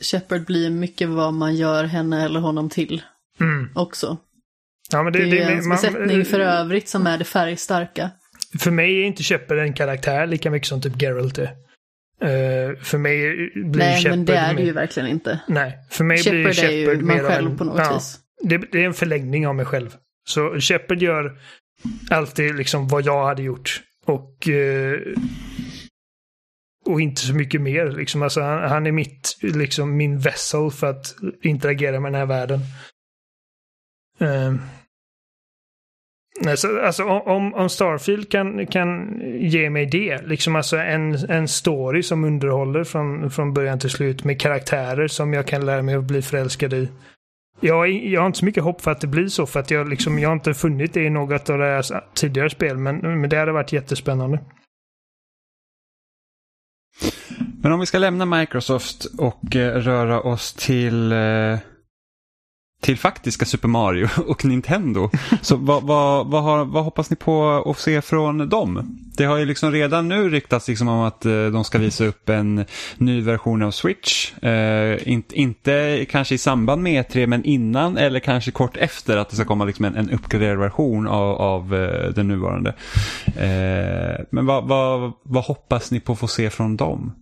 Shepard 0.00 0.44
blir 0.44 0.70
mycket 0.70 1.08
vad 1.08 1.34
man 1.34 1.56
gör 1.56 1.84
henne 1.84 2.24
eller 2.24 2.40
honom 2.40 2.70
till 2.70 3.02
Mm. 3.40 3.68
också. 3.74 4.16
Ja, 4.92 5.02
Det, 5.02 5.10
det, 5.10 5.18
är 5.24 5.30
det, 5.30 5.36
ens 5.36 5.66
man- 5.66 5.76
besättning 5.76 6.24
för 6.24 6.40
övrigt 6.40 6.88
som 6.88 7.06
är 7.06 7.18
det 7.18 7.24
färgstarka. 7.24 8.10
För 8.58 8.70
mig 8.70 9.00
är 9.00 9.04
inte 9.04 9.22
Shepard 9.22 9.58
en 9.58 9.72
karaktär 9.72 10.26
lika 10.26 10.50
mycket 10.50 10.68
som 10.68 10.80
typ 10.80 11.02
Geralt 11.02 11.38
är. 11.38 11.50
Eh, 12.20 12.76
för 12.82 12.98
mig 12.98 13.50
blir 13.54 13.78
Nej, 13.78 14.02
Shepard 14.02 14.18
men 14.18 14.24
det 14.24 14.36
är 14.36 14.54
det 14.54 14.62
ju 14.62 14.72
verkligen 14.72 15.08
inte. 15.08 15.40
Nej, 15.48 15.78
för 15.90 16.04
mig 16.04 16.22
blir 16.22 16.52
Shepard 16.52 16.64
är 16.64 16.70
ju 16.72 16.86
Shepard 16.86 17.02
man 17.02 17.20
själv 17.20 17.50
en- 17.50 17.56
på 17.58 17.64
något 17.64 17.78
ja, 17.78 17.94
vis. 17.94 18.18
Det, 18.42 18.58
det 18.72 18.82
är 18.82 18.86
en 18.86 18.94
förlängning 18.94 19.46
av 19.46 19.54
mig 19.54 19.64
själv. 19.64 19.96
Så 20.28 20.60
Shepard 20.60 21.02
gör 21.02 21.38
alltid 22.10 22.54
liksom 22.54 22.88
vad 22.88 23.04
jag 23.04 23.26
hade 23.26 23.42
gjort. 23.42 23.82
Och, 24.04 24.48
eh, 24.48 25.00
och 26.86 27.00
inte 27.00 27.20
så 27.20 27.34
mycket 27.34 27.60
mer. 27.60 27.86
Liksom. 27.86 28.22
Alltså, 28.22 28.40
han, 28.40 28.70
han 28.70 28.86
är 28.86 28.92
mitt, 28.92 29.36
liksom, 29.42 29.96
min 29.96 30.18
vessel 30.18 30.70
för 30.70 30.90
att 30.90 31.14
interagera 31.42 32.00
med 32.00 32.12
den 32.12 32.18
här 32.18 32.26
världen. 32.26 32.60
Um, 34.18 34.60
alltså, 36.46 37.04
om, 37.04 37.54
om 37.54 37.68
Starfield 37.68 38.30
kan, 38.30 38.66
kan 38.66 39.20
ge 39.38 39.70
mig 39.70 39.86
det, 39.86 40.26
liksom 40.26 40.56
alltså 40.56 40.76
en, 40.76 41.14
en 41.14 41.48
story 41.48 42.02
som 42.02 42.24
underhåller 42.24 42.84
från, 42.84 43.30
från 43.30 43.54
början 43.54 43.78
till 43.78 43.90
slut 43.90 44.24
med 44.24 44.40
karaktärer 44.40 45.08
som 45.08 45.32
jag 45.32 45.46
kan 45.46 45.66
lära 45.66 45.82
mig 45.82 45.94
att 45.94 46.04
bli 46.04 46.22
förälskad 46.22 46.72
i. 46.72 46.88
Jag, 47.60 47.88
jag 47.88 48.20
har 48.20 48.26
inte 48.26 48.38
så 48.38 48.44
mycket 48.44 48.62
hopp 48.62 48.80
för 48.80 48.90
att 48.90 49.00
det 49.00 49.06
blir 49.06 49.28
så, 49.28 49.46
för 49.46 49.60
att 49.60 49.70
jag, 49.70 49.88
liksom, 49.88 50.18
jag 50.18 50.28
har 50.28 50.34
inte 50.34 50.54
funnit 50.54 50.94
det 50.94 51.04
i 51.04 51.10
något 51.10 51.50
av 51.50 51.58
deras 51.58 51.92
tidigare 52.14 52.50
spel, 52.50 52.76
men, 52.76 53.20
men 53.20 53.30
det 53.30 53.36
hade 53.36 53.52
varit 53.52 53.72
jättespännande. 53.72 54.40
Men 57.62 57.72
om 57.72 57.80
vi 57.80 57.86
ska 57.86 57.98
lämna 57.98 58.24
Microsoft 58.24 59.04
och 59.18 59.56
eh, 59.56 59.74
röra 59.74 60.20
oss 60.20 60.52
till, 60.52 61.12
eh, 61.12 61.58
till 62.80 62.98
faktiska 62.98 63.44
Super 63.44 63.68
Mario 63.68 64.08
och 64.26 64.44
Nintendo. 64.44 65.10
Så 65.42 65.56
vad, 65.56 65.82
vad, 65.82 66.26
vad, 66.26 66.42
har, 66.42 66.64
vad 66.64 66.84
hoppas 66.84 67.10
ni 67.10 67.16
på 67.16 67.64
att 67.66 67.78
se 67.78 68.02
från 68.02 68.48
dem? 68.48 68.98
Det 69.16 69.24
har 69.24 69.36
ju 69.36 69.44
liksom 69.44 69.72
redan 69.72 70.08
nu 70.08 70.28
ryktats 70.28 70.68
liksom 70.68 70.88
om 70.88 71.00
att 71.00 71.24
eh, 71.24 71.46
de 71.46 71.64
ska 71.64 71.78
visa 71.78 72.04
upp 72.04 72.28
en 72.28 72.64
ny 72.96 73.20
version 73.20 73.62
av 73.62 73.70
Switch. 73.70 74.32
Eh, 74.42 75.08
inte, 75.08 75.34
inte 75.34 76.06
kanske 76.10 76.34
i 76.34 76.38
samband 76.38 76.82
med 76.82 77.06
E3 77.06 77.26
men 77.26 77.44
innan 77.44 77.96
eller 77.96 78.20
kanske 78.20 78.50
kort 78.50 78.76
efter 78.76 79.16
att 79.16 79.28
det 79.28 79.36
ska 79.36 79.44
komma 79.44 79.64
liksom 79.64 79.84
en, 79.84 79.96
en 79.96 80.10
uppgraderad 80.10 80.58
version 80.58 81.06
av, 81.06 81.36
av 81.36 81.74
eh, 81.74 82.10
den 82.10 82.28
nuvarande. 82.28 82.74
Eh, 83.26 84.24
men 84.30 84.46
vad, 84.46 84.68
vad, 84.68 85.12
vad 85.22 85.44
hoppas 85.44 85.90
ni 85.90 86.00
på 86.00 86.12
att 86.12 86.18
få 86.18 86.28
se 86.28 86.50
från 86.50 86.76
dem? 86.76 87.12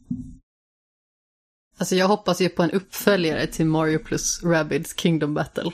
Alltså 1.79 1.95
jag 1.95 2.09
hoppas 2.09 2.41
ju 2.41 2.49
på 2.49 2.62
en 2.62 2.70
uppföljare 2.70 3.47
till 3.47 3.66
Mario 3.66 3.99
plus 3.99 4.43
Rabbids 4.45 4.99
Kingdom 5.01 5.35
Battle. 5.35 5.72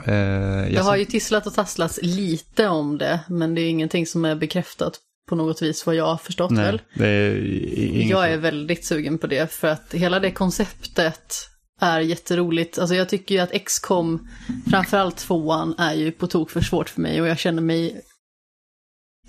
Eh, 0.00 0.06
Det 0.06 0.70
jag 0.70 0.82
har 0.82 0.96
ju 0.96 1.04
tisslat 1.04 1.46
och 1.46 1.54
tasslats 1.54 1.98
lite 2.02 2.68
om 2.68 2.98
det, 2.98 3.20
men 3.28 3.54
det 3.54 3.60
är 3.60 3.68
ingenting 3.68 4.06
som 4.06 4.24
är 4.24 4.34
bekräftat 4.34 5.00
på 5.28 5.34
något 5.36 5.62
vis 5.62 5.86
vad 5.86 5.94
jag 5.94 6.06
har 6.06 6.16
förstått 6.16 6.52
väl. 6.52 6.82
Nej, 6.92 7.06
det 7.06 7.06
är 7.08 7.84
inget. 7.84 8.10
Jag 8.10 8.32
är 8.32 8.36
väldigt 8.36 8.84
sugen 8.84 9.18
på 9.18 9.26
det 9.26 9.52
för 9.52 9.68
att 9.68 9.94
hela 9.94 10.20
det 10.20 10.30
konceptet 10.30 11.48
är 11.80 12.00
jätteroligt. 12.00 12.78
Alltså 12.78 12.94
jag 12.94 13.08
tycker 13.08 13.34
ju 13.34 13.40
att 13.40 13.64
XCOM, 13.64 14.28
framförallt 14.70 15.16
tvåan, 15.16 15.74
är 15.78 15.94
ju 15.94 16.12
på 16.12 16.26
tok 16.26 16.50
för 16.50 16.60
svårt 16.60 16.88
för 16.88 17.00
mig 17.00 17.20
och 17.20 17.28
jag 17.28 17.38
känner 17.38 17.62
mig 17.62 18.00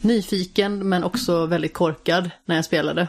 nyfiken 0.01 0.89
men 0.89 1.03
också 1.03 1.45
väldigt 1.45 1.73
korkad 1.73 2.29
när 2.45 2.55
jag 2.55 2.65
spelade. 2.65 3.07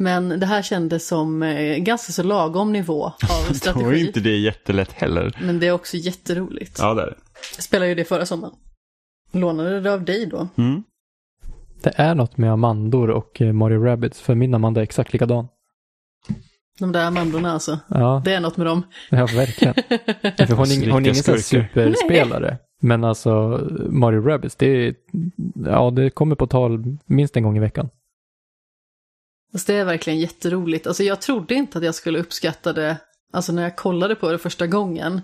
Men 0.00 0.28
det 0.40 0.46
här 0.46 0.62
kändes 0.62 1.06
som 1.08 1.42
eh, 1.42 1.76
ganska 1.78 2.12
så 2.12 2.22
lagom 2.22 2.72
nivå 2.72 3.04
av 3.04 3.12
Då 3.44 3.50
är 3.50 3.54
strategi. 3.54 4.06
inte 4.06 4.20
det 4.20 4.36
jättelätt 4.36 4.92
heller. 4.92 5.38
Men 5.42 5.60
det 5.60 5.66
är 5.66 5.72
också 5.72 5.96
jätteroligt. 5.96 6.78
Ja, 6.78 6.94
det 6.94 7.02
är 7.02 7.06
det. 7.06 7.16
Jag 7.56 7.64
spelade 7.64 7.88
ju 7.88 7.94
det 7.94 8.04
förra 8.04 8.26
sommaren. 8.26 8.54
Lånade 9.32 9.80
det 9.80 9.92
av 9.92 10.04
dig 10.04 10.26
då? 10.26 10.48
Mm. 10.56 10.82
Det 11.82 11.92
är 11.96 12.14
något 12.14 12.36
med 12.36 12.52
Amandor 12.52 13.10
och 13.10 13.40
eh, 13.42 13.52
Mario 13.52 13.84
Rabbids, 13.84 14.20
för 14.20 14.34
min 14.34 14.54
Amanda 14.54 14.80
är 14.80 14.82
exakt 14.82 15.12
likadan. 15.12 15.48
De 16.78 16.92
där 16.92 17.04
Amandorna 17.06 17.52
alltså. 17.52 17.78
Ja, 17.88 18.22
Det 18.24 18.32
är 18.34 18.40
något 18.40 18.56
med 18.56 18.66
dem. 18.66 18.82
ja 19.10 19.26
verkligen. 19.26 19.74
För 20.46 20.54
hon, 20.54 20.66
är 20.66 20.70
ing- 20.70 20.90
hon 20.90 21.02
är 21.04 21.10
ingen 21.10 21.14
sån 21.14 21.38
superspelare. 21.38 22.58
Men 22.80 23.04
alltså, 23.04 23.60
Mario 23.90 24.20
Rabbids, 24.20 24.56
det 24.56 24.66
är, 24.66 24.94
ja, 25.66 25.90
det 25.90 26.10
kommer 26.10 26.36
på 26.36 26.46
tal 26.46 26.96
minst 27.06 27.36
en 27.36 27.42
gång 27.42 27.56
i 27.56 27.60
veckan. 27.60 27.88
Alltså 29.58 29.72
det 29.72 29.78
är 29.78 29.84
verkligen 29.84 30.18
jätteroligt. 30.18 30.86
Alltså 30.86 31.02
jag 31.02 31.20
trodde 31.20 31.54
inte 31.54 31.78
att 31.78 31.84
jag 31.84 31.94
skulle 31.94 32.18
uppskatta 32.18 32.72
det, 32.72 32.96
alltså 33.32 33.52
när 33.52 33.62
jag 33.62 33.76
kollade 33.76 34.14
på 34.14 34.32
det 34.32 34.38
första 34.38 34.66
gången. 34.66 35.20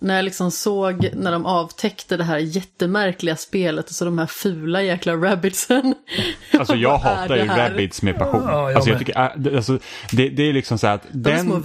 När 0.00 0.16
jag 0.16 0.24
liksom 0.24 0.50
såg 0.50 1.10
när 1.14 1.32
de 1.32 1.46
avtäckte 1.46 2.16
det 2.16 2.24
här 2.24 2.38
jättemärkliga 2.38 3.36
spelet 3.36 3.88
och 3.88 3.94
så 3.94 4.04
de 4.04 4.18
här 4.18 4.26
fula 4.26 4.82
jäkla 4.82 5.16
rabbitsen. 5.16 5.94
Alltså 6.58 6.74
jag 6.74 6.98
hatar 6.98 7.36
ju? 7.36 7.46
Rabbids 7.46 8.02
med 8.02 8.18
passion. 8.18 8.42
Ja, 8.46 8.70
jag 8.70 8.76
alltså, 8.76 8.90
jag 8.90 8.98
tycker, 8.98 9.24
äh, 9.24 9.30
det, 9.36 9.56
alltså, 9.56 9.78
det, 10.12 10.28
det 10.28 10.42
är 10.42 10.52
liksom 10.52 10.78
så 10.78 10.86
här 10.86 10.94
att 10.94 11.06
den, 11.10 11.64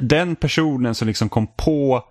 den 0.00 0.36
personen 0.36 0.94
som 0.94 1.08
liksom 1.08 1.28
kom 1.28 1.46
på 1.46 2.04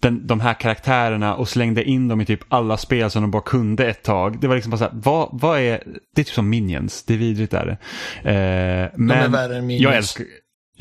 den, 0.00 0.26
de 0.26 0.40
här 0.40 0.54
karaktärerna 0.54 1.34
och 1.34 1.48
slängde 1.48 1.84
in 1.84 2.08
dem 2.08 2.20
i 2.20 2.26
typ 2.26 2.40
alla 2.48 2.76
spel 2.76 3.10
som 3.10 3.22
de 3.22 3.30
bara 3.30 3.42
kunde 3.42 3.86
ett 3.86 4.02
tag. 4.02 4.40
Det 4.40 4.48
var 4.48 4.54
liksom 4.54 4.70
bara 4.70 4.78
så 4.78 4.84
här, 4.84 4.92
vad, 4.94 5.28
vad 5.32 5.58
är, 5.58 5.82
det 6.14 6.20
är 6.20 6.24
typ 6.24 6.34
som 6.34 6.48
Minions, 6.48 7.04
det 7.04 7.14
är 7.14 7.18
vidrigt 7.18 7.54
är 7.54 7.66
det. 7.66 7.78
Eh, 8.30 8.98
men 8.98 9.32
värre 9.32 9.56
än 9.56 9.66
Minions. 9.66 9.82
Jag 9.82 9.96
älskar, 9.96 10.26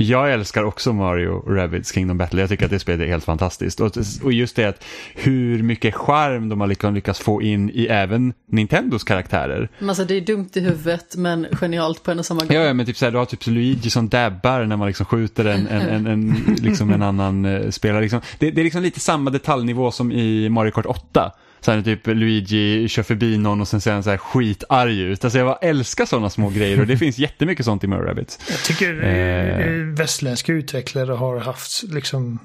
Jag 0.01 0.33
älskar 0.33 0.63
också 0.63 0.93
Mario 0.93 1.43
Rabbids 1.47 1.93
Kingdom 1.93 2.17
Battle. 2.17 2.41
Jag 2.41 2.49
tycker 2.49 2.65
att 2.65 2.71
det 2.71 2.79
spelet 2.79 3.01
är 3.01 3.07
helt 3.07 3.23
fantastiskt. 3.23 3.79
Och, 3.79 3.91
och 4.23 4.33
just 4.33 4.55
det 4.55 4.65
att 4.65 4.83
hur 5.15 5.63
mycket 5.63 5.95
charm 5.95 6.49
de 6.49 6.61
har 6.61 6.91
lyckats, 6.91 7.19
få 7.19 7.41
in 7.41 7.69
i 7.69 7.87
även 7.87 8.33
Nintendos 8.45 9.03
karaktärer. 9.03 9.69
Men 9.79 9.89
Alltså 9.89 10.05
det 10.05 10.13
är 10.13 10.21
dumt 10.21 10.49
i 10.53 10.59
huvudet 10.59 11.15
men 11.15 11.47
genialt 11.51 12.03
på 12.03 12.11
en 12.11 12.19
och 12.19 12.25
samma 12.25 12.39
gång. 12.39 12.57
Ja, 12.57 12.73
men 12.73 12.85
typ 12.85 12.97
så 12.97 13.05
här, 13.05 13.11
du 13.11 13.17
har 13.17 13.25
typ 13.25 13.47
Luigi 13.47 13.89
som 13.89 14.09
dabbar 14.09 14.65
när 14.65 14.77
man 14.77 14.87
liksom 14.87 15.05
skjuter 15.05 15.45
en, 15.45 15.67
en, 15.67 15.81
en, 15.81 16.07
en, 16.07 16.55
liksom 16.61 16.93
en 16.93 17.01
annan 17.01 17.45
uh, 17.45 17.69
spelare. 17.69 18.01
Liksom. 18.01 18.21
Det, 18.39 18.51
det 18.51 18.61
är 18.61 18.63
liksom 18.63 18.81
lite 18.81 18.99
samma 18.99 19.29
detaljnivå 19.29 19.91
som 19.91 20.11
i 20.11 20.49
Mario 20.49 20.71
Kart 20.71 20.85
8. 20.85 21.31
Så 21.61 21.71
här, 21.71 21.81
typ 21.81 22.07
Luigi 22.07 22.87
kör 22.87 23.03
förbi 23.03 23.37
någon 23.37 23.61
och 23.61 23.67
sen 23.67 23.81
ser 23.81 23.93
han 23.93 24.03
så 24.03 24.09
här 24.09 24.17
skitarg 24.17 25.01
ut. 25.01 25.23
Alltså 25.23 25.39
jag 25.39 25.47
bara 25.47 25.55
älskar 25.55 26.05
sådana 26.05 26.29
små 26.29 26.49
grejer 26.55 26.79
och 26.79 26.87
det 26.87 26.97
finns 26.97 27.17
jättemycket 27.17 27.65
sånt 27.65 27.83
i 27.83 27.87
Mario 27.87 28.03
Rabbids. 28.03 28.39
Jag 28.49 28.63
tycker 28.63 29.03
Eh. 29.03 29.59
eh. 29.59 29.71
västländska 29.73 30.53
utvecklare 30.53 31.11
har 31.13 31.39
haft 31.39 31.83
liksom 31.83 32.39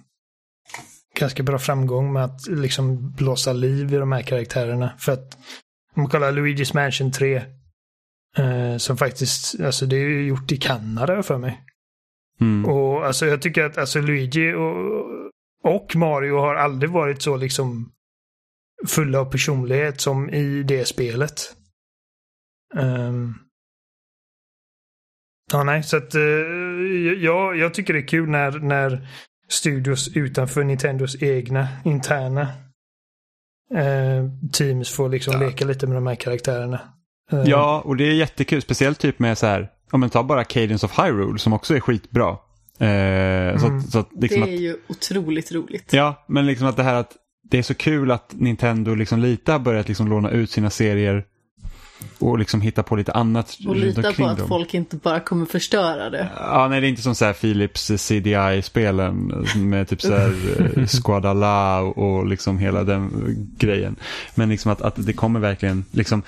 ganska 1.18 1.42
bra 1.42 1.58
framgång 1.58 2.12
med 2.12 2.24
att 2.24 2.46
liksom 2.46 3.12
blåsa 3.12 3.52
liv 3.52 3.94
i 3.94 3.96
de 3.96 4.12
här 4.12 4.22
karaktärerna. 4.22 4.92
För 4.98 5.12
att 5.12 5.34
om 5.96 6.02
man 6.02 6.08
kollar 6.08 6.32
Luigi's 6.32 6.74
Mansion 6.74 7.12
3 7.12 7.36
eh, 8.38 8.76
som 8.78 8.96
faktiskt, 8.96 9.60
alltså 9.60 9.86
det 9.86 9.96
är 9.96 10.08
ju 10.08 10.26
gjort 10.26 10.52
i 10.52 10.56
Kanada 10.56 11.22
för 11.22 11.38
mig. 11.38 11.60
Mm. 12.40 12.64
Och 12.70 13.06
alltså 13.06 13.26
jag 13.26 13.42
tycker 13.42 13.64
att 13.64 13.78
alltså 13.78 14.00
Luigi 14.00 14.52
och, 14.52 14.74
och 15.74 15.96
Mario 15.96 16.38
har 16.38 16.54
aldrig 16.54 16.90
varit 16.90 17.22
så 17.22 17.36
liksom 17.36 17.90
fulla 18.86 19.20
av 19.20 19.24
personlighet 19.24 20.00
som 20.00 20.30
i 20.30 20.62
det 20.62 20.84
spelet. 20.84 21.56
Ehm. 22.76 23.34
Ja, 25.52 25.62
nej, 25.64 25.82
så 25.82 25.96
att 25.96 26.14
uh, 26.14 26.22
jag, 27.24 27.56
jag 27.56 27.74
tycker 27.74 27.92
det 27.94 27.98
är 28.00 28.08
kul 28.08 28.28
när, 28.28 28.50
när 28.58 29.08
studios 29.48 30.08
utanför 30.16 30.64
Nintendos 30.64 31.22
egna 31.22 31.68
interna 31.84 32.42
eh, 33.74 34.24
teams 34.52 34.90
får 34.90 35.08
liksom 35.08 35.40
leka 35.40 35.64
lite 35.64 35.86
med 35.86 35.96
de 35.96 36.06
här 36.06 36.14
karaktärerna. 36.14 36.80
Eh, 37.32 37.42
Ja, 37.46 37.82
och 37.84 37.96
det 37.96 38.04
är 38.04 38.12
jättekul. 38.14 38.62
Speciellt 38.62 38.98
typ 39.00 39.18
med 39.18 39.38
så 39.38 39.46
här, 39.46 39.70
om 39.92 40.00
man 40.00 40.10
tar 40.10 40.22
bara 40.22 40.44
Cadence 40.44 40.86
of 40.86 40.98
Hyrule 40.98 41.38
som 41.38 41.52
också 41.52 41.76
är 41.76 41.80
skitbra. 41.80 42.28
Eh, 42.30 43.58
så, 43.58 43.66
Mm. 43.66 43.78
att- 43.78 43.90
så 43.90 43.98
att, 43.98 44.08
Det 44.12 44.20
liksom 44.20 44.42
är 44.42 44.54
att, 44.54 44.60
ju 44.60 44.76
otroligt 44.88 45.52
roligt. 45.52 45.92
ja, 45.92 46.24
men 46.28 46.46
liksom 46.46 46.66
att 46.66 46.76
det 46.76 46.82
här 46.82 46.94
att 46.94 47.16
det 47.50 47.58
är 47.58 47.62
så 47.62 47.74
kul 47.74 48.10
att 48.10 48.34
Nintendo 48.38 48.94
liksom 48.94 49.20
lite 49.20 49.52
har 49.52 49.58
börjat 49.58 49.88
liksom 49.88 50.08
låna 50.08 50.30
ut 50.30 50.50
sina 50.50 50.70
serier 50.70 51.24
och 52.18 52.38
liksom 52.38 52.60
hitta 52.60 52.82
på 52.82 52.96
lite 52.96 53.12
annat 53.12 53.56
Och 53.66 53.76
lita 53.76 54.12
på 54.12 54.26
att 54.26 54.38
dem. 54.38 54.48
folk 54.48 54.74
inte 54.74 54.96
bara 54.96 55.20
kommer 55.20 55.46
förstöra 55.46 56.10
det. 56.10 56.28
Ja, 56.36 56.66
nej 56.70 56.80
det 56.80 56.86
är 56.86 56.88
inte 56.88 57.02
som 57.02 57.14
så 57.14 57.24
här 57.24 57.32
Philips 57.32 57.90
CDI-spelen 57.96 59.46
med 59.56 59.88
typ 59.88 60.02
så 60.02 60.16
här 60.16 60.34
eh, 60.78 60.86
Squadala 61.02 61.80
och, 61.80 61.98
och 61.98 62.26
liksom 62.26 62.58
hela 62.58 62.84
den 62.84 63.10
grejen. 63.58 63.96
Men 64.34 64.48
liksom 64.48 64.72
att, 64.72 64.82
att 64.82 65.06
det 65.06 65.12
kommer 65.12 65.40
verkligen 65.40 65.84
liksom 65.90 66.22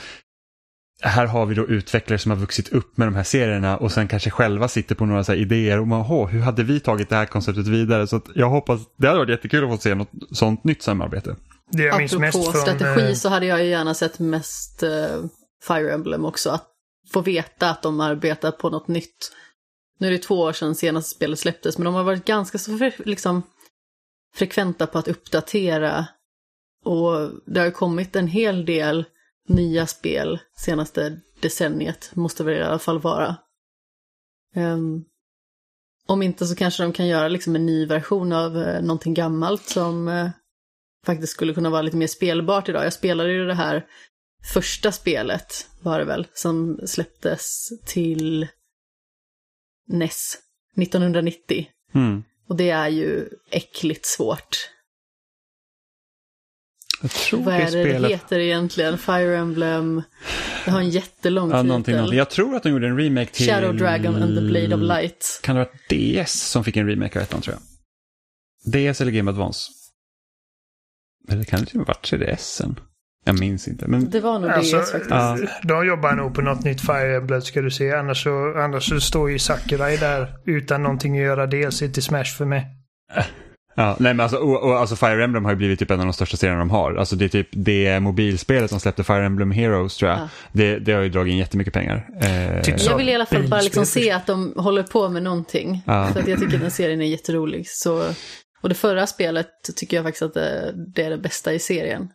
här 1.02 1.26
har 1.26 1.46
vi 1.46 1.54
då 1.54 1.66
utvecklare 1.66 2.18
som 2.18 2.30
har 2.30 2.38
vuxit 2.38 2.68
upp 2.72 2.96
med 2.96 3.06
de 3.08 3.14
här 3.14 3.22
serierna 3.22 3.76
och 3.76 3.92
sen 3.92 4.08
kanske 4.08 4.30
själva 4.30 4.68
sitter 4.68 4.94
på 4.94 5.06
några 5.06 5.24
så 5.24 5.32
här 5.32 5.38
idéer 5.38 5.80
och 5.80 5.88
man, 5.88 6.00
"Åh, 6.10 6.28
hur 6.28 6.40
hade 6.40 6.62
vi 6.62 6.80
tagit 6.80 7.08
det 7.08 7.16
här 7.16 7.26
konceptet 7.26 7.66
vidare? 7.66 8.06
Så 8.06 8.16
att 8.16 8.24
jag 8.34 8.48
hoppas, 8.50 8.80
det 8.96 9.06
hade 9.06 9.18
varit 9.18 9.30
jättekul 9.30 9.64
att 9.64 9.70
få 9.70 9.78
se 9.78 9.94
något 9.94 10.10
sånt 10.30 10.64
nytt 10.64 10.82
samarbete. 10.82 11.36
det 11.70 11.82
jag 11.82 11.98
minns 11.98 12.12
Apropå 12.12 12.20
mest 12.20 12.52
från... 12.52 12.62
strategi 12.62 13.08
eh, 13.08 13.14
så 13.14 13.28
hade 13.28 13.46
jag 13.46 13.64
ju 13.64 13.70
gärna 13.70 13.94
sett 13.94 14.18
mest 14.18 14.82
eh, 14.82 14.90
Fire 15.68 15.92
Emblem 15.94 16.24
också. 16.24 16.50
Att 16.50 16.66
få 17.12 17.20
veta 17.20 17.70
att 17.70 17.82
de 17.82 18.00
arbetar 18.00 18.50
på 18.50 18.70
något 18.70 18.88
nytt. 18.88 19.32
Nu 19.98 20.06
är 20.06 20.10
det 20.10 20.18
två 20.18 20.40
år 20.40 20.52
sedan 20.52 20.74
senaste 20.74 21.10
spelet 21.10 21.38
släpptes, 21.38 21.78
men 21.78 21.84
de 21.84 21.94
har 21.94 22.04
varit 22.04 22.24
ganska 22.24 22.58
så 22.58 22.70
fre- 22.72 23.02
liksom, 23.04 23.42
frekventa 24.34 24.86
på 24.86 24.98
att 24.98 25.08
uppdatera. 25.08 26.06
Och 26.84 27.30
det 27.46 27.60
har 27.60 27.66
ju 27.66 27.72
kommit 27.72 28.16
en 28.16 28.26
hel 28.28 28.64
del 28.64 29.04
nya 29.46 29.86
spel 29.86 30.38
senaste 30.56 31.20
decenniet, 31.40 32.10
måste 32.14 32.44
väl 32.44 32.54
i 32.54 32.62
alla 32.62 32.78
fall 32.78 33.00
vara. 33.00 33.36
Ehm, 34.54 35.04
om 36.06 36.22
inte 36.22 36.46
så 36.46 36.56
kanske 36.56 36.82
de 36.82 36.92
kan 36.92 37.06
göra 37.06 37.28
liksom 37.28 37.56
en 37.56 37.66
ny 37.66 37.86
version 37.86 38.32
av 38.32 38.62
eh, 38.62 38.82
någonting 38.82 39.14
gammalt 39.14 39.68
som 39.68 40.08
eh, 40.08 40.30
faktiskt 41.06 41.32
skulle 41.32 41.54
kunna 41.54 41.70
vara 41.70 41.82
lite 41.82 41.96
mer 41.96 42.06
spelbart 42.06 42.68
idag. 42.68 42.84
Jag 42.84 42.92
spelade 42.92 43.32
ju 43.32 43.46
det 43.46 43.54
här 43.54 43.86
första 44.52 44.92
spelet, 44.92 45.68
var 45.82 45.98
det 45.98 46.04
väl, 46.04 46.26
som 46.34 46.80
släpptes 46.86 47.68
till 47.86 48.48
NES 49.88 50.38
1990. 50.76 51.66
Mm. 51.94 52.24
Och 52.48 52.56
det 52.56 52.70
är 52.70 52.88
ju 52.88 53.28
äckligt 53.50 54.06
svårt. 54.06 54.70
Jag 57.02 57.10
tror 57.10 57.42
Vad 57.42 57.54
det 57.54 57.58
är 57.62 57.70
det 57.70 57.84
det 57.84 57.90
spelet... 57.90 58.10
heter 58.10 58.38
egentligen? 58.38 58.98
Fire 58.98 59.36
Emblem? 59.36 60.02
Det 60.64 60.70
har 60.70 60.80
en 60.80 60.90
jättelång 60.90 61.50
Ja, 61.50 61.56
titel. 61.56 61.66
någonting, 61.66 61.94
någonting. 61.94 62.18
Jag 62.18 62.30
tror 62.30 62.56
att 62.56 62.62
de 62.62 62.68
gjorde 62.70 62.86
en 62.86 62.98
remake 62.98 63.32
till... 63.32 63.46
Shadow 63.46 63.76
Dragon 63.76 64.22
and 64.22 64.34
the 64.36 64.40
Blade 64.42 64.74
of 64.74 64.80
Light. 64.80 65.40
Kan 65.42 65.56
det 65.56 65.60
ha 65.62 65.68
varit 65.68 66.24
DS 66.26 66.32
som 66.32 66.64
fick 66.64 66.76
en 66.76 66.86
remake 66.88 67.18
av 67.18 67.22
ettan 67.22 67.40
tror 67.40 67.56
jag. 67.56 68.92
DS 68.92 69.00
eller 69.00 69.12
Game 69.12 69.30
Advance. 69.30 69.70
Eller 71.28 71.44
kan 71.44 71.60
det 71.60 71.66
till 71.66 71.74
och 71.80 71.80
med 71.80 71.86
varit 71.86 72.12
3DSen? 72.12 72.76
Jag 73.24 73.40
minns 73.40 73.68
inte. 73.68 73.88
Men 73.88 74.10
Det 74.10 74.20
var 74.20 74.38
nog 74.38 74.50
Alltså, 74.50 74.76
DS 74.80 74.90
faktiskt. 74.92 75.10
Ja. 75.10 75.38
de 75.62 75.86
jobbar 75.86 76.12
nog 76.14 76.34
på 76.34 76.42
något 76.42 76.64
nytt 76.64 76.80
Fire 76.80 77.16
Emblem 77.16 77.42
ska 77.42 77.60
du 77.62 77.70
se. 77.70 77.92
Annars 77.92 78.22
så, 78.22 78.54
annars 78.58 78.88
så 78.88 79.00
står 79.00 79.30
ju 79.30 79.38
Sakurai 79.38 79.96
där 79.96 80.36
utan 80.46 80.82
någonting 80.82 81.18
att 81.18 81.24
göra 81.24 81.46
DLC 81.46 81.78
till 81.78 82.02
Smash 82.02 82.24
för 82.24 82.44
mig. 82.44 82.66
Ja, 83.78 83.96
nej 84.00 84.14
men 84.14 84.20
alltså, 84.20 84.36
och, 84.38 84.62
och, 84.62 84.78
alltså 84.78 84.96
Fire 84.96 85.24
Emblem 85.24 85.44
har 85.44 85.52
ju 85.52 85.56
blivit 85.56 85.78
typ 85.78 85.90
en 85.90 86.00
av 86.00 86.06
de 86.06 86.12
största 86.12 86.36
serierna 86.36 86.58
de 86.58 86.70
har. 86.70 86.94
Alltså 86.94 87.16
det 87.16 87.24
är 87.24 87.28
typ 87.28 87.48
det 87.50 88.00
mobilspelet 88.00 88.70
som 88.70 88.80
släppte 88.80 89.04
Fire 89.04 89.26
Emblem 89.26 89.50
Heroes 89.50 89.96
tror 89.96 90.10
jag. 90.10 90.18
Ja. 90.20 90.28
Det, 90.52 90.78
det 90.78 90.92
har 90.92 91.02
ju 91.02 91.08
dragit 91.08 91.32
in 91.32 91.38
jättemycket 91.38 91.74
pengar. 91.74 92.08
Eh, 92.20 92.62
Typ. 92.62 92.74
Jag 92.80 92.96
vill 92.96 93.08
i 93.08 93.14
alla 93.14 93.26
fall 93.26 93.48
bara 93.48 93.60
liksom 93.60 93.86
se 93.86 94.10
att 94.10 94.26
de 94.26 94.52
håller 94.56 94.82
på 94.82 95.08
med 95.08 95.22
någonting. 95.22 95.82
Ja. 95.86 96.08
För 96.12 96.20
att 96.20 96.28
jag 96.28 96.40
tycker 96.40 96.58
den 96.58 96.70
serien 96.70 97.00
är 97.00 97.06
jätterolig. 97.06 97.68
Så, 97.68 98.04
och 98.62 98.68
det 98.68 98.74
förra 98.74 99.06
spelet 99.06 99.48
tycker 99.76 99.96
jag 99.96 100.04
faktiskt 100.04 100.22
att 100.22 100.34
det, 100.34 100.72
det 100.94 101.02
är 101.02 101.10
det 101.10 101.18
bästa 101.18 101.52
i 101.52 101.58
serien. 101.58 102.08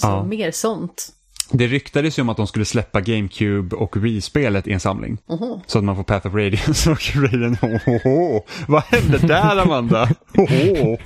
Så 0.00 0.06
Ja. 0.06 0.24
mer 0.24 0.50
sånt. 0.50 1.08
Det 1.50 1.66
ryktades 1.66 2.18
ju 2.18 2.22
om 2.22 2.28
att 2.28 2.36
de 2.36 2.46
skulle 2.46 2.64
släppa 2.64 3.00
GameCube 3.00 3.76
och 3.76 3.96
Wii-spelet 3.96 4.66
i 4.66 4.72
en 4.72 4.80
samling. 4.80 5.18
Oho. 5.26 5.60
Så 5.66 5.78
att 5.78 5.84
man 5.84 5.96
får 5.96 6.02
Path 6.02 6.26
of 6.26 6.34
Radiance 6.34 6.90
och 6.90 6.98
Radiant. 7.16 7.62
Ohoho. 7.62 8.42
Vad 8.68 8.82
hände 8.82 9.18
där 9.18 9.56
Amanda? 9.56 10.08
Oho. 10.36 10.96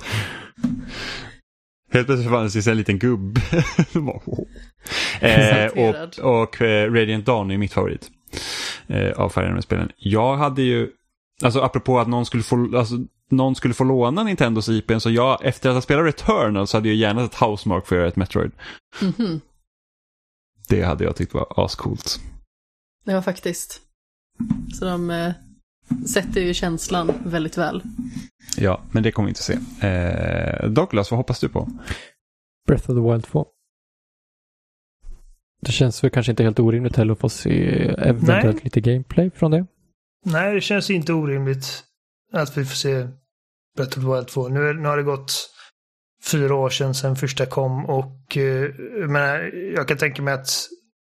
Helt 1.92 2.06
plötsligt 2.06 2.30
fanns 2.30 2.52
det 2.52 2.70
en 2.70 2.76
liten 2.76 2.98
gubbe. 2.98 3.40
Eh, 5.20 5.66
och 5.66 6.18
och 6.18 6.62
eh, 6.62 6.92
Radiant 6.92 7.26
Dawn 7.26 7.50
är 7.50 7.58
mitt 7.58 7.72
favorit 7.72 8.10
eh, 8.86 9.10
av 9.10 9.28
Fire 9.28 9.46
Emblem-spelen. 9.46 9.90
Jag 9.96 10.36
hade 10.36 10.62
ju, 10.62 10.88
alltså 11.42 11.60
apropå 11.60 11.98
att 11.98 12.08
någon 12.08 12.26
skulle 12.26 12.42
få, 12.42 12.76
alltså, 12.76 12.94
någon 13.30 13.54
skulle 13.54 13.74
få 13.74 13.84
låna 13.84 14.22
Nintendos 14.22 14.68
IP, 14.68 14.92
så 14.98 15.10
jag 15.10 15.44
efter 15.44 15.68
att 15.68 15.74
ha 15.74 15.82
spelat 15.82 16.04
Returnal 16.04 16.66
så 16.66 16.76
hade 16.76 16.88
jag 16.88 16.96
gärna 16.96 17.24
ett 17.24 17.34
Housemark 17.34 17.86
för 17.86 17.96
att 17.96 17.98
göra 17.98 18.08
ett 18.08 18.16
Metroid. 18.16 18.50
Mhm. 19.00 19.40
Det 20.70 20.82
hade 20.82 21.04
jag 21.04 21.16
tyckt 21.16 21.34
var 21.34 21.64
ascoolt. 21.64 22.20
Det 23.04 23.14
var 23.14 23.22
faktiskt. 23.22 23.80
Så 24.74 24.84
de 24.84 25.10
eh, 25.10 25.32
sätter 26.06 26.40
ju 26.40 26.54
känslan 26.54 27.12
väldigt 27.24 27.58
väl. 27.58 27.82
Ja, 28.56 28.82
men 28.92 29.02
det 29.02 29.12
kommer 29.12 29.26
vi 29.26 29.30
inte 29.30 29.42
se. 29.42 29.58
Eh, 29.86 30.70
Douglas, 30.70 31.10
vad 31.10 31.18
hoppas 31.18 31.40
du 31.40 31.48
på? 31.48 31.68
Breath 32.66 32.90
of 32.90 32.96
the 32.96 33.12
Wild 33.12 33.24
2. 33.24 33.46
Det 35.62 35.72
känns 35.72 36.04
väl 36.04 36.10
kanske 36.10 36.32
inte 36.32 36.42
helt 36.42 36.58
orimligt 36.58 36.96
heller 36.96 37.12
att 37.12 37.18
få 37.18 37.28
se 37.28 37.78
eventuellt 37.98 38.44
Nej. 38.44 38.60
lite 38.64 38.80
gameplay 38.80 39.30
från 39.30 39.50
det. 39.50 39.66
Nej, 40.24 40.54
det 40.54 40.60
känns 40.60 40.90
inte 40.90 41.12
orimligt 41.12 41.84
att 42.32 42.56
vi 42.56 42.64
får 42.64 42.74
se 42.74 43.08
Breath 43.76 43.98
of 43.98 44.04
the 44.04 44.10
Wild 44.14 44.28
2. 44.28 44.48
Nu, 44.48 44.72
nu 44.72 44.88
har 44.88 44.96
det 44.96 45.02
gått 45.02 45.50
fyra 46.24 46.54
år 46.54 46.70
sedan, 46.70 46.94
sedan 46.94 47.16
första 47.16 47.46
kom 47.46 47.84
och 47.86 48.36
eh, 48.36 48.42
jag 49.00 49.10
menar, 49.10 49.50
jag 49.76 49.88
kan 49.88 49.96
tänka 49.96 50.22
mig 50.22 50.34
att 50.34 50.48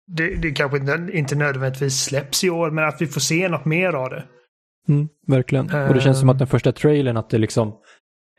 det, 0.08 0.36
det 0.36 0.52
kanske 0.52 0.78
inte, 0.78 1.08
inte 1.14 1.36
nödvändigtvis 1.36 2.04
släpps 2.04 2.44
i 2.44 2.50
år, 2.50 2.72
men 2.72 2.86
att 2.88 3.02
vi 3.02 3.08
får 3.08 3.22
se 3.22 3.50
något 3.50 3.66
mer 3.66 3.94
av 3.94 4.10
det. 4.10 4.24
Mm, 4.90 5.08
verkligen. 5.28 5.66
Och 5.66 5.94
det 5.94 6.02
känns 6.02 6.20
som 6.20 6.30
att 6.30 6.38
den 6.38 6.48
första 6.48 6.72
trailern 6.72 7.18
att 7.18 7.30
det 7.30 7.38
liksom 7.38 7.74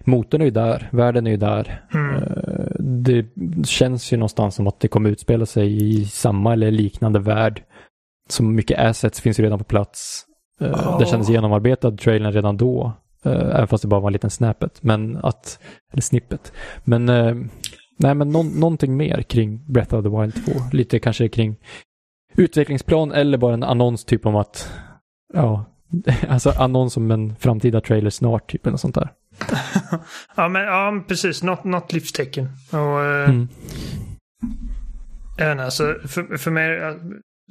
motorn 0.05 0.41
är 0.41 0.45
ju 0.45 0.51
där, 0.51 0.89
världen 0.93 1.27
är 1.27 1.31
ju 1.31 1.37
där. 1.37 1.85
Mm. 1.95 2.15
Eh, 2.15 2.23
Det 2.79 3.27
känns 3.67 4.13
ju 4.13 4.17
någonstans 4.17 4.55
som 4.55 4.67
att 4.67 4.81
det 4.81 4.89
kommer 4.89 5.11
utspela 5.11 5.47
sig 5.47 5.91
i 5.91 6.05
samma 6.05 6.53
eller 6.53 6.71
liknande 6.71 7.19
värld. 7.19 7.63
Så 8.29 8.43
mycket 8.43 8.79
assets 8.79 9.21
finns 9.21 9.39
ju 9.41 9.45
redan 9.45 9.59
på 9.59 9.65
plats. 9.65 10.25
Eh, 10.61 10.69
Ja. 10.71 10.97
Det 11.01 11.07
kändes 11.07 11.29
genomarbetad 11.29 11.91
trailern 11.97 12.33
redan 12.33 12.57
då. 12.57 12.93
Eh, 13.25 13.33
Även 13.33 13.69
fast 13.69 13.83
det 13.83 13.89
bara 13.89 14.01
var 14.01 14.09
en 14.09 14.13
liten 14.13 14.31
snappet. 14.31 14.83
Men 14.83 15.17
att, 15.17 15.59
eller 15.93 16.03
snippet. 16.03 16.53
Men, 16.85 17.09
eh, 17.09 17.35
nej 17.97 18.15
men 18.15 18.29
någon, 18.31 18.47
någonting 18.61 18.97
mer 18.97 19.23
kring 19.23 19.73
Breath 19.73 19.95
of 19.95 20.05
the 20.05 20.09
Wild 20.21 20.47
2. 20.47 20.53
Lite 20.73 20.99
kanske 20.99 21.29
kring 21.29 21.57
utvecklingsplan 22.37 23.13
eller 23.13 23.39
bara 23.39 23.55
en 23.55 23.63
annons 23.63 24.05
typ 24.05 24.27
om 24.27 24.37
att 24.37 24.73
ja, 25.35 25.65
alltså 26.29 26.51
annons 26.51 26.97
om 26.97 27.11
en 27.11 27.37
framtida 27.37 27.81
trailer 27.81 28.11
snart, 28.11 28.51
typ 28.51 28.67
eller 28.67 28.77
sånt 28.77 28.95
där. 28.95 29.13
ja, 30.37 30.49
men 30.49 30.63
ja, 30.63 31.05
precis. 31.09 31.43
Något, 31.43 31.65
något 31.65 31.93
livstecken. 31.93 32.49
Och, 32.73 33.05
eh, 33.05 33.29
Mm. 33.31 33.49
inte, 35.41 35.61
alltså, 35.61 35.95
för, 36.09 36.37
för 36.37 36.51
mig, 36.51 36.79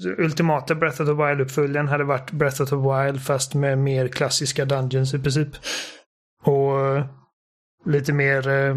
ultimata 0.06 0.76
Breath 0.76 1.02
of 1.02 1.07
the 1.07 1.14
Wild-uppföljaren 1.14 1.88
hade 1.88 2.03
varit 2.03 2.32
Breath 2.32 2.61
of 2.61 2.69
the 2.69 2.76
Wild 2.76 3.22
fast 3.22 3.53
med 3.53 3.78
mer 3.78 4.07
klassiska 4.07 4.65
dungeons 4.65 5.14
i 5.14 5.19
princip. 5.19 5.49
Och 6.44 6.95
eh, 6.95 7.06
lite 7.86 8.14
mer... 8.14 8.48
Eh, 8.48 8.76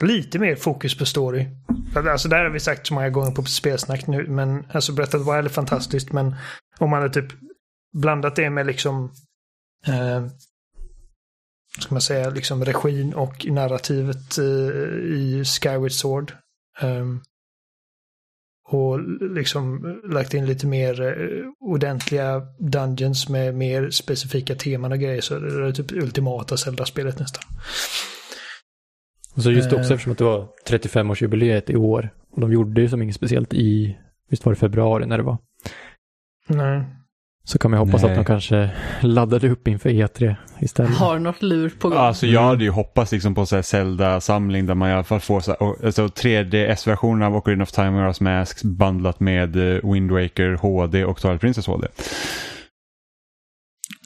lite 0.00 0.38
mer 0.38 0.56
fokus 0.56 0.98
på 0.98 1.06
story. 1.06 1.46
Alltså 1.94 2.28
det 2.28 2.36
här 2.36 2.44
har 2.44 2.50
vi 2.50 2.60
sagt 2.60 2.86
så 2.86 2.94
många 2.94 3.10
gånger 3.10 3.30
på 3.30 3.42
spelsnack 3.42 4.06
nu, 4.06 4.26
men 4.28 4.66
alltså 4.72 4.92
Breath 4.92 5.16
of 5.16 5.24
the 5.24 5.32
Wild 5.32 5.46
är 5.46 5.50
fantastiskt, 5.50 6.12
men 6.12 6.34
om 6.78 6.90
man 6.90 7.02
hade 7.02 7.14
typ 7.14 7.32
blandat 7.92 8.36
det 8.36 8.50
med 8.50 8.66
liksom 8.66 9.12
eh, 9.86 10.26
ska 11.78 11.94
man 11.94 12.00
säga, 12.00 12.30
liksom 12.30 12.64
regin 12.64 13.14
och 13.14 13.46
narrativet 13.46 14.38
eh, 14.38 14.44
i 14.94 15.44
Skyward 15.44 15.92
Sword. 15.92 16.32
Um, 16.82 17.22
och 18.74 19.00
liksom 19.34 20.00
lagt 20.04 20.34
in 20.34 20.46
lite 20.46 20.66
mer 20.66 21.02
eh, 21.02 21.46
ordentliga 21.60 22.42
dungeons 22.58 23.28
med 23.28 23.54
mer 23.54 23.90
specifika 23.90 24.54
teman 24.54 24.92
och 24.92 24.98
grejer 24.98 25.20
så 25.20 25.38
det 25.38 25.66
är 25.66 25.72
typ 25.72 25.92
ultimata 25.92 26.56
Zelda-spelet 26.56 27.18
nästan. 27.18 27.42
Och 29.34 29.42
så 29.42 29.50
just 29.50 29.72
också 29.72 29.90
Eh. 29.90 29.92
eftersom 29.92 30.12
att 30.12 30.18
det 30.18 30.24
var 30.24 30.48
35-årsjubileet 30.68 31.70
i 31.70 31.76
år. 31.76 32.10
Och 32.30 32.40
de 32.40 32.52
gjorde 32.52 32.80
ju 32.80 32.88
som 32.88 33.02
inget 33.02 33.16
speciellt 33.16 33.54
i, 33.54 33.98
visst 34.30 34.44
var 34.44 34.52
det 34.52 34.58
februari 34.58 35.06
när 35.06 35.18
det 35.18 35.24
var. 35.24 35.38
Nej. 36.48 36.84
Så 37.46 37.58
kan 37.58 37.70
man 37.70 37.80
hoppas 37.80 38.02
Nej. 38.02 38.10
att 38.10 38.16
de 38.16 38.24
kanske 38.24 38.70
laddade 39.00 39.48
upp 39.48 39.68
inför 39.68 39.90
E3 39.90 40.36
istället. 40.58 40.96
Har 40.96 41.18
något 41.18 41.42
lur 41.42 41.68
på 41.78 41.88
gång. 41.88 41.98
Alltså 41.98 42.26
jag 42.26 42.42
hade 42.42 42.64
ju 42.64 42.70
hoppats 42.70 43.12
liksom 43.12 43.34
på 43.34 43.46
så 43.46 43.54
här 43.54 43.62
Zelda-samling 43.62 44.66
där 44.66 44.74
man 44.74 44.90
i 44.90 44.92
alla 44.92 45.04
fall 45.04 45.20
får 45.20 45.40
så 45.40 45.50
här, 45.50 45.86
alltså 45.86 46.06
3DS-versionen 46.06 47.22
av 47.22 47.36
Ocarina 47.36 47.62
of 47.62 47.72
Time 47.72 47.88
och 47.88 47.94
Majora's 47.94 48.22
Mask 48.22 48.62
bandlat 48.62 49.20
med 49.20 49.56
eh, 49.56 49.92
Wind 49.92 50.10
Waker 50.10 50.54
HD 50.54 51.04
och 51.04 51.20
Twilight 51.20 51.40
Princess 51.40 51.66
HD. 51.66 51.88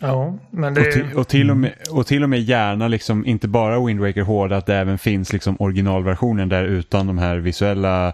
Ja, 0.00 0.38
men 0.50 0.74
det... 0.74 0.80
Och, 0.80 0.92
till, 0.92 1.16
och, 1.16 1.28
till 1.28 1.50
och, 1.50 1.56
med, 1.56 1.72
och 1.90 2.06
till 2.06 2.22
och 2.22 2.30
med 2.30 2.40
gärna 2.40 2.88
liksom 2.88 3.26
inte 3.26 3.48
bara 3.48 3.86
Wind 3.86 4.00
Waker 4.00 4.22
HD, 4.22 4.56
att 4.56 4.66
det 4.66 4.74
även 4.74 4.98
finns 4.98 5.32
liksom 5.32 5.56
originalversionen 5.58 6.48
där 6.48 6.64
utan 6.64 7.06
de 7.06 7.18
här 7.18 7.36
visuella 7.36 8.12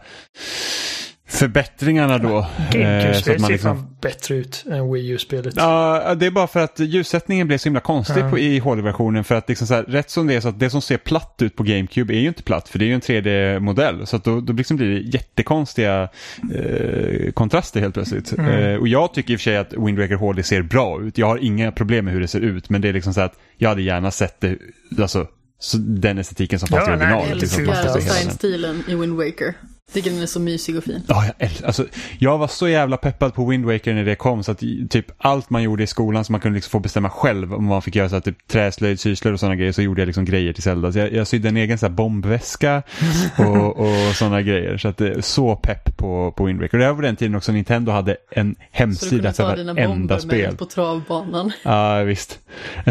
förbättringarna 1.34 2.18
då. 2.18 2.38
Eh, 2.38 2.42
så 2.42 2.78
GameCube-spelet 2.78 3.34
att 3.34 3.40
man 3.40 3.46
ser 3.46 3.52
liksom, 3.52 3.76
fan 3.76 3.96
bättre 4.00 4.34
ut 4.34 4.64
än 4.70 4.92
Wii 4.92 5.08
U-spelet. 5.10 5.54
Ja, 5.56 6.14
det 6.14 6.26
är 6.26 6.30
bara 6.30 6.46
för 6.46 6.60
att 6.60 6.80
ljussättningen 6.80 7.46
blev 7.46 7.58
så 7.58 7.64
himla 7.64 7.80
konstig 7.80 8.20
Ja. 8.20 8.30
på, 8.30 8.38
i 8.38 8.58
HD-versionen. 8.58 9.24
För 9.24 9.34
att 9.34 9.48
liksom 9.48 9.66
så 9.66 9.74
här, 9.74 9.82
rätt 9.82 10.10
som 10.10 10.26
det 10.26 10.34
är 10.34 10.40
så 10.40 10.48
att 10.48 10.60
det 10.60 10.70
som 10.70 10.82
ser 10.82 10.96
platt 10.96 11.36
ut 11.42 11.56
på 11.56 11.62
GameCube 11.62 12.14
är 12.14 12.20
ju 12.20 12.28
inte 12.28 12.42
platt. 12.42 12.68
För 12.68 12.78
det 12.78 12.84
är 12.84 12.86
ju 12.86 12.94
en 12.94 13.00
3D-modell. 13.00 14.06
Så 14.06 14.16
att 14.16 14.24
då, 14.24 14.40
då 14.40 14.52
liksom 14.52 14.76
blir 14.76 14.90
det 14.90 15.00
jättekonstiga 15.00 16.08
eh, 16.54 17.32
kontraster 17.32 17.80
helt 17.80 17.94
plötsligt. 17.94 18.32
Mm. 18.38 18.50
Eh, 18.50 18.76
och 18.80 18.88
jag 18.88 19.14
tycker 19.14 19.32
i 19.32 19.36
och 19.36 19.40
för 19.40 19.44
sig 19.44 19.56
att 19.56 19.72
Wind 19.72 19.98
Waker 19.98 20.14
HD 20.14 20.42
ser 20.42 20.62
bra 20.62 21.02
ut. 21.02 21.18
Jag 21.18 21.26
har 21.26 21.38
inga 21.38 21.72
problem 21.72 22.04
med 22.04 22.14
hur 22.14 22.20
det 22.20 22.28
ser 22.28 22.40
ut. 22.40 22.70
Men 22.70 22.80
det 22.80 22.88
är 22.88 22.92
liksom 22.92 23.14
så 23.14 23.20
att 23.20 23.34
jag 23.56 23.68
hade 23.68 23.82
gärna 23.82 24.10
sett 24.10 24.40
det, 24.40 24.56
alltså 25.00 25.26
så 25.58 25.76
den 25.78 26.18
estetiken 26.18 26.58
som 26.58 26.68
fanns 26.68 26.82
Ja, 26.86 26.92
i 26.94 26.96
originalet. 26.96 27.28
Jag 27.28 27.38
liksom, 27.38 27.62
älskar 27.68 27.84
den. 27.84 27.94
designstilen 27.94 28.84
i 28.88 28.94
Wind 28.94 29.16
Waker. 29.16 29.54
Tycker 29.92 30.10
den 30.10 30.22
är 30.22 30.26
så 30.26 30.40
mysig 30.40 30.76
och 30.76 30.84
fin. 30.84 31.02
Ja, 31.08 31.24
jag, 31.24 31.34
älskar, 31.38 31.66
alltså, 31.66 31.86
jag 32.18 32.38
var 32.38 32.48
så 32.48 32.68
jävla 32.68 32.96
peppad 32.96 33.34
på 33.34 33.46
Wind 33.46 33.64
Waker 33.64 33.94
när 33.94 34.04
det 34.04 34.14
kom 34.14 34.42
så 34.42 34.52
att 34.52 34.58
typ 34.90 35.06
allt 35.18 35.50
man 35.50 35.62
gjorde 35.62 35.82
i 35.82 35.86
skolan 35.86 36.24
som 36.24 36.32
man 36.32 36.40
kunde 36.40 36.56
liksom 36.56 36.70
få 36.70 36.78
bestämma 36.78 37.10
själv 37.10 37.54
om 37.54 37.64
man 37.64 37.82
fick 37.82 37.96
göra 37.96 38.08
så 38.08 38.14
här, 38.14 38.20
typ 38.20 38.48
träslöjd, 38.48 39.00
sysslor 39.00 39.32
och 39.32 39.40
sådana 39.40 39.56
grejer 39.56 39.72
så 39.72 39.82
gjorde 39.82 40.00
jag 40.00 40.06
liksom 40.06 40.24
grejer 40.24 40.52
till 40.52 40.62
Zelda. 40.62 40.92
Så 40.92 40.98
jag, 40.98 41.12
jag 41.12 41.26
sydde 41.26 41.48
en 41.48 41.56
egen 41.56 41.78
så 41.78 41.86
här, 41.86 41.92
bombväska 41.92 42.82
och, 43.38 43.76
och 43.76 44.14
sådana 44.14 44.42
grejer. 44.42 44.78
Så 44.78 44.88
att 44.88 44.96
det 44.96 45.08
är 45.08 45.20
så 45.20 45.56
pepp 45.56 45.96
på, 45.96 46.32
på 46.36 46.44
Wind 46.44 46.60
Waker. 46.60 46.78
Och 46.78 46.84
det 46.84 46.92
var 46.92 47.02
den 47.02 47.16
tiden 47.16 47.34
också 47.34 47.52
Nintendo 47.52 47.92
hade 47.92 48.16
en 48.30 48.56
hemsida 48.70 49.32
för 49.32 49.44
varenda 49.44 50.18
spel. 50.18 50.56
på 50.56 50.66
travbanan. 50.66 51.52
Ja, 51.62 52.02
visst. 52.02 52.38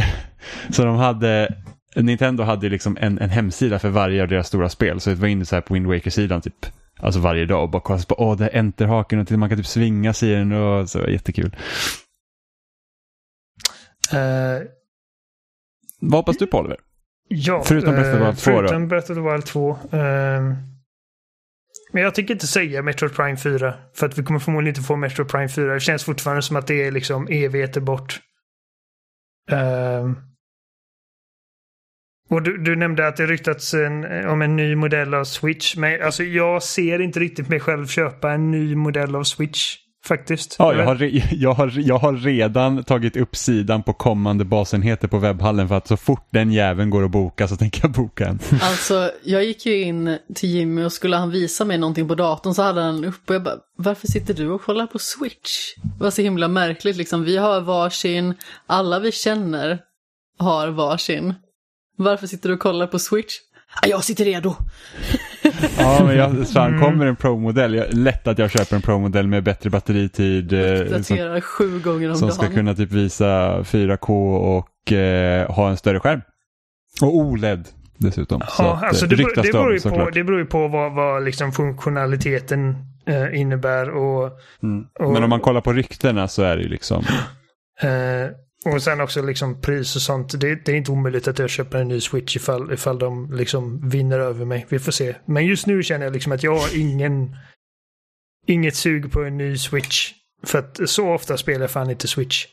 så 0.70 0.86
de 0.86 0.96
hade 0.96 1.56
Nintendo 1.96 2.44
hade 2.44 2.70
liksom 2.70 2.98
en, 3.02 3.20
en 3.20 3.30
hemsida 3.30 3.80
för 3.80 3.90
varje 3.90 4.22
av 4.22 4.28
deras 4.28 4.48
stora 4.48 4.70
spel. 4.70 5.00
Så 5.00 5.10
jag 5.10 5.16
var 5.16 5.28
inne 5.28 5.46
så 5.46 5.56
här 5.56 5.62
på 5.62 5.74
Wind 5.74 5.88
Waker-sidan 5.88 6.42
typ 6.42 6.66
Alltså 7.00 7.20
varje 7.20 7.46
dag 7.46 7.64
och 7.64 7.70
bara 7.70 7.82
kolla 7.82 8.00
på, 8.08 8.16
åh 8.18 8.38
det 8.38 8.48
är 8.48 8.60
enterhaken 8.60 9.20
och 9.20 9.28
till 9.28 9.38
man 9.38 9.50
kan 9.50 9.58
typ 9.58 9.68
svinga 9.68 10.14
sig 10.14 10.32
i 10.32 10.34
den 10.36 10.52
och 10.52 10.90
så 10.90 11.00
jättekul. 11.10 11.56
Eh, 14.12 14.62
Vad 16.00 16.20
hoppas 16.20 16.38
du 16.38 16.48
på 16.48 16.58
Oliver? 16.60 16.78
ja, 17.28 17.64
Förutom 17.66 17.94
Breath 17.96 18.10
of 18.10 18.18
the 18.18 18.22
eh, 18.24 18.26
Wild 18.28 18.38
2 18.40 18.52
då? 18.52 18.58
Förutom 18.68 18.88
Breath 18.88 19.12
of 19.12 19.18
the 19.18 19.22
Wild 19.32 19.46
2. 19.46 19.78
ehm, 19.92 20.56
men 21.94 22.04
jag 22.04 22.16
tänker 22.16 22.34
inte 22.34 22.48
säga 22.48 22.82
Metroid 22.82 23.16
Prime 23.16 23.38
4. 23.38 23.74
För 23.94 24.06
att 24.06 24.18
vi 24.18 24.24
kommer 24.24 24.40
förmodligen 24.40 24.72
inte 24.76 24.88
få 24.88 24.96
Metroid 24.96 25.30
Prime 25.30 25.50
4. 25.50 25.74
Det 25.74 25.80
känns 25.80 26.04
fortfarande 26.04 26.42
som 26.42 26.56
att 26.56 26.68
det 26.68 26.84
är 26.88 26.92
liksom 26.92 27.28
evigheter 27.28 27.82
bort. 27.82 28.20
Ehm, 29.52 30.16
och 32.34 32.44
du, 32.44 32.58
du 32.58 32.76
nämnde 32.76 33.08
att 33.08 33.18
det 33.18 33.26
ryktats 33.26 33.74
en, 33.74 34.28
om 34.28 34.42
en 34.42 34.56
ny 34.56 34.76
modell 34.76 35.14
av 35.14 35.24
Switch. 35.24 35.76
Men 35.76 36.04
alltså 36.04 36.24
jag 36.24 36.64
ser 36.64 37.02
inte 37.02 37.20
riktigt 37.20 37.50
mig 37.50 37.60
själv 37.60 37.88
köpa 37.88 38.32
en 38.32 38.52
ny 38.52 38.76
modell 38.76 39.16
av 39.16 39.24
Switch. 39.24 39.78
Faktiskt. 40.06 40.56
Ja, 40.60 40.74
jag 40.74 40.86
har, 40.86 40.96
re- 40.96 41.24
jag, 41.32 41.54
har, 41.54 41.72
jag 41.76 41.98
har 41.98 42.14
redan 42.14 42.84
tagit 42.84 43.18
upp 43.18 43.36
sidan 43.36 43.84
på 43.84 43.94
kommande 43.94 44.46
basenheter 44.46 45.08
på 45.08 45.18
webbhallen 45.18 45.68
för 45.68 45.76
att 45.76 45.88
så 45.88 45.98
fort 45.98 46.28
den 46.30 46.52
jäveln 46.52 46.90
går 46.90 47.06
att 47.06 47.12
boka 47.12 47.48
så 47.48 47.56
tänker 47.56 47.82
jag 47.84 47.92
boka 47.92 48.28
en. 48.28 48.40
Alltså, 48.62 49.12
jag 49.24 49.46
gick 49.46 49.66
ju 49.66 49.82
in 49.82 50.18
till 50.36 50.50
Jimmy 50.50 50.84
och 50.84 50.94
skulle 50.94 51.16
han 51.16 51.32
visa 51.32 51.66
mig 51.66 51.78
någonting 51.78 52.08
på 52.08 52.16
datorn 52.16 52.54
så 52.54 52.62
hade 52.62 52.82
han 52.82 53.06
upp 53.06 53.30
och 53.30 53.36
jag 53.36 53.44
bara, 53.44 53.58
varför 53.78 54.08
sitter 54.08 54.34
du 54.34 54.50
och 54.50 54.62
kollar 54.62 54.88
på 54.88 55.00
Switch? 55.00 55.76
Det 55.98 56.04
var 56.04 56.12
så 56.12 56.22
himla 56.22 56.48
märkligt 56.48 56.96
liksom. 56.96 57.24
Vi 57.24 57.38
har 57.38 57.62
varsin, 57.62 58.34
alla 58.68 59.00
vi 59.00 59.12
känner 59.12 59.80
har 60.40 60.68
varsin. 60.68 61.34
Varför 62.04 62.28
sitter 62.28 62.50
du 62.50 62.56
och 62.56 62.62
kollar 62.62 62.88
på 62.88 63.00
Switch? 63.00 63.34
"Ah, 63.82 63.88
Jag 63.88 64.04
sitter 64.04 64.26
redo. 64.26 64.56
Ja, 65.78 66.04
men 66.06 66.16
jag, 66.18 66.48
fan, 66.48 66.80
kommer 66.82 67.06
en 67.06 67.16
Pro-modell, 67.16 67.74
jag, 67.76 67.94
lätt 67.94 68.28
att 68.28 68.38
jag 68.40 68.52
köper 68.52 68.76
en 68.76 68.82
Pro-modell 68.82 69.28
med 69.28 69.44
bättre 69.44 69.70
batteritid. 69.70 70.54
eh, 70.54 71.02
som, 71.02 71.42
sju 71.42 71.80
gånger 71.80 72.10
om 72.10 72.16
som 72.16 72.28
dagen. 72.28 72.36
ska 72.36 72.48
kunna 72.48 72.76
typ 72.76 72.92
visa 72.92 73.62
4K 73.64 74.36
och 74.58 74.92
eh, 74.94 75.52
ha 75.52 75.70
en 75.70 75.78
större 75.78 76.00
skärm. 76.00 76.22
Och 77.02 77.16
OLED 77.18 77.68
dessutom. 77.98 78.42
så 78.50 78.64
Ja, 78.64 78.74
att, 78.76 78.84
alltså 78.84 79.06
eh, 79.06 79.10
det, 79.10 79.16
beror, 79.16 79.36
det, 79.44 79.52
beror 79.52 79.72
ju 79.74 79.78
på, 79.80 79.90
såklart. 79.90 80.14
det 80.14 80.24
beror 80.24 80.40
ju 80.40 80.46
på 80.46 80.68
vad, 80.68 80.94
vad 80.96 81.24
liksom 81.24 81.52
funktionaliteten 81.52 82.76
eh, 83.08 83.40
innebär. 83.42 83.90
Och, 83.90 84.32
Mm. 84.64 84.86
och- 85.00 85.14
Men 85.14 85.24
om 85.24 85.30
man 85.30 85.40
kollar 85.40 85.62
på 85.62 85.74
ryktena 85.74 86.28
så 86.28 86.44
är 86.44 86.56
det 86.58 86.64
ju 86.64 86.70
liksom... 86.70 87.04
eh, 87.82 87.90
och 88.66 88.84
sen 88.84 89.02
också 89.02 89.22
liksom 89.22 89.62
pris 89.62 89.96
och 89.96 90.02
sånt. 90.02 90.40
Det, 90.42 90.56
det 90.66 90.72
är 90.72 90.76
inte 90.76 90.92
omöjligt 90.92 91.28
att 91.28 91.40
jag 91.40 91.50
köper 91.50 91.78
en 91.78 91.88
ny 91.88 92.02
Switch 92.02 92.36
ifall, 92.36 92.74
ifall 92.74 93.00
de 93.00 93.34
liksom 93.34 93.90
vinner 93.90 94.20
över 94.20 94.46
mig. 94.46 94.66
Vi 94.70 94.80
får 94.80 94.92
se. 94.92 95.16
Men 95.26 95.46
just 95.46 95.68
nu 95.68 95.84
känner 95.84 96.06
jag 96.06 96.14
liksom 96.14 96.32
att 96.32 96.44
jag 96.44 96.56
har 96.56 96.80
ingen, 96.80 97.36
inget 98.48 98.76
sug 98.76 99.12
på 99.12 99.24
en 99.24 99.38
ny 99.38 99.58
Switch. 99.58 100.12
För 100.44 100.60
att 100.60 100.80
så 100.90 101.14
ofta 101.14 101.38
spelar 101.38 101.62
jag 101.62 101.72
fan 101.72 101.90
inte 101.90 102.08
Switch. 102.08 102.46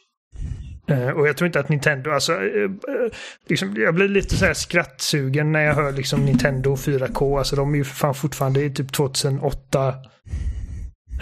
Eh, 0.87 1.09
och 1.09 1.29
jag 1.29 1.37
tror 1.37 1.47
inte 1.47 1.61
att 1.61 1.69
Nintendo, 1.69 2.11
alltså, 2.11 2.33
eh, 2.33 2.65
eh, 2.65 3.13
liksom, 3.49 3.77
jag 3.77 3.95
blir 3.95 4.09
lite 4.09 4.37
så 4.37 4.45
här 4.45 4.55
skrattsugen 4.55 5.53
när 5.53 5.61
jag 5.61 5.75
hör 5.75 5.93
liksom 5.93 6.25
Nintendo 6.25 6.75
4K. 6.77 7.39
Alltså 7.39 7.57
de 7.57 7.75
är 7.75 7.79
ju 7.79 7.85
för 7.85 7.95
fan 7.95 8.15
fortfarande 8.15 8.65
i 8.65 8.71
typ 8.71 8.93
2008. 8.93 9.89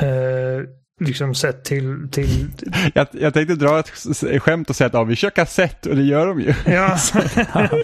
Eh, 0.01 0.63
liksom 0.99 1.35
sett 1.35 1.65
till, 1.65 2.09
till 2.13 2.49
Jag, 2.95 3.07
jag 3.13 3.35
tänkte 3.35 3.55
dra 3.55 3.79
ett 3.79 3.91
skämt 4.43 4.71
och 4.71 4.77
säga 4.77 4.87
att 4.87 4.95
ja, 4.95 5.05
vi 5.05 5.17
kör 5.17 5.31
kassett 5.31 5.87
och 5.87 5.97
det 5.97 6.03
gör 6.03 6.27
de 6.27 6.41
ju. 6.41 6.55
Ja. 6.67 6.99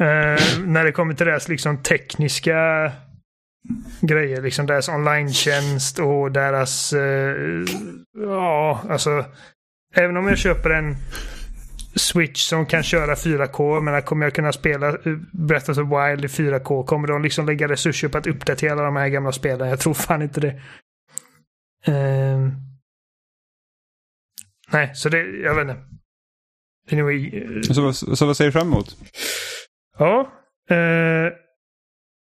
Eh, 0.00 0.58
när 0.64 0.84
det 0.84 0.92
kommer 0.92 1.14
till 1.14 1.26
deras 1.26 1.48
liksom 1.48 1.82
tekniska 1.82 2.92
grejer, 4.00 4.42
liksom 4.42 4.66
deras 4.66 4.88
online-tjänst 4.88 5.98
och 5.98 6.32
deras... 6.32 6.92
eh, 6.92 7.36
ja, 8.18 8.82
alltså. 8.90 9.24
Även 9.94 10.16
om 10.16 10.28
jag 10.28 10.38
köper 10.38 10.70
en 10.70 10.96
Switch 11.94 12.40
som 12.40 12.66
kan 12.66 12.82
köra 12.82 13.14
4K, 13.14 13.80
men 13.80 14.02
kommer 14.02 14.26
jag 14.26 14.34
kunna 14.34 14.52
spela 14.52 14.96
Breath 15.32 15.70
of 15.70 15.76
the 15.76 15.82
Wild 15.82 16.24
i 16.24 16.28
4K? 16.28 16.84
Kommer 16.84 17.08
de 17.08 17.22
liksom 17.22 17.46
lägga 17.46 17.68
resurser 17.68 18.08
på 18.08 18.18
att 18.18 18.26
uppdatera 18.26 18.74
de 18.74 18.96
här 18.96 19.08
gamla 19.08 19.32
spelen? 19.32 19.68
Jag 19.68 19.80
tror 19.80 19.94
fan 19.94 20.22
inte 20.22 20.40
det. 20.40 20.60
Ehm. 21.84 22.52
nej, 24.72 24.94
så 24.94 25.08
det, 25.08 25.18
jag 25.18 25.54
vet 25.54 25.62
inte. 25.62 25.82
Anyway, 26.92 27.42
eh, 27.42 27.60
Så, 27.62 27.82
vad- 27.82 27.96
så 27.96 28.26
vad 28.26 28.36
ser 28.36 28.44
du 28.44 28.52
fram 28.52 28.66
emot? 28.68 28.96
Ja. 29.98 30.32
Eh, 30.70 31.32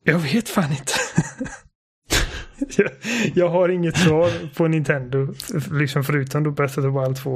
jag 0.05 0.19
vet 0.19 0.48
fan 0.48 0.70
inte. 0.73 0.93
jag, 2.77 2.90
jag 3.35 3.48
har 3.48 3.69
inget 3.69 3.97
svar 3.97 4.55
på 4.56 4.69
Nintendo. 4.69 5.35
Liksom 5.73 6.05
förutom 6.05 6.43
då 6.44 6.51
Breath 6.51 6.78
of 6.78 6.85
the 6.85 7.01
Wild 7.01 7.16
2. 7.16 7.31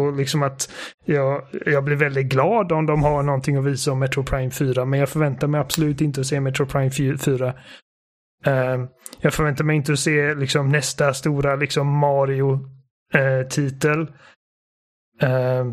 Och 0.00 0.16
liksom 0.16 0.42
att 0.42 0.72
jag, 1.04 1.46
jag 1.66 1.84
blir 1.84 1.96
väldigt 1.96 2.26
glad 2.26 2.72
om 2.72 2.86
de 2.86 3.02
har 3.02 3.22
någonting 3.22 3.56
att 3.56 3.64
visa 3.64 3.92
om 3.92 3.98
Metro 3.98 4.24
Prime 4.24 4.50
4. 4.50 4.84
Men 4.84 5.00
jag 5.00 5.08
förväntar 5.08 5.46
mig 5.46 5.60
absolut 5.60 6.00
inte 6.00 6.20
att 6.20 6.26
se 6.26 6.40
Metro 6.40 6.66
Prime 6.66 6.90
4. 7.18 7.54
Uh, 8.46 8.84
jag 9.20 9.34
förväntar 9.34 9.64
mig 9.64 9.76
inte 9.76 9.92
att 9.92 9.98
se 9.98 10.34
liksom, 10.34 10.68
nästa 10.68 11.14
stora 11.14 11.56
liksom, 11.56 11.98
Mario-titel. 11.98 14.00
Eh, 14.00 14.06
uh, 15.28 15.30
eh, 15.30 15.66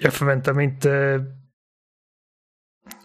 jag 0.00 0.12
förväntar 0.12 0.52
mig 0.52 0.64
inte 0.64 1.24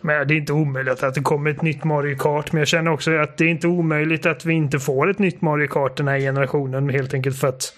men 0.02 0.27
det 0.27 0.34
är 0.34 0.38
inte 0.38 0.53
omöjligt 0.53 1.03
att 1.03 1.14
det 1.14 1.22
kommer 1.22 1.49
ett 1.49 1.61
nytt 1.61 1.84
Mario 1.84 2.18
Kart. 2.18 2.52
Men 2.52 2.60
jag 2.60 2.68
känner 2.68 2.91
också 2.91 3.18
att 3.18 3.38
det 3.38 3.45
är 3.45 3.49
inte 3.49 3.68
omöjligt 3.68 4.26
att 4.26 4.45
vi 4.45 4.53
inte 4.53 4.80
får 4.80 5.10
ett 5.10 5.19
nytt 5.19 5.41
Mario 5.41 5.68
Kart 5.68 5.98
den 5.98 6.07
här 6.07 6.19
generationen. 6.19 6.89
Helt 6.89 7.14
enkelt 7.14 7.39
för 7.39 7.48
att 7.48 7.73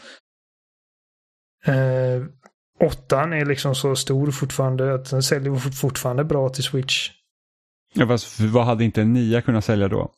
uh, 1.68 2.26
åttan 2.80 3.34
är 3.34 3.46
liksom 3.46 3.76
så 3.76 3.96
stor 3.96 4.32
fortfarande 4.32 4.94
att 4.94 5.10
den 5.10 5.24
säljer 5.24 5.56
fortfarande 5.56 6.24
bra 6.24 6.50
till 6.50 6.64
Switch. 6.64 7.12
Ja, 7.94 8.08
fast 8.08 8.40
vad 8.40 8.66
hade 8.66 8.84
inte 8.84 9.02
en 9.02 9.14
nia 9.14 9.42
kunnat 9.42 9.66
sälja 9.66 9.88
då? 9.88 10.12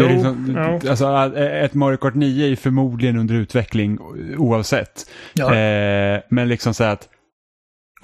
Jo, 0.00 0.08
liksom, 0.08 0.52
ja. 0.56 0.90
alltså, 0.90 1.36
ett 1.38 1.74
Mario 1.74 1.96
Kart 1.96 2.14
9 2.14 2.52
är 2.52 2.56
förmodligen 2.56 3.16
under 3.16 3.34
utveckling 3.34 3.98
oavsett. 4.38 5.06
Ja. 5.34 5.54
Eh, 5.54 6.20
men 6.28 6.48
liksom 6.48 6.74
så 6.74 6.84
att 6.84 7.08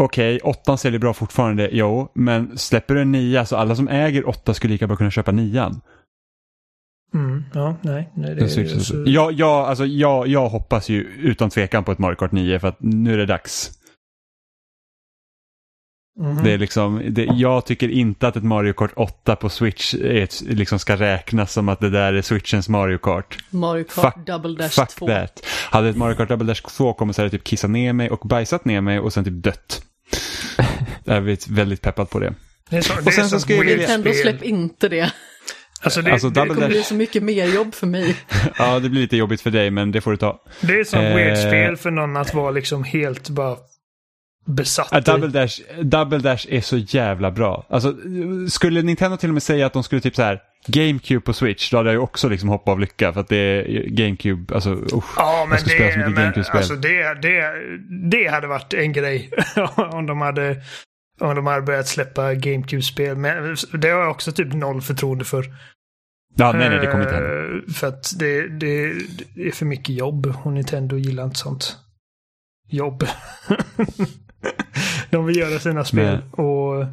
Okej, 0.00 0.36
okay, 0.36 0.50
åttan 0.50 0.78
säljer 0.78 1.00
bra 1.00 1.14
fortfarande, 1.14 1.68
jo, 1.72 2.10
men 2.14 2.58
släpper 2.58 2.94
du 2.94 3.00
en 3.00 3.12
nia 3.12 3.46
så 3.46 3.56
alla 3.56 3.76
som 3.76 3.88
äger 3.88 4.28
åtta 4.28 4.54
skulle 4.54 4.72
lika 4.72 4.86
bra 4.86 4.96
kunna 4.96 5.10
köpa 5.10 5.32
nian. 5.32 5.80
Mm, 7.14 7.44
ja, 7.54 7.76
nej. 7.82 8.10
nej 8.14 8.34
det 8.34 8.40
är, 8.40 8.60
är 8.60 8.78
så... 8.78 9.04
jag, 9.06 9.32
jag, 9.32 9.68
alltså, 9.68 9.86
jag, 9.86 10.26
jag 10.26 10.48
hoppas 10.48 10.88
ju 10.88 11.00
utan 11.02 11.50
tvekan 11.50 11.84
på 11.84 11.92
ett 11.92 11.98
Mario 11.98 12.16
Kart 12.16 12.32
9 12.32 12.58
för 12.58 12.68
att 12.68 12.76
nu 12.80 13.14
är 13.14 13.18
det 13.18 13.26
dags. 13.26 13.77
Mm. 16.18 16.44
Det 16.44 16.52
är 16.52 16.58
liksom, 16.58 17.02
det, 17.08 17.24
jag 17.24 17.66
tycker 17.66 17.88
inte 17.88 18.28
att 18.28 18.36
ett 18.36 18.44
Mario 18.44 18.72
Kart 18.72 18.90
8 18.96 19.36
på 19.36 19.48
Switch 19.48 19.94
ett, 19.94 20.40
liksom 20.40 20.78
ska 20.78 20.96
räknas 20.96 21.52
som 21.52 21.68
att 21.68 21.80
det 21.80 21.90
där 21.90 22.12
är 22.12 22.22
Switchens 22.22 22.68
Mario 22.68 22.98
Kart. 22.98 23.38
Mario 23.50 23.84
Kart 23.84 24.14
fuck, 24.14 24.26
Double 24.26 24.54
Dash 24.56 24.70
fuck 24.70 24.88
2. 24.88 25.06
That. 25.06 25.46
Hade 25.70 25.88
ett 25.88 25.96
Mario 25.96 26.14
Kart 26.14 26.28
Double 26.28 26.46
Dash 26.46 26.62
2 26.62 26.92
kommit 26.92 27.16
så 27.16 27.22
hade 27.22 27.26
jag 27.26 27.32
typ 27.32 27.44
kissat 27.44 27.70
ner 27.70 27.92
mig 27.92 28.10
och 28.10 28.28
bajsat 28.28 28.64
ner 28.64 28.80
mig 28.80 28.98
och 28.98 29.12
sen 29.12 29.24
typ 29.24 29.42
dött. 29.42 29.82
jag 31.04 31.16
är 31.16 31.20
väldigt, 31.20 31.48
väldigt 31.48 31.82
peppad 31.82 32.10
på 32.10 32.20
det. 32.20 32.34
det 32.70 32.82
så, 32.82 32.92
och 33.06 33.12
sen 33.12 33.28
så 33.28 33.40
ska 33.40 33.54
jag 33.54 33.66
Nintendo 33.66 34.12
släpp 34.12 34.42
inte 34.42 34.88
det. 34.88 35.12
Alltså 35.82 36.02
det, 36.02 36.12
alltså, 36.12 36.30
det 36.30 36.46
kommer 36.46 36.68
bli 36.68 36.82
så 36.82 36.94
mycket 36.94 37.22
mer 37.22 37.46
jobb 37.46 37.74
för 37.74 37.86
mig. 37.86 38.16
ja, 38.58 38.78
det 38.78 38.88
blir 38.88 39.00
lite 39.00 39.16
jobbigt 39.16 39.40
för 39.40 39.50
dig, 39.50 39.70
men 39.70 39.92
det 39.92 40.00
får 40.00 40.10
du 40.10 40.16
ta. 40.16 40.42
Det 40.60 40.80
är 40.80 40.84
som 40.84 41.00
eh... 41.00 41.14
weird 41.14 41.38
spel 41.38 41.76
för 41.76 41.90
någon 41.90 42.16
att 42.16 42.34
vara 42.34 42.50
liksom 42.50 42.84
helt 42.84 43.28
bara 43.28 43.56
besatt 44.48 44.88
ja, 44.90 45.00
Double 45.00 45.28
Dash, 45.28 45.60
Double 45.82 46.18
Dash 46.18 46.46
är 46.50 46.60
så 46.60 46.76
jävla 46.76 47.30
bra. 47.30 47.66
Alltså, 47.68 47.94
skulle 48.48 48.82
Nintendo 48.82 49.16
till 49.16 49.30
och 49.30 49.34
med 49.34 49.42
säga 49.42 49.66
att 49.66 49.72
de 49.72 49.82
skulle 49.82 50.00
typ 50.00 50.16
så 50.16 50.22
här 50.22 50.42
GameCube 50.66 51.20
på 51.20 51.32
Switch, 51.32 51.70
då 51.70 51.76
hade 51.76 51.88
jag 51.88 51.94
ju 51.94 52.00
också 52.00 52.28
liksom 52.28 52.48
hoppat 52.48 52.72
av 52.72 52.80
lycka 52.80 53.12
för 53.12 53.20
att 53.20 53.28
det 53.28 53.36
är 53.36 53.86
GameCube, 53.88 54.54
alltså 54.54 54.70
usch. 54.70 55.14
Ja, 55.16 55.46
men 55.50 55.58
det, 55.64 55.96
men, 55.96 56.14
GameCube-spel. 56.14 56.56
Alltså 56.56 56.74
det, 56.74 57.14
det, 57.22 57.52
det 58.10 58.30
hade 58.30 58.46
varit 58.46 58.74
en 58.74 58.92
grej 58.92 59.30
om 59.76 60.06
de 60.06 60.20
hade 60.20 60.62
om 61.20 61.34
de 61.34 61.46
hade 61.46 61.62
börjat 61.62 61.88
släppa 61.88 62.34
GameCube-spel. 62.34 63.16
Men 63.16 63.56
det 63.72 63.88
har 63.88 64.00
jag 64.00 64.10
också 64.10 64.32
typ 64.32 64.54
noll 64.54 64.82
förtroende 64.82 65.24
för. 65.24 65.44
Ja, 66.34 66.52
nej, 66.52 66.70
nej, 66.70 66.78
det 66.78 66.86
kommer 66.86 67.04
inte 67.04 67.14
hända. 67.14 67.56
Eh, 67.56 67.72
för 67.74 67.86
att 67.86 68.18
det, 68.18 68.48
det, 68.48 68.94
det 69.34 69.48
är 69.48 69.52
för 69.52 69.66
mycket 69.66 69.94
jobb 69.94 70.34
och 70.44 70.52
Nintendo 70.52 70.96
gillar 70.96 71.24
inte 71.24 71.38
sånt 71.38 71.76
jobb. 72.68 73.04
de 75.10 75.26
vill 75.26 75.36
göra 75.36 75.58
sina 75.58 75.84
spel 75.84 76.20
Nej. 76.36 76.46
och 76.46 76.86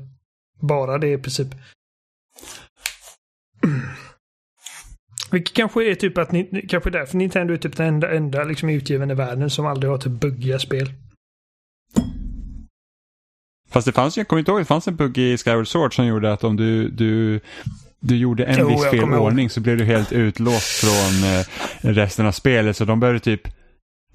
bara 0.61 0.97
det 0.97 1.13
i 1.13 1.17
princip. 1.17 1.47
Vilket 5.31 5.55
kanske 5.55 5.91
är 5.91 5.95
typ 5.95 6.17
att 6.17 6.31
ni, 6.31 6.67
kanske 6.69 6.89
därför 6.89 7.17
Nintendo 7.17 7.53
är 7.53 7.57
typ 7.57 7.77
den 7.77 7.87
enda, 7.87 8.15
enda 8.15 8.43
liksom 8.43 8.69
utgivaren 8.69 9.11
i 9.11 9.13
världen 9.13 9.49
som 9.49 9.65
aldrig 9.65 9.91
har 9.91 9.97
typ 9.97 10.11
buggiga 10.11 10.59
spel. 10.59 10.93
Fast 13.69 13.85
det 13.85 13.91
fanns 13.91 14.17
ju, 14.17 14.19
jag 14.19 14.27
kommer 14.27 14.39
inte 14.39 14.51
ihåg, 14.51 14.61
det 14.61 14.65
fanns 14.65 14.87
en 14.87 14.95
bugg 14.95 15.17
i 15.17 15.37
Skyward 15.37 15.67
Sword 15.67 15.95
som 15.95 16.05
gjorde 16.05 16.33
att 16.33 16.43
om 16.43 16.55
du, 16.55 16.89
du, 16.89 17.39
du 17.99 18.17
gjorde 18.17 18.45
en 18.45 18.59
jo, 18.59 18.67
viss 18.67 18.89
fel 18.89 19.13
ordning 19.13 19.49
så 19.49 19.61
blev 19.61 19.77
du 19.77 19.85
helt 19.85 20.11
utlåst 20.11 20.85
från 20.85 21.29
eh, 21.29 21.45
resten 21.95 22.25
av 22.25 22.31
spelet. 22.31 22.77
Så 22.77 22.85
de 22.85 22.99
började 22.99 23.19
typ 23.19 23.47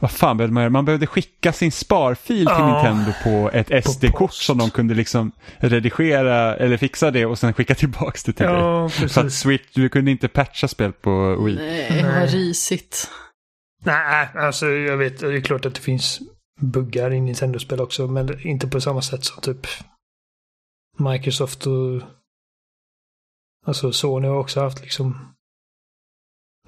vad 0.00 0.10
fan 0.10 0.36
behövde 0.36 0.54
man 0.54 0.62
göra? 0.62 0.70
Man 0.70 0.84
behövde 0.84 1.06
skicka 1.06 1.52
sin 1.52 1.72
sparfil 1.72 2.46
till 2.46 2.54
oh, 2.54 2.72
Nintendo 2.72 3.12
på 3.24 3.50
ett 3.52 3.84
SD-kort 3.84 4.32
som 4.32 4.58
de 4.58 4.70
kunde 4.70 4.94
liksom 4.94 5.32
redigera 5.58 6.56
eller 6.56 6.76
fixa 6.76 7.10
det 7.10 7.26
och 7.26 7.38
sen 7.38 7.52
skicka 7.52 7.74
tillbaka 7.84 8.18
det 8.26 8.32
till 8.32 8.46
ja, 8.46 8.90
dig. 8.98 9.08
För 9.08 9.26
att 9.26 9.32
Switch, 9.32 9.74
du 9.74 9.88
kunde 9.88 10.10
inte 10.10 10.28
patcha 10.28 10.68
spel 10.68 10.92
på 10.92 11.44
Wii. 11.44 11.56
Nej, 11.56 12.02
vad 12.02 12.30
risigt. 12.30 13.10
Nej, 13.84 14.28
alltså 14.34 14.66
jag 14.66 14.96
vet, 14.96 15.20
det 15.20 15.36
är 15.36 15.40
klart 15.40 15.66
att 15.66 15.74
det 15.74 15.80
finns 15.80 16.20
buggar 16.60 17.12
i 17.12 17.20
Nintendo-spel 17.20 17.80
också, 17.80 18.06
men 18.06 18.46
inte 18.46 18.68
på 18.68 18.80
samma 18.80 19.02
sätt 19.02 19.24
som 19.24 19.42
typ 19.42 19.66
Microsoft 20.98 21.66
och 21.66 22.02
alltså 23.66 23.92
Sony 23.92 24.28
har 24.28 24.36
också 24.36 24.60
haft 24.60 24.80
liksom 24.80 25.34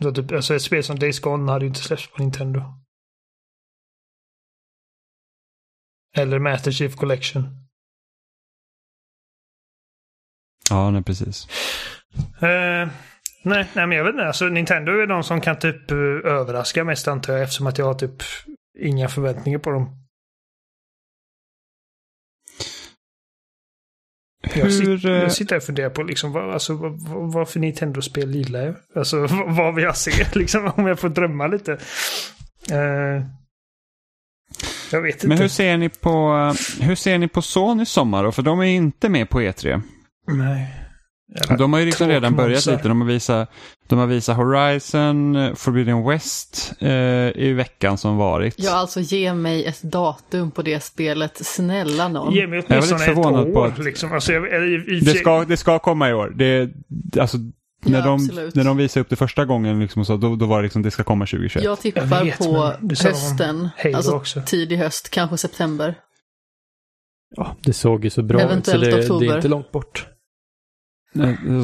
så 0.03 0.13
typ, 0.13 0.33
alltså 0.33 0.55
ett 0.55 0.63
spel 0.63 0.85
som 0.85 0.99
Days 0.99 1.21
Gone 1.21 1.53
hade 1.53 1.65
ju 1.65 1.69
inte 1.69 1.83
släppts 1.83 2.11
på 2.11 2.23
Nintendo. 2.23 2.82
Eller 6.17 6.39
Master 6.39 6.73
Chief 6.73 6.95
Collection. 6.95 7.49
Ja, 10.71 10.91
nej 10.91 11.03
precis. 11.03 11.49
Uh, 12.43 12.89
nej, 13.43 13.67
nej, 13.75 13.87
men 13.87 13.93
jag 13.93 14.05
vet 14.05 14.13
inte. 14.13 14.27
Alltså, 14.27 14.45
Nintendo 14.49 14.93
är 14.93 15.07
de 15.07 15.23
som 15.23 15.41
kan 15.41 15.59
typ 15.59 15.93
uh, 15.93 16.27
överraska 16.27 16.85
mest 16.85 17.09
antar 17.09 17.33
jag 17.33 17.43
eftersom 17.43 17.67
att 17.67 17.79
jag 17.79 17.87
har 17.87 17.95
typ 17.95 18.23
inga 18.79 19.09
förväntningar 19.09 19.59
på 19.59 19.71
dem. 19.71 19.99
Jag, 24.55 24.73
sitter, 24.73 25.09
jag 25.09 25.23
eh, 25.23 25.29
sitter 25.29 25.57
och 25.57 25.63
funderar 25.63 25.91
på 25.91 26.03
liksom, 26.03 26.33
vad, 26.33 26.51
alltså, 26.51 26.75
vad, 26.75 27.33
vad 27.33 27.49
för 27.49 27.61
Nintendo-spel 27.61 28.35
gillar 28.35 28.65
jag? 28.65 28.75
Alltså 28.95 29.27
vad 29.47 29.75
vill 29.75 29.85
jag 29.85 29.97
se 29.97 30.27
liksom 30.35 30.73
om 30.77 30.87
jag 30.87 30.99
får 30.99 31.09
drömma 31.09 31.47
lite. 31.47 31.73
Uh, 32.73 33.23
jag 34.93 35.03
vet 35.03 35.15
inte. 35.15 35.29
Men 35.29 35.39
hur 35.39 35.49
ser 35.49 35.77
ni 35.77 35.89
på, 35.89 36.33
hur 36.81 36.95
ser 36.95 37.19
ni 37.19 37.29
på 37.29 37.43
Sony 37.43 37.85
sommar 37.85 38.25
då? 38.25 38.33
För 38.33 38.43
de 38.43 38.61
är 38.61 38.65
inte 38.65 39.09
med 39.09 39.29
på 39.29 39.41
E3. 39.41 39.83
Nej. 40.33 40.83
De 41.59 41.73
har 41.73 41.81
ju 41.81 41.87
liksom 41.87 42.09
redan 42.09 42.37
börjat 42.37 42.67
lite. 42.67 42.89
De 42.89 43.01
har 43.01 43.09
visat, 43.09 43.51
de 43.89 43.99
har 43.99 44.07
visat 44.07 44.37
Horizon, 44.37 45.37
Forbidden 45.57 46.09
West 46.09 46.73
eh, 46.79 46.91
i 47.35 47.53
veckan 47.57 47.99
som 47.99 48.17
varit. 48.17 48.55
Ja, 48.59 48.73
alltså 48.73 49.01
ge 49.01 49.35
mig 49.35 49.65
ett 49.65 49.83
datum 49.83 50.51
på 50.51 50.63
det 50.63 50.83
spelet. 50.83 51.47
Snälla 51.47 52.09
någon. 52.09 52.35
Ge 52.35 52.47
mig 52.47 52.65
åtminstone 52.69 53.05
ett 53.05 53.19
år. 53.19 53.53
På 53.53 53.65
att, 53.65 53.79
liksom. 53.79 54.13
alltså, 54.13 54.33
jag, 54.33 54.69
i, 54.69 54.75
i, 54.75 55.01
det, 55.01 55.15
ska, 55.15 55.45
det 55.45 55.57
ska 55.57 55.79
komma 55.79 56.11
i 56.11 56.13
år. 56.13 56.33
Det, 56.37 56.71
alltså, 57.21 57.39
när, 57.85 57.99
ja, 57.99 58.05
de, 58.05 58.51
när 58.55 58.65
de 58.65 58.77
visade 58.77 59.01
upp 59.01 59.09
det 59.09 59.17
första 59.17 59.45
gången, 59.45 59.81
liksom 59.81 60.05
så, 60.05 60.17
då, 60.17 60.37
då 60.37 60.47
var 60.47 60.57
det 60.59 60.63
liksom 60.63 60.83
det 60.83 60.91
ska 60.91 61.05
komma 61.05 61.27
2021. 61.27 61.65
Jag 61.65 61.81
tippar 61.81 62.01
jag 62.01 62.25
vet, 62.25 62.39
på 62.39 62.73
hösten, 63.05 63.69
alltså 63.95 64.13
också. 64.13 64.43
tidig 64.47 64.77
höst, 64.77 65.11
kanske 65.11 65.37
september. 65.37 65.95
Ja, 67.37 67.57
det 67.61 67.73
såg 67.73 68.05
ju 68.05 68.11
så 68.11 68.23
bra 68.23 68.53
ut 68.53 68.67
så 68.67 68.77
det, 68.77 68.91
det, 68.91 69.27
är 69.27 69.37
inte 69.37 69.49
långt 69.49 69.73
bort. 69.73 70.07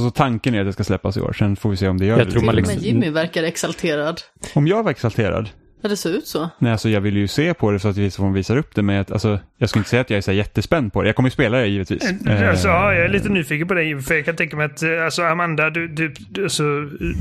Så 0.03 0.11
tanken 0.11 0.55
är 0.55 0.61
att 0.61 0.67
det 0.67 0.73
ska 0.73 0.85
släppas 0.85 1.17
i 1.17 1.21
år, 1.21 1.33
sen 1.33 1.57
får 1.57 1.71
vi 1.71 1.77
se 1.77 1.89
om 1.89 1.99
det 1.99 2.07
gör 2.07 2.19
jag 2.19 2.27
det. 2.27 2.33
Tror 2.33 2.43
man 2.43 2.55
liksom... 2.55 2.75
Men 2.75 2.85
Jimmy 2.85 3.11
verkar 3.11 3.43
exalterad. 3.43 4.21
Om 4.55 4.67
jag 4.67 4.83
var 4.83 4.91
exalterad? 4.91 5.49
Ja, 5.81 5.89
det 5.89 5.97
ser 5.97 6.11
ut 6.11 6.27
så. 6.27 6.51
Nej, 6.59 6.73
alltså 6.73 6.89
jag 6.89 7.01
vill 7.01 7.17
ju 7.17 7.29
se 7.29 7.55
på 7.55 7.71
det 7.71 7.79
så 7.79 7.89
att 7.89 7.97
vi 7.97 8.11
får 8.11 8.31
visar 8.31 8.57
upp 8.57 8.75
det. 8.75 8.83
Men 8.83 9.05
alltså, 9.11 9.39
jag 9.59 9.69
skulle 9.69 9.81
inte 9.81 9.91
säga 9.91 10.01
att 10.01 10.11
jag 10.11 10.17
är 10.17 10.21
så 10.21 10.33
jättespänd 10.33 10.93
på 10.93 11.03
det. 11.03 11.09
Jag 11.09 11.17
kommer 11.17 11.27
ju 11.27 11.31
spela 11.31 11.59
det 11.59 11.67
givetvis. 11.67 12.13
Alltså, 12.27 12.69
ja, 12.69 12.95
jag 12.95 13.05
är 13.05 13.09
lite 13.09 13.29
nyfiken 13.29 13.69
på 13.69 13.75
det. 13.75 14.03
För 14.03 14.15
jag 14.15 14.25
kan 14.25 14.37
tänka 14.37 14.57
mig 14.57 14.67
att 14.67 14.83
eh, 14.83 15.05
alltså, 15.05 15.23
Amanda, 15.23 15.71
du, 15.71 15.89
du, 15.89 16.15
alltså, 16.43 16.63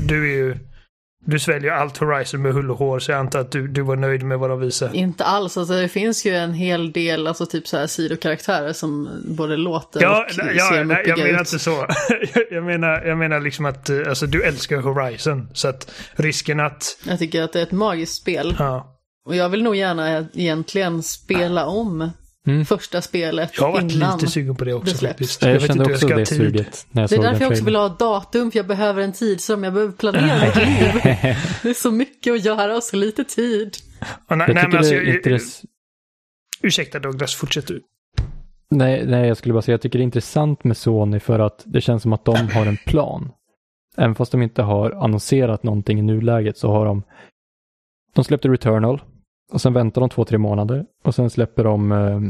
du 0.06 0.32
är 0.32 0.36
ju 0.36 0.56
du 1.30 1.38
sväljer 1.38 1.72
allt 1.72 1.96
Horizon 1.96 2.42
med 2.42 2.52
hull 2.52 2.70
och 2.70 2.78
hår 2.78 2.98
så 2.98 3.10
jag 3.10 3.18
antar 3.18 3.40
att 3.40 3.52
du, 3.52 3.68
du 3.68 3.82
var 3.82 3.96
nöjd 3.96 4.22
med 4.22 4.38
vad 4.38 4.50
de 4.50 4.60
visade. 4.60 4.96
Inte 4.96 5.24
alls, 5.24 5.56
alltså 5.56 5.74
det 5.74 5.88
finns 5.88 6.26
ju 6.26 6.34
en 6.34 6.54
hel 6.54 6.92
del 6.92 7.26
alltså 7.26 7.46
typ 7.46 7.68
så 7.68 7.76
här 7.76 7.86
sidokaraktärer 7.86 8.72
som 8.72 9.22
både 9.24 9.56
låter 9.56 10.02
ja, 10.02 10.26
och 10.28 10.44
ja, 10.54 10.68
ser 10.68 10.84
nej, 10.84 11.04
jag 11.06 11.18
menar 11.18 11.30
ut. 11.30 11.38
inte 11.38 11.58
så. 11.58 11.86
jag, 12.50 12.64
menar, 12.64 13.02
jag 13.04 13.18
menar 13.18 13.40
liksom 13.40 13.64
att 13.64 13.90
eh, 13.90 13.98
alltså, 14.08 14.26
du 14.26 14.42
älskar 14.42 14.76
Horizon 14.76 15.48
så 15.52 15.68
att 15.68 15.90
risken 16.12 16.60
att... 16.60 16.98
Jag 17.06 17.18
tycker 17.18 17.42
att 17.42 17.52
det 17.52 17.58
är 17.58 17.62
ett 17.62 17.72
magiskt 17.72 18.14
spel. 18.14 18.56
Ja. 18.58 18.98
Och 19.26 19.36
jag 19.36 19.48
vill 19.48 19.62
nog 19.62 19.76
gärna 19.76 20.26
egentligen 20.34 21.02
spela 21.02 21.66
om 21.66 22.10
Mm. 22.46 22.64
första 22.64 23.02
spelet 23.02 23.50
Jag 23.56 23.64
har 23.64 23.72
varit 23.72 23.92
innan. 23.92 24.18
lite 24.18 24.30
sugen 24.32 24.56
på 24.56 24.64
det 24.64 24.70
det 24.70 24.74
också 24.74 24.96
släpps. 24.96 25.12
faktiskt. 25.12 25.42
Jag, 25.42 25.52
vet 25.52 25.62
kände 25.66 25.82
inte 25.82 25.94
också 25.94 26.08
jag 26.08 26.18
det 26.18 26.26
suget 26.26 26.86
när 26.90 27.02
jag 27.02 27.10
Det 27.10 27.16
är 27.16 27.22
därför 27.22 27.40
jag 27.44 27.50
också 27.52 27.64
vill 27.64 27.76
ha 27.76 27.88
datum, 27.88 28.50
för 28.50 28.58
jag 28.58 28.66
behöver 28.66 29.02
en 29.02 29.12
tid 29.12 29.40
som 29.40 29.64
jag 29.64 29.72
behöver 29.72 29.92
planera 29.92 30.40
mitt 30.46 30.56
liv. 30.56 31.02
Det 31.62 31.68
är 31.70 31.74
så 31.74 31.90
mycket 31.92 32.32
att 32.34 32.44
göra 32.44 32.76
och 32.76 32.82
så 32.82 32.96
lite 32.96 33.24
tid. 33.24 33.76
Och 34.28 34.38
nej, 34.38 34.46
Jag 34.48 34.54
nej, 34.54 34.64
men 34.68 34.76
alltså, 34.76 34.94
det 34.94 35.02
jag, 35.04 35.16
intress- 35.22 35.64
ursäkta 36.62 36.98
Douglas, 36.98 37.34
fortsätt 37.34 37.66
du. 37.66 37.82
Nej, 38.70 39.06
nej, 39.06 39.28
jag 39.28 39.36
skulle 39.36 39.52
bara 39.54 39.62
säga 39.62 39.72
jag 39.72 39.80
tycker 39.80 39.98
det 39.98 40.02
är 40.02 40.04
intressant 40.04 40.64
med 40.64 40.76
Sony 40.76 41.20
för 41.20 41.38
att 41.38 41.62
det 41.66 41.80
känns 41.80 42.02
som 42.02 42.12
att 42.12 42.24
de 42.24 42.36
har 42.50 42.66
en 42.66 42.76
plan. 42.76 43.30
Även 43.96 44.14
fast 44.14 44.32
de 44.32 44.42
inte 44.42 44.62
har 44.62 44.90
annonserat 44.90 45.62
någonting 45.62 45.98
i 45.98 46.02
nuläget 46.02 46.58
så 46.58 46.70
har 46.72 46.84
de 46.86 47.02
De 48.14 48.24
släppte 48.24 48.48
Returnal 48.48 49.02
och 49.52 49.60
sen 49.60 49.72
väntar 49.72 50.00
de 50.00 50.10
två, 50.10 50.24
tre 50.24 50.38
månader 50.38 50.86
och 51.04 51.14
sen 51.14 51.30
släpper 51.30 51.64
de 51.64 51.92
eh, 51.92 52.20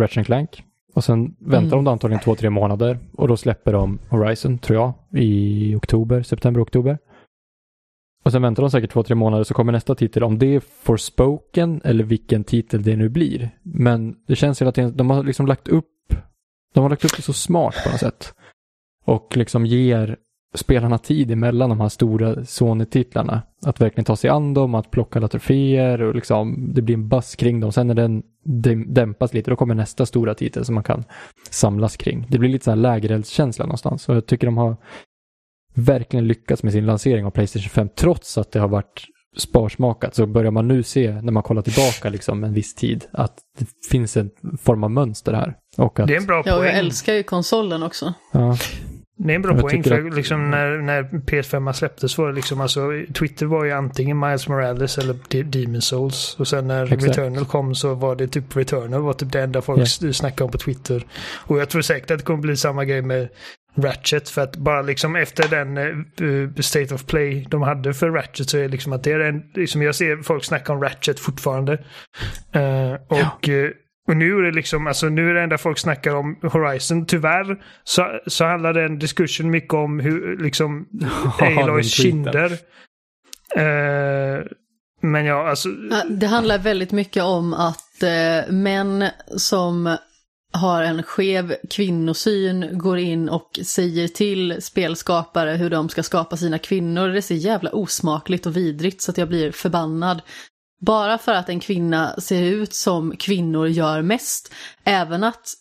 Ratchet 0.00 0.26
Clank 0.26 0.64
och 0.94 1.04
sen 1.04 1.36
väntar 1.38 1.76
Mm. 1.76 1.84
de 1.84 1.92
antagligen 1.92 2.22
två, 2.22 2.34
tre 2.34 2.50
månader 2.50 2.98
och 3.12 3.28
då 3.28 3.36
släpper 3.36 3.72
de 3.72 3.98
Horizon, 4.08 4.58
tror 4.58 4.78
jag, 4.78 4.92
i 5.22 5.74
oktober, 5.74 6.22
september, 6.22 6.62
oktober. 6.62 6.98
Och 8.24 8.32
sen 8.32 8.42
väntar 8.42 8.62
de 8.62 8.70
säkert 8.70 8.90
två, 8.90 9.02
tre 9.02 9.14
månader 9.14 9.44
så 9.44 9.54
kommer 9.54 9.72
nästa 9.72 9.94
titel, 9.94 10.24
om 10.24 10.38
det 10.38 10.54
är 10.54 10.60
Forspoken 10.60 11.80
eller 11.84 12.04
vilken 12.04 12.44
titel 12.44 12.82
det 12.82 12.96
nu 12.96 13.08
blir. 13.08 13.50
Men 13.62 14.16
det 14.26 14.36
känns 14.36 14.60
hela 14.62 14.72
tiden, 14.72 14.96
de 14.96 15.10
har 15.10 15.24
liksom 15.24 15.46
lagt 15.46 15.68
upp, 15.68 16.14
de 16.74 16.80
har 16.80 16.90
lagt 16.90 17.04
upp 17.04 17.16
det 17.16 17.22
så 17.22 17.32
smart 17.32 17.74
på 17.84 17.90
något 17.90 18.00
sätt. 18.00 18.34
Och 19.04 19.36
liksom 19.36 19.66
ger 19.66 20.16
spelarna 20.54 20.98
tid 20.98 21.30
emellan 21.30 21.68
de 21.70 21.80
här 21.80 21.88
stora 21.88 22.44
Sony-titlarna. 22.44 23.42
Att 23.66 23.80
verkligen 23.80 24.04
ta 24.04 24.16
sig 24.16 24.30
an 24.30 24.54
dem, 24.54 24.74
att 24.74 24.90
plocka 24.90 25.18
alla 25.18 25.28
troféer 25.28 26.02
och 26.02 26.14
liksom 26.14 26.70
det 26.74 26.82
blir 26.82 26.94
en 26.94 27.08
buzz 27.08 27.36
kring 27.36 27.60
dem. 27.60 27.72
Sen 27.72 27.86
när 27.86 27.94
den 27.94 28.22
däm- 28.46 28.92
dämpas 28.92 29.34
lite, 29.34 29.50
då 29.50 29.56
kommer 29.56 29.74
nästa 29.74 30.06
stora 30.06 30.34
titel 30.34 30.64
som 30.64 30.74
man 30.74 30.84
kan 30.84 31.04
samlas 31.50 31.96
kring. 31.96 32.26
Det 32.28 32.38
blir 32.38 32.50
lite 32.50 32.64
så 32.64 32.70
här 32.70 32.76
lägereldskänsla 32.76 33.64
någonstans. 33.66 34.08
Och 34.08 34.16
jag 34.16 34.26
tycker 34.26 34.46
de 34.46 34.56
har 34.58 34.76
verkligen 35.74 36.26
lyckats 36.28 36.62
med 36.62 36.72
sin 36.72 36.86
lansering 36.86 37.26
av 37.26 37.30
Playstation 37.30 37.68
5 37.68 37.88
trots 37.96 38.38
att 38.38 38.52
det 38.52 38.60
har 38.60 38.68
varit 38.68 39.04
sparsmakat 39.36 40.14
så 40.14 40.26
börjar 40.26 40.50
man 40.50 40.68
nu 40.68 40.82
se 40.82 41.20
när 41.22 41.32
man 41.32 41.42
kollar 41.42 41.62
tillbaka 41.62 42.08
liksom 42.08 42.44
en 42.44 42.52
viss 42.52 42.74
tid 42.74 43.04
att 43.12 43.38
det 43.58 43.66
finns 43.90 44.16
en 44.16 44.30
form 44.62 44.84
av 44.84 44.90
mönster 44.90 45.32
här. 45.32 45.56
Och 45.76 46.00
att, 46.00 46.06
Det 46.06 46.14
är 46.14 46.20
en 46.20 46.26
bra 46.26 46.42
Ja, 46.46 46.56
och 46.58 46.64
jag 46.64 46.70
poäng. 46.72 46.78
älskar 46.84 47.12
ju 47.14 47.22
konsolen 47.22 47.82
också. 47.82 48.14
ja, 48.32 48.56
Det 49.24 49.32
är 49.32 49.34
en 49.36 49.42
bra 49.42 49.52
Jag 49.52 49.60
poäng. 49.60 49.82
För 49.84 50.06
att- 50.06 50.14
liksom 50.14 50.50
när, 50.50 50.78
när 50.78 51.02
PS5 51.02 51.72
släpptes 51.72 52.18
var 52.18 52.28
det 52.28 52.34
liksom 52.34 52.60
alltså 52.60 52.90
Twitter 53.14 53.46
var 53.46 53.64
ju 53.64 53.70
antingen 53.72 54.18
Miles 54.20 54.48
Morales 54.48 54.98
eller 54.98 55.42
Demon 55.44 55.80
Souls. 55.82 56.36
Och 56.38 56.48
sen 56.48 56.66
när 56.66 56.84
Exakt. 56.84 57.02
Returnal 57.18 57.44
kom 57.44 57.74
så 57.74 57.94
var 57.94 58.16
det 58.16 58.28
typ 58.28 58.56
Returnal 58.56 59.02
var 59.02 59.12
typ 59.12 59.32
det 59.32 59.40
enda 59.40 59.62
folk 59.62 59.78
Ja. 59.78 59.82
s- 59.82 60.16
snackade 60.16 60.44
om 60.44 60.50
på 60.50 60.58
Twitter. 60.58 61.04
Och 61.46 61.58
jag 61.58 61.68
tror 61.68 61.82
säkert 61.82 62.10
att 62.10 62.18
det 62.18 62.24
kommer 62.24 62.40
bli 62.40 62.56
samma 62.56 62.84
grej 62.84 63.02
med 63.02 63.28
Ratchet. 63.76 64.28
För 64.28 64.42
att 64.42 64.56
bara 64.56 64.82
liksom 64.82 65.16
efter 65.16 65.48
den 65.48 65.76
eh, 65.78 66.62
State 66.62 66.94
of 66.94 67.06
Play 67.06 67.46
de 67.50 67.62
hade 67.62 67.94
för 67.94 68.10
Ratchet 68.10 68.48
så 68.50 68.58
är 68.58 68.62
det 68.62 68.68
liksom 68.68 68.92
att 68.92 69.04
det 69.04 69.12
är 69.12 69.20
en, 69.20 69.42
liksom 69.54 69.82
jag 69.82 69.94
ser 69.94 70.22
folk 70.22 70.44
snacka 70.44 70.72
om 70.72 70.82
Ratchet 70.82 71.20
fortfarande. 71.20 71.72
Eh, 72.52 72.94
och 73.08 73.48
eh, 73.48 73.70
och 74.10 74.16
nu 74.16 74.38
är 74.38 74.42
det 74.42 74.52
liksom, 74.52 74.86
alltså 74.86 75.08
nu 75.08 75.30
är 75.30 75.34
det 75.34 75.42
enda 75.42 75.58
folk 75.58 75.78
snackar 75.78 76.14
om 76.14 76.38
Horizon. 76.42 77.06
Tyvärr 77.06 77.62
så, 77.84 78.20
så 78.26 78.44
handlar 78.44 78.72
den 78.72 78.98
diskussion 78.98 79.50
mycket 79.50 79.74
om 79.74 80.00
hur, 80.00 80.38
liksom, 80.42 80.86
Aloys 81.40 81.92
kinder. 81.92 82.52
Eh, 83.56 84.44
men 85.02 85.24
ja, 85.24 85.48
alltså. 85.48 85.68
Det 86.08 86.26
handlar 86.26 86.58
väldigt 86.58 86.92
mycket 86.92 87.22
om 87.22 87.54
att 87.54 88.02
eh, 88.02 88.52
män 88.52 89.04
som 89.36 89.96
har 90.52 90.82
en 90.82 91.02
skev 91.02 91.54
kvinnosyn 91.70 92.78
går 92.78 92.98
in 92.98 93.28
och 93.28 93.58
säger 93.62 94.08
till 94.08 94.62
spelskapare 94.62 95.50
hur 95.50 95.70
de 95.70 95.88
ska 95.88 96.02
skapa 96.02 96.36
sina 96.36 96.58
kvinnor. 96.58 97.08
Det 97.08 97.18
är 97.18 97.20
så 97.20 97.34
jävla 97.34 97.70
osmakligt 97.70 98.46
och 98.46 98.56
vidrigt 98.56 99.02
så 99.02 99.10
att 99.10 99.18
jag 99.18 99.28
blir 99.28 99.52
förbannad. 99.52 100.22
Bara 100.80 101.18
för 101.18 101.32
att 101.32 101.48
en 101.48 101.60
kvinna 101.60 102.14
ser 102.20 102.42
ut 102.42 102.74
som 102.74 103.16
kvinnor 103.16 103.68
gör 103.68 104.02
mest. 104.02 104.52
Även 104.84 105.24
att, 105.24 105.54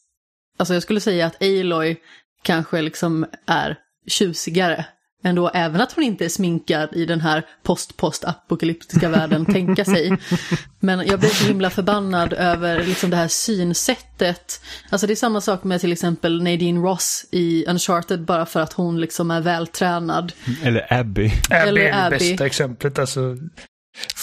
alltså 0.58 0.74
jag 0.74 0.84
skulle 0.84 1.00
säga 1.00 1.26
att 1.26 1.44
Aloy 1.44 1.98
kanske 2.44 2.82
liksom 2.82 3.26
är 3.46 3.78
tjusigare 4.08 4.86
ändå, 5.24 5.52
även 5.54 5.82
att 5.82 5.92
hon 5.92 6.04
inte 6.04 6.26
är 6.26 6.30
sminkad 6.30 6.90
i 6.94 7.06
den 7.06 7.22
här 7.22 7.46
post-post-apokalyptiska 7.64 9.10
världen, 9.10 9.46
tänka 9.54 9.86
sig. 9.86 10.18
Men 10.80 11.08
jag 11.08 11.20
blir 11.20 11.30
så 11.30 11.48
himla 11.48 11.70
förbannad 11.70 12.34
över 12.34 12.84
liksom 12.84 13.10
det 13.10 13.18
här 13.18 13.28
synsättet. 13.28 14.62
Alltså 14.90 15.08
det 15.08 15.14
är 15.14 15.16
samma 15.16 15.42
sak 15.42 15.64
med 15.64 15.82
till 15.82 15.92
exempel 15.92 16.44
Nadine 16.44 16.82
Ross 16.82 17.26
i 17.32 17.66
Uncharted, 17.66 18.26
bara 18.26 18.46
för 18.46 18.60
att 18.60 18.74
hon 18.74 19.02
liksom 19.02 19.32
är 19.32 19.42
vältränad. 19.42 20.34
Eller 20.64 20.94
Abby. 20.94 21.32
Abby 21.50 21.70
Eller 21.70 21.82
är 21.82 22.10
det 22.10 22.18
bästa 22.18 22.46
exemplet. 22.46 23.00
Alltså, 23.00 23.38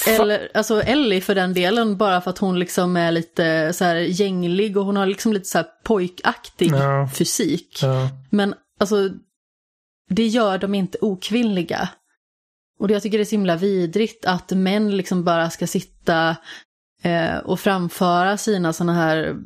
Eller, 0.09 0.48
alltså 0.55 0.82
Ellie 0.82 1.20
för 1.20 1.35
den 1.35 1.55
delen, 1.55 1.97
bara 1.97 2.20
för 2.20 2.31
att 2.31 2.39
hon 2.39 2.59
liksom 2.59 2.97
är 2.97 3.11
lite 3.12 3.73
så 3.73 3.85
här 3.85 3.97
gänglig 3.97 4.77
och 4.77 4.85
hon 4.85 4.97
har 4.97 5.07
liksom 5.07 5.32
lite 5.32 5.48
så 5.48 5.59
här 5.59 5.66
pojkaktig 5.85 6.70
Ja. 6.73 7.09
fysik. 7.15 7.78
ja. 7.82 8.09
Men 8.31 8.55
alltså, 8.81 9.11
det 10.11 10.27
gör 10.27 10.59
dem 10.59 10.74
inte 10.74 10.98
okvinnliga. 11.01 11.89
Och 12.78 12.90
jag 12.90 13.03
tycker 13.03 13.19
det 13.19 13.23
är 13.23 13.24
så 13.24 13.31
himla 13.31 13.57
vidrigt 13.57 14.24
att 14.27 14.51
män 14.51 14.97
liksom 14.97 15.24
bara 15.24 15.51
ska 15.51 15.66
sitta 15.66 16.36
eh, 17.03 17.36
och 17.36 17.61
framföra 17.61 18.36
sina 18.36 18.73
sådana 18.73 18.94
här 18.94 19.36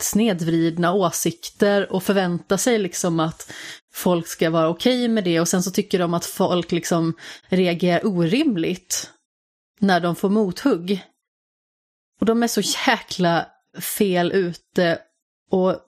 snedvridna 0.00 0.92
åsikter 0.92 1.92
och 1.92 2.02
förvänta 2.02 2.58
sig 2.58 2.78
liksom 2.78 3.20
att 3.20 3.52
folk 3.94 4.26
ska 4.26 4.50
vara 4.50 4.68
okej 4.68 5.08
med 5.08 5.24
det 5.24 5.40
och 5.40 5.48
sen 5.48 5.62
så 5.62 5.70
tycker 5.70 5.98
de 5.98 6.14
att 6.14 6.24
folk 6.24 6.72
liksom 6.72 7.14
reagerar 7.48 8.06
orimligt 8.06 9.10
när 9.80 10.00
de 10.00 10.16
får 10.16 10.30
mothugg. 10.30 11.04
Och 12.20 12.26
de 12.26 12.42
är 12.42 12.48
så 12.48 12.60
jäkla 12.60 13.46
fel 13.96 14.32
ute 14.32 14.98
och 15.50 15.82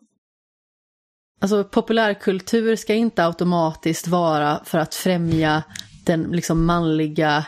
Alltså 1.40 1.64
populärkultur 1.64 2.76
ska 2.76 2.94
inte 2.94 3.24
automatiskt 3.24 4.06
vara 4.06 4.64
för 4.64 4.78
att 4.78 4.94
främja 4.94 5.62
den 6.04 6.22
liksom 6.22 6.66
manliga 6.66 7.46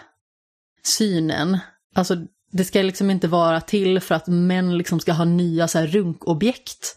synen. 0.83 1.59
Alltså 1.95 2.17
det 2.53 2.65
ska 2.65 2.83
liksom 2.83 3.11
inte 3.11 3.29
vara 3.29 3.61
till 3.61 4.01
för 4.01 4.15
att 4.15 4.27
män 4.27 4.79
liksom 4.79 5.01
ska 5.01 5.13
ha 5.13 5.25
nya 5.25 5.69
så 5.69 5.79
här 5.79 5.87
runkobjekt. 5.87 6.97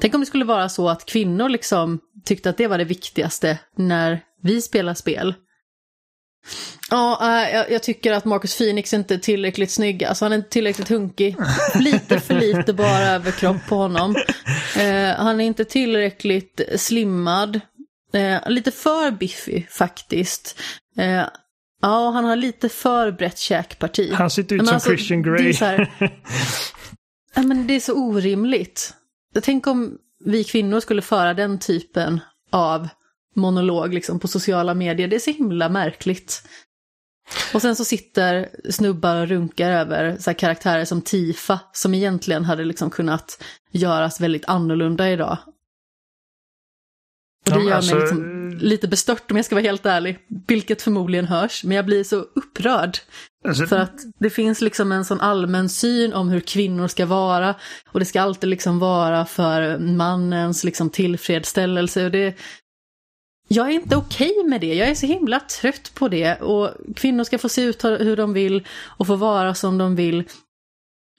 Tänk 0.00 0.14
om 0.14 0.20
det 0.20 0.26
skulle 0.26 0.44
vara 0.44 0.68
så 0.68 0.88
att 0.88 1.04
kvinnor 1.04 1.48
liksom 1.48 2.00
tyckte 2.24 2.50
att 2.50 2.56
det 2.56 2.66
var 2.66 2.78
det 2.78 2.84
viktigaste 2.84 3.58
när 3.76 4.20
vi 4.42 4.62
spelar 4.62 4.94
spel. 4.94 5.34
Ja, 6.90 7.18
äh, 7.44 7.54
jag, 7.54 7.70
jag 7.70 7.82
tycker 7.82 8.12
att 8.12 8.24
Marcus 8.24 8.58
Phoenix 8.58 8.94
inte 8.94 9.14
är 9.14 9.18
tillräckligt 9.18 9.70
snygg. 9.70 10.04
Alltså 10.04 10.24
han 10.24 10.32
är 10.32 10.36
inte 10.36 10.48
tillräckligt 10.50 10.88
hunkig. 10.88 11.36
Lite 11.80 12.20
för 12.20 12.34
lite 12.40 12.72
bara 12.72 12.98
överkropp 13.10 13.56
på 13.68 13.74
honom. 13.76 14.16
Eh, 14.78 15.14
han 15.16 15.40
är 15.40 15.44
inte 15.44 15.64
tillräckligt 15.64 16.60
slimmad. 16.76 17.60
Eh, 18.12 18.50
lite 18.50 18.70
för 18.70 19.10
biffig 19.10 19.66
faktiskt. 19.70 20.60
Eh, 20.98 21.24
ja, 21.82 22.10
han 22.10 22.24
har 22.24 22.36
lite 22.36 22.68
för 22.68 23.10
brett 23.12 23.38
käkparti. 23.38 24.12
Han 24.12 24.30
ser 24.30 24.42
ut 24.42 24.50
Men 24.50 24.66
som 24.66 24.74
alltså, 24.74 24.88
Christian 24.90 25.22
det 25.22 25.28
är 25.30 25.38
Grey. 25.38 25.52
här- 25.54 25.90
Ja, 27.34 27.42
men 27.42 27.66
det 27.66 27.74
är 27.74 27.80
så 27.80 27.92
orimligt. 27.94 28.94
Tänk 29.42 29.66
om 29.66 29.96
vi 30.24 30.44
kvinnor 30.44 30.80
skulle 30.80 31.02
föra 31.02 31.34
den 31.34 31.58
typen 31.58 32.20
av 32.52 32.88
monolog 33.38 33.94
liksom, 33.94 34.20
på 34.20 34.28
sociala 34.28 34.74
medier. 34.74 35.08
Det 35.08 35.16
är 35.16 35.20
så 35.20 35.30
himla 35.30 35.68
märkligt. 35.68 36.42
Och 37.54 37.62
sen 37.62 37.76
så 37.76 37.84
sitter 37.84 38.48
snubbar 38.70 39.16
och 39.16 39.28
runkar 39.28 39.70
över 39.70 40.16
så 40.18 40.34
karaktärer 40.34 40.84
som 40.84 41.02
Tifa, 41.02 41.60
som 41.72 41.94
egentligen 41.94 42.44
hade 42.44 42.64
liksom 42.64 42.90
kunnat 42.90 43.44
göras 43.70 44.20
väldigt 44.20 44.48
annorlunda 44.48 45.10
idag. 45.10 45.38
Och 47.50 47.58
det 47.58 47.64
gör 47.64 47.76
alltså, 47.76 47.94
mig 47.94 48.02
liksom 48.02 48.38
lite 48.60 48.88
bestört 48.88 49.30
om 49.30 49.36
jag 49.36 49.46
ska 49.46 49.54
vara 49.54 49.64
helt 49.64 49.86
ärlig. 49.86 50.18
Vilket 50.46 50.82
förmodligen 50.82 51.24
hörs, 51.24 51.64
men 51.64 51.76
jag 51.76 51.86
blir 51.86 52.04
så 52.04 52.16
upprörd. 52.16 52.98
alltså, 53.48 53.66
För 53.66 53.76
att 53.76 54.00
det 54.18 54.30
finns 54.30 54.60
liksom 54.60 54.92
en 54.92 55.04
sån 55.04 55.20
allmän 55.20 55.68
syn 55.68 56.12
om 56.12 56.28
hur 56.28 56.40
kvinnor 56.40 56.88
ska 56.88 57.06
vara. 57.06 57.54
Och 57.92 58.00
det 58.00 58.06
ska 58.06 58.20
alltid 58.20 58.50
liksom 58.50 58.78
vara 58.78 59.26
för 59.26 59.78
mannens 59.78 60.64
liksom 60.64 60.90
tillfredsställelse. 60.90 62.04
Och 62.04 62.10
det... 62.10 62.34
Jag 63.48 63.66
är 63.66 63.72
inte 63.72 63.96
okej 63.96 64.44
med 64.44 64.60
det. 64.60 64.74
Jag 64.74 64.88
är 64.88 64.94
så 64.94 65.06
himla 65.06 65.40
trött 65.40 65.94
på 65.94 66.08
det. 66.08 66.40
Och 66.40 66.70
kvinnor 66.96 67.24
ska 67.24 67.38
få 67.38 67.48
se 67.48 67.62
ut 67.62 67.84
hur 67.84 68.16
de 68.16 68.32
vill 68.32 68.66
och 68.82 69.06
få 69.06 69.16
vara 69.16 69.54
som 69.54 69.78
de 69.78 69.96
vill. 69.96 70.24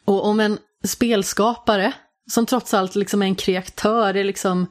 Och 0.05 0.25
om 0.25 0.39
en 0.39 0.57
spelskapare, 0.83 1.93
som 2.31 2.45
trots 2.45 2.73
allt 2.73 2.95
liksom 2.95 3.21
är 3.21 3.25
en 3.25 3.35
kreatör, 3.35 4.13
är 4.13 4.23
liksom 4.23 4.67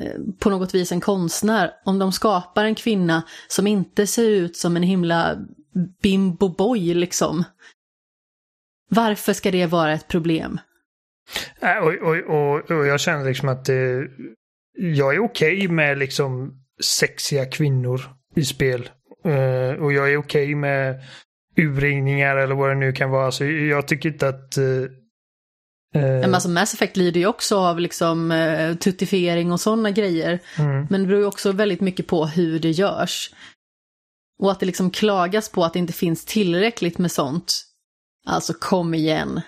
eh, 0.00 0.20
på 0.38 0.50
något 0.50 0.74
vis 0.74 0.92
en 0.92 1.00
konstnär, 1.00 1.70
om 1.84 1.98
de 1.98 2.12
skapar 2.12 2.64
en 2.64 2.74
kvinna 2.74 3.22
som 3.48 3.66
inte 3.66 4.06
ser 4.06 4.30
ut 4.30 4.56
som 4.56 4.76
en 4.76 4.82
himla 4.82 5.36
bimbo 6.02 6.48
boy 6.48 6.94
liksom. 6.94 7.44
Varför 8.90 9.32
ska 9.32 9.50
det 9.50 9.66
vara 9.66 9.92
ett 9.92 10.08
problem? 10.08 10.60
Äh, 11.60 11.76
och, 11.76 11.94
och, 11.94 12.16
och, 12.16 12.70
och 12.70 12.86
jag 12.86 13.00
känner 13.00 13.24
liksom 13.24 13.48
att 13.48 13.64
det, 13.64 14.08
jag 14.78 15.14
är 15.14 15.24
okej 15.24 15.56
okay 15.56 15.68
med 15.68 15.98
liksom 15.98 16.63
sexiga 16.82 17.46
kvinnor 17.46 18.00
i 18.36 18.44
spel. 18.44 18.90
Uh, 19.26 19.82
och 19.82 19.92
jag 19.92 20.12
är 20.12 20.16
okej 20.16 20.44
okay 20.44 20.54
med 20.54 21.02
urringningar 21.56 22.36
eller 22.36 22.54
vad 22.54 22.70
det 22.70 22.74
nu 22.74 22.92
kan 22.92 23.10
vara. 23.10 23.32
Så 23.32 23.44
jag 23.44 23.88
tycker 23.88 24.08
inte 24.08 24.28
att... 24.28 24.58
Uh, 24.58 24.88
men 25.96 26.34
alltså 26.34 26.48
Mass 26.48 26.74
Effect 26.74 26.96
lider 26.96 27.20
ju 27.20 27.26
också 27.26 27.58
av 27.58 27.80
liksom 27.80 28.30
uh, 28.30 28.74
tuttifiering 28.74 29.52
och 29.52 29.60
sådana 29.60 29.90
grejer. 29.90 30.40
Mm. 30.58 30.86
Men 30.90 31.00
det 31.00 31.06
beror 31.06 31.20
ju 31.20 31.26
också 31.26 31.52
väldigt 31.52 31.80
mycket 31.80 32.06
på 32.06 32.26
hur 32.26 32.58
det 32.58 32.70
görs. 32.70 33.30
Och 34.38 34.52
att 34.52 34.60
det 34.60 34.66
liksom 34.66 34.90
klagas 34.90 35.48
på 35.48 35.64
att 35.64 35.72
det 35.72 35.78
inte 35.78 35.92
finns 35.92 36.24
tillräckligt 36.24 36.98
med 36.98 37.12
sånt. 37.12 37.64
Alltså 38.26 38.52
kom 38.52 38.94
igen. 38.94 39.40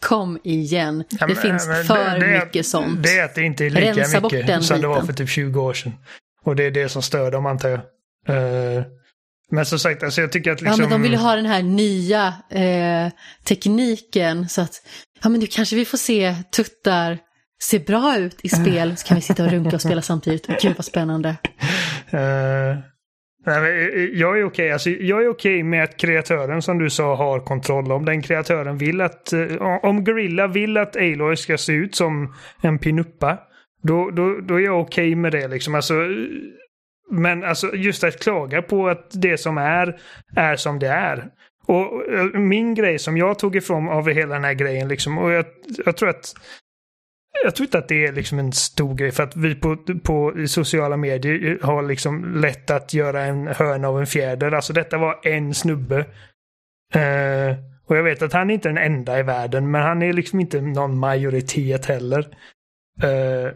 Kom 0.00 0.38
igen. 0.44 1.04
Ja, 1.08 1.16
men, 1.20 1.28
det 1.28 1.36
finns 1.36 1.66
men, 1.66 1.84
för 1.84 2.18
det, 2.18 2.26
det 2.26 2.44
mycket 2.44 2.66
sånt. 2.66 3.02
Det 3.02 3.18
är 3.18 3.24
att 3.24 3.34
det 3.34 3.42
inte 3.42 3.64
är 3.64 3.70
lika 3.70 3.92
Rensa 3.92 4.20
mycket 4.20 4.64
som 4.64 4.80
det 4.80 4.86
var 4.86 5.02
för 5.02 5.12
typ 5.12 5.28
20 5.28 5.60
år 5.60 5.74
sedan. 5.74 5.92
Och 6.44 6.56
det 6.56 6.64
är 6.64 6.70
det 6.70 6.88
som 6.88 7.02
stör 7.02 7.30
dem 7.30 7.46
antar 7.46 7.68
jag. 7.68 7.80
Uh, 8.28 8.82
men 9.50 9.66
som 9.66 9.78
sagt, 9.78 10.02
alltså 10.02 10.20
jag 10.20 10.32
tycker 10.32 10.52
att 10.52 10.60
liksom... 10.60 10.80
Ja, 10.80 10.88
men 10.88 10.90
de 10.90 11.02
vill 11.02 11.12
ju 11.12 11.18
ha 11.18 11.36
den 11.36 11.46
här 11.46 11.62
nya 11.62 12.34
eh, 12.50 13.12
tekniken 13.44 14.48
så 14.48 14.60
att, 14.60 14.82
ja 15.22 15.28
men 15.28 15.40
nu 15.40 15.46
kanske 15.46 15.76
vi 15.76 15.84
får 15.84 15.98
se 15.98 16.34
tuttar 16.56 17.18
se 17.62 17.78
bra 17.78 18.18
ut 18.18 18.40
i 18.42 18.48
spel, 18.48 18.96
så 18.96 19.06
kan 19.06 19.14
vi 19.14 19.20
sitta 19.20 19.44
och 19.44 19.50
runka 19.50 19.76
och 19.76 19.82
spela 19.82 20.02
samtidigt. 20.02 20.46
Gud 20.62 20.76
vad 20.76 20.84
spännande. 20.84 21.36
Uh, 22.14 22.78
jag 24.12 24.38
är 24.38 24.44
okej 24.44 24.44
okay. 24.44 24.70
alltså, 24.70 24.90
jag 24.90 25.24
är 25.24 25.28
okej 25.28 25.62
med 25.62 25.84
att 25.84 25.96
kreatören 25.96 26.62
som 26.62 26.78
du 26.78 26.90
sa 26.90 27.14
har 27.16 27.40
kontroll. 27.40 27.92
Om 27.92 28.04
den 28.04 28.22
kreatören 28.22 28.78
vill 28.78 29.00
att, 29.00 29.32
om 29.82 30.04
Gorilla 30.04 30.46
vill 30.46 30.76
att 30.76 30.96
Aloy 30.96 31.36
ska 31.36 31.58
se 31.58 31.72
ut 31.72 31.94
som 31.94 32.34
en 32.62 32.78
pinuppa, 32.78 33.38
då, 33.82 34.10
då, 34.10 34.40
då 34.40 34.54
är 34.54 34.64
jag 34.64 34.80
okej 34.80 35.08
okay 35.08 35.16
med 35.16 35.32
det 35.32 35.48
liksom. 35.48 35.74
Alltså, 35.74 35.94
men 37.10 37.44
alltså 37.44 37.74
just 37.74 38.04
att 38.04 38.22
klaga 38.22 38.62
på 38.62 38.88
att 38.88 39.10
det 39.12 39.38
som 39.38 39.58
är, 39.58 40.00
är 40.36 40.56
som 40.56 40.78
det 40.78 40.88
är. 40.88 41.28
Och 41.66 42.12
eh, 42.12 42.24
min 42.24 42.74
grej 42.74 42.98
som 42.98 43.16
jag 43.16 43.38
tog 43.38 43.56
ifrån 43.56 43.88
av 43.88 44.10
hela 44.10 44.34
den 44.34 44.44
här 44.44 44.54
grejen 44.54 44.88
liksom, 44.88 45.18
och 45.18 45.32
jag, 45.32 45.44
jag 45.84 45.96
tror 45.96 46.08
att 46.08 46.34
jag 47.44 47.54
tror 47.54 47.64
inte 47.64 47.78
att 47.78 47.88
det 47.88 48.06
är 48.06 48.12
liksom 48.12 48.38
en 48.38 48.52
stor 48.52 48.94
grej 48.94 49.10
för 49.10 49.22
att 49.22 49.36
vi 49.36 49.54
på, 49.54 49.76
på 50.02 50.34
sociala 50.46 50.96
medier 50.96 51.58
har 51.62 51.82
liksom 51.82 52.34
lätt 52.34 52.70
att 52.70 52.94
göra 52.94 53.22
en 53.22 53.46
hörna 53.46 53.88
av 53.88 54.00
en 54.00 54.06
fjäder. 54.06 54.52
Alltså 54.52 54.72
detta 54.72 54.98
var 54.98 55.20
en 55.22 55.54
snubbe. 55.54 55.98
Uh, 56.96 57.56
och 57.86 57.96
jag 57.96 58.02
vet 58.02 58.22
att 58.22 58.32
han 58.32 58.50
är 58.50 58.54
inte 58.54 58.68
den 58.68 58.78
enda 58.78 59.18
i 59.18 59.22
världen 59.22 59.70
men 59.70 59.82
han 59.82 60.02
är 60.02 60.12
liksom 60.12 60.40
inte 60.40 60.60
någon 60.60 60.98
majoritet 60.98 61.86
heller. 61.86 62.20
Uh, 63.04 63.52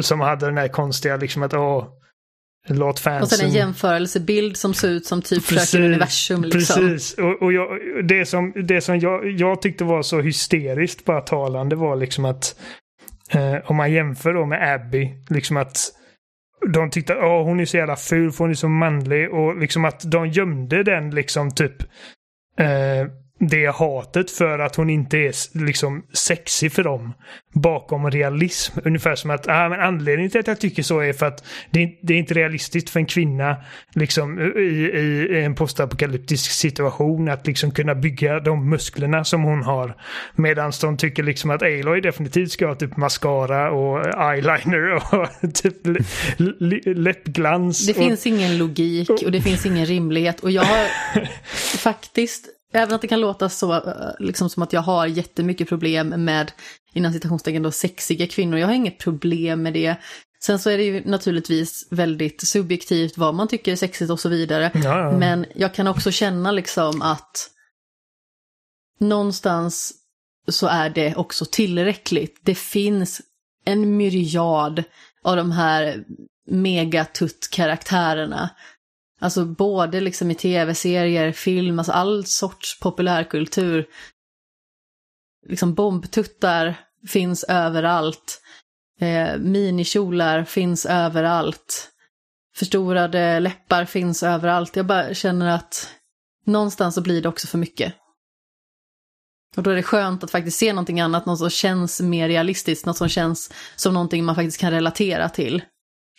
som 0.00 0.20
hade 0.20 0.46
den 0.46 0.58
här 0.58 0.68
konstiga 0.68 1.16
liksom 1.16 1.42
att 1.42 1.54
åh, 1.54 1.88
Låt 2.68 3.00
fansen... 3.00 3.22
Och 3.22 3.28
sen 3.28 3.46
en 3.46 3.52
jämförelsebild 3.52 4.56
som 4.56 4.74
ser 4.74 4.88
ut 4.88 5.06
som 5.06 5.22
typ 5.22 5.48
precis, 5.48 5.74
universum. 5.74 6.42
Liksom. 6.42 6.88
Precis, 6.88 7.18
och, 7.18 7.42
och 7.42 7.52
jag, 7.52 7.68
det 8.08 8.26
som, 8.26 8.52
det 8.66 8.80
som 8.80 8.98
jag, 8.98 9.30
jag 9.30 9.62
tyckte 9.62 9.84
var 9.84 10.02
så 10.02 10.20
hysteriskt 10.20 11.04
bara 11.04 11.20
talande 11.20 11.76
var 11.76 11.96
liksom 11.96 12.24
att 12.24 12.56
eh, 13.30 13.56
om 13.70 13.76
man 13.76 13.92
jämför 13.92 14.34
då 14.34 14.46
med 14.46 14.74
Abby, 14.74 15.10
liksom 15.28 15.56
att 15.56 15.76
de 16.72 16.90
tyckte 16.90 17.12
att 17.12 17.46
hon 17.46 17.60
är 17.60 17.64
så 17.64 17.76
jävla 17.76 17.96
ful 17.96 18.32
för 18.32 18.44
hon 18.44 18.50
är 18.50 18.54
så 18.54 18.68
manlig 18.68 19.30
och 19.30 19.58
liksom 19.58 19.84
att 19.84 20.10
de 20.10 20.28
gömde 20.28 20.82
den 20.82 21.10
liksom 21.10 21.50
typ 21.50 21.82
eh, 22.58 23.06
det 23.50 23.66
hatet 23.66 24.30
för 24.30 24.58
att 24.58 24.76
hon 24.76 24.90
inte 24.90 25.18
är 25.18 25.58
liksom 25.64 26.02
sexig 26.12 26.72
för 26.72 26.84
dem 26.84 27.12
bakom 27.54 28.10
realism. 28.10 28.78
Ungefär 28.84 29.14
som 29.14 29.30
att 29.30 29.48
ah, 29.48 29.68
men 29.68 29.80
anledningen 29.80 30.30
till 30.30 30.40
att 30.40 30.46
jag 30.46 30.60
tycker 30.60 30.82
så 30.82 31.00
är 31.00 31.12
för 31.12 31.26
att 31.26 31.44
det, 31.70 31.98
det 32.02 32.14
är 32.14 32.18
inte 32.18 32.34
realistiskt 32.34 32.90
för 32.90 33.00
en 33.00 33.06
kvinna 33.06 33.56
liksom, 33.94 34.40
i, 34.40 34.60
i 34.60 35.44
en 35.44 35.54
postapokalyptisk 35.54 36.50
situation 36.50 37.28
att 37.28 37.46
liksom 37.46 37.70
kunna 37.70 37.94
bygga 37.94 38.40
de 38.40 38.70
musklerna 38.70 39.24
som 39.24 39.42
hon 39.42 39.62
har. 39.62 39.96
Medan 40.36 40.72
de 40.80 40.96
tycker 40.96 41.22
liksom 41.22 41.50
att 41.50 41.62
Aloy 41.62 42.00
definitivt 42.00 42.52
ska 42.52 42.66
ha 42.66 42.74
typ 42.74 42.96
mascara 42.96 43.70
och 43.70 44.06
eyeliner 44.32 44.94
och 44.94 45.54
typ 45.54 45.76
läppglans. 46.84 47.86
Det 47.86 47.92
och... 47.92 47.98
finns 47.98 48.26
ingen 48.26 48.58
logik 48.58 49.10
och 49.10 49.32
det 49.32 49.40
finns 49.40 49.66
ingen 49.66 49.86
rimlighet 49.86 50.40
och 50.40 50.50
jag 50.50 50.62
har 50.62 50.86
faktiskt 51.78 52.48
Även 52.72 52.94
att 52.94 53.00
det 53.00 53.08
kan 53.08 53.20
låta 53.20 53.48
så, 53.48 53.72
eh, 53.72 54.10
liksom 54.18 54.50
som 54.50 54.62
att 54.62 54.72
jag 54.72 54.80
har 54.80 55.06
jättemycket 55.06 55.68
problem 55.68 56.08
med, 56.08 56.52
innan 56.92 57.12
citationstecken 57.12 57.62
då, 57.62 57.70
sexiga 57.70 58.26
kvinnor. 58.26 58.58
Jag 58.58 58.66
har 58.66 58.74
inget 58.74 58.98
problem 58.98 59.62
med 59.62 59.72
det. 59.72 59.96
Sen 60.44 60.58
så 60.58 60.70
är 60.70 60.78
det 60.78 60.84
ju 60.84 61.04
naturligtvis 61.04 61.88
väldigt 61.90 62.48
subjektivt 62.48 63.18
vad 63.18 63.34
man 63.34 63.48
tycker 63.48 63.72
är 63.72 63.76
sexigt 63.76 64.10
och 64.10 64.20
så 64.20 64.28
vidare. 64.28 64.70
Ja, 64.74 64.98
ja. 64.98 65.18
Men 65.18 65.46
jag 65.54 65.74
kan 65.74 65.86
också 65.86 66.10
känna 66.10 66.52
liksom 66.52 67.02
att 67.02 67.50
någonstans 69.00 69.92
så 70.48 70.66
är 70.66 70.90
det 70.90 71.14
också 71.14 71.44
tillräckligt. 71.44 72.40
Det 72.42 72.54
finns 72.54 73.20
en 73.64 73.96
myriad 73.96 74.84
av 75.24 75.36
de 75.36 75.52
här 75.52 76.04
megatutt-karaktärerna 76.50 78.50
Alltså 79.22 79.44
både 79.44 80.00
liksom 80.00 80.30
i 80.30 80.34
tv-serier, 80.34 81.32
film, 81.32 81.78
alltså 81.78 81.92
all 81.92 82.26
sorts 82.26 82.80
populärkultur. 82.80 83.86
Liksom 85.48 85.74
bombtuttar 85.74 86.80
finns 87.08 87.44
överallt. 87.44 88.42
Eh, 89.00 89.38
minikjolar 89.38 90.44
finns 90.44 90.86
överallt. 90.86 91.90
Förstorade 92.56 93.40
läppar 93.40 93.84
finns 93.84 94.22
överallt. 94.22 94.76
Jag 94.76 94.86
bara 94.86 95.14
känner 95.14 95.54
att 95.54 95.88
någonstans 96.46 96.94
så 96.94 97.00
blir 97.00 97.22
det 97.22 97.28
också 97.28 97.46
för 97.46 97.58
mycket. 97.58 97.94
Och 99.56 99.62
då 99.62 99.70
är 99.70 99.74
det 99.74 99.82
skönt 99.82 100.24
att 100.24 100.30
faktiskt 100.30 100.58
se 100.58 100.72
någonting 100.72 101.00
annat, 101.00 101.26
något 101.26 101.38
som 101.38 101.50
känns 101.50 102.00
mer 102.00 102.28
realistiskt, 102.28 102.86
något 102.86 102.96
som 102.96 103.08
känns 103.08 103.52
som 103.76 103.94
någonting 103.94 104.24
man 104.24 104.34
faktiskt 104.34 104.60
kan 104.60 104.70
relatera 104.70 105.28
till. 105.28 105.62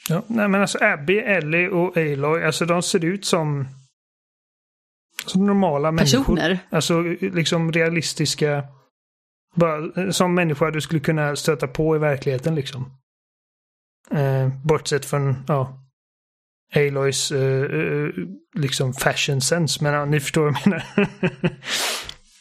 Ja, 0.10 0.24
nej 0.28 0.48
men 0.48 0.62
alltså 0.62 0.78
Abby, 0.82 1.18
Ellie 1.18 1.70
och 1.70 1.98
Aloy, 1.98 2.44
alltså 2.44 2.66
de 2.66 2.82
ser 2.84 3.06
ut 3.06 3.26
som, 3.26 3.68
som 5.26 5.46
normala 5.46 5.92
Personer. 5.98 6.36
människor. 6.36 6.60
Alltså 6.70 7.02
liksom 7.22 7.72
realistiska, 7.72 8.64
bara, 9.56 10.12
som 10.14 10.36
människor 10.36 10.72
du 10.72 10.82
skulle 10.82 11.00
kunna 11.00 11.36
stöta 11.36 11.68
på 11.68 11.96
i 11.96 12.00
verkligheten 12.00 12.56
liksom. 12.56 12.92
Eh, 14.12 14.48
bortsett 14.64 15.06
från, 15.06 15.36
ja, 15.48 15.80
Aloys 16.76 17.32
eh, 17.32 17.64
eh, 17.64 18.10
liksom 18.56 18.94
fashion 18.94 19.42
sense, 19.42 19.84
men 19.84 19.94
ja, 19.94 20.06
ni 20.06 20.20
förstår 20.20 20.44
vad 20.44 20.56
jag 20.56 20.68
menar. 20.68 20.84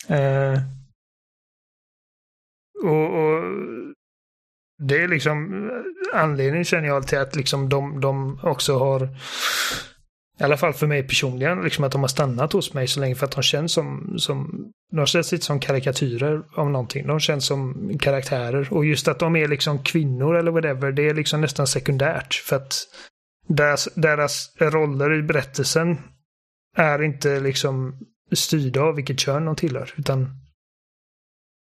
eh, 0.53 0.63
och, 2.85 3.25
och 3.25 3.43
det 4.89 5.03
är 5.03 5.09
liksom 5.09 5.69
eh, 5.71 6.21
anledningen 6.21 6.65
känner 6.65 6.89
jag 6.89 7.07
till 7.07 7.19
att 7.19 7.37
liksom 7.37 7.69
de, 7.69 8.01
de 8.01 8.41
också 8.43 8.79
har 8.79 9.09
i 10.41 10.45
alla 10.45 10.57
fall 10.57 10.73
för 10.73 10.87
mig 10.87 11.03
personligen, 11.03 11.63
liksom 11.63 11.85
att 11.85 11.93
de 11.93 12.01
har 12.01 12.09
stannat 12.09 12.53
hos 12.53 12.75
mig 12.75 12.89
så 12.89 13.01
länge 13.01 13.15
för 13.15 13.27
att 13.27 13.33
de 13.33 13.43
känns 13.43 13.73
som, 13.73 14.15
som 14.19 14.67
de 14.93 15.07
känns 15.07 15.33
lite 15.33 15.45
som 15.45 15.61
karikatyrer 15.61 16.43
av 16.55 16.71
någonting. 16.71 17.07
De 17.07 17.21
känns 17.21 17.47
som 17.47 17.91
karaktärer. 17.99 18.73
Och 18.73 18.85
just 18.85 19.09
att 19.09 19.19
de 19.19 19.37
är 19.37 19.49
liksom 19.49 19.83
kvinnor 19.83 20.37
eller 20.37 20.51
whatever, 20.51 20.93
det 20.93 21.09
är 21.09 21.15
liksom 21.15 21.41
nästan 21.41 21.67
sekundärt. 21.67 22.35
För 22.35 22.57
att 22.57 22.75
deras, 23.49 23.89
deras 23.95 24.53
roller 24.59 25.15
i 25.15 25.23
berättelsen 25.23 25.99
är 26.77 27.03
inte 27.03 27.41
liksom 27.41 27.99
styrda 28.33 28.81
av 28.81 28.95
vilket 28.95 29.21
kön 29.21 29.45
de 29.45 29.57
tillhör 29.57 29.95
utan 29.97 30.31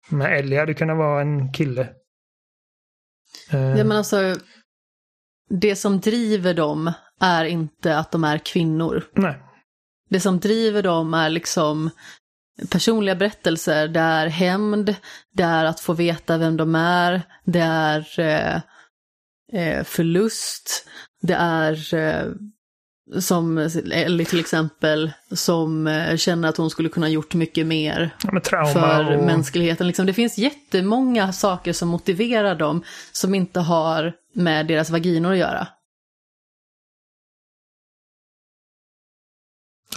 med 0.10 0.40
Ellie 0.40 0.60
hade 0.60 0.73
kunnat 0.73 0.98
vara 0.98 1.22
en 1.22 1.53
kille. 1.53 1.90
Ja, 3.52 3.84
men 3.84 3.91
alltså, 3.91 4.36
det 5.49 5.76
som 5.76 5.99
driver 5.99 6.53
dem 6.53 6.94
är 7.20 7.45
inte 7.45 7.98
att 7.98 8.12
de 8.12 8.24
är 8.24 8.38
kvinnor. 8.38 9.03
Nej. 9.14 9.41
Det 10.10 10.20
som 10.20 10.40
driver 10.40 10.84
dem 10.84 11.14
är 11.14 11.30
liksom 11.30 11.90
personliga 12.72 13.16
berättelser. 13.16 13.88
Det 13.88 13.99
är 13.99 14.28
hämnd, 14.28 14.95
det 15.34 15.44
är 15.44 15.66
att 15.66 15.80
få 15.80 15.94
veta 15.94 16.38
vem 16.38 16.57
de 16.57 16.76
är, 16.76 17.22
det 17.45 17.60
är 17.60 18.20
eh, 18.20 18.62
eh 19.53 19.84
förlust, 19.84 20.88
det 21.22 21.34
är 21.34 21.94
eh, 21.94 22.26
som 23.19 23.57
Ellie 23.91 24.26
till 24.26 24.40
exempel, 24.40 25.11
som 25.32 25.88
eh, 25.88 26.18
känner 26.18 26.49
att 26.49 26.57
hon 26.57 26.69
skulle 26.69 26.90
kunna 26.90 27.10
gjort 27.10 27.34
mycket 27.34 27.68
mer 27.68 28.15
ja, 28.52 28.65
för 28.65 29.18
och... 29.18 29.23
mänskligheten. 29.23 29.88
Liksom, 29.88 30.06
det 30.06 30.14
finns 30.14 30.38
jättemånga 30.38 31.34
saker 31.34 31.73
som 31.73 31.90
motiverar 31.90 32.56
dem 32.56 32.84
som 33.11 33.36
inte 33.36 33.60
har 33.60 34.14
med 34.34 34.68
deras 34.68 34.90
vaginor 34.90 35.32
att 35.32 35.38
göra. 35.38 35.68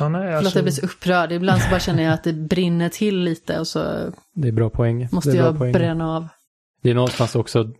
Ja, 0.00 0.08
nej, 0.08 0.34
alltså... 0.34 0.38
Förlåt 0.38 0.54
jag 0.54 0.64
blir 0.64 0.72
så 0.72 0.86
upprörd. 0.86 1.32
Ibland 1.32 1.62
så 1.62 1.70
bara 1.70 1.80
känner 1.80 2.02
jag 2.02 2.12
att 2.12 2.24
det 2.24 2.32
brinner 2.32 2.88
till 2.88 3.18
lite 3.18 3.58
och 3.58 3.66
så 3.66 4.12
det 4.34 4.48
är 4.48 4.52
bra 4.52 4.70
poäng. 4.70 5.08
måste 5.12 5.30
jag 5.30 5.58
poäng. 5.58 5.72
bränna 5.72 6.16
av. 6.16 6.28
det 6.82 6.90
är 6.90 6.94
någonstans 6.94 7.34
också 7.34 7.72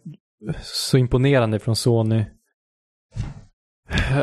så 0.62 0.96
imponerande 0.98 1.58
från 1.58 1.76
Sony. 1.76 2.24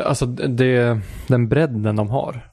Alltså 0.04 0.26
det, 0.26 1.00
den 1.26 1.48
bredden 1.48 1.96
de 1.96 2.10
har. 2.10 2.50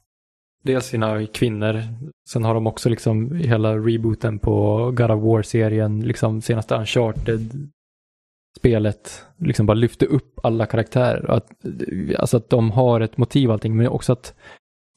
Dels 0.62 0.86
sina 0.86 1.26
kvinnor, 1.26 1.82
sen 2.30 2.44
har 2.44 2.54
de 2.54 2.66
också 2.66 2.88
liksom 2.88 3.36
hela 3.36 3.78
rebooten 3.78 4.38
på 4.38 4.90
God 4.90 5.10
of 5.10 5.22
War-serien, 5.22 6.00
liksom 6.00 6.42
senaste 6.42 6.74
Uncharted-spelet, 6.74 9.26
liksom 9.38 9.66
bara 9.66 9.74
lyfte 9.74 10.06
upp 10.06 10.40
alla 10.42 10.66
karaktärer. 10.66 11.30
Att, 11.30 11.50
alltså 12.18 12.36
att 12.36 12.50
de 12.50 12.70
har 12.70 13.00
ett 13.00 13.16
motiv 13.16 13.50
allting, 13.50 13.76
men 13.76 13.88
också 13.88 14.12
att, 14.12 14.34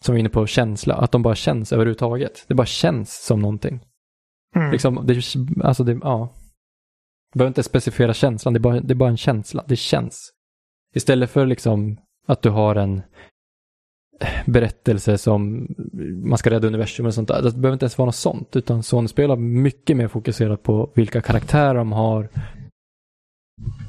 som 0.05 0.15
vi 0.15 0.17
är 0.17 0.19
inne 0.19 0.29
på, 0.29 0.47
känsla, 0.47 0.95
att 0.95 1.11
de 1.11 1.21
bara 1.21 1.35
känns 1.35 1.73
överhuvudtaget. 1.73 2.45
Det 2.47 2.55
bara 2.55 2.67
känns 2.67 3.25
som 3.25 3.41
någonting. 3.41 3.79
Mm. 4.55 4.71
Liksom, 4.71 5.05
det, 5.05 5.23
alltså 5.63 5.83
det, 5.83 5.99
ja. 6.01 6.33
Du 7.33 7.37
behöver 7.37 7.49
inte 7.49 7.63
specificera 7.63 8.13
känslan, 8.13 8.53
det 8.53 8.57
är, 8.57 8.61
bara, 8.61 8.79
det 8.79 8.93
är 8.93 8.95
bara 8.95 9.09
en 9.09 9.17
känsla. 9.17 9.63
Det 9.67 9.75
känns. 9.75 10.31
Istället 10.95 11.29
för 11.29 11.45
liksom 11.45 11.97
att 12.27 12.41
du 12.41 12.49
har 12.49 12.75
en 12.75 13.01
berättelse 14.45 15.17
som 15.17 15.67
man 16.23 16.37
ska 16.37 16.49
rädda 16.49 16.67
universum 16.67 17.05
och 17.05 17.13
sånt 17.13 17.27
där. 17.27 17.41
Det 17.41 17.51
behöver 17.51 17.73
inte 17.73 17.83
ens 17.83 17.97
vara 17.97 18.05
något 18.05 18.15
sånt, 18.15 18.55
utan 18.55 18.83
Sony-spel 18.83 19.29
har 19.29 19.37
mycket 19.37 19.97
mer 19.97 20.07
fokuserat 20.07 20.63
på 20.63 20.91
vilka 20.95 21.21
karaktärer 21.21 21.75
de 21.75 21.91
har 21.91 22.29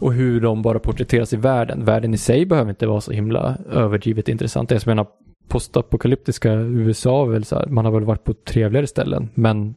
och 0.01 0.13
hur 0.13 0.41
de 0.41 0.63
bara 0.63 0.79
porträtteras 0.79 1.33
i 1.33 1.37
världen. 1.37 1.85
Världen 1.85 2.15
i 2.15 2.19
sig 2.19 2.47
behöver 2.47 2.71
inte 2.71 2.87
vara 2.87 3.01
så 3.01 3.13
himla 3.13 3.59
överdrivet 3.71 4.29
intressant. 4.29 4.69
Det 4.69 4.75
är 4.75 4.79
som 4.79 4.91
menar, 4.91 5.07
postapokalyptiska 5.49 6.53
USA, 6.55 7.25
väl 7.25 7.45
så 7.45 7.57
här, 7.57 7.67
man 7.67 7.85
har 7.85 7.93
väl 7.93 8.05
varit 8.05 8.25
på 8.25 8.35
trevligare 8.35 8.87
ställen, 8.87 9.29
men 9.35 9.75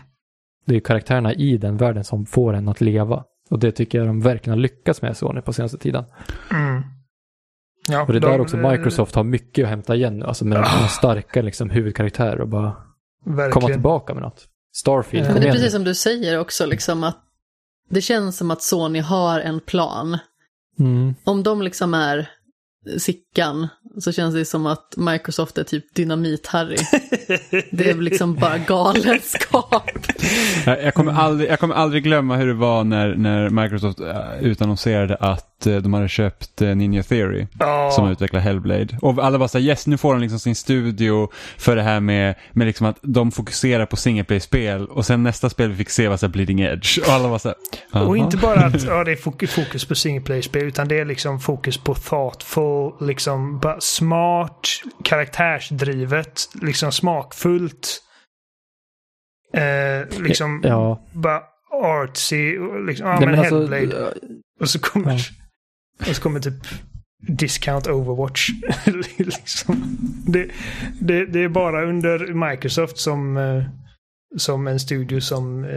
det 0.64 0.76
är 0.76 0.80
karaktärerna 0.80 1.34
i 1.34 1.56
den 1.58 1.76
världen 1.76 2.04
som 2.04 2.26
får 2.26 2.52
en 2.52 2.68
att 2.68 2.80
leva. 2.80 3.24
Och 3.50 3.58
det 3.58 3.72
tycker 3.72 3.98
jag 3.98 4.06
de 4.06 4.20
verkligen 4.20 4.58
har 4.58 4.62
lyckats 4.62 5.02
med 5.02 5.16
Sony 5.16 5.40
på 5.40 5.52
senaste 5.52 5.78
tiden. 5.78 6.04
Mm. 6.52 6.82
Ja, 7.88 8.02
Och 8.02 8.12
det 8.12 8.18
är 8.18 8.20
de- 8.20 8.26
där 8.30 8.40
också 8.40 8.56
Microsoft 8.56 9.14
har 9.14 9.24
mycket 9.24 9.62
att 9.64 9.68
hämta 9.70 9.94
igen 9.94 10.18
nu, 10.18 10.24
alltså 10.26 10.44
med 10.44 10.58
Ah. 10.58 10.88
starka 10.88 11.42
liksom, 11.42 11.70
huvudkaraktärer 11.70 12.40
och 12.40 12.48
bara 12.48 12.76
Verkligen. 13.24 13.50
komma 13.50 13.66
tillbaka 13.68 14.14
med 14.14 14.22
något. 14.22 14.46
Starfield, 14.76 15.24
Men 15.26 15.32
Men 15.34 15.42
det 15.42 15.48
är 15.48 15.52
precis 15.52 15.72
som 15.72 15.84
du 15.84 15.94
säger 15.94 16.38
också, 16.38 16.66
liksom 16.66 17.04
att 17.04 17.18
det 17.90 18.00
känns 18.00 18.36
som 18.36 18.50
att 18.50 18.62
Sony 18.62 19.00
har 19.00 19.40
en 19.40 19.60
plan. 19.60 20.18
Mm. 20.78 21.14
Om 21.24 21.42
de 21.42 21.62
liksom 21.62 21.94
är 21.94 22.30
Sickan 22.98 23.68
så 24.00 24.12
känns 24.12 24.34
det 24.34 24.44
som 24.44 24.66
att 24.66 24.94
Microsoft 24.96 25.58
är 25.58 25.64
typ 25.64 25.84
dynamit-Harry. 25.96 26.76
Det 27.70 27.90
är 27.90 27.94
liksom 27.94 28.34
bara 28.34 28.58
galenskap. 28.58 29.90
Jag, 30.66 30.82
jag, 30.84 30.94
kommer 30.94 31.12
aldrig, 31.12 31.50
jag 31.50 31.60
kommer 31.60 31.74
aldrig 31.74 32.02
glömma 32.04 32.36
hur 32.36 32.46
det 32.46 32.54
var 32.54 32.84
när, 32.84 33.14
när 33.14 33.50
Microsoft 33.50 34.00
uh, 34.00 34.16
utannonserade 34.40 35.16
att 35.16 35.47
eh, 35.66 35.76
de 35.76 35.94
hade 35.94 36.08
köpt 36.08 36.62
eh, 36.62 36.76
Ninja 36.76 37.02
Theory. 37.02 37.46
Ja. 37.58 37.90
Som 37.90 38.08
utvecklar 38.08 38.40
Hellblade. 38.40 38.98
Och 39.02 39.24
alla 39.24 39.38
bara 39.38 39.48
såhär, 39.48 39.64
yes 39.64 39.86
nu 39.86 39.96
får 39.96 40.12
de 40.12 40.20
liksom 40.20 40.38
sin 40.38 40.54
studio 40.54 41.28
för 41.56 41.76
det 41.76 41.82
här 41.82 42.00
med, 42.00 42.34
med 42.52 42.66
liksom 42.66 42.86
att 42.86 42.98
de 43.02 43.32
fokuserar 43.32 43.86
på 43.86 43.96
single 43.96 44.24
play-spel 44.24 44.86
och 44.86 45.06
sen 45.06 45.22
nästa 45.22 45.50
spel 45.50 45.70
vi 45.70 45.76
fick 45.76 45.90
se 45.90 46.08
var 46.08 46.16
såhär 46.16 46.32
Bleeding 46.32 46.60
Edge. 46.60 46.98
Och 46.98 47.08
alla 47.12 47.28
var 47.28 47.38
såhär, 47.38 47.56
Och 48.06 48.16
inte 48.16 48.36
bara 48.36 48.60
att 48.60 48.82
ja, 48.86 49.04
det 49.04 49.12
är 49.12 49.46
fokus, 49.46 49.84
på 49.84 49.94
single 49.94 50.24
play-spel 50.24 50.64
utan 50.64 50.88
det 50.88 50.98
är 50.98 51.04
liksom 51.04 51.40
fokus 51.40 51.78
på 51.78 51.94
thoughtful, 51.94 53.06
liksom 53.08 53.58
bara 53.58 53.80
smart, 53.80 54.66
karaktärsdrivet, 55.04 56.48
liksom 56.62 56.92
smakfullt. 56.92 58.02
Eh, 59.54 60.22
liksom 60.22 60.60
Ja, 60.64 61.02
bara 61.12 61.42
artsy, 61.70 62.58
och 62.58 62.84
liksom, 62.84 63.06
ja 63.06 63.20
men, 63.20 63.30
men 63.30 63.38
alltså, 63.38 63.54
Hellblade. 63.54 64.14
Och 64.60 64.70
så 64.70 64.78
kommer, 64.78 65.12
Ja 65.12 65.18
och 66.00 66.16
så 66.16 66.22
kommer 66.22 66.40
typ 66.40 66.66
Discount 67.26 67.90
Overwatch. 67.90 68.48
liksom. 69.18 69.98
det, 70.26 70.50
det, 71.00 71.26
det 71.26 71.44
är 71.44 71.48
bara 71.48 71.84
under 71.84 72.48
Microsoft 72.50 72.98
som, 72.98 73.36
eh, 73.36 73.62
som 74.36 74.66
en 74.66 74.80
studio 74.80 75.20
som, 75.20 75.64
eh, 75.64 75.70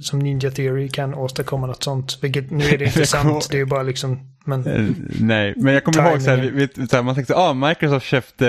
som 0.00 0.18
Ninja 0.18 0.50
Theory 0.50 0.88
kan 0.88 1.14
åstadkomma 1.14 1.66
något 1.66 1.82
sånt. 1.82 2.18
Vilket 2.22 2.50
nu 2.50 2.64
är 2.64 2.78
det 2.78 2.84
inte 2.84 3.06
sant. 3.06 3.48
Det 3.50 3.60
är 3.60 3.64
bara 3.64 3.82
liksom, 3.82 4.18
men 4.46 4.66
Eh, 4.66 4.86
Nej, 5.20 5.54
men 5.56 5.74
jag 5.74 5.84
kommer 5.84 6.10
ihåg 6.10 6.22
så 6.22 6.30
här, 6.30 6.36
vi, 6.36 6.86
så 6.88 6.96
här, 6.96 7.02
man 7.02 7.14
tänkte 7.14 7.34
ah, 7.36 7.54
Microsoft 7.54 8.06
köpte 8.06 8.48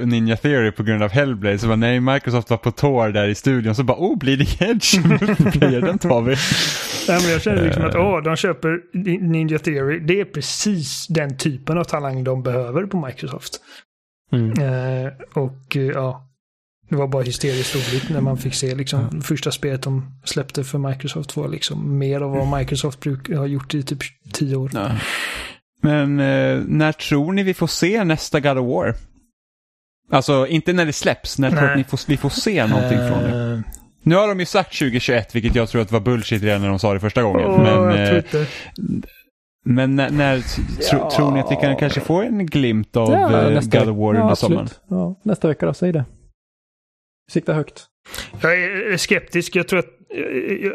eh, 0.00 0.06
Ninja 0.06 0.36
Theory 0.36 0.72
på 0.72 0.82
grund 0.82 1.02
av 1.02 1.10
Hellblade. 1.10 1.58
Så 1.58 1.66
bara, 1.66 1.76
nej, 1.76 2.00
Microsoft 2.00 2.50
var 2.50 2.56
på 2.56 2.70
tår 2.70 3.08
där 3.08 3.28
i 3.28 3.34
studion. 3.34 3.74
Så 3.74 3.82
bara, 3.82 3.98
oh, 3.98 4.18
Bleeding 4.18 4.48
Edge, 4.60 4.94
den 5.80 5.98
tar 5.98 6.22
vi. 6.22 6.36
Nej, 7.08 7.22
men 7.22 7.30
jag 7.32 7.42
känner 7.42 7.64
liksom 7.64 7.84
att 7.84 7.94
Eh. 7.94 8.00
åh, 8.06 8.22
de 8.22 8.36
köper 8.36 8.80
Ninja 9.32 9.58
Theory. 9.58 9.98
Det 9.98 10.20
är 10.20 10.24
precis 10.24 11.06
den 11.08 11.36
typen 11.36 11.78
av 11.78 11.84
talang 11.84 12.24
de 12.24 12.42
behöver 12.42 12.86
på 12.86 13.06
Microsoft. 13.06 13.60
mm. 14.32 14.50
Eh, 14.52 15.12
och 15.34 15.76
ja, 15.94 16.26
det 16.90 16.96
var 16.96 17.08
bara 17.08 17.22
hysteriskt 17.22 17.74
roligt 17.74 18.08
när 18.10 18.20
man 18.20 18.36
fick 18.38 18.54
se 18.54 18.74
liksom 18.74 19.22
första 19.22 19.50
spelet 19.50 19.82
de 19.82 20.20
släppte 20.24 20.64
för 20.64 20.78
Microsoft 20.78 21.36
var 21.36 21.48
liksom 21.48 21.98
mer 21.98 22.20
av 22.20 22.30
vad 22.30 22.58
Microsoft 22.58 23.00
bruk, 23.00 23.28
har 23.30 23.46
gjort 23.46 23.74
i 23.74 23.82
typ 23.82 23.98
tio 24.32 24.56
år. 24.56 24.70
Ja. 24.74 24.90
Men 25.82 26.20
eh, 26.20 26.62
när 26.66 26.92
tror 26.92 27.32
ni 27.32 27.42
vi 27.42 27.54
får 27.54 27.66
se 27.66 28.04
nästa 28.04 28.40
God 28.40 28.58
of 28.58 28.66
War? 28.74 28.94
Alltså 30.12 30.46
inte 30.46 30.72
när 30.72 30.86
det 30.86 30.92
släpps, 30.92 31.38
när 31.38 31.50
tror 31.50 31.60
Nej. 31.60 31.70
ni 31.70 31.76
ni 31.76 31.84
får, 31.84 32.00
vi 32.06 32.16
får 32.16 32.28
se 32.28 32.66
någonting 32.66 32.98
från 32.98 33.22
det? 33.22 33.52
Eh, 33.52 33.60
Nu 34.02 34.14
har 34.14 34.28
de 34.28 34.40
ju 34.40 34.46
sagt 34.46 34.78
2021, 34.78 35.34
vilket 35.34 35.54
jag 35.54 35.68
tror 35.68 35.82
att 35.82 35.92
var 35.92 36.00
bullshit 36.00 36.42
redan 36.42 36.60
när 36.60 36.68
de 36.68 36.78
sa 36.78 36.94
det 36.94 37.00
första 37.00 37.22
gången. 37.22 37.46
åh, 37.46 37.62
men 37.62 38.16
eh, 38.16 38.24
men 39.64 39.96
när, 39.96 40.10
när 40.10 40.40
tro, 40.90 40.98
Ja. 40.98 41.10
tror 41.10 41.30
ni 41.30 41.40
att 41.40 41.52
vi 41.52 41.56
kan 41.56 41.76
kanske 41.76 42.00
få 42.00 42.22
en 42.22 42.46
glimt 42.46 42.96
av 42.96 43.10
Ja, 43.12 43.50
eh, 43.50 43.60
God 43.60 43.88
of 43.88 43.96
War 43.96 44.14
ja, 44.14 44.20
under 44.22 44.34
sommaren? 44.34 44.68
Ja, 44.88 45.20
nästa 45.22 45.48
vecka 45.48 45.66
då, 45.66 45.74
säg 45.74 45.92
det. 45.92 46.04
Sikta 47.30 47.52
högt. 47.54 47.86
Jag 48.40 48.62
är 48.62 48.96
skeptisk. 48.96 49.56
Jag 49.56 49.68
tror 49.68 49.78
att... 49.78 49.86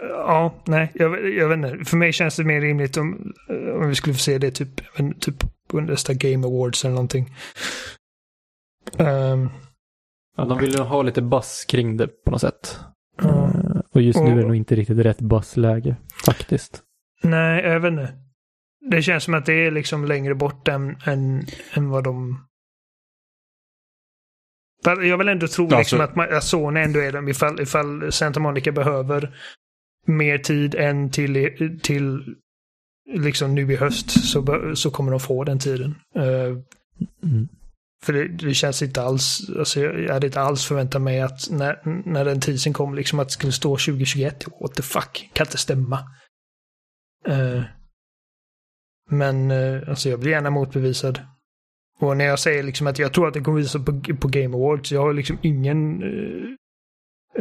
Ja, 0.10 0.56
nej. 0.65 0.91
Jag, 0.94 1.30
jag 1.34 1.49
vet 1.49 1.56
inte. 1.57 1.86
För 1.86 1.98
mig 1.98 2.14
känns 2.14 2.36
det 2.36 2.44
mer 2.44 2.61
rimligt 2.61 2.98
om, 2.98 3.34
om 3.82 3.90
vi 3.90 3.95
skulle 3.95 4.14
få 4.14 4.19
se 4.19 4.38
det 4.38 4.52
typ, 4.52 4.69
typ 5.19 5.36
på 5.69 5.80
nästa 5.82 6.14
Game 6.14 6.48
Awards 6.48 6.86
eller 6.86 6.94
någonting. 6.95 7.36
Ehm, 8.98 9.49
Ja, 10.38 10.45
de 10.45 10.57
vill 10.60 10.73
ju 10.73 10.80
ha 10.82 11.02
lite 11.02 11.22
buzz 11.22 11.65
kring 11.65 11.98
det 11.98 12.07
på 12.07 12.32
något 12.32 12.41
sätt. 12.41 12.80
Eh, 13.23 13.49
Och 13.91 14.02
just 14.02 14.19
nu 14.19 14.32
är 14.32 14.36
det 14.36 14.41
nog 14.48 14.56
inte 14.56 14.76
riktigt 14.76 14.98
rätt 14.99 15.22
buzzläge, 15.22 15.95
faktiskt. 16.26 16.82
Nej, 17.23 17.64
jag 17.64 17.80
vet 17.80 17.91
inte. 17.91 18.14
Det 18.91 19.02
känns 19.02 19.23
som 19.23 19.34
att 19.34 19.45
det 19.45 19.53
är 19.53 19.72
liksom 19.72 20.06
längre 20.06 20.36
bort 20.36 20.68
än, 20.68 20.95
än, 21.06 21.45
än 21.73 21.90
vad 21.90 22.03
de... 22.03 22.45
Jag 24.86 25.18
vill 25.18 25.30
ändå 25.30 25.48
tro 25.48 25.64
Alltså- 25.66 25.78
liksom 25.78 26.02
att, 26.02 26.16
man, 26.16 26.34
att 26.34 26.44
Sony 26.44 26.80
ändå 26.80 26.99
är 26.99 27.12
dem 27.12 27.28
ifall, 27.28 27.62
ifall 27.62 28.12
Santa 28.12 28.40
Monica 28.40 28.72
behöver 28.72 29.38
mer 30.07 30.38
tid 30.38 30.76
än 30.76 31.12
till, 31.12 31.80
till 31.84 32.36
liksom 33.14 33.56
nu 33.56 33.74
i 33.74 33.76
höst 33.76 34.28
så, 34.32 34.72
så 34.76 34.91
kommer 34.91 35.12
de 35.12 35.20
få 35.20 35.44
den 35.44 35.60
tiden. 35.60 35.95
Eh, 36.16 36.57
Mm. 37.24 37.48
för 38.03 38.14
det, 38.14 38.28
det 38.28 38.53
känns 38.53 38.82
inte 38.82 39.02
alls, 39.02 39.40
alltså 39.60 39.80
jag, 39.80 40.14
hade 40.14 40.28
inte 40.28 40.41
alls 40.41 40.66
förväntat 40.66 41.02
mig 41.02 41.22
att 41.22 41.49
när, 41.52 41.82
när 42.10 42.26
den 42.26 42.41
tiden 42.41 42.74
kom 42.74 42.95
liksom 42.95 43.20
att 43.20 43.28
det 43.28 43.34
skulle 43.34 43.52
stå 43.52 43.70
2021. 43.78 44.45
What 44.62 44.74
the 44.76 44.82
fuck, 44.84 45.30
kan 45.34 45.45
inte 45.48 45.57
stämma. 45.57 45.99
Eh, 47.28 47.64
men 49.10 49.52
eh, 49.52 49.90
alltså 49.90 50.10
jag 50.10 50.20
blir 50.20 50.32
gärna 50.32 50.49
motbevisad. 50.49 51.20
Och 52.00 52.18
när 52.18 52.26
jag 52.26 52.40
säger 52.40 52.64
liksom 52.64 52.88
att 52.88 53.00
jag 53.00 53.14
tror 53.14 53.28
att 53.28 53.34
det 53.34 53.42
kommer 53.42 53.58
visa 53.58 53.80
på, 53.80 54.02
på 54.20 54.28
Game 54.28 54.58
Awards, 54.58 54.92
jag 54.92 55.02
har 55.02 55.14
liksom 55.14 55.38
ingen... 55.42 56.04
eh, 56.04 56.50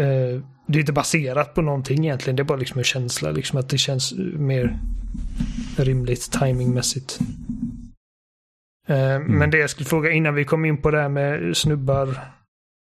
eh, 0.04 0.42
det 0.66 0.78
är 0.78 0.80
inte 0.80 0.92
baserat 0.92 1.54
på 1.54 1.62
någonting 1.62 2.04
egentligen, 2.04 2.36
det 2.36 2.42
är 2.42 2.44
bara 2.44 2.58
liksom 2.58 2.78
en 2.78 2.84
känsla, 2.84 3.30
liksom 3.30 3.58
att 3.58 3.68
det 3.68 3.78
känns 3.78 4.12
eh, 4.12 4.18
mer 4.24 4.78
rimligt 5.76 6.32
timingmässigt. 6.32 7.18
Eh, 8.86 9.20
Men 9.20 9.50
det 9.50 9.58
jag 9.58 9.70
skulle 9.70 9.86
fråga 9.88 10.10
innan 10.10 10.34
vi 10.34 10.44
kom 10.44 10.64
in 10.64 10.82
på 10.82 10.90
det 10.90 11.00
här 11.00 11.08
med 11.08 11.56
snubbar 11.56 12.18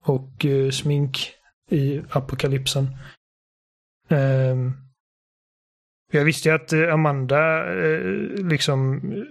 och 0.05 0.45
eh, 0.45 0.69
smink 0.69 1.31
i 1.69 2.01
apokalypsen. 2.09 2.87
Ehm, 4.09 4.71
jag 6.11 6.25
visste 6.25 6.49
ju 6.49 6.55
att 6.55 6.73
eh, 6.73 6.93
Amanda 6.93 7.73
eh, 7.85 8.01
liksom 8.35 8.97
eh, 9.11 9.23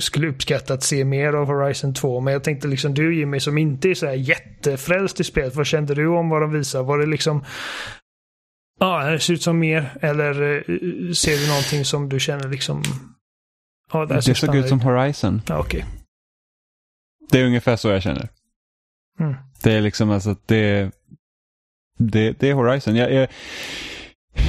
skulle 0.00 0.28
uppskatta 0.28 0.74
att 0.74 0.82
se 0.82 1.04
mer 1.04 1.32
av 1.32 1.46
Horizon 1.46 1.94
2. 1.94 2.20
Men 2.20 2.32
jag 2.32 2.44
tänkte 2.44 2.68
liksom 2.68 2.94
du 2.94 3.18
Jimmy 3.18 3.40
som 3.40 3.58
inte 3.58 3.90
är 3.90 3.94
så 3.94 4.06
här 4.06 4.14
jättefrälst 4.14 5.20
i 5.20 5.24
spelet. 5.24 5.54
Vad 5.54 5.66
kände 5.66 5.94
du 5.94 6.06
om 6.06 6.28
vad 6.28 6.40
de 6.40 6.52
visade? 6.52 6.84
Var 6.84 6.98
det 6.98 7.06
liksom 7.06 7.44
Ja, 8.80 9.10
det 9.10 9.20
ser 9.20 9.34
ut 9.34 9.42
som 9.42 9.58
mer. 9.58 9.98
Eller 10.00 10.42
eh, 10.56 11.12
ser 11.12 11.36
du 11.36 11.48
någonting 11.48 11.84
som 11.84 12.08
du 12.08 12.20
känner 12.20 12.48
liksom 12.48 12.82
Ja, 13.92 14.06
det, 14.06 14.34
såg 14.34 14.56
ut 14.56 14.68
som 14.68 14.80
Horizon. 14.80 15.42
Ja, 15.46 15.58
okej. 15.58 15.84
Det 17.30 17.40
är 17.40 17.46
ungefär 17.46 17.76
så 17.76 17.88
jag 17.88 18.02
känner. 18.02 18.28
Mm. 19.20 19.34
Det 19.62 19.72
är 19.72 19.80
liksom 19.80 20.10
alltså 20.10 20.30
att 20.30 20.48
det, 20.48 20.90
det, 21.98 22.32
det 22.32 22.50
är 22.50 22.54
Horizon. 22.54 22.96
Jag, 22.96 23.12
jag, 23.12 23.28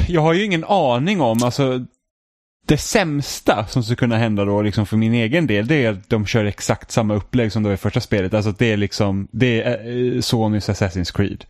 jag 0.07 0.22
har 0.22 0.34
ju 0.34 0.44
ingen 0.44 0.64
aning 0.64 1.22
om, 1.22 1.44
alltså 1.44 1.86
det 2.70 2.78
sämsta 2.78 3.66
som 3.66 3.84
skulle 3.84 3.96
kunna 3.96 4.18
hända 4.18 4.46
då 4.46 4.62
liksom 4.62 4.86
för 4.86 4.98
min 4.98 5.14
egen 5.14 5.48
del 5.48 5.68
det 5.68 5.86
är 5.86 5.91
att 5.91 6.10
de 6.10 6.26
kör 6.26 6.46
exakt 6.46 6.91
samma 6.91 7.14
upplägg 7.14 7.52
som 7.52 7.64
det 7.64 7.70
var 7.70 7.74
i 7.74 7.78
första 7.78 8.02
spelet. 8.02 8.34
Alltså 8.34 8.52
det 8.52 8.72
är 8.72 8.78
liksom, 8.78 9.28
det 9.32 9.62
är 9.62 10.16
eh, 10.16 10.22
Sonys 10.22 10.70
Assassin's 10.70 11.16
Creed. 11.16 11.46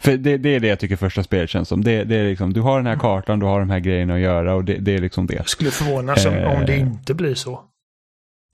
För 0.00 0.16
det, 0.16 0.36
det, 0.36 0.48
är 0.54 0.60
det 0.60 0.68
jag 0.68 0.78
tycker 0.78 0.96
första 0.96 1.22
spelet 1.22 1.50
känns 1.50 1.68
som. 1.68 1.84
Det, 1.84 2.04
det, 2.04 2.16
är 2.16 2.24
liksom, 2.28 2.52
du 2.52 2.60
har 2.60 2.76
den 2.76 2.86
här 2.86 2.96
kartan, 2.96 3.38
du 3.38 3.46
har 3.46 3.60
de 3.60 3.70
här 3.70 3.78
grejerna 3.78 4.14
att 4.14 4.20
göra 4.20 4.54
och 4.54 4.64
det, 4.64 4.74
det 4.74 4.94
är 4.94 4.98
liksom 4.98 5.26
det. 5.26 5.34
Jag 5.34 5.48
skulle 5.48 5.70
förvånas 5.70 6.26
Eh. 6.26 6.58
om 6.58 6.66
det 6.66 6.76
inte 6.76 7.14
blir 7.14 7.34
så. 7.34 7.60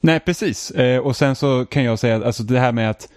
Nej, 0.02 0.20
precis. 0.20 0.70
Eh, 0.70 0.98
och 0.98 1.16
sen 1.16 1.36
så 1.36 1.66
kan 1.66 1.84
jag 1.84 1.98
säga 1.98 2.16
att 2.16 2.22
alltså 2.22 2.42
det 2.42 2.60
här 2.60 2.72
med 2.72 2.90
att 2.90 3.08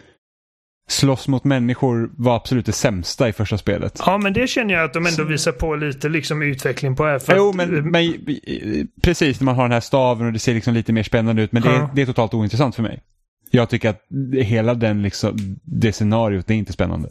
slåss 0.89 1.27
mot 1.27 1.43
människor 1.43 2.09
var 2.17 2.35
absolut 2.35 2.65
det 2.65 2.71
sämsta 2.71 3.29
i 3.29 3.33
första 3.33 3.57
spelet. 3.57 4.01
Ja, 4.05 4.17
men 4.17 4.33
det 4.33 4.47
känner 4.47 4.73
jag 4.73 4.83
att 4.83 4.93
de 4.93 5.05
ändå 5.05 5.23
visar 5.23 5.51
på 5.51 5.75
lite 5.75 6.09
liksom 6.09 6.41
utveckling 6.41 6.95
på 6.95 7.05
här. 7.05 7.21
Jo, 7.35 7.49
att, 7.49 7.55
men, 7.55 7.91
men 7.91 8.03
eh, 8.05 8.85
precis 9.01 9.39
när 9.39 9.45
man 9.45 9.55
har 9.55 9.63
den 9.63 9.71
här 9.71 9.79
staven 9.79 10.27
och 10.27 10.33
det 10.33 10.39
ser 10.39 10.53
liksom 10.53 10.73
lite 10.73 10.93
mer 10.93 11.03
spännande 11.03 11.41
ut. 11.41 11.51
Men 11.51 11.61
det, 11.63 11.69
är, 11.69 11.73
Ja. 11.73 11.89
det 11.95 12.01
är 12.01 12.05
totalt 12.05 12.33
ointressant 12.33 12.75
för 12.75 12.83
mig. 12.83 13.01
Jag 13.51 13.69
tycker 13.69 13.89
att 13.89 14.01
hela 14.43 14.73
den 14.73 15.01
liksom, 15.01 15.37
det 15.63 15.93
scenariot, 15.93 16.47
det 16.47 16.53
är 16.53 16.57
inte 16.57 16.73
spännande. 16.73 17.09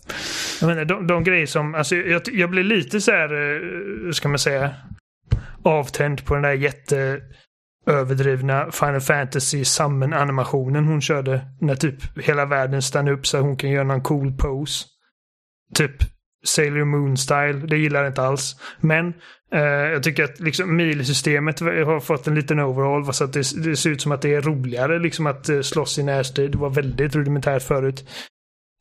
Jag 0.61 0.67
menar, 0.69 0.85
de, 0.85 1.07
de 1.07 1.25
grejer 1.25 1.47
som, 1.47 1.75
alltså 1.75 1.97
jag, 1.97 2.23
jag 2.33 2.51
blir 2.51 2.65
lite 2.65 3.01
så 3.01 3.11
här, 3.11 3.33
eh, 3.33 3.61
hur 4.05 4.13
ska 4.13 4.29
man 4.29 4.39
säga, 4.39 4.71
avtänd 5.63 6.25
på 6.25 6.35
den 6.35 6.43
där 6.43 6.53
jätte 6.53 7.21
överdrivna 7.87 8.71
Final 8.71 9.01
Fantasy 9.01 9.65
Summon 9.65 10.13
animationen 10.13 10.85
hon 10.85 11.01
körde. 11.01 11.41
När 11.61 11.75
typ 11.75 12.19
hela 12.19 12.47
världen 12.47 12.83
stannar 12.83 13.13
upp 13.13 13.27
så 13.27 13.37
att 13.37 13.43
hon 13.43 13.57
kan 13.57 13.71
göra 13.71 13.85
någon 13.85 14.03
cool 14.03 14.33
pose. 14.33 14.87
Typ 15.75 15.97
Sailor 16.45 16.85
Moon 16.85 17.17
style. 17.17 17.53
Det 17.53 17.77
gillar 17.77 18.01
jag 18.01 18.11
inte 18.11 18.23
alls. 18.23 18.57
Men 18.81 19.15
eh, 19.53 19.61
jag 19.63 20.03
tycker 20.03 20.25
att 20.25 20.41
liksom 20.41 20.77
milsystemet 20.77 21.61
har 21.61 22.01
fått 22.01 22.27
en 22.27 22.35
liten 22.35 22.61
overall. 22.61 23.15
Så 23.15 23.25
att 23.25 23.33
det, 23.33 23.65
det 23.65 23.77
ser 23.77 23.91
ut 23.91 24.03
som 24.03 24.13
att 24.13 24.23
det 24.23 24.35
är 24.35 24.43
roligare 24.43 24.99
liksom 24.99 25.27
att 25.27 25.49
eh, 25.49 25.61
slåss 25.61 25.99
i 25.99 26.03
närstrid. 26.03 26.53
Det 26.53 26.59
var 26.59 26.71
väldigt 26.71 27.15
rudimentärt 27.15 27.63
förut. 27.63 28.05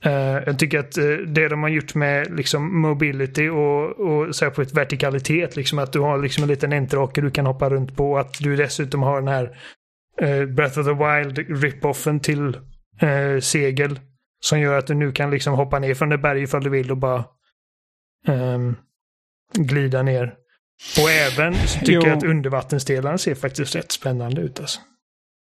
Eh, 0.04 0.44
jag 0.46 0.60
tycker 0.60 0.80
att 0.80 0.98
eh, 0.98 1.06
det 1.06 1.48
de 1.48 1.64
har 1.64 1.70
gjort 1.70 1.96
med 1.96 2.36
liksom 2.38 2.82
mobility 2.82 3.50
och, 3.50 4.00
och 4.00 4.44
ett 4.60 4.74
vertikalitet, 4.74 5.56
liksom 5.56 5.80
att 5.80 5.94
du 5.94 6.00
har 6.00 6.18
liksom 6.18 6.44
en 6.44 6.50
liten 6.50 6.74
enterhake 6.74 7.22
du 7.22 7.32
kan 7.32 7.46
hoppa 7.46 7.70
runt 7.70 7.96
på, 7.96 8.18
att 8.18 8.34
du 8.40 8.56
dessutom 8.56 9.04
har 9.04 9.22
den 9.22 9.28
här 9.28 9.58
eh, 10.22 10.46
Breath 10.46 10.80
of 10.80 10.86
the 10.86 10.94
Wild 10.94 11.64
rip-offen 11.64 12.20
till 12.20 12.58
eh, 13.02 13.40
segel 13.42 14.00
som 14.40 14.60
gör 14.60 14.78
att 14.78 14.88
du 14.88 14.94
nu 14.94 15.12
kan 15.12 15.32
liksom 15.32 15.54
hoppa 15.54 15.80
ner 15.80 15.94
från 15.94 16.10
det 16.10 16.18
berg 16.18 16.44
ifall 16.44 16.64
du 16.64 16.70
vill 16.70 16.92
och 16.92 16.98
bara 16.98 17.24
ehm, 18.28 18.76
glida 19.54 20.02
ner. 20.02 20.34
Och 21.02 21.10
även 21.10 21.54
så 21.54 21.80
tycker 21.80 21.94
Jo. 21.94 22.02
jag 22.08 22.18
att 22.18 22.24
undervattensdelarna 22.24 23.18
ser 23.18 23.36
faktiskt 23.36 23.76
rätt 23.76 23.92
spännande 23.92 24.42
ut. 24.42 24.60
Alltså. 24.60 24.80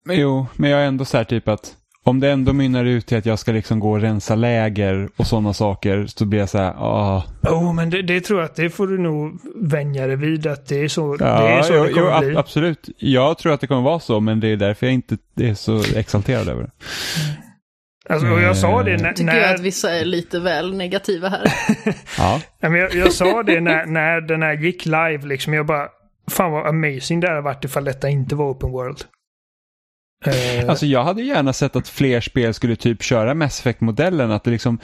Men 0.06 0.20
Jo, 0.20 0.48
men 0.56 0.70
jag 0.70 0.82
är 0.82 0.86
ändå 0.86 1.06
så 1.06 1.18
här 1.18 1.24
typ 1.24 1.48
att 1.48 1.76
om 2.06 2.20
det 2.20 2.32
ändå 2.32 2.54
mynnar 2.54 2.86
ut 2.86 3.06
till 3.06 3.18
att 3.18 3.26
jag 3.26 3.40
ska 3.40 3.52
liksom 3.52 3.80
gå 3.80 3.92
och 3.92 4.02
rensa 4.02 4.36
läger 4.36 5.10
och 5.16 5.28
sådana 5.28 5.54
saker 5.54 6.06
så 6.08 6.26
blir 6.26 6.40
jag 6.40 6.50
så 6.50 6.58
här, 6.58 6.74
ah, 6.78 7.24
Oh, 7.44 7.74
men 7.74 7.90
det, 7.90 8.02
det 8.02 8.22
tror 8.22 8.40
jag 8.40 8.46
att 8.46 8.56
det 8.56 8.70
får 8.70 8.88
du 8.88 8.98
nog 8.98 9.40
vänja 9.56 10.08
dig 10.08 10.16
vid 10.16 10.48
att 10.48 10.68
det 10.68 10.76
är 10.84 10.88
så, 10.88 11.18
Ja, 11.20 11.26
det, 11.42 11.48
är 11.50 11.62
så 11.62 11.74
jo, 11.74 11.84
det 11.84 11.94
kommer 11.94 12.12
jo, 12.14 12.20
bli. 12.20 12.30
ab- 12.32 12.38
absolut. 12.38 12.90
Jag 12.98 13.38
tror 13.38 13.54
att 13.54 13.62
det 13.62 13.68
kommer 13.68 13.82
vara 13.82 14.00
så, 14.00 14.20
men 14.20 14.40
det 14.40 14.48
är 14.48 14.58
därför 14.58 14.86
jag 14.86 14.94
inte 14.94 15.18
är 15.40 15.54
så 15.54 15.84
exalterad 15.96 16.48
över 16.50 16.64
det. 16.64 16.72
Alltså, 18.10 18.28
och 18.28 18.42
jag 18.42 18.58
sa 18.58 18.84
det 18.84 18.98
när... 18.98 19.12
Tycker 19.14 19.24
när 19.24 19.38
jag 19.40 19.54
att 19.56 19.60
vissa 19.62 19.92
är 19.96 20.06
lite 20.06 20.40
väl 20.40 20.78
negativa 20.78 21.30
här. 21.30 21.44
Ja, 22.18 22.42
Ja, 22.60 22.70
men 22.70 22.80
jag, 22.80 22.96
jag 22.96 23.12
sa 23.14 23.44
det 23.44 23.62
när, 23.62 23.86
när 23.86 24.22
den 24.22 24.42
här 24.42 24.54
gick 24.54 24.86
live 24.86 25.20
liksom. 25.24 25.54
Jag 25.54 25.66
bara, 25.66 25.88
fan 26.32 26.52
vad 26.52 26.68
amazing 26.68 27.20
det 27.20 27.28
hade 27.30 27.42
varit 27.42 27.66
ifall 27.66 27.84
detta 27.84 28.10
inte 28.10 28.36
var 28.36 28.52
open 28.52 28.72
world. 28.72 28.98
Eh, 30.26 30.70
alltså 30.70 30.86
jag 30.86 31.04
hade 31.04 31.22
gärna 31.22 31.54
sett 31.54 31.76
att 31.76 31.88
fler 31.88 32.22
spel 32.22 32.54
skulle 32.54 32.76
typ 32.76 33.04
köra 33.04 33.34
Mass 33.34 33.60
Effect-modellen, 33.60 34.32
att 34.32 34.44
det 34.44 34.52
liksom 34.52 34.80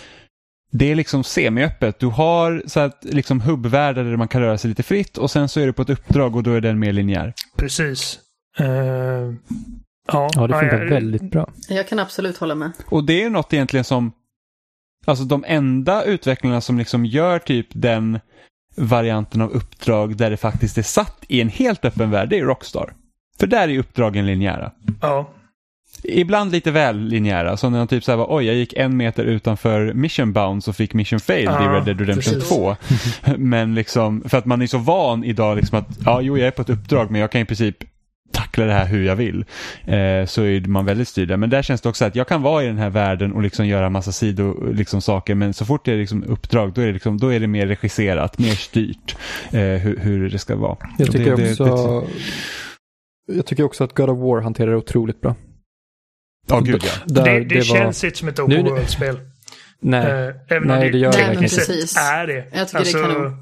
det 0.72 0.92
är 0.92 0.96
liksom 0.96 1.24
semiöppet. 1.24 2.00
Du 2.00 2.06
har 2.08 2.64
så 2.66 2.80
att 2.80 2.98
liksom 3.02 3.42
hubbvärldar 3.42 4.04
där 4.04 4.16
man 4.18 4.28
kan 4.28 4.42
röra 4.42 4.58
sig 4.58 4.70
lite 4.70 4.84
fritt 4.84 5.18
och 5.18 5.32
sen 5.32 5.50
så 5.50 5.60
är 5.60 5.66
du 5.66 5.74
på 5.74 5.82
ett 5.82 5.90
uppdrag 5.90 6.36
och 6.36 6.44
då 6.44 6.52
är 6.54 6.62
den 6.62 6.80
mer 6.80 6.94
linjär. 6.94 7.34
Precis. 7.58 8.20
Eh, 8.60 8.66
ja, 8.68 9.34
Ja, 10.36 10.48
det 10.48 10.54
funkar 10.60 10.80
jag- 10.84 10.90
väldigt 10.90 11.32
bra. 11.32 11.50
Jag 11.70 11.88
kan 11.88 12.00
absolut 12.00 12.38
hålla 12.38 12.56
med. 12.56 12.72
Och 12.86 13.04
det 13.04 13.24
är 13.24 13.30
något 13.30 13.54
egentligen 13.54 13.84
som, 13.84 14.12
alltså 15.06 15.24
de 15.24 15.44
enda 15.48 16.04
utvecklarna 16.04 16.62
som 16.62 16.78
liksom 16.78 17.06
gör 17.06 17.40
typ 17.40 17.68
den 17.72 18.20
varianten 18.76 19.42
av 19.42 19.52
uppdrag 19.52 20.18
där 20.18 20.30
det 20.30 20.38
faktiskt 20.38 20.78
är 20.78 20.82
satt 20.82 21.24
i 21.28 21.42
en 21.42 21.50
helt 21.50 21.86
öppen 21.86 22.12
värld, 22.12 22.30
det 22.30 22.40
är 22.40 22.44
Rockstar. 22.46 22.94
För 23.40 23.48
där 23.48 23.68
är 23.70 23.78
uppdragen 23.80 24.26
linjära. 24.26 24.72
Ja, 25.02 25.30
Ibland 26.04 26.52
lite 26.52 26.72
väl 26.72 27.00
linjära, 27.00 27.58
som 27.58 27.72
när 27.72 27.80
de 27.80 27.88
typ 27.88 28.04
såhär 28.04 28.18
var, 28.18 28.28
oj 28.30 28.46
jag 28.46 28.56
gick 28.56 28.74
en 28.74 28.98
meter 28.98 29.24
utanför 29.24 29.94
mission 29.94 30.34
bounds 30.34 30.68
och 30.68 30.76
fick 30.76 30.94
mission 30.94 31.20
failed 31.20 31.62
i 31.62 31.64
Ja, 31.64 31.74
Red 31.74 31.86
Dead 31.86 32.00
Redemption 32.00 32.34
precis. 32.34 32.50
2. 32.50 32.76
men 33.38 33.76
liksom, 33.76 34.24
för 34.30 34.38
att 34.38 34.46
man 34.46 34.62
är 34.62 34.68
så 34.68 34.78
van 34.78 35.24
idag 35.24 35.58
liksom 35.58 35.80
att, 35.80 35.88
ja 36.06 36.22
jo 36.22 36.38
jag 36.38 36.48
är 36.48 36.52
på 36.52 36.62
ett 36.62 36.70
uppdrag 36.70 37.12
men 37.12 37.22
jag 37.22 37.32
kan 37.32 37.42
i 37.42 37.46
princip 37.46 37.78
tackla 38.32 38.66
det 38.66 38.74
här 38.74 38.86
hur 38.86 39.04
jag 39.06 39.16
vill. 39.16 39.46
Eh, 39.86 40.26
så 40.26 40.44
är 40.44 40.68
man 40.68 40.86
väldigt 40.86 41.08
styrd. 41.08 41.40
Men 41.40 41.50
där 41.50 41.62
känns 41.62 41.82
det 41.82 41.90
också 41.90 42.06
att 42.06 42.16
jag 42.16 42.28
kan 42.28 42.42
vara 42.42 42.64
i 42.64 42.68
den 42.68 42.78
här 42.78 42.90
världen 42.90 43.34
och 43.34 43.42
liksom 43.42 43.68
göra 43.68 43.90
massa 43.90 44.12
sido 44.12 44.72
liksom, 44.74 45.02
saker 45.02 45.36
men 45.36 45.54
så 45.54 45.66
fort 45.66 45.86
det 45.86 45.92
är 45.94 45.98
liksom 45.98 46.24
uppdrag 46.24 46.74
då 46.74 46.82
är 46.82 46.86
det, 46.88 46.94
liksom, 46.94 47.18
då 47.18 47.34
är 47.34 47.40
det 47.40 47.48
mer 47.48 47.68
regisserat, 47.68 48.40
mer 48.40 48.56
styrt 48.56 49.16
eh, 49.52 49.60
hur, 49.60 49.98
hur 50.00 50.30
det 50.30 50.40
ska 50.40 50.56
vara. 50.56 50.78
Jag 50.98 51.12
tycker, 51.12 51.36
det, 51.36 51.58
det- 51.58 51.72
också, 51.72 52.08
jag 53.36 53.46
tycker 53.46 53.64
också 53.64 53.84
att 53.84 53.94
God 53.96 54.10
of 54.10 54.20
War 54.20 54.42
hanterar 54.42 54.72
det 54.72 54.78
otroligt 54.78 55.22
bra. 55.22 55.36
Ja, 56.48 56.60
gud 56.60 56.82
ja. 56.86 56.92
Där 57.06 57.24
det, 57.26 57.44
det, 57.44 57.56
var- 57.56 57.62
känns 57.64 58.04
inte 58.04 58.18
som 58.18 58.28
ett 58.28 58.40
open 58.40 58.66
world-spel. 58.66 59.20
Nej, 59.82 60.06
Eh, 60.28 60.36
även 60.50 60.68
Nej, 60.68 60.86
om 60.86 60.92
det 60.92 60.98
gör 60.98 61.12
det 61.12 61.50
sett 61.50 61.68
precis. 61.68 61.98
är 61.98 62.28
det. 62.28 62.46
Jag 62.54 62.68
tycker 62.68 62.84
det 62.84 62.90
är 62.90 63.14
kanon. 63.14 63.38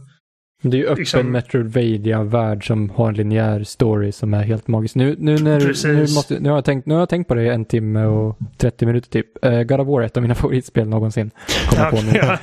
men 0.62 0.72
det 0.72 0.78
är 0.78 0.80
ju 0.80 0.86
öppen 0.86 0.98
liksom- 1.00 1.32
Metroidvania-värld 1.32 2.68
som 2.68 2.90
har 2.90 3.08
en 3.10 3.14
linjär 3.14 3.64
story 3.64 4.12
som 4.12 4.34
är 4.34 4.44
helt 4.44 4.68
magisk. 4.68 4.96
Nu, 4.96 5.16
nu, 5.20 5.38
när, 5.38 5.60
Precis. 5.60 5.86
nu, 5.86 6.00
måste, 6.02 6.40
nu, 6.40 6.50
har 6.50 6.58
jag 6.58 6.66
tänkt, 6.66 6.86
nu 6.86 6.94
har 6.94 7.02
jag 7.02 7.10
tänkt 7.10 7.28
på 7.28 7.34
det 7.36 7.44
i 7.44 7.50
en 7.50 7.66
timme 7.66 8.06
och 8.06 8.38
30 8.58 8.86
minuter 8.86 9.10
typ. 9.10 9.46
Uh, 9.46 9.64
God 9.64 9.80
of 9.80 9.88
War 9.88 10.02
är 10.02 10.06
ett 10.06 10.18
av 10.18 10.24
mina 10.24 10.36
favoritspel 10.44 10.88
någonsin. 10.90 11.32
Kommer 11.70 11.92
på 11.92 12.02
nu. 12.02 12.12
Ja, 12.18 12.38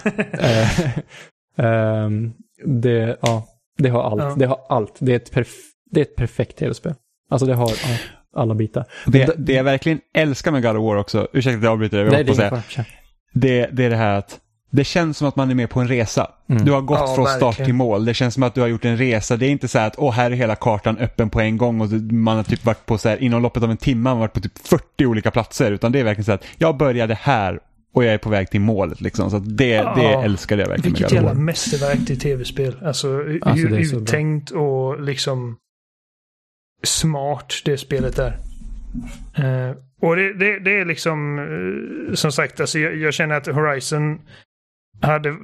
ehm, 1.64 2.32
det, 2.64 3.18
ja, 3.22 3.46
det 3.78 3.88
har 3.88 4.02
allt. 4.02 4.22
Ja. 4.22 4.34
Det 4.38 4.46
har 4.46 4.60
allt. 4.68 4.94
Det 4.98 5.12
är 5.12 5.16
ett, 5.16 5.30
perf 5.32 5.48
det 5.90 6.00
är 6.00 6.04
ett 6.04 6.16
perfekt 6.16 6.58
tv-spel. 6.58 6.94
Alltså 7.30 7.46
det 7.46 7.54
har 7.54 7.68
ja, 7.70 7.96
alla 8.36 8.54
bitar. 8.54 8.84
Det, 9.06 9.34
det 9.38 9.52
jag 9.52 9.64
verkligen 9.64 10.00
älskar 10.14 10.52
med 10.52 10.62
God 10.62 10.76
of 10.76 10.82
War 10.84 10.96
också, 10.96 11.28
ursäkta 11.32 11.58
att 11.58 11.64
jag 11.64 11.72
avbryter 11.72 12.10
Nej, 12.10 12.24
det 12.24 12.34
säga. 12.34 12.50
fara. 12.50 12.84
det, 13.34 13.68
det 13.72 13.84
är 13.84 13.90
det 13.90 13.96
här 13.96 14.18
att 14.18 14.40
det 14.70 14.84
känns 14.84 15.18
som 15.18 15.28
att 15.28 15.36
man 15.36 15.50
är 15.50 15.54
med 15.54 15.70
på 15.70 15.80
en 15.80 15.88
resa. 15.88 16.30
Mm. 16.50 16.64
Du 16.64 16.72
har 16.72 16.80
gått 16.80 16.98
Ja, 16.98 17.14
från 17.14 17.26
start 17.26 17.42
verkligen. 17.42 17.66
till 17.66 17.74
mål. 17.74 18.04
Det 18.04 18.14
känns 18.14 18.34
som 18.34 18.42
att 18.42 18.54
du 18.54 18.60
har 18.60 18.68
gjort 18.68 18.84
en 18.84 18.96
resa. 18.96 19.36
Det 19.36 19.46
är 19.46 19.50
inte 19.50 19.68
så 19.68 19.78
här 19.78 19.86
att 19.86 19.94
åh, 19.98 20.12
här 20.12 20.30
är 20.30 20.34
hela 20.34 20.56
kartan 20.56 20.98
öppen 20.98 21.30
på 21.30 21.40
en 21.40 21.56
gång 21.56 21.80
och 21.80 21.88
man 22.12 22.36
har 22.36 22.44
typ 22.44 22.64
varit 22.64 22.86
på 22.86 22.98
så 22.98 23.08
här, 23.08 23.22
inom 23.22 23.42
loppet 23.42 23.62
av 23.62 23.70
en 23.70 23.76
timme, 23.76 24.00
man 24.02 24.12
har 24.12 24.20
varit 24.20 24.32
på 24.32 24.40
typ 24.40 24.58
40 24.58 25.06
olika 25.06 25.30
platser. 25.30 25.72
Utan 25.72 25.92
det 25.92 26.00
är 26.00 26.04
verkligen 26.04 26.24
så 26.24 26.32
att 26.32 26.44
jag 26.58 26.76
började 26.76 27.14
här 27.14 27.58
och 27.94 28.04
jag 28.04 28.14
är 28.14 28.18
på 28.18 28.30
väg 28.30 28.50
till 28.50 28.60
målet 28.60 29.00
liksom. 29.00 29.30
Så 29.30 29.36
att 29.36 29.56
det, 29.58 29.66
Ja. 29.68 29.94
det 29.96 30.06
älskade 30.06 30.62
jag 30.62 30.68
verkligen 30.68 30.92
Vilket 30.94 31.12
jävla 31.12 31.34
mästerverk 31.34 32.06
till 32.06 32.20
tv-spel. 32.20 32.76
Alltså, 32.84 33.18
Alltså, 33.42 33.66
det 33.68 33.76
hur 33.76 33.96
uttänkt 34.02 34.50
och 34.50 35.00
liksom 35.02 35.56
smart 36.84 37.54
det 37.64 37.78
spelet 37.78 38.18
är. 38.18 38.36
Uh, 39.38 39.76
och 40.00 40.16
det, 40.16 40.32
det, 40.32 40.58
det 40.58 40.80
är 40.80 40.84
liksom, 40.84 41.38
uh, 41.38 42.14
som 42.14 42.32
sagt, 42.32 42.60
alltså 42.60 42.78
jag, 42.78 42.96
jag 42.96 43.14
känner 43.14 43.34
att 43.34 43.46
Horizon 43.46 44.20
hade, 45.02 45.36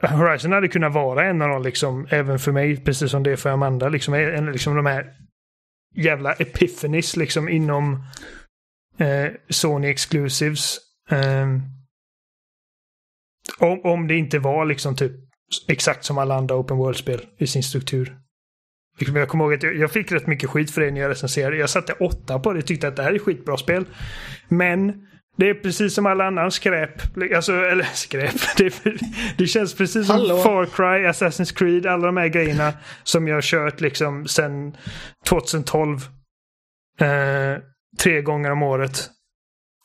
Horizon 0.00 0.52
hade 0.52 0.68
kunnat 0.68 0.92
vara 0.92 1.24
en 1.24 1.42
av 1.42 1.48
dem, 1.48 1.62
liksom, 1.62 2.06
även 2.10 2.38
för 2.38 2.52
mig, 2.52 2.84
precis 2.84 3.10
som 3.10 3.22
det 3.22 3.32
är 3.32 3.36
för 3.36 3.50
Amanda, 3.50 3.88
liksom, 3.88 4.14
en, 4.14 4.52
liksom 4.52 4.76
de 4.76 4.86
här 4.86 5.14
jävla 5.94 6.32
epiphanies 6.32 7.16
liksom 7.16 7.48
inom 7.48 8.02
eh, 8.98 9.32
Sony 9.48 9.88
Exclusives. 9.88 10.78
Ehm, 11.10 11.62
om, 13.58 13.80
om 13.84 14.08
det 14.08 14.16
inte 14.16 14.38
var 14.38 14.64
liksom 14.64 14.96
typ 14.96 15.12
exakt 15.68 16.04
som 16.04 16.18
alla 16.18 16.34
andra 16.34 16.56
Open 16.56 16.76
World-spel 16.76 17.26
i 17.38 17.46
sin 17.46 17.62
struktur. 17.62 18.18
Liksom, 18.98 19.16
Jag 19.16 19.28
kommer 19.28 19.44
ihåg 19.44 19.54
att 19.54 19.62
jag, 19.62 19.90
fick 19.90 20.12
rätt 20.12 20.26
mycket 20.26 20.50
skit 20.50 20.70
för 20.70 20.80
det 20.80 20.90
när 20.90 21.00
jag 21.00 21.10
recenserade. 21.10 21.56
Jag 21.56 21.70
satte 21.70 21.92
åtta 21.92 22.38
på 22.38 22.52
det 22.52 22.58
och 22.58 22.66
tyckte 22.66 22.88
att 22.88 22.96
det 22.96 23.02
här 23.02 23.12
är 23.12 23.18
skitbra 23.18 23.56
spel. 23.56 23.84
Men 24.48 25.06
det 25.36 25.50
är 25.50 25.54
precis 25.54 25.94
som 25.94 26.06
alla 26.06 26.26
annan 26.26 26.50
skräp. 26.50 27.02
Alltså, 27.36 27.52
eller 27.52 27.84
skräp. 27.94 28.34
Det, 28.56 28.82
det 29.38 29.46
känns 29.46 29.74
precis 29.74 30.06
som 30.06 30.16
Hallå. 30.16 30.38
Far 30.38 30.66
Cry, 30.66 31.06
Assassin's 31.06 31.58
Creed, 31.58 31.86
alla 31.86 32.06
de 32.06 32.16
här 32.16 32.28
grejerna 32.28 32.72
som 33.02 33.28
jag 33.28 33.34
har 33.34 33.42
kört 33.42 33.80
liksom 33.80 34.28
sedan 34.28 34.76
2012. 35.28 35.98
Eh, 37.00 37.58
tre 38.02 38.22
gånger 38.22 38.50
om 38.50 38.62
året. 38.62 39.10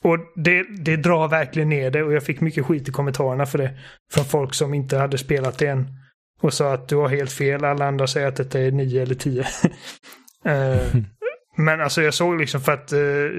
Och 0.03 0.17
det, 0.35 0.63
det 0.63 0.95
drar 0.95 1.27
verkligen 1.27 1.69
ner 1.69 1.91
det 1.91 2.03
och 2.03 2.13
jag 2.13 2.23
fick 2.23 2.41
mycket 2.41 2.65
skit 2.65 2.89
i 2.89 2.91
kommentarerna 2.91 3.45
för 3.45 3.57
det. 3.57 3.71
Från 4.13 4.25
folk 4.25 4.53
som 4.53 4.73
inte 4.73 4.97
hade 4.97 5.17
spelat 5.17 5.57
det 5.57 5.67
än 5.67 5.87
och 6.41 6.53
sa 6.53 6.73
att 6.73 6.87
du 6.87 6.95
har 6.95 7.07
helt 7.07 7.31
fel. 7.31 7.65
Alla 7.65 7.87
andra 7.87 8.07
säger 8.07 8.27
att 8.27 8.35
detta 8.35 8.59
är 8.59 8.71
9 8.71 9.01
eller 9.01 9.15
10. 9.15 9.45
Eh, 10.45 10.95
men 11.57 11.81
alltså 11.81 12.01
jag 12.01 12.13
såg 12.13 12.39
liksom 12.39 12.61
för 12.61 12.71
att 12.71 12.93
uh, 12.93 13.29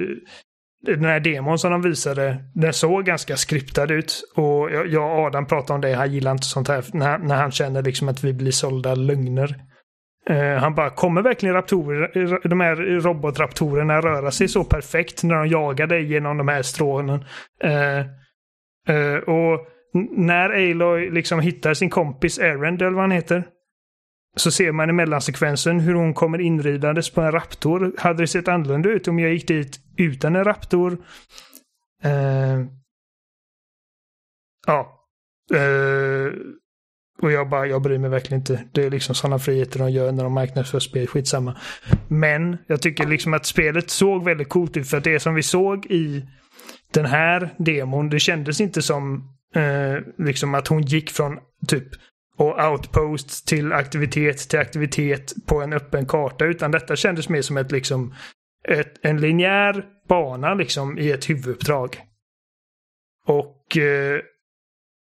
den 0.86 1.04
här 1.04 1.20
demon 1.20 1.58
som 1.58 1.70
de 1.72 1.82
visade, 1.82 2.44
den 2.54 2.72
såg 2.72 3.04
ganska 3.04 3.36
skriptad 3.36 3.90
ut. 3.90 4.22
Och 4.34 4.70
jag, 4.70 4.86
jag 4.86 5.18
och 5.18 5.26
Adam 5.26 5.46
pratade 5.46 5.74
om 5.74 5.80
det, 5.80 5.92
han 5.92 6.12
gillar 6.12 6.32
inte 6.32 6.46
sånt 6.46 6.68
här 6.68 6.84
när, 6.92 7.18
när 7.18 7.36
han 7.36 7.50
känner 7.50 7.82
liksom 7.82 8.08
att 8.08 8.24
vi 8.24 8.32
blir 8.32 8.50
sålda 8.50 8.94
lögner. 8.94 9.54
Uh, 10.30 10.54
han 10.56 10.74
bara, 10.74 10.90
kommer 10.90 11.22
verkligen 11.22 11.54
raptorer, 11.54 12.48
de 12.48 12.60
här 12.60 12.76
robotraptorerna 13.00 14.00
röra 14.00 14.30
sig 14.30 14.48
så 14.48 14.64
perfekt 14.64 15.22
när 15.22 15.34
de 15.34 15.48
jagar 15.48 15.86
dig 15.86 16.12
genom 16.12 16.36
de 16.36 16.48
här 16.48 16.62
strålen? 16.62 17.24
Uh, 17.64 18.00
uh, 18.96 19.16
och 19.16 19.66
när 20.10 20.70
Aloy 20.70 21.10
liksom 21.10 21.40
hittar 21.40 21.74
sin 21.74 21.90
kompis 21.90 22.38
Erend, 22.38 22.82
eller 22.82 22.92
vad 22.92 23.02
han 23.02 23.10
heter, 23.10 23.44
så 24.36 24.50
ser 24.50 24.72
man 24.72 24.90
i 24.90 24.92
mellansekvensen 24.92 25.80
hur 25.80 25.94
hon 25.94 26.14
kommer 26.14 26.40
inridandes 26.40 27.10
på 27.10 27.20
en 27.20 27.32
raptor. 27.32 27.92
Hade 27.98 28.22
det 28.22 28.26
sett 28.26 28.48
annorlunda 28.48 28.88
ut 28.88 29.08
om 29.08 29.18
jag 29.18 29.32
gick 29.32 29.48
dit 29.48 29.80
utan 29.96 30.36
en 30.36 30.44
raptor? 30.44 30.92
Uh, 32.04 32.66
ja. 34.66 34.96
Uh, 35.54 36.32
och 37.22 37.32
jag 37.32 37.48
bara, 37.48 37.66
jag 37.66 37.82
bryr 37.82 37.98
mig 37.98 38.10
verkligen 38.10 38.40
inte. 38.40 38.64
Det 38.72 38.84
är 38.84 38.90
liksom 38.90 39.14
sådana 39.14 39.38
friheter 39.38 39.78
de 39.78 39.90
gör 39.90 40.12
när 40.12 40.24
de 40.24 40.32
marknadsför 40.32 40.78
spel, 40.80 41.06
skitsamma. 41.06 41.56
Men 42.08 42.58
jag 42.66 42.82
tycker 42.82 43.06
liksom 43.06 43.34
att 43.34 43.46
spelet 43.46 43.90
såg 43.90 44.24
väldigt 44.24 44.48
coolt 44.48 44.76
ut 44.76 44.88
för 44.88 44.96
att 44.96 45.04
det 45.04 45.20
som 45.20 45.34
vi 45.34 45.42
såg 45.42 45.86
i 45.86 46.24
den 46.94 47.06
här 47.06 47.54
demon, 47.58 48.10
det 48.10 48.20
kändes 48.20 48.60
inte 48.60 48.82
som 48.82 49.32
uh, 49.56 50.24
liksom 50.26 50.54
att 50.54 50.68
hon 50.68 50.82
gick 50.82 51.10
från 51.10 51.38
typ 51.66 51.88
och 52.36 52.70
outposts 52.70 53.44
till 53.44 53.72
aktivitet 53.72 54.48
till 54.48 54.58
aktivitet 54.58 55.32
på 55.46 55.60
en 55.60 55.72
öppen 55.72 56.06
karta. 56.06 56.44
Utan 56.44 56.70
detta 56.70 56.96
kändes 56.96 57.28
mer 57.28 57.42
som 57.42 57.56
ett 57.56 57.72
liksom 57.72 58.14
ett, 58.68 58.94
en 59.02 59.20
linjär 59.20 59.84
bana 60.08 60.54
liksom 60.54 60.98
i 60.98 61.10
ett 61.10 61.30
huvuduppdrag. 61.30 61.98
Och 63.26 63.76
eh, 63.76 64.20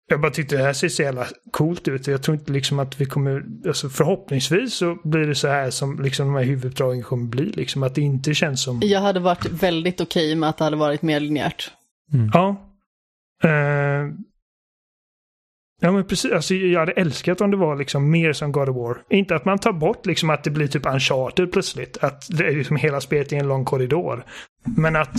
jag 0.09 0.20
bara 0.20 0.31
tyckte 0.31 0.56
det 0.56 0.62
här 0.62 0.73
ser 0.73 0.89
så 0.89 1.02
jävla 1.02 1.27
coolt 1.51 1.89
ut. 1.89 2.06
Jag 2.06 2.23
tror 2.23 2.36
inte 2.36 2.52
liksom 2.52 2.78
att 2.78 3.01
vi 3.01 3.06
kommer, 3.06 3.44
alltså 3.66 3.89
förhoppningsvis 3.89 4.74
så 4.74 4.98
blir 5.05 5.27
det 5.27 5.35
så 5.35 5.48
här 5.48 5.70
som 5.70 6.02
liksom 6.02 6.27
de 6.27 6.35
här 6.35 6.44
huvuduppdragen 6.44 7.02
kommer 7.02 7.27
bli. 7.27 7.44
Liksom 7.44 7.82
att 7.82 7.94
det 7.94 8.01
inte 8.01 8.35
känns 8.35 8.62
som... 8.62 8.81
Jag 8.82 9.01
hade 9.01 9.20
varit 9.20 9.47
väldigt 9.47 10.01
okej 10.01 10.27
okay 10.27 10.36
med 10.36 10.48
att 10.48 10.59
det 10.59 10.65
hade 10.65 10.77
varit 10.77 11.02
mer 11.02 11.20
linjärt. 11.20 11.70
Mm. 12.12 12.31
Ja. 12.32 12.74
Uh, 13.45 14.15
Ja 15.81 15.93
men 15.93 16.05
precis, 16.05 16.33
alltså, 16.33 16.55
jag 16.55 16.81
hade 16.81 16.93
älskat 16.93 17.41
om 17.41 17.51
det 17.51 17.57
var 17.57 17.77
liksom 17.77 18.11
mer 18.11 18.33
som 18.33 18.53
God 18.53 18.69
of 18.69 18.77
War. 18.77 19.03
Inte 19.11 19.37
att 19.37 19.45
man 19.45 19.59
tar 19.59 19.73
bort 19.73 20.07
liksom 20.07 20.31
att 20.31 20.45
det 20.45 20.51
blir 20.51 20.66
typ 20.66 20.87
uncharted 20.87 21.53
plötsligt. 21.53 21.97
Att 21.97 22.29
det 22.39 22.47
är 22.47 22.57
liksom 22.57 22.77
hela 22.77 23.01
spelet 23.01 23.33
i 23.33 23.37
en 23.37 23.49
lång 23.49 23.65
korridor. 23.65 24.25
Men 24.77 24.97
att 24.97 25.16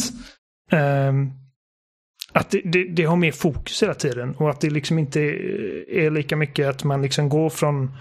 um, 0.72 1.31
att 2.34 2.52
det, 2.52 2.61
det, 2.65 2.84
det, 2.84 3.03
har 3.03 3.15
mer 3.15 3.31
fokus 3.31 3.84
hela 3.84 3.93
tiden 3.93 4.35
och 4.35 4.49
att 4.49 4.61
det 4.61 4.69
liksom 4.69 4.99
inte 4.99 5.22
är 5.88 6.10
lika 6.10 6.35
mycket 6.35 6.68
att 6.68 6.84
man 6.84 7.02
liksom 7.02 7.30
går 7.30 7.49
från 7.49 7.91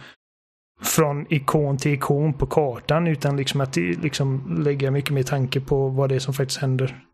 från 0.83 1.33
ikon 1.33 1.77
till 1.77 1.93
ikon 1.93 2.35
på 2.35 2.47
kartan 2.47 3.07
utan 3.07 3.37
liksom 3.37 3.61
att 3.61 3.73
det 3.73 4.03
liksom 4.03 4.57
lägger 4.65 4.91
mycket 4.91 5.11
mer 5.11 5.23
tanke 5.23 5.61
på 5.61 5.89
vad 5.89 6.09
det 6.09 6.15
är 6.15 6.19
som 6.19 6.35
faktiskt 6.35 6.61
händer. 6.61 7.05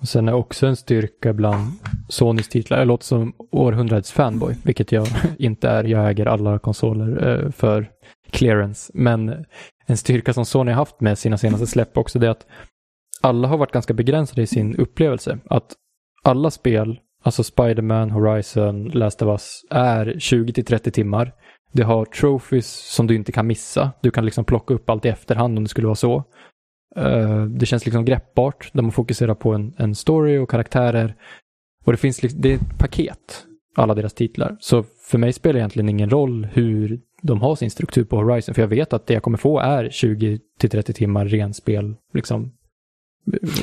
Och 0.00 0.08
sen 0.08 0.28
är 0.28 0.32
också 0.32 0.66
en 0.66 0.76
styrka 0.76 1.32
bland 1.32 1.72
Sonys 2.08 2.48
titlar, 2.48 2.78
jag 2.78 2.88
låter 2.88 3.04
som 3.04 3.32
århundradets 3.50 4.12
fanboy, 4.12 4.56
vilket 4.64 4.92
jag 4.92 5.06
inte 5.38 5.68
är. 5.68 5.84
Jag 5.84 6.10
äger 6.10 6.26
alla 6.26 6.58
konsoler 6.58 7.28
eh, 7.28 7.50
för 7.50 7.90
clearance. 8.30 8.92
Men 8.94 9.44
en 9.86 9.96
styrka 9.96 10.32
som 10.32 10.44
Sony 10.44 10.70
har 10.72 10.76
haft 10.76 11.00
med 11.00 11.18
sina 11.18 11.38
senaste 11.38 11.66
släpp 11.66 11.96
också, 11.96 12.18
det 12.18 12.26
är 12.26 12.30
att 12.30 12.46
alla 13.20 13.48
har 13.48 13.58
varit 13.58 13.72
ganska 13.72 13.94
begränsade 13.94 14.42
i 14.42 14.46
sin 14.46 14.76
upplevelse. 14.76 15.38
Att 15.50 15.72
alla 16.22 16.50
spel, 16.50 17.00
alltså 17.22 17.44
Spiderman, 17.44 18.10
Horizon, 18.10 18.84
Last 18.84 19.22
of 19.22 19.28
Us, 19.28 19.60
är 19.70 20.06
20-30 20.06 20.90
timmar. 20.90 21.32
Det 21.72 21.82
har 21.82 22.04
trophies 22.04 22.94
som 22.94 23.06
du 23.06 23.14
inte 23.14 23.32
kan 23.32 23.46
missa. 23.46 23.92
Du 24.00 24.10
kan 24.10 24.24
liksom 24.24 24.44
plocka 24.44 24.74
upp 24.74 24.90
allt 24.90 25.04
i 25.04 25.08
efterhand 25.08 25.58
om 25.58 25.64
det 25.64 25.70
skulle 25.70 25.86
vara 25.86 25.94
så. 25.94 26.24
Uh, 26.98 27.44
det 27.44 27.66
känns 27.66 27.86
liksom 27.86 28.04
greppbart 28.04 28.70
där 28.72 28.82
man 28.82 28.92
fokuserar 28.92 29.34
på 29.34 29.52
en, 29.52 29.74
en 29.76 29.94
story 29.94 30.38
och 30.38 30.50
karaktärer. 30.50 31.14
Och 31.84 31.92
det 31.92 31.98
finns 31.98 32.22
liksom, 32.22 32.40
det 32.40 32.50
är 32.52 32.54
ett 32.54 32.78
paket, 32.78 33.44
alla 33.76 33.94
deras 33.94 34.14
titlar. 34.14 34.56
Så 34.60 34.84
för 35.10 35.18
mig 35.18 35.32
spelar 35.32 35.52
det 35.52 35.58
egentligen 35.58 35.88
ingen 35.88 36.10
roll 36.10 36.48
hur 36.52 37.00
de 37.22 37.40
har 37.40 37.56
sin 37.56 37.70
struktur 37.70 38.04
på 38.04 38.16
Horizon. 38.16 38.54
För 38.54 38.62
jag 38.62 38.68
vet 38.68 38.92
att 38.92 39.06
det 39.06 39.14
jag 39.14 39.22
kommer 39.22 39.38
få 39.38 39.58
är 39.60 39.84
20-30 39.84 40.92
timmar 40.92 41.24
ren 41.24 41.54
spel, 41.54 41.94
liksom 42.12 42.52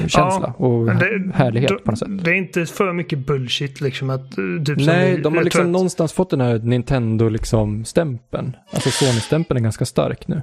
känsla 0.08 0.54
ja, 0.58 0.66
och 0.66 0.86
det, 0.86 1.32
härlighet 1.34 1.70
då, 1.70 1.80
på 1.80 1.92
något 1.92 2.00
sätt. 2.00 2.24
Det 2.24 2.32
är 2.32 2.36
inte 2.36 2.66
för 2.66 2.94
mycket 2.94 3.20
bullshit 3.20 3.82
liksom 3.82 4.10
att... 4.10 4.32
Typ 4.66 4.78
Nej, 4.78 5.18
de 5.18 5.36
har 5.36 5.44
liksom 5.44 5.62
att... 5.62 5.70
någonstans 5.70 6.14
fått 6.14 6.30
den 6.30 6.42
här 6.42 6.60
Nintendo-stämpeln. 6.60 8.46
Liksom, 8.46 8.54
alltså 8.72 8.90
Sony-stämpeln 8.90 9.58
är 9.58 9.64
ganska 9.64 9.86
stark 9.86 10.28
nu. 10.28 10.42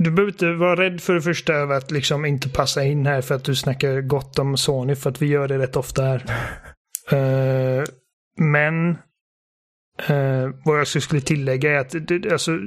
Du 0.00 0.10
behöver 0.10 0.32
inte 0.32 0.52
vara 0.52 0.76
rädd 0.76 1.00
för 1.00 1.14
det 1.14 1.22
första 1.22 1.52
över 1.52 1.76
att 1.76 1.90
liksom 1.90 2.24
inte 2.24 2.48
passa 2.48 2.84
in 2.84 3.06
här 3.06 3.20
för 3.20 3.34
att 3.34 3.44
du 3.44 3.54
snackar 3.54 4.00
gott 4.00 4.38
om 4.38 4.56
Sony 4.56 4.94
för 4.94 5.10
att 5.10 5.22
vi 5.22 5.26
gör 5.26 5.48
det 5.48 5.58
rätt 5.58 5.76
ofta 5.76 6.02
här. 6.02 6.24
uh, 7.12 7.84
men 8.36 8.90
uh, 10.10 10.50
vad 10.64 10.80
jag 10.80 10.86
skulle 10.86 11.20
tillägga 11.20 11.72
är 11.72 11.78
att 11.78 12.08
det, 12.08 12.32
alltså, 12.32 12.58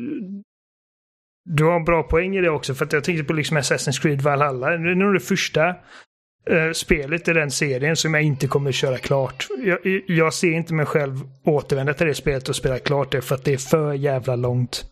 du 1.45 1.63
har 1.63 1.75
en 1.75 1.85
bra 1.85 2.03
poäng 2.03 2.35
i 2.35 2.41
det 2.41 2.49
också 2.49 2.73
för 2.73 2.85
att 2.85 2.93
jag 2.93 3.03
tänkte 3.03 3.23
på 3.23 3.33
liksom 3.33 3.57
Assassin's 3.57 4.01
Creed 4.01 4.21
Valhalla. 4.21 4.69
Det 4.69 4.91
är 4.91 4.95
nog 4.95 5.13
det 5.13 5.19
första 5.19 5.69
uh, 5.69 6.71
spelet 6.73 7.27
i 7.27 7.33
den 7.33 7.51
serien 7.51 7.95
som 7.95 8.13
jag 8.13 8.23
inte 8.23 8.47
kommer 8.47 8.71
köra 8.71 8.97
klart. 8.97 9.47
Jag, 9.57 9.79
jag 10.07 10.33
ser 10.33 10.51
inte 10.51 10.73
mig 10.73 10.85
själv 10.85 11.15
återvända 11.43 11.93
till 11.93 12.07
det 12.07 12.15
spelet 12.15 12.49
och 12.49 12.55
spela 12.55 12.79
klart 12.79 13.11
det 13.11 13.21
för 13.21 13.35
att 13.35 13.45
det 13.45 13.53
är 13.53 13.57
för 13.57 13.93
jävla 13.93 14.35
långt. 14.35 14.90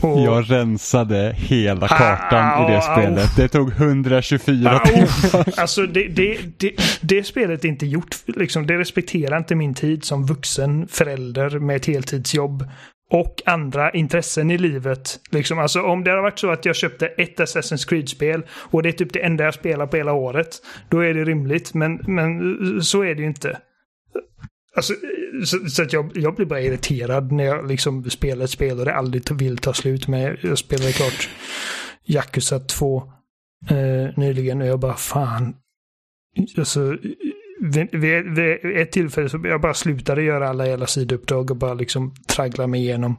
Och... 0.00 0.20
Jag 0.20 0.50
rensade 0.50 1.34
hela 1.36 1.88
kartan 1.88 2.44
ah, 2.44 2.70
i 2.70 2.74
det 2.74 2.82
spelet. 2.82 3.36
Det 3.36 3.48
tog 3.48 3.68
124 3.68 4.70
ah, 4.70 4.78
timmar. 4.78 5.60
Alltså 5.60 5.86
det, 5.86 6.08
det, 6.08 6.38
det, 6.56 6.72
det, 7.00 7.24
spelet 7.24 7.64
är 7.64 7.68
inte 7.68 7.86
gjort, 7.86 8.16
liksom, 8.26 8.66
det 8.66 8.78
respekterar 8.78 9.38
inte 9.38 9.54
min 9.54 9.74
tid 9.74 10.04
som 10.04 10.26
vuxen 10.26 10.88
förälder 10.88 11.58
med 11.58 11.76
ett 11.76 11.86
heltidsjobb. 11.86 12.64
Och 13.10 13.42
andra 13.46 13.90
intressen 13.90 14.50
i 14.50 14.58
livet. 14.58 15.20
Liksom, 15.30 15.58
alltså, 15.58 15.82
om 15.82 16.04
det 16.04 16.10
hade 16.10 16.22
varit 16.22 16.38
så 16.38 16.50
att 16.50 16.64
jag 16.64 16.76
köpte 16.76 17.06
ett 17.06 17.38
Assassin's 17.38 17.88
Creed-spel 17.88 18.42
och 18.50 18.82
det 18.82 18.88
är 18.88 18.92
typ 18.92 19.12
det 19.12 19.24
enda 19.24 19.44
jag 19.44 19.54
spelar 19.54 19.86
på 19.86 19.96
hela 19.96 20.12
året. 20.12 20.48
Då 20.88 21.00
är 21.00 21.14
det 21.14 21.24
rimligt, 21.24 21.74
men, 21.74 22.00
men 22.06 22.56
så 22.82 23.02
är 23.02 23.14
det 23.14 23.20
ju 23.20 23.28
inte. 23.28 23.58
Alltså, 24.76 24.94
så, 25.44 25.68
så, 25.68 25.82
att 25.82 25.92
jag, 25.92 26.10
jag 26.14 26.34
blir 26.34 26.46
bara 26.46 26.60
irriterad 26.60 27.32
när 27.32 27.44
jag 27.44 27.68
liksom 27.68 28.10
spelar 28.10 28.44
ett 28.44 28.50
spel 28.50 28.78
och 28.78 28.84
det 28.84 28.94
aldrig 28.94 29.32
vill 29.32 29.58
ta 29.58 29.72
slut. 29.72 30.08
Men 30.08 30.36
jag 30.42 30.58
spelade 30.58 30.92
klart 30.92 31.28
Yakuza 32.04 32.58
2 32.60 33.12
eh, 33.70 34.18
nyligen 34.18 34.62
och 34.62 34.66
jag 34.66 34.80
bara 34.80 34.94
fan. 34.94 35.56
Alltså, 36.58 36.96
vid, 37.60 37.88
vid, 37.92 38.24
vid, 38.24 38.76
ett 38.76 38.92
tillfälle 38.92 39.28
så 39.28 39.40
jag 39.44 39.60
bara 39.60 39.74
slutade 39.74 40.22
göra 40.22 40.48
alla 40.48 40.66
jävla 40.66 40.86
sidouppdrag 40.86 41.50
och 41.50 41.56
bara 41.56 41.74
liksom 41.74 42.14
traggla 42.26 42.66
mig 42.66 42.80
igenom. 42.80 43.16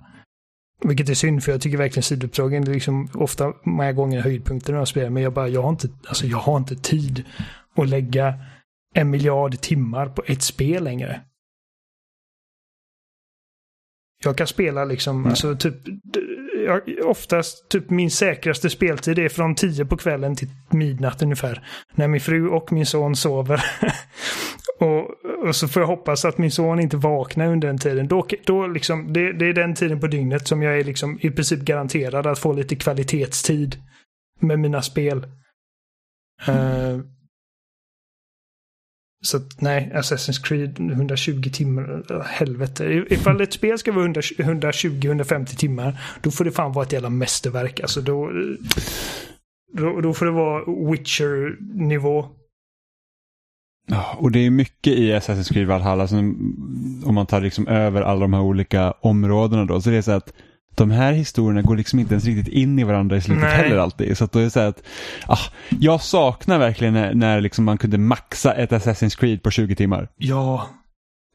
Vilket 0.84 1.10
är 1.10 1.14
synd 1.14 1.44
för 1.44 1.52
jag 1.52 1.62
tycker 1.62 1.78
verkligen 1.78 2.04
sidouppdragen 2.04 2.68
är 2.68 2.74
liksom 2.74 3.10
ofta 3.14 3.54
många 3.64 3.94
gånger 3.94 4.22
höjdpunkter 4.22 4.74
när 4.74 4.80
jag 4.80 4.88
spelar. 4.88 5.10
Men 5.10 5.24
jag 5.24 5.34
bara, 5.34 5.48
jag 5.48 5.62
har 5.62 5.70
inte, 5.70 5.90
alltså 6.08 6.28
jag 6.28 6.38
har 6.38 6.58
inte 6.58 6.76
tid 6.76 7.24
att 7.76 7.90
lägga 7.90 8.34
en 8.94 9.10
miljard 9.10 9.62
timmar 9.62 10.10
på 10.10 10.24
ett 10.26 10.42
spel 10.42 10.84
längre. 10.84 11.22
Jag 14.26 14.38
kan 14.38 14.48
spela 14.48 14.86
liksom, 14.86 15.18
mm. 15.18 15.30
alltså 15.30 15.56
typ, 15.56 15.76
jag, 16.66 16.82
oftast 17.04 17.70
typ 17.70 17.90
min 17.90 18.12
säkraste 18.12 18.70
speltid 18.70 19.20
är 19.20 19.30
från 19.30 19.56
10 19.56 19.86
på 19.86 19.98
kvällen 19.98 20.36
till 20.36 20.48
midnatt 20.70 21.22
ungefär. 21.22 21.68
När 21.96 22.08
min 22.08 22.22
fru 22.22 22.48
och 22.50 22.72
min 22.72 22.86
son 22.86 23.16
sover. 23.16 23.64
och, 24.80 25.10
och, 25.48 25.56
så 25.56 25.68
får 25.68 25.82
jag 25.82 25.88
hoppas 25.88 26.26
att 26.26 26.38
min 26.38 26.52
son 26.52 26.80
inte 26.80 26.98
vaknar 26.98 27.48
under 27.48 27.68
den 27.68 27.78
tiden. 27.78 28.08
Då, 28.08 28.28
då 28.46 28.68
liksom, 28.68 29.14
det, 29.14 29.34
det 29.34 29.46
är 29.46 29.54
den 29.54 29.76
tiden 29.76 30.00
på 30.00 30.08
dygnet 30.08 30.48
som 30.48 30.62
jag 30.62 30.80
är 30.80 30.84
liksom 30.84 31.20
i 31.22 31.32
princip 31.32 31.60
garanterad 31.60 32.28
att 32.28 32.40
få 32.40 32.54
lite 32.54 32.76
kvalitetstid 32.76 33.76
med 34.40 34.60
mina 34.60 34.82
spel. 34.82 35.26
Mm. 36.48 36.60
Uh, 36.60 37.02
så 39.26 39.38
att, 39.38 39.62
nej, 39.62 39.92
Assassin's 39.96 40.44
Creed 40.44 40.80
120 40.80 41.50
timmar, 41.54 42.24
helvete. 42.26 43.06
Ifall 43.10 43.42
ett 43.42 43.54
spel 43.54 43.80
ska 43.80 43.92
vara 43.92 44.08
120-150 44.08 45.46
timmar, 45.46 46.02
då 46.22 46.32
får 46.32 46.46
det 46.46 46.52
fan 46.52 46.74
vara 46.74 46.86
ett 46.86 46.94
jävla 46.94 47.10
mästerverk. 47.10 47.80
Alltså 47.80 48.02
då, 48.02 48.32
då, 49.74 50.02
då 50.02 50.14
får 50.14 50.26
det 50.26 50.32
vara 50.32 50.92
Witcher-nivå. 50.92 52.26
Ja, 53.88 54.18
och 54.20 54.32
det 54.32 54.40
är 54.40 54.50
mycket 54.50 54.94
i 54.94 55.12
Assassin's 55.12 55.54
Creed 55.54 55.68
Valhalla 55.68 56.08
som, 56.08 56.26
om 57.06 57.16
man 57.16 57.26
tar 57.26 57.42
liksom 57.42 57.68
över 57.68 58.02
alla 58.02 58.20
de 58.20 58.34
här 58.34 58.42
olika 58.42 58.92
områdena 58.92 59.66
då. 59.66 59.82
Så 59.82 59.90
det 59.90 59.98
är 59.98 60.02
så 60.02 60.12
att 60.12 60.34
de 60.78 60.92
här 60.92 61.12
historierna 61.12 61.62
går 61.62 61.76
liksom 61.76 62.00
inte 62.00 62.14
ens 62.14 62.26
riktigt 62.26 62.54
in 62.54 62.80
i 62.80 62.84
varandra 62.84 63.18
i 63.18 63.22
slutet 63.22 63.44
Nej. 63.44 63.58
heller 63.58 63.78
alltid. 63.78 64.18
Så 64.18 64.24
att 64.24 64.32
då 64.32 64.40
är 64.40 64.44
det 64.44 64.50
så 64.50 64.60
att, 64.60 64.84
ah, 65.28 65.40
jag 65.80 66.02
saknar 66.02 66.60
verkligen 66.60 66.94
när, 66.94 67.14
när 67.14 67.42
liksom 67.42 67.66
man 67.66 67.78
kunde 67.78 67.98
maxa 67.98 68.54
ett 68.54 68.72
Assassin's 68.72 69.20
Creed 69.20 69.44
på 69.44 69.52
20 69.52 69.76
timmar. 69.76 70.08
Ja. 70.18 70.70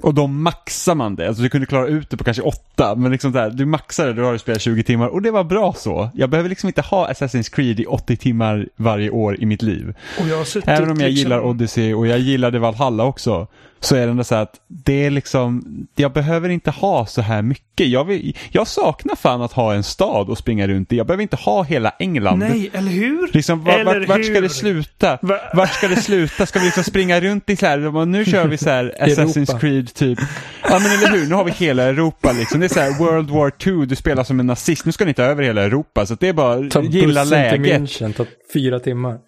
Och 0.02 0.14
då 0.14 0.26
maxar 0.26 0.94
man 0.94 1.14
det. 1.14 1.28
Alltså 1.28 1.42
du 1.42 1.48
kunde 1.48 1.66
klara 1.66 1.86
ut 1.86 2.10
det 2.10 2.16
på 2.16 2.24
kanske 2.24 2.42
åtta, 2.42 2.94
men 2.94 3.12
liksom 3.12 3.32
där, 3.32 3.50
du 3.50 3.66
maxar 3.66 4.06
det, 4.06 4.12
då 4.12 4.24
har 4.24 4.32
du 4.32 4.38
spelat 4.38 4.62
20 4.62 4.82
timmar 4.82 5.06
och 5.06 5.22
det 5.22 5.30
var 5.30 5.44
bra 5.44 5.72
så. 5.72 6.10
Jag 6.14 6.30
behöver 6.30 6.48
liksom 6.48 6.66
inte 6.66 6.80
ha 6.80 7.10
Assassin's 7.10 7.54
Creed 7.54 7.80
i 7.80 7.86
80 7.86 8.16
timmar 8.16 8.68
varje 8.76 9.10
år 9.10 9.40
i 9.40 9.46
mitt 9.46 9.62
liv. 9.62 9.94
Även 10.18 10.90
om 10.90 11.00
jag 11.00 11.08
liksom, 11.08 11.10
gillar 11.10 11.40
Odyssey 11.40 11.94
och 11.94 12.06
jag 12.06 12.18
gillade 12.18 12.58
Valhalla 12.58 13.04
också. 13.04 13.46
Så 13.82 13.96
är 13.96 14.00
det 14.06 14.10
ändå 14.10 14.24
så 14.24 14.34
att 14.34 14.54
det 14.68 15.04
är 15.06 15.10
liksom, 15.10 15.62
jag 15.96 16.12
behöver 16.12 16.48
inte 16.48 16.70
ha 16.70 17.06
så 17.06 17.20
här 17.22 17.42
mycket. 17.42 17.86
Jag, 17.88 18.04
vill, 18.04 18.36
jag 18.50 18.66
saknar 18.66 19.16
fan 19.16 19.42
att 19.42 19.52
ha 19.52 19.74
en 19.74 19.82
stad 19.82 20.28
och 20.28 20.38
springa 20.38 20.68
runt 20.68 20.92
i. 20.92 20.96
Jag 20.96 21.06
behöver 21.06 21.22
inte 21.22 21.36
ha 21.36 21.62
hela 21.62 21.90
England. 21.98 22.38
Nej, 22.38 22.70
eller 22.72 22.90
hur? 22.90 23.30
Liksom, 23.32 23.64
var, 23.64 23.72
Eller 23.72 23.84
vart, 24.00 24.08
vart 24.08 24.24
ska 24.24 24.34
hur? 24.34 24.42
det 24.42 24.48
sluta? 24.48 25.18
Va- 25.22 25.38
Vart 25.54 25.72
ska 25.74 25.88
det 25.88 25.96
sluta? 25.96 26.46
Ska 26.46 26.58
vi 26.58 26.64
liksom 26.64 26.84
springa 26.84 27.20
runt 27.20 27.50
i 27.50 27.56
så 27.56 27.66
här, 27.66 28.06
nu 28.06 28.24
kör 28.24 28.46
vi 28.46 28.58
så 28.58 28.70
här 28.70 28.94
Assassin's. 29.00 29.58
Creed 29.60 29.94
typ. 29.94 30.18
Ja 30.62 30.78
men 30.78 30.92
eller 30.92 31.10
hur, 31.18 31.26
nu 31.28 31.34
har 31.34 31.44
vi 31.44 31.50
hela 31.50 31.82
Europa 31.82 32.32
liksom. 32.32 32.60
Det 32.60 32.66
är 32.66 32.68
så 32.68 32.80
här 32.80 32.98
World 32.98 33.30
War 33.30 33.50
2, 33.50 33.84
du 33.84 33.96
spelar 33.96 34.24
som 34.24 34.40
en 34.40 34.46
nazist. 34.46 34.84
Nu 34.86 34.92
ska 34.92 35.04
ni 35.04 35.14
ta 35.14 35.22
över 35.22 35.42
hela 35.42 35.62
Europa. 35.62 36.06
Så 36.06 36.14
att 36.14 36.20
det 36.20 36.28
är 36.28 36.32
bara 36.32 36.68
Ta 36.70 36.82
gilla 36.82 37.24
bussen 37.24 37.50
till 37.52 37.62
läget. 37.62 37.80
München, 37.80 38.12
ta 38.12 38.24
fyra 38.54 38.80
timmar. 38.80 39.18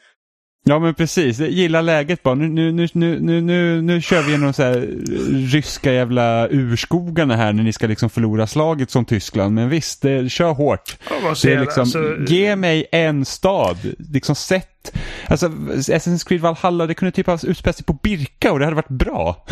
Ja 0.65 0.79
men 0.79 0.95
precis, 0.95 1.39
gilla 1.39 1.81
läget 1.81 2.23
bara. 2.23 2.35
Nu, 2.35 2.49
nu, 2.49 2.73
nu, 2.73 2.89
nu, 2.95 3.21
nu, 3.21 3.41
nu, 3.41 3.83
nu 3.83 4.01
kör 4.01 4.23
vi 4.23 4.31
genom 4.31 4.53
så 4.53 4.63
här 4.63 4.89
ryska 5.53 5.93
jävla 5.93 6.49
urskogarna 6.51 7.37
här 7.37 7.53
när 7.53 7.63
ni 7.63 7.73
ska 7.73 7.87
liksom 7.87 8.11
förlora 8.11 8.47
slaget 8.47 8.91
som 8.91 9.05
Tyskland. 9.05 9.55
Men 9.55 9.69
visst, 9.69 10.03
det, 10.03 10.29
kör 10.31 10.53
hårt. 10.53 10.97
Ja, 11.11 11.35
Det 11.43 11.53
är 11.53 11.61
liksom, 11.61 11.81
Alltså, 11.81 12.17
ge 12.27 12.57
mig 12.57 12.87
en 12.93 13.25
stad. 13.25 13.77
Liksom 14.13 14.35
sätt, 14.35 14.72
Alltså, 15.27 15.47
alltså 15.47 15.93
Assassin's 15.93 16.29
Creed 16.29 16.41
Valhalla, 16.41 16.87
det 16.87 16.95
kunde 16.95 17.13
typ 17.13 17.27
ha 17.27 17.39
utspelat 17.43 17.77
sig 17.77 17.87
på 17.87 17.93
Birka 17.93 18.53
och 18.53 18.59
det 18.59 18.65
hade 18.65 18.77
varit 18.77 18.89
bra. 18.89 19.47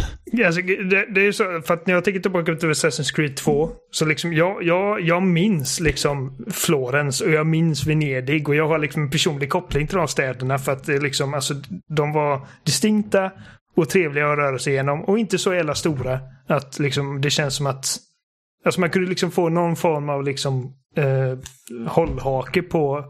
Alltså, 0.47 0.63
det, 0.63 1.15
det 1.15 1.21
är 1.21 1.25
ju 1.25 1.33
så, 1.33 1.63
för 1.67 1.75
att 1.75 1.87
när 1.87 1.95
jag 1.95 2.05
tänker 2.05 2.21
tillbaka 2.21 2.55
till 2.55 2.69
Assassin's 2.69 3.15
Creed 3.15 3.37
2, 3.37 3.71
så 3.91 4.05
liksom 4.05 4.33
jag, 4.33 4.63
jag, 4.63 5.01
jag 5.01 5.23
minns 5.23 5.81
liksom 5.81 6.47
Florens 6.51 7.21
och 7.21 7.31
jag 7.31 7.47
minns 7.47 7.87
Venedig 7.87 8.49
och 8.49 8.55
jag 8.55 8.69
har 8.69 8.79
liksom 8.79 9.03
en 9.03 9.11
personlig 9.11 9.51
koppling 9.51 9.87
till 9.87 9.97
de 9.97 10.09
städerna 10.09 10.59
för 10.59 10.73
att 10.73 10.85
det 10.85 11.01
liksom, 11.01 11.35
alltså, 11.35 11.55
de 11.89 12.13
var 12.13 12.47
distinkta 12.65 13.31
och 13.77 13.89
trevliga 13.89 14.33
att 14.33 14.39
röra 14.39 14.59
sig 14.59 14.73
igenom 14.73 15.05
och 15.05 15.19
inte 15.19 15.39
så 15.39 15.55
jävla 15.55 15.75
stora. 15.75 16.21
Att 16.47 16.79
liksom 16.79 17.21
det 17.21 17.31
känns 17.31 17.57
som 17.57 17.67
att 17.67 17.87
Alltså 18.65 18.81
man 18.81 18.91
kunde 18.91 19.09
liksom 19.09 19.31
få 19.31 19.49
någon 19.49 19.77
form 19.77 20.09
av 20.09 20.25
liksom 20.25 20.75
eh, 20.97 21.39
hållhake 21.89 22.63
på 22.63 23.05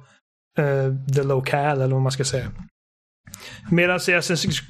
eh, 0.58 1.14
the 1.14 1.22
local 1.22 1.80
eller 1.80 1.94
vad 1.94 2.02
man 2.02 2.12
ska 2.12 2.24
säga. 2.24 2.46
Medan 3.70 3.96
i 3.96 4.00
Assassin's 4.00 4.62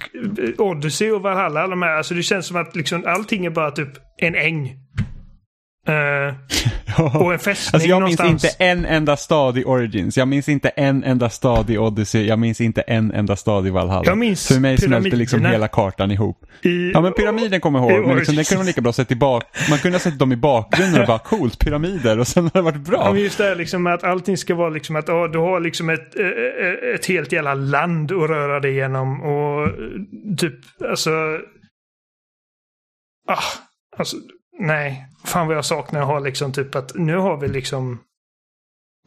Odyssey 0.58 1.10
och 1.10 1.22
Valhalla, 1.22 1.66
de 1.66 1.82
här, 1.82 1.96
alltså 1.96 2.14
det 2.14 2.22
känns 2.22 2.46
som 2.46 2.56
att 2.56 2.76
liksom 2.76 3.04
allting 3.06 3.46
är 3.46 3.50
bara 3.50 3.70
typ 3.70 3.88
en 4.16 4.34
äng. 4.34 4.76
Eh, 5.90 6.34
och 7.20 7.32
en 7.32 7.38
fästning 7.38 7.70
Alltså 7.74 7.88
jag 7.88 8.02
minns 8.02 8.18
någonstans. 8.18 8.44
inte 8.54 8.64
en 8.64 8.84
enda 8.84 9.16
stad 9.16 9.58
i 9.58 9.64
Origins, 9.64 10.16
jag 10.16 10.28
minns 10.28 10.48
inte 10.48 10.68
en 10.68 11.04
enda 11.04 11.30
stad 11.30 11.70
i 11.70 11.78
Odyssey, 11.78 12.26
jag 12.26 12.38
minns 12.38 12.60
inte 12.60 12.80
en 12.80 13.12
enda 13.12 13.36
stad 13.36 13.66
i 13.66 13.70
Valhalla. 13.70 14.02
Jag 14.06 14.18
minns 14.18 14.48
För 14.48 14.60
mig 14.60 14.78
smälte 14.78 15.16
liksom 15.16 15.44
hela 15.44 15.68
kartan 15.68 16.10
ihop. 16.10 16.46
I, 16.62 16.90
Ja 16.92 17.00
men 17.00 17.12
pyramiden 17.12 17.60
kommer 17.60 17.78
jag 17.78 17.90
ihåg, 17.90 18.06
men 18.06 18.16
liksom, 18.16 18.34
den 18.36 18.44
kunde 18.44 18.58
man 18.58 18.66
lika 18.66 18.80
bra 18.80 18.92
sett 18.92 19.10
i 19.10 19.16
bak... 19.16 19.44
Man 19.70 19.78
kunde 19.78 19.94
ha 19.94 20.00
sett 20.00 20.18
dem 20.18 20.32
i 20.32 20.36
bakgrunden 20.36 21.00
och 21.00 21.06
bara 21.06 21.18
coolt, 21.18 21.58
pyramider 21.58 22.18
och 22.18 22.26
sen 22.28 22.44
har 22.44 22.50
det 22.54 22.62
varit 22.62 22.76
Ja, 22.76 22.90
bra. 22.90 23.12
men 23.12 23.22
just 23.22 23.38
det 23.38 23.44
här 23.44 23.56
liksom 23.56 23.86
att 23.86 24.04
allting 24.04 24.36
ska 24.36 24.54
vara 24.54 24.70
liksom 24.70 24.96
att 24.96 25.08
ja, 25.08 25.28
du 25.28 25.38
har 25.38 25.60
liksom 25.60 25.90
ett, 25.90 26.18
eh, 26.18 26.94
ett 26.94 27.06
helt 27.06 27.32
jävla 27.32 27.54
land 27.54 28.12
att 28.12 28.28
röra 28.30 28.60
dig 28.60 28.70
igenom 28.72 29.22
och 29.22 29.68
typ 30.38 30.54
alltså... 30.90 31.10
Ah, 33.28 33.42
alltså 33.96 34.16
nej. 34.60 35.06
Fan 35.24 35.46
vad 35.46 35.56
jag 35.56 35.64
saknar 35.64 36.00
att 36.00 36.06
ha 36.06 36.18
liksom 36.18 36.52
typ 36.52 36.74
att 36.74 36.94
nu 36.94 37.16
har 37.16 37.36
vi 37.36 37.48
liksom... 37.48 37.98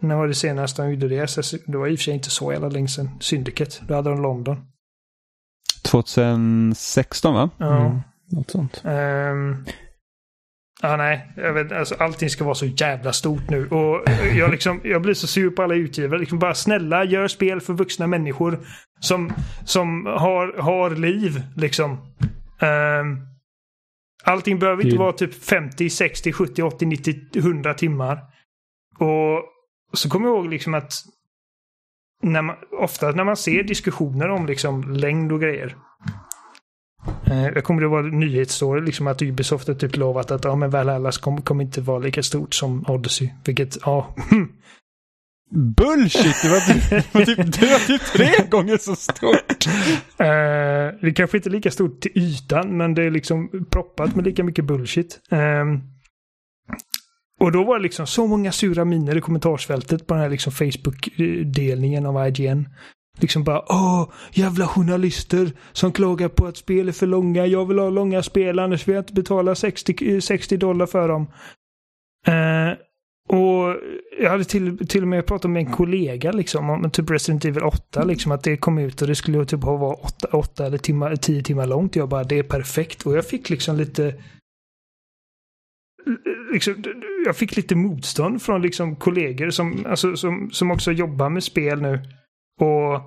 När 0.02 0.16
var 0.16 0.28
det 0.28 0.34
senast 0.34 0.78
de 0.78 0.92
gjorde 0.92 1.08
det? 1.08 1.28
Så 1.28 1.58
Det 1.66 1.78
var 1.78 1.88
i 1.88 1.96
och 1.96 2.00
för 2.00 2.04
sig 2.04 2.14
inte 2.14 2.30
så 2.30 2.54
jävla 2.54 2.70
länge 2.70 2.88
sedan. 2.88 3.10
Syndicate. 3.20 3.86
Då 3.88 3.96
hade 3.96 4.10
de 4.10 4.22
London. 4.22 4.66
2016 5.84 7.34
va? 7.34 7.50
Ja. 7.58 7.86
Mm, 7.86 8.00
något 8.32 8.52
sånt. 8.52 8.82
Ehm, 8.86 9.66
ja, 10.82 10.98
nej. 10.98 11.32
Jag 11.36 11.54
vet, 11.54 11.72
alltså, 11.72 11.96
allting 12.00 12.30
ska 12.30 12.44
vara 12.44 12.56
så 12.56 12.66
jävla 12.66 13.14
stort 13.14 13.50
nu. 13.50 13.68
Och 13.68 14.04
jag, 14.36 14.52
liksom, 14.52 14.82
jag 14.84 15.02
blir 15.02 15.14
så 15.14 15.28
sur 15.28 15.50
på 15.50 15.64
alla 15.64 15.76
utgivare. 15.76 16.20
Liksom 16.20 16.40
bara 16.40 16.56
snälla, 16.56 17.04
gör 17.04 17.28
spel 17.28 17.62
för 17.62 17.74
vuxna 17.74 18.08
människor. 18.08 18.60
Som, 19.00 19.34
som 19.66 20.06
har, 20.06 20.62
har 20.62 20.90
liv, 20.90 21.44
liksom. 21.56 21.92
Ehm, 22.62 23.33
allting 24.24 24.60
behöver 24.60 24.86
inte 24.86 24.98
vara 24.98 25.14
typ 25.14 25.34
50, 25.34 25.90
60, 25.90 26.32
70, 26.34 26.64
80, 26.64 26.86
90, 26.86 27.16
100 27.36 27.74
timmar. 27.74 28.20
Och 29.00 29.44
så 29.98 30.10
kommer 30.10 30.28
jag 30.28 30.36
ihåg 30.38 30.50
liksom 30.50 30.74
att 30.74 30.94
när 32.24 32.42
man, 32.42 32.56
ofta 32.72 33.12
när 33.12 33.24
man 33.24 33.38
ser 33.38 33.64
diskussioner 33.64 34.30
om 34.30 34.46
liksom 34.46 34.94
längd 34.94 35.32
och 35.32 35.42
grejer. 35.42 35.76
Eh, 37.26 37.48
Jag 37.48 37.64
kommer 37.64 37.82
det 37.82 37.88
var 37.88 38.00
en 38.00 38.20
nyhetsstory, 38.20 38.82
liksom 38.82 39.08
att 39.08 39.22
Ubisoft 39.22 39.68
har 39.68 39.76
typ 39.76 39.96
lovat 39.98 40.32
att 40.32 40.44
ja, 40.44 40.56
men 40.56 40.70
Valhalla 40.70 41.12
kommer 41.12 41.42
kom 41.42 41.62
inte 41.62 41.82
vara 41.82 42.00
lika 42.00 42.24
stort 42.24 42.54
som 42.54 42.86
Odyssey. 42.88 43.30
Vilket, 43.46 43.78
ja. 43.86 44.16
Bullshit! 45.54 46.42
Det 46.44 46.50
var 46.50 46.60
typ, 46.60 46.90
det 46.90 47.14
var 47.14 47.26
typ, 47.26 47.60
det 47.60 47.72
var 47.72 47.88
typ 47.88 48.02
tre 48.02 48.48
gånger 48.50 48.78
så 48.78 48.96
stort. 48.96 49.68
Uh, 50.22 51.00
det 51.02 51.14
kanske 51.16 51.38
inte 51.38 51.50
är 51.50 51.52
lika 51.52 51.72
stort 51.72 52.02
till 52.02 52.12
ytan, 52.16 52.78
men 52.78 52.94
det 52.94 53.04
är 53.04 53.12
liksom 53.12 53.66
proppat 53.70 54.16
med 54.16 54.26
lika 54.26 54.44
mycket 54.44 54.66
bullshit. 54.66 55.20
Uh, 55.34 55.80
och 57.40 57.52
då 57.52 57.64
var 57.64 57.78
det 57.78 57.84
liksom 57.84 58.08
så 58.08 58.28
många 58.28 58.52
sura 58.52 58.86
miner 58.86 59.18
i 59.18 59.22
kommentarsfältet 59.22 60.08
på 60.08 60.14
den 60.14 60.24
här 60.24 60.30
liksom 60.30 60.52
Facebook-delningen 60.52 62.06
av 62.06 62.28
IGN. 62.28 62.70
Liksom 63.20 63.44
bara 63.44 63.62
åh, 63.68 64.10
jävla 64.32 64.68
journalister 64.68 65.52
som 65.72 65.92
klagar 65.92 66.30
på 66.30 66.46
att 66.46 66.58
spel 66.58 66.88
är 66.88 66.92
för 66.92 67.08
långa. 67.08 67.46
Jag 67.46 67.66
vill 67.66 67.80
ha 67.80 67.90
långa 67.90 68.24
spel 68.24 68.60
annars 68.60 68.88
vill 68.88 68.96
jag 68.96 69.02
inte 69.02 69.14
betala 69.14 69.56
60, 69.56 70.22
60 70.22 70.56
eh, 70.56 70.60
dollar 70.60 70.86
för 70.86 71.08
dem. 71.08 71.22
Uh, 72.28 72.78
och 73.30 73.76
jag 74.20 74.30
hade 74.30 74.44
till, 74.44 74.88
till 74.88 75.02
och 75.02 75.08
med 75.08 75.26
pratat 75.26 75.52
med 75.52 75.60
en 75.60 75.72
kollega 75.72 76.32
liksom 76.32 76.70
om 76.70 76.92
typ 76.92 77.10
Resident 77.10 77.46
Evil 77.46 77.64
8 77.64 78.04
liksom 78.04 78.32
att 78.32 78.44
det 78.44 78.58
kom 78.58 78.78
ut 78.78 79.02
och 79.02 79.08
det 79.08 79.16
skulle 79.16 79.46
typ 79.46 79.64
vara 79.64 79.96
8, 79.96 80.28
8 80.32 80.66
eller 80.66 80.78
timmar, 80.78 81.16
10 81.16 81.44
timmar 81.44 81.68
långt. 81.68 81.96
Jag 81.96 82.10
bara 82.10 82.24
det 82.24 82.40
är 82.40 82.44
perfekt 82.44 83.06
och 83.06 83.18
jag 83.18 83.26
fick 83.26 83.50
liksom 83.50 83.78
lite 83.78 84.16
liksom, 86.52 86.84
jag 87.26 87.38
fick 87.38 87.56
lite 87.56 87.76
motstånd 87.76 88.42
från 88.42 88.62
liksom 88.62 88.96
kollegor 88.96 89.50
som, 89.50 89.86
alltså, 89.86 90.16
som, 90.16 90.50
som 90.52 90.72
också 90.72 90.92
jobbar 90.92 91.30
med 91.30 91.44
spel 91.44 91.82
nu. 91.82 92.00
Och 92.60 93.02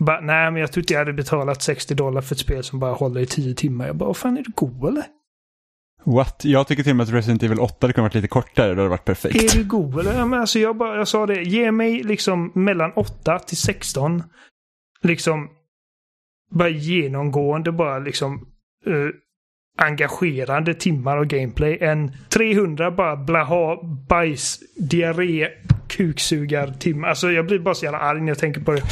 bara, 0.00 0.20
nej 0.20 0.50
men 0.50 0.60
jag 0.60 0.72
tror 0.72 0.82
inte 0.82 0.92
jag 0.92 1.00
hade 1.00 1.12
betalat 1.12 1.62
60 1.62 1.94
dollar 1.94 2.20
för 2.20 2.34
ett 2.34 2.40
spel 2.40 2.64
som 2.64 2.78
bara 2.78 2.92
håller 2.92 3.20
i 3.20 3.26
10 3.26 3.54
timmar. 3.54 3.86
Jag 3.86 3.96
bara, 3.96 4.06
vad 4.06 4.16
fan 4.16 4.36
är 4.36 4.42
du 4.42 4.52
god 4.54 4.88
eller? 4.88 5.04
What? 6.04 6.44
Jag 6.44 6.66
tycker 6.66 6.82
till 6.82 6.92
och 6.92 6.96
med 6.96 7.04
att 7.04 7.12
Resident 7.12 7.42
Evil 7.42 7.60
8 7.60 7.76
hade 7.80 7.92
kunnat 7.92 8.04
varit 8.04 8.14
lite 8.14 8.28
kortare, 8.28 8.74
det 8.74 8.80
hade 8.80 8.88
varit 8.88 9.04
perfekt. 9.04 9.54
Är 9.54 9.58
du 9.58 9.64
god 9.64 10.00
eller? 10.00 10.18
Ja, 10.18 10.26
men 10.26 10.40
alltså 10.40 10.58
jag, 10.58 10.76
bara, 10.76 10.96
jag 10.96 11.08
sa 11.08 11.26
det, 11.26 11.42
ge 11.42 11.72
mig 11.72 12.02
liksom 12.02 12.52
mellan 12.54 12.92
8 12.92 13.38
till 13.38 13.56
16. 13.56 14.22
Liksom 15.02 15.48
bara 16.50 16.68
genomgående 16.68 17.72
bara 17.72 17.98
liksom 17.98 18.48
uh, 18.86 19.10
engagerande 19.78 20.74
timmar 20.74 21.16
av 21.16 21.24
gameplay. 21.24 21.78
En 21.80 22.12
300 22.28 22.90
bara 22.90 23.16
blaha, 23.16 23.78
bajs, 24.08 24.58
diarré, 24.76 25.48
kuksugar 25.88 26.74
timmar. 26.78 27.08
Alltså 27.08 27.30
jag 27.30 27.46
blir 27.46 27.58
bara 27.58 27.74
så 27.74 27.84
jävla 27.84 27.98
arg 27.98 28.20
när 28.20 28.28
jag 28.28 28.38
tänker 28.38 28.60
på 28.60 28.72
det. 28.72 28.82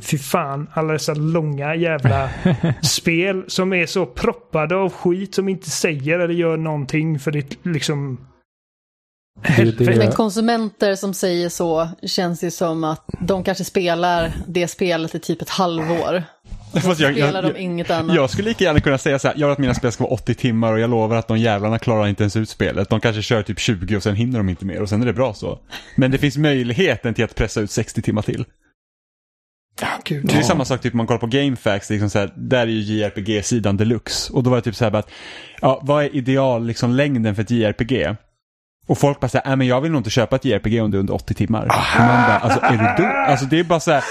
Fy 0.00 0.18
fan, 0.18 0.70
alla 0.72 0.92
dessa 0.92 1.14
långa 1.14 1.74
jävla 1.74 2.30
spel 2.82 3.44
som 3.46 3.72
är 3.72 3.86
så 3.86 4.06
proppade 4.06 4.76
av 4.76 4.92
skit 4.92 5.34
som 5.34 5.48
inte 5.48 5.70
säger 5.70 6.18
eller 6.18 6.34
gör 6.34 6.56
någonting 6.56 7.18
för 7.18 7.30
ditt 7.30 7.58
liksom 7.62 8.18
ju. 9.58 9.98
Men 9.98 10.12
konsumenter 10.12 10.94
som 10.94 11.14
säger 11.14 11.48
så 11.48 11.88
känns 12.02 12.40
det 12.40 12.50
som 12.50 12.84
att 12.84 13.04
de 13.20 13.44
kanske 13.44 13.64
spelar 13.64 14.32
det 14.46 14.68
spelet 14.68 15.14
i 15.14 15.20
typ 15.20 15.42
ett 15.42 15.48
halvår. 15.48 16.22
Fast 16.72 17.00
jag, 17.00 17.12
Spelar 17.14 17.42
jag, 17.42 17.54
de 17.54 17.60
inget 17.60 17.90
annat. 17.90 18.16
jag 18.16 18.30
skulle 18.30 18.48
lika 18.48 18.64
gärna 18.64 18.80
kunna 18.80 18.98
säga 18.98 19.18
så 19.18 19.28
här, 19.28 19.34
jag 19.38 19.46
vill 19.46 19.52
att 19.52 19.58
mina 19.58 19.74
spel 19.74 19.92
ska 19.92 20.04
vara 20.04 20.14
80 20.14 20.34
timmar 20.34 20.72
och 20.72 20.80
jag 20.80 20.90
lovar 20.90 21.16
att 21.16 21.28
de 21.28 21.38
jävlarna 21.38 21.78
klarar 21.78 22.06
inte 22.06 22.22
ens 22.22 22.36
ut 22.36 22.48
spelet. 22.48 22.88
De 22.88 23.00
kanske 23.00 23.22
kör 23.22 23.42
typ 23.42 23.58
20 23.58 23.96
och 23.96 24.02
sen 24.02 24.16
hinner 24.16 24.38
de 24.38 24.48
inte 24.48 24.66
mer 24.66 24.82
och 24.82 24.88
sen 24.88 25.02
är 25.02 25.06
det 25.06 25.12
bra 25.12 25.34
så. 25.34 25.58
Men 25.96 26.10
det 26.10 26.18
finns 26.18 26.36
möjligheten 26.36 27.14
till 27.14 27.24
att 27.24 27.34
pressa 27.34 27.60
ut 27.60 27.70
60 27.70 28.02
timmar 28.02 28.22
till. 28.22 28.44
Gud. 30.04 30.26
Det 30.26 30.34
är 30.34 30.42
samma 30.42 30.64
sak 30.64 30.80
typ 30.80 30.94
man 30.94 31.06
kollar 31.06 31.20
på 31.20 31.26
GameFAQs, 31.26 31.90
liksom 31.90 32.10
så 32.10 32.18
här, 32.18 32.32
där 32.36 32.58
är 32.58 32.66
ju 32.66 32.80
JRPG-sidan 32.80 33.76
deluxe. 33.76 34.32
Och 34.32 34.42
då 34.42 34.50
var 34.50 34.56
det 34.56 34.62
typ 34.62 34.74
så 34.76 34.84
här 34.84 34.94
att, 34.94 35.10
ja, 35.60 35.80
vad 35.82 36.04
är 36.04 36.16
ideal 36.16 36.66
liksom, 36.66 36.90
längden 36.90 37.34
för 37.34 37.42
ett 37.42 37.50
JRPG? 37.50 38.16
Och 38.88 38.98
folk 38.98 39.20
bara 39.20 39.28
säger, 39.28 39.50
äh, 39.50 39.56
men 39.56 39.66
jag 39.66 39.80
vill 39.80 39.92
nog 39.92 40.00
inte 40.00 40.10
köpa 40.10 40.36
ett 40.36 40.44
JRPG 40.44 40.80
om 40.80 40.90
det 40.90 40.96
är 40.96 41.00
under 41.00 41.14
80 41.14 41.34
timmar. 41.34 41.62
Och 41.62 41.68
man 41.98 42.08
bara, 42.08 42.38
alltså 42.38 42.60
är 42.62 42.70
du 42.96 43.02
dum? 43.02 43.12
Alltså 43.16 43.46
det 43.46 43.58
är 43.58 43.64
bara 43.64 43.80
så 43.80 43.90
här, 43.92 44.04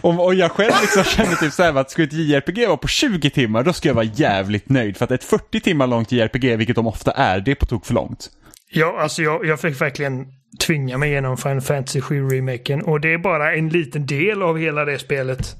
och, 0.00 0.24
och 0.24 0.34
jag 0.34 0.50
själv 0.52 0.72
liksom 0.80 1.04
känner 1.16 1.36
typ 1.36 1.52
så 1.52 1.62
här 1.62 1.74
att 1.74 1.90
skulle 1.90 2.06
ett 2.06 2.12
JRPG 2.12 2.66
vara 2.66 2.76
på 2.76 2.88
20 2.88 3.30
timmar, 3.30 3.62
då 3.62 3.72
ska 3.72 3.88
jag 3.88 3.94
vara 3.94 4.04
jävligt 4.04 4.68
nöjd. 4.68 4.96
För 4.96 5.04
att 5.04 5.10
ett 5.10 5.24
40 5.24 5.60
timmar 5.60 5.86
långt 5.86 6.12
JRPG, 6.12 6.56
vilket 6.56 6.76
de 6.76 6.86
ofta 6.86 7.10
är, 7.12 7.40
det 7.40 7.50
är 7.50 7.54
på 7.54 7.66
tok 7.66 7.86
för 7.86 7.94
långt. 7.94 8.30
Ja, 8.70 8.96
alltså 9.00 9.22
jag, 9.22 9.46
jag 9.46 9.60
fick 9.60 9.80
verkligen 9.80 10.26
tvinga 10.66 10.98
mig 10.98 11.10
igenom 11.10 11.36
Final 11.36 11.60
Fantasy 11.60 12.00
7-remaken. 12.00 12.82
Och 12.82 13.00
det 13.00 13.12
är 13.12 13.18
bara 13.18 13.54
en 13.54 13.68
liten 13.68 14.06
del 14.06 14.42
av 14.42 14.58
hela 14.58 14.84
det 14.84 14.98
spelet. 14.98 15.56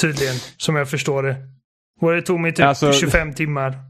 Tydligen, 0.00 0.34
som 0.56 0.76
jag 0.76 0.90
förstår 0.90 1.22
det. 1.22 1.36
Och 2.00 2.12
det 2.12 2.22
tog 2.22 2.40
mig 2.40 2.52
typ 2.52 2.66
Alltså- 2.66 2.92
25 2.92 3.34
timmar. 3.34 3.87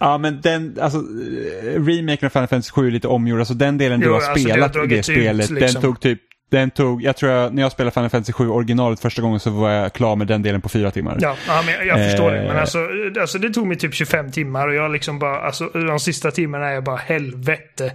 Ja 0.00 0.18
men 0.18 0.40
den, 0.40 0.76
alltså 0.80 0.98
eh, 0.98 1.84
remaken 1.84 2.26
av 2.26 2.30
Final 2.30 2.48
Fantasy 2.48 2.70
7 2.70 2.86
är 2.86 2.90
lite 2.90 3.08
omgjord, 3.08 3.38
alltså 3.38 3.54
den 3.54 3.78
delen 3.78 4.00
du 4.00 4.06
Jo, 4.06 4.12
har 4.12 4.20
alltså, 4.20 4.34
det 4.34 4.40
spelat 4.40 4.76
i 4.76 4.86
det 4.86 5.02
spelet, 5.02 5.50
liksom. 5.50 5.56
den 5.56 5.82
tog 5.82 6.00
typ, 6.00 6.20
den 6.50 6.70
tog, 6.70 7.02
jag 7.02 7.16
tror 7.16 7.32
jag, 7.32 7.54
när 7.54 7.62
jag 7.62 7.72
spelade 7.72 7.94
Final 7.94 8.10
Fantasy 8.10 8.32
7 8.32 8.48
originalet 8.48 9.00
första 9.00 9.22
gången 9.22 9.40
så 9.40 9.50
var 9.50 9.70
jag 9.70 9.92
klar 9.92 10.16
med 10.16 10.26
den 10.26 10.42
delen 10.42 10.60
på 10.60 10.68
fyra 10.68 10.90
timmar. 10.90 11.18
Ja, 11.20 11.36
ja 11.46 11.62
men 11.66 11.74
jag, 11.74 11.86
jag 11.86 12.10
förstår 12.10 12.30
det. 12.30 12.36
Men 12.42 12.50
Eh. 12.56 12.60
alltså, 12.60 12.78
alltså 13.20 13.38
det 13.38 13.50
tog 13.50 13.66
mig 13.66 13.76
typ 13.76 13.94
25 13.94 14.30
timmar 14.32 14.68
och 14.68 14.74
jag 14.74 14.90
liksom 14.92 15.18
bara, 15.18 15.40
alltså 15.40 15.64
de 15.68 16.00
sista 16.00 16.30
timmarna 16.30 16.66
är 16.68 16.72
jag 16.74 16.84
bara 16.84 16.96
helvete. 16.96 17.92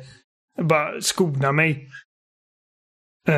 Bara 0.62 1.02
skona 1.02 1.52
mig. 1.52 1.88
Eh, 3.28 3.36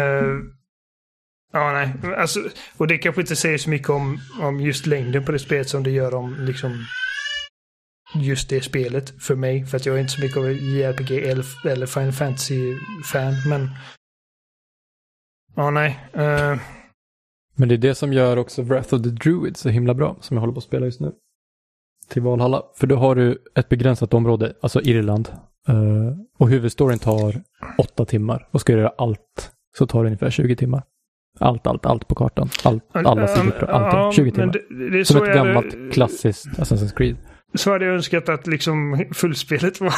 ja, 1.53 1.72
nej. 1.72 1.89
Alltså, 2.18 2.39
och 2.77 2.88
det 2.88 2.98
kanske 2.98 3.22
inte 3.22 3.35
säger 3.35 3.57
så 3.57 3.69
mycket 3.69 3.89
om, 3.89 4.19
om 4.41 4.60
just 4.60 4.85
längden 4.85 5.26
på 5.26 5.31
det 5.31 5.39
spelet 5.39 5.69
som 5.69 5.84
det 5.84 5.91
gör 5.91 6.14
om 6.14 6.35
liksom 6.39 6.85
just 8.15 8.49
det 8.49 8.61
spelet 8.61 9.23
för 9.23 9.35
mig. 9.35 9.65
För 9.65 9.77
att 9.77 9.85
jag 9.85 9.95
är 9.95 9.99
inte 9.99 10.13
så 10.13 10.21
mycket 10.21 10.38
av 10.38 10.51
JRPG 10.51 11.11
eller, 11.11 11.45
eller 11.67 11.85
Final 11.85 12.11
Fantasy-fan. 12.11 13.34
Men 13.49 13.69
ja, 15.55 15.69
nej. 15.69 15.99
Eh, 16.13 16.57
Men 17.55 17.69
det 17.69 17.75
är 17.75 17.77
det 17.77 17.95
som 17.95 18.13
gör 18.13 18.38
också 18.38 18.61
Wrath 18.61 18.93
of 18.95 19.01
the 19.01 19.09
Druid 19.09 19.57
så 19.57 19.69
himla 19.69 19.93
bra, 19.93 20.17
som 20.21 20.38
jag 20.38 20.41
håller 20.41 20.53
på 20.53 20.57
att 20.57 20.63
spela 20.63 20.85
just 20.85 20.99
nu. 20.99 21.11
Till 22.09 22.21
Valhalla. 22.21 22.63
För 22.75 22.88
då 22.88 22.95
har 22.95 23.15
du 23.15 23.43
ett 23.55 23.69
begränsat 23.69 24.13
område, 24.13 24.53
alltså 24.61 24.81
Irland. 24.81 25.29
eh, 25.67 25.75
och 26.38 26.49
huvudstoryn 26.49 26.99
tar 26.99 27.41
åtta 27.77 28.05
timmar. 28.05 28.47
Och 28.51 28.61
ska 28.61 28.73
du 28.73 28.79
göra 28.79 28.93
allt 28.97 29.51
så 29.77 29.88
tar 29.88 30.03
det 30.03 30.07
ungefär 30.07 30.29
20 30.29 30.55
timmar. 30.55 30.84
Allt, 31.39 31.67
allt, 31.67 31.85
allt 31.85 32.07
på 32.07 32.15
kartan. 32.15 32.49
Allt, 32.63 32.84
alla 32.93 33.27
sidor, 33.27 33.63
allting. 33.69 33.99
Ja, 33.99 34.11
20 34.11 34.23
men 34.23 34.34
timmar. 34.51 34.53
Det, 34.79 34.89
det 34.89 34.99
är 34.99 35.03
Som 35.03 35.23
ett 35.23 35.34
gammalt 35.35 35.93
klassiskt 35.93 36.45
Assassin's 36.47 36.95
Creed. 36.95 37.17
Så 37.57 37.71
hade 37.71 37.85
jag 37.85 37.95
önskat 37.95 38.29
att 38.29 38.47
liksom 38.47 39.05
fullspelet 39.13 39.81
var. 39.81 39.93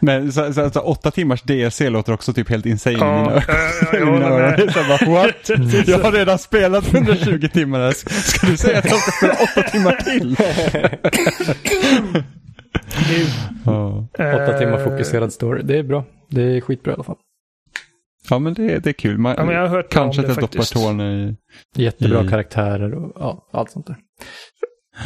Men 0.02 0.32
så, 0.32 0.52
så, 0.52 0.70
så, 0.70 0.80
åtta 0.80 1.10
timmars 1.10 1.42
DLC 1.42 1.80
låter 1.80 2.12
också 2.12 2.32
typ 2.32 2.48
helt 2.48 2.66
insane 2.66 2.96
i 2.96 2.98
mina 2.98 3.32
ja, 3.34 3.42
ja, 3.48 3.92
i 3.96 4.00
jag 4.00 4.12
mina 4.12 4.26
öron. 4.26 4.68
här 4.68 4.88
bara, 5.06 5.12
What? 5.12 5.50
Jag 5.88 5.98
har 5.98 6.12
redan 6.12 6.38
spelat 6.38 6.94
120 6.94 7.48
timmar 7.52 7.80
här. 7.80 7.92
Ska 8.22 8.46
du 8.46 8.56
säga 8.56 8.78
att 8.78 8.84
jag 8.84 8.98
ska 9.00 9.10
spela 9.10 9.32
åtta 9.32 9.62
timmar 9.62 9.92
till? 9.92 10.36
Ja. 13.64 14.06
Åtta 14.14 14.58
timmar 14.58 14.84
fokuserad 14.84 15.32
story. 15.32 15.62
Det 15.62 15.78
är 15.78 15.82
bra. 15.82 16.04
Det 16.28 16.42
är 16.42 16.60
skitbra 16.60 16.92
i 16.92 16.94
alla 16.94 17.04
fall. 17.04 17.16
Ja 18.30 18.38
men 18.38 18.54
det, 18.54 18.78
det 18.78 18.90
är 18.90 18.94
kul. 18.94 19.18
Man, 19.18 19.34
Ja, 19.38 19.44
men 19.44 19.54
jag 19.54 19.60
har 19.62 19.68
hört 19.68 19.92
kanske 19.92 20.22
att 20.22 20.28
jag 20.28 20.36
doppar 20.36 20.74
tårna 20.74 21.12
i... 21.12 21.36
Jättebra 21.76 22.18
Mm. 22.18 22.30
karaktärer 22.30 22.94
och 22.94 23.12
ja, 23.14 23.48
allt 23.52 23.70
sånt 23.70 23.86
där. 23.86 23.96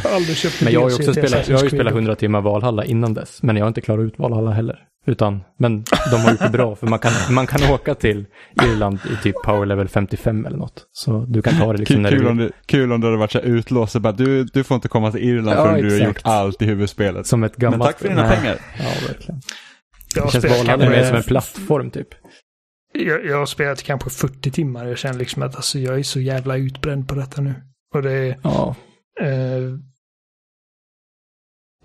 Jag 0.02 0.10
har 0.10 0.16
aldrig 0.16 0.36
köpt 0.36 0.62
Men 0.62 0.72
jag 0.72 0.80
har 0.80 0.88
ju 0.90 0.94
också 0.96 1.12
spelat, 1.12 1.48
jag 1.48 1.56
har 1.58 1.64
ju 1.64 1.70
spelat 1.70 1.92
100 1.92 2.16
timmar 2.16 2.40
Valhalla 2.40 2.84
innan 2.84 3.14
dess. 3.14 3.42
Men 3.42 3.56
jag 3.56 3.64
har 3.64 3.68
inte 3.68 3.80
klarat 3.80 4.04
ut 4.04 4.18
Valhalla 4.18 4.50
heller. 4.50 4.78
Utan, 5.06 5.40
men 5.58 5.84
de 6.10 6.16
har 6.20 6.30
gjort 6.30 6.40
det 6.40 6.50
bra 6.50 6.76
för 6.76 6.86
man 6.86 6.98
kan, 6.98 7.12
man 7.34 7.46
kan 7.46 7.72
åka 7.72 7.94
till 7.94 8.26
Irland 8.62 8.98
i 9.12 9.22
typ 9.22 9.42
power 9.44 9.66
level 9.66 9.88
55 9.88 10.46
eller 10.46 10.56
något. 10.56 10.86
Så 10.92 11.24
du 11.28 11.42
kan 11.42 11.58
ta 11.58 11.72
det 11.72 11.78
liksom 11.78 11.94
Kul, 11.96 12.02
när 12.02 12.10
kul, 12.10 12.20
du 12.22 12.28
om 12.28 12.36
det, 12.36 12.50
kul 12.66 12.92
om 12.92 13.00
det 13.00 13.06
hade 13.06 13.16
varit 13.16 13.32
så 13.32 13.40
utlåst. 13.40 13.96
Bara, 13.96 14.12
du, 14.12 14.44
du 14.44 14.64
får 14.64 14.74
inte 14.74 14.88
komma 14.88 15.10
till 15.12 15.22
Irland 15.22 15.58
Ja, 15.58 15.64
förrän 15.64 15.80
du 15.82 15.90
har 15.90 15.96
exakt. 15.96 16.06
gjort 16.06 16.20
allt 16.24 16.62
i 16.62 16.64
huvudspelet. 16.64 17.26
Som 17.26 17.44
ett 17.44 17.52
Men 17.58 17.70
gammalt... 17.70 17.90
tack 17.90 17.98
för 18.00 18.08
dina 18.08 18.22
Nej. 18.28 18.36
pengar. 18.36 18.56
Ja, 18.78 18.84
verkligen. 19.08 19.40
Jag 20.14 20.26
Det 20.26 20.30
känns 20.30 20.44
Valhalla 20.44 20.90
mer 20.90 21.04
som 21.04 21.16
en 21.16 21.22
plattform 21.22 21.90
typ. 21.90 22.08
jag, 22.92 23.26
jag 23.26 23.38
har 23.38 23.46
spelat 23.46 23.82
kanske 23.82 24.10
40 24.10 24.50
timmar. 24.50 24.86
Jag 24.86 24.98
känner 24.98 25.18
liksom 25.18 25.42
att 25.42 25.56
alltså, 25.56 25.78
jag 25.78 25.98
är 25.98 26.02
så 26.02 26.20
jävla 26.20 26.56
utbränd 26.56 27.08
på 27.08 27.14
detta 27.14 27.40
nu. 27.40 27.54
Och 27.94 28.02
det 28.02 28.12
är 28.12 28.38
Ja, 28.42 28.76
eh, 29.20 29.78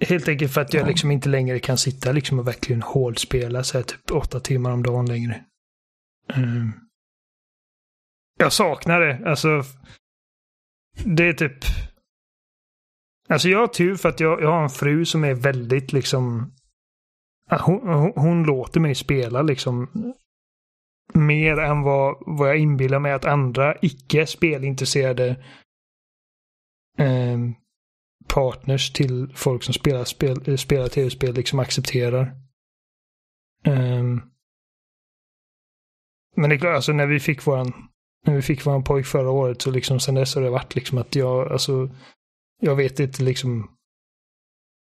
helt 0.08 0.28
enkelt 0.28 0.54
för 0.54 0.62
att 0.62 0.74
jag 0.74 0.84
Ja. 0.84 0.88
liksom 0.88 1.12
inte 1.12 1.30
längre 1.30 1.60
kan 1.60 1.78
sitta 1.78 2.12
liksom 2.12 2.40
och 2.40 2.48
verkligen 2.48 2.82
hårdspela 2.82 3.64
så 3.64 3.78
här 3.78 3.84
typ 3.84 4.12
åtta 4.12 4.40
timmar 4.40 4.72
om 4.72 4.84
dagen 4.84 5.06
längre. 5.06 5.46
Eh, 6.34 6.66
jag 8.40 8.54
saknar 8.54 9.00
det. 9.00 9.30
Alltså, 9.30 9.64
det 11.06 11.24
är 11.24 11.34
typ... 11.34 11.58
Alltså 13.30 13.50
jag 13.50 13.60
har 13.60 13.68
tur 13.68 13.96
för 13.96 14.10
att 14.10 14.20
jag, 14.20 14.42
jag 14.42 14.52
har 14.52 14.64
en 14.64 14.70
fru 14.70 15.06
som 15.06 15.24
är 15.24 15.34
väldigt 15.34 15.94
liksom... 15.94 16.54
Hon, 17.62 17.88
hon, 17.88 18.14
hon 18.16 18.44
låter 18.44 18.80
mig 18.80 18.96
spela 18.96 19.42
liksom 19.42 19.88
mer 21.14 21.60
än 21.60 21.82
vad, 21.82 22.18
vad 22.20 22.50
jag 22.50 22.58
inbillar 22.58 23.00
mig 23.00 23.12
att 23.12 23.26
andra 23.26 23.76
icke 23.82 24.28
spelintresserade 24.28 25.44
eh, 27.00 27.38
partners 28.28 28.94
till 28.94 29.34
folk 29.36 29.64
som 29.64 29.74
spelar, 29.74 30.04
spel, 30.04 30.58
spelar 30.58 30.88
tv-spel 30.88 31.34
liksom 31.34 31.60
accepterar. 31.60 32.36
Ehm, 33.64 34.22
men 36.36 36.50
det 36.50 36.56
är 36.56 36.60
klart, 36.60 36.76
alltså 36.76 36.92
när 36.92 37.08
vi 37.08 37.20
fick 37.20 37.48
våran 37.48 37.74
när 38.26 38.36
vi 38.36 38.42
fick 38.42 38.66
våran 38.66 38.84
pojk 38.84 39.06
förra 39.06 39.32
året 39.32 39.62
så 39.62 39.72
liksom 39.72 40.00
sen 40.00 40.16
dess 40.16 40.36
har 40.36 40.42
det 40.42 40.50
varit 40.50 40.76
liksom 40.76 40.98
att 40.98 41.16
jag, 41.16 41.52
alltså 41.52 41.90
jag 42.62 42.76
vet 42.76 43.00
inte 43.00 43.24
liksom 43.24 43.72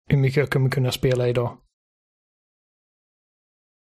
hur 0.09 0.17
mycket 0.17 0.37
jag 0.37 0.49
kommer 0.49 0.69
kunna 0.69 0.91
spela 0.91 1.29
idag. 1.29 1.57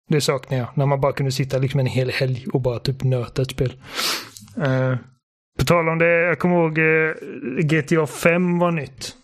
Det 0.08 0.20
saknar 0.20 0.58
jag. 0.58 0.68
När 0.74 0.86
man 0.86 1.00
bara 1.00 1.12
kunde 1.12 1.32
sitta 1.32 1.58
liksom 1.58 1.80
en 1.80 1.86
hel 1.86 2.10
helg 2.10 2.46
och 2.52 2.60
bara 2.60 2.78
typ 2.78 3.02
nöta 3.02 3.42
ett 3.42 3.50
spel. 3.50 3.82
Uh, 4.58 4.96
på 5.58 5.64
tal 5.64 5.88
om 5.88 5.98
det, 5.98 6.20
jag 6.20 6.38
kommer 6.38 6.56
ihåg 6.56 6.78
eh, 6.78 7.14
GTA 7.64 8.06
5 8.06 8.58
var 8.58 8.70
nytt. 8.70 9.16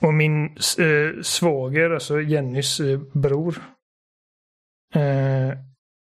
Och 0.00 0.14
min 0.14 0.44
eh, 0.78 1.22
svåger, 1.22 1.90
alltså 1.90 2.20
Jennys 2.20 2.80
eh, 2.80 3.00
bror. 3.14 3.62
eh, 4.94 5.58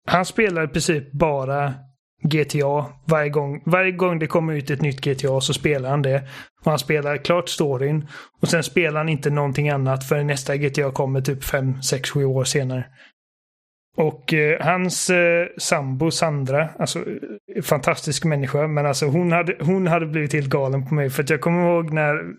han 0.06 0.24
spelar 0.24 0.64
i 0.64 0.68
princip 0.68 1.12
bara 1.12 1.74
GTA 2.22 2.86
varje 3.04 3.30
gång. 3.30 3.62
Varje 3.66 3.92
gång 3.92 4.18
det 4.18 4.26
kommer 4.26 4.52
ut 4.54 4.70
ett 4.70 4.82
nytt 4.82 5.00
GTA 5.00 5.40
så 5.40 5.54
spelar 5.54 5.90
han 5.90 6.02
det. 6.02 6.22
Och 6.64 6.70
han 6.70 6.78
spelar 6.78 7.16
klart 7.16 7.48
storyn. 7.48 8.08
Och 8.42 8.48
sen 8.48 8.62
spelar 8.64 8.98
han 9.00 9.08
inte 9.08 9.30
någonting 9.30 9.68
annat 9.68 10.08
förrän 10.08 10.26
nästa 10.26 10.56
GTA 10.56 10.90
kommer 10.90 11.20
typ 11.20 11.44
5, 11.44 11.82
6, 11.82 12.10
7 12.10 12.24
år 12.24 12.44
senare. 12.44 12.84
Och 13.98 14.34
eh, 14.34 14.64
hans 14.64 15.10
eh, 15.10 15.46
sambo 15.56 16.10
Sandra, 16.10 16.68
alltså 16.78 17.04
eh, 17.54 17.62
fantastisk 17.62 18.24
människa, 18.24 18.66
men 18.66 18.86
alltså 18.86 19.06
hon 19.06 19.32
hade, 19.32 19.56
hon 19.60 19.86
hade 19.86 20.06
blivit 20.06 20.32
helt 20.32 20.48
galen 20.48 20.88
på 20.88 20.94
mig. 20.94 21.10
För 21.10 21.22
att 21.22 21.30
jag 21.30 21.40
kommer 21.40 21.70
ihåg 21.70 21.92
när 21.92 22.34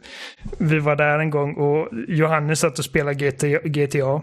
vi 0.58 0.80
var 0.80 0.96
där 0.96 1.20
en 1.20 1.30
gång 1.30 1.54
och 1.54 1.90
Johannes 2.08 2.60
satt 2.60 2.80
och 2.80 2.86
spelade 2.86 3.14
GTA. 3.14 3.48
GTA. 3.48 4.22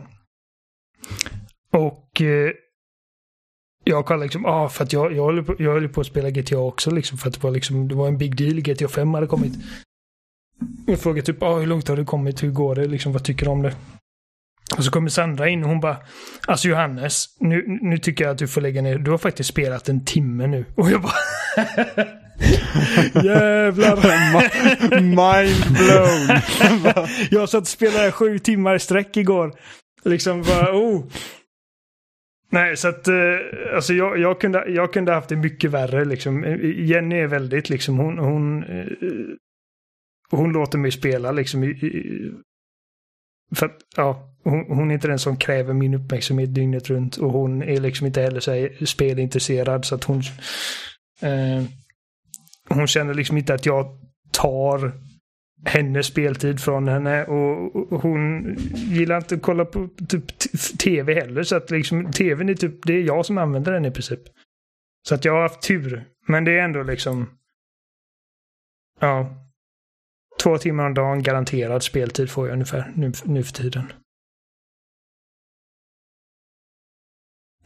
Och 1.73 2.21
eh, 2.21 2.53
jag 3.85 4.07
kollade 4.07 4.25
liksom, 4.25 4.47
ah, 4.47 4.69
för 4.69 4.85
att 4.85 4.93
jag, 4.93 5.13
jag, 5.13 5.23
håller 5.23 5.43
på, 5.43 5.55
jag 5.59 5.73
höll 5.73 5.89
på 5.89 6.01
att 6.01 6.07
spela 6.07 6.31
GTA 6.31 6.59
också 6.59 6.91
liksom, 6.91 7.19
för 7.19 7.29
att 7.29 7.35
det 7.35 7.43
var 7.43 7.51
liksom, 7.51 7.89
det 7.89 7.95
var 7.95 8.09
en 8.09 8.19
big 8.19 8.37
deal. 8.37 8.61
GTA 8.61 8.89
5 8.89 9.15
hade 9.15 9.27
kommit. 9.27 9.53
Jag 10.87 11.01
frågade 11.01 11.27
typ, 11.27 11.43
ah, 11.43 11.59
hur 11.59 11.67
långt 11.67 11.89
har 11.89 11.97
du 11.97 12.05
kommit? 12.05 12.43
Hur 12.43 12.51
går 12.51 12.75
det? 12.75 12.87
Liksom, 12.87 13.13
vad 13.13 13.25
tycker 13.25 13.45
du 13.45 13.51
om 13.51 13.63
det? 13.63 13.75
Och 14.77 14.85
så 14.85 14.91
kommer 14.91 15.09
Sandra 15.09 15.49
in 15.49 15.63
och 15.63 15.69
hon 15.69 15.81
bara, 15.81 15.97
alltså 16.47 16.69
Johannes, 16.69 17.27
nu, 17.41 17.79
nu 17.83 17.99
tycker 17.99 18.25
jag 18.25 18.33
att 18.33 18.39
du 18.39 18.49
får 18.49 18.61
lägga 18.61 18.83
ner. 18.83 18.99
Du 18.99 19.11
har 19.11 19.19
faktiskt 19.19 19.49
spelat 19.49 19.89
en 19.89 20.05
timme 20.05 20.47
nu. 20.47 20.65
Och 20.75 20.91
jag 20.91 21.03
bara, 21.03 21.13
jävlar. 23.25 23.97
Mind 25.01 25.77
blown. 25.79 26.41
jag 27.31 27.49
satt 27.49 27.61
och 27.61 27.69
spelade 27.69 28.13
sju 28.13 28.39
timmar 28.39 28.75
i 28.75 28.79
sträck 28.79 29.17
igår. 29.17 29.55
Liksom 30.05 30.43
bara, 30.43 30.77
oh. 30.77 31.05
Nej, 32.51 32.77
så 32.77 32.89
att 32.89 33.09
eh, 33.09 33.15
alltså 33.75 33.93
jag, 33.95 34.19
jag, 34.19 34.41
kunde, 34.41 34.65
jag 34.69 34.93
kunde 34.93 35.13
haft 35.13 35.29
det 35.29 35.37
mycket 35.37 35.71
värre 35.71 36.05
liksom. 36.05 36.45
Jenny 36.63 37.17
är 37.17 37.27
väldigt 37.27 37.71
liksom, 37.71 37.99
hon, 37.99 38.19
hon, 38.19 38.65
eh, 38.65 38.87
hon 40.31 40.53
låter 40.53 40.79
mig 40.79 40.91
spela 40.91 41.33
liksom 41.33 41.65
i, 41.65 42.33
För 43.55 43.67
att, 43.67 43.77
ja, 43.97 44.36
hon, 44.51 44.77
hon 44.77 44.91
är 44.91 44.95
inte 44.95 45.09
den 45.09 45.19
som 45.19 45.37
kräver 45.37 45.75
min 45.75 45.95
uppmärksamhet 45.95 46.55
dygnet 46.55 46.91
runt 46.91 47.17
och 47.17 47.33
hon 47.33 47.63
är 47.63 47.81
liksom 47.81 48.07
inte 48.07 48.23
heller 48.23 48.41
så 48.41 48.53
här 48.53 48.85
spelintresserad 48.85 49.85
så 49.85 49.95
att 49.95 50.05
hon 50.05 50.23
eh, 51.23 51.65
hon 52.69 52.87
känner 52.87 53.15
liksom 53.15 53.37
inte 53.37 53.55
att 53.55 53.67
jag 53.67 53.87
tar 54.33 54.93
hennes 55.65 56.07
speltid 56.07 56.61
från 56.61 56.89
henne 56.89 57.25
och 57.25 57.57
och 57.77 58.03
hon 58.03 58.55
gillar 58.75 59.17
inte 59.17 59.35
att 59.35 59.43
kolla 59.43 59.65
på 59.65 59.89
typ 60.09 60.25
tv 60.79 61.15
heller 61.15 61.43
så 61.43 61.57
att 61.57 61.71
liksom 61.71 62.13
tvn 62.13 62.49
är 62.49 62.55
typ, 62.55 62.87
det 62.87 62.93
är 62.93 63.03
jag 63.03 63.27
som 63.27 63.39
använder 63.39 63.73
den 63.73 63.85
i 63.85 63.91
princip. 63.91 64.21
Så 65.09 65.15
att 65.15 65.25
jag 65.25 65.33
har 65.33 65.43
haft 65.43 65.63
tur. 65.63 66.09
Men 66.29 66.45
det 66.45 66.59
är 66.59 66.65
ändå 66.65 66.83
liksom, 66.83 67.31
ja, 69.01 69.37
två 70.43 70.59
timmar 70.59 70.87
om 70.87 70.95
dagen 70.95 71.23
garanterad 71.23 71.83
speltid 71.83 72.31
får 72.31 72.47
jag 72.47 72.53
ungefär 72.53 72.93
nu, 72.95 73.13
nu 73.25 73.43
för 73.43 73.53
tiden. 73.53 73.93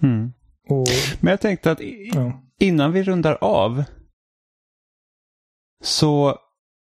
Mm. 0.03 0.33
Och, 0.69 0.87
Men 1.21 1.31
jag 1.31 1.41
tänkte 1.41 1.71
att 1.71 1.81
i- 1.81 2.11
ja. 2.15 2.43
innan 2.59 2.93
vi 2.93 3.03
rundar 3.03 3.39
av 3.41 3.85
så 5.83 6.39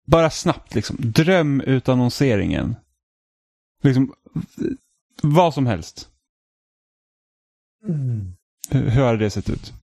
bara 0.08 0.30
snabbt 0.30 0.76
liksom, 0.76 0.96
drömutannonseringen. 1.00 2.76
Liksom, 3.84 4.14
v- 4.34 4.76
vad 5.24 5.54
som 5.54 5.66
helst. 5.66 6.10
Hur, 8.70 8.90
hur 8.90 9.04
hade 9.04 9.18
det 9.18 9.30
sett 9.30 9.50
ut? 9.50 9.74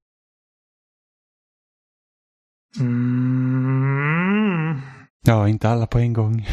Mm. 3.47 4.81
Ja, 5.27 5.49
inte 5.49 5.69
alla 5.69 5.87
på 5.87 5.99
en 5.99 6.13
gång. 6.13 6.35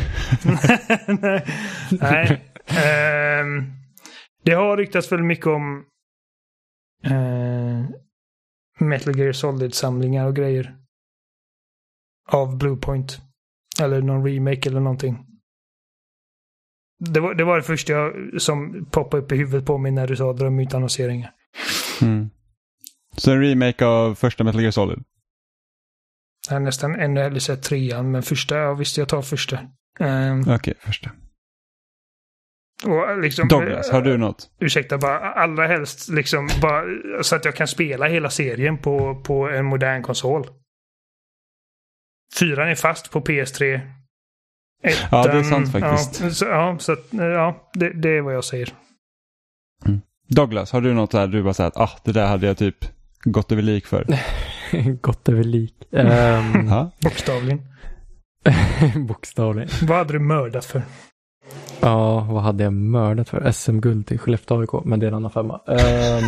Nej. 1.21 1.45
Nej. 1.91 2.51
Ehm, 2.67 3.71
det 4.43 4.51
har 4.53 4.77
ryktats 4.77 5.11
väldigt 5.11 5.27
mycket 5.27 5.47
om 5.47 5.85
eh, 7.03 7.85
Metal 8.79 9.19
Gear 9.19 9.31
Solid-samlingar 9.31 10.27
och 10.27 10.35
grejer. 10.35 10.77
Av 12.29 12.57
Bluepoint. 12.57 13.21
Eller 13.81 14.01
någon 14.01 14.25
remake 14.25 14.69
eller 14.69 14.79
någonting. 14.79 15.25
Det 16.99 17.19
var, 17.19 17.33
det 17.33 17.43
var 17.43 17.57
det 17.57 17.63
första 17.63 17.93
jag, 17.93 18.41
som 18.41 18.85
poppade 18.91 19.23
upp 19.23 19.31
i 19.31 19.35
huvudet 19.35 19.65
på 19.65 19.77
mig 19.77 19.91
när 19.91 20.07
du 20.07 20.15
sa 20.15 20.33
drömutannonseringar. 20.33 21.31
Mm. 22.01 22.29
Så 23.17 23.31
en 23.31 23.41
remake 23.41 23.85
av 23.85 24.15
första 24.15 24.43
Metal 24.43 24.61
Gear 24.61 24.71
Solid? 24.71 25.03
Jag 26.49 26.55
har 26.55 26.59
nästan 26.59 26.95
ännu 26.95 27.21
hellre 27.21 27.39
sett 27.39 27.63
trean, 27.63 28.11
men 28.11 28.23
första, 28.23 28.57
ja 28.57 28.73
visst 28.73 28.97
jag 28.97 29.09
tar 29.09 29.21
första. 29.21 29.59
Ehm, 29.99 30.41
Okej, 30.47 30.73
första. 30.79 31.11
Och 32.85 33.21
liksom, 33.21 33.47
Douglas, 33.47 33.91
har 33.91 34.01
du 34.01 34.17
något? 34.17 34.49
ursäkta, 34.59 34.97
bara 34.97 35.19
allra 35.19 35.67
helst 35.67 36.09
liksom 36.09 36.49
bara 36.61 36.83
så 37.23 37.35
att 37.35 37.45
jag 37.45 37.55
kan 37.55 37.67
spela 37.67 38.07
hela 38.07 38.29
serien 38.29 38.77
på, 38.77 39.21
på 39.25 39.49
en 39.49 39.65
modern 39.65 40.03
konsol. 40.03 40.47
Fyran 42.39 42.69
är 42.69 42.75
fast 42.75 43.11
på 43.11 43.21
PS3. 43.21 43.79
Ettan, 44.83 45.07
Ja, 45.11 45.23
det 45.23 45.39
är 45.39 45.43
sant 45.43 45.71
faktiskt. 45.71 46.21
Ja, 46.21 46.29
så, 46.29 46.45
ja, 46.45 46.75
så 46.79 46.91
att, 46.91 47.07
ja 47.11 47.69
det, 47.73 47.89
det 47.89 48.09
är 48.09 48.21
vad 48.21 48.35
jag 48.35 48.43
säger. 48.43 48.73
Douglas, 50.27 50.71
har 50.71 50.81
du 50.81 50.93
något 50.93 51.11
där 51.11 51.27
du 51.27 51.43
bara 51.43 51.53
säger 51.53 51.67
att 51.67 51.77
ah, 51.77 51.91
det 52.03 52.11
där 52.11 52.27
hade 52.27 52.47
jag 52.47 52.57
typ 52.57 52.85
gått 53.23 53.51
över 53.51 53.61
lik 53.61 53.85
för? 53.87 54.05
Gott 55.01 55.29
över 55.29 55.43
lik. 55.43 55.75
Um. 55.91 56.89
Bokstavligen. 57.01 57.61
bokstavligen. 59.07 59.69
Vad 59.81 59.97
hade 59.97 60.13
du 60.13 60.19
mördat 60.19 60.65
för? 60.65 60.81
Ja, 61.83 62.27
vad 62.29 62.43
hade 62.43 62.63
jag 62.63 62.73
mördat 62.73 63.29
för? 63.29 63.51
SM-guld 63.51 64.07
till 64.07 64.19
Skellefteå 64.19 64.59
AIK, 64.59 64.85
men 64.85 64.99
det 64.99 65.05
är 65.05 65.07
en 65.07 65.13
annan 65.13 65.31
femma. 65.31 65.61
Ehm, 65.67 66.23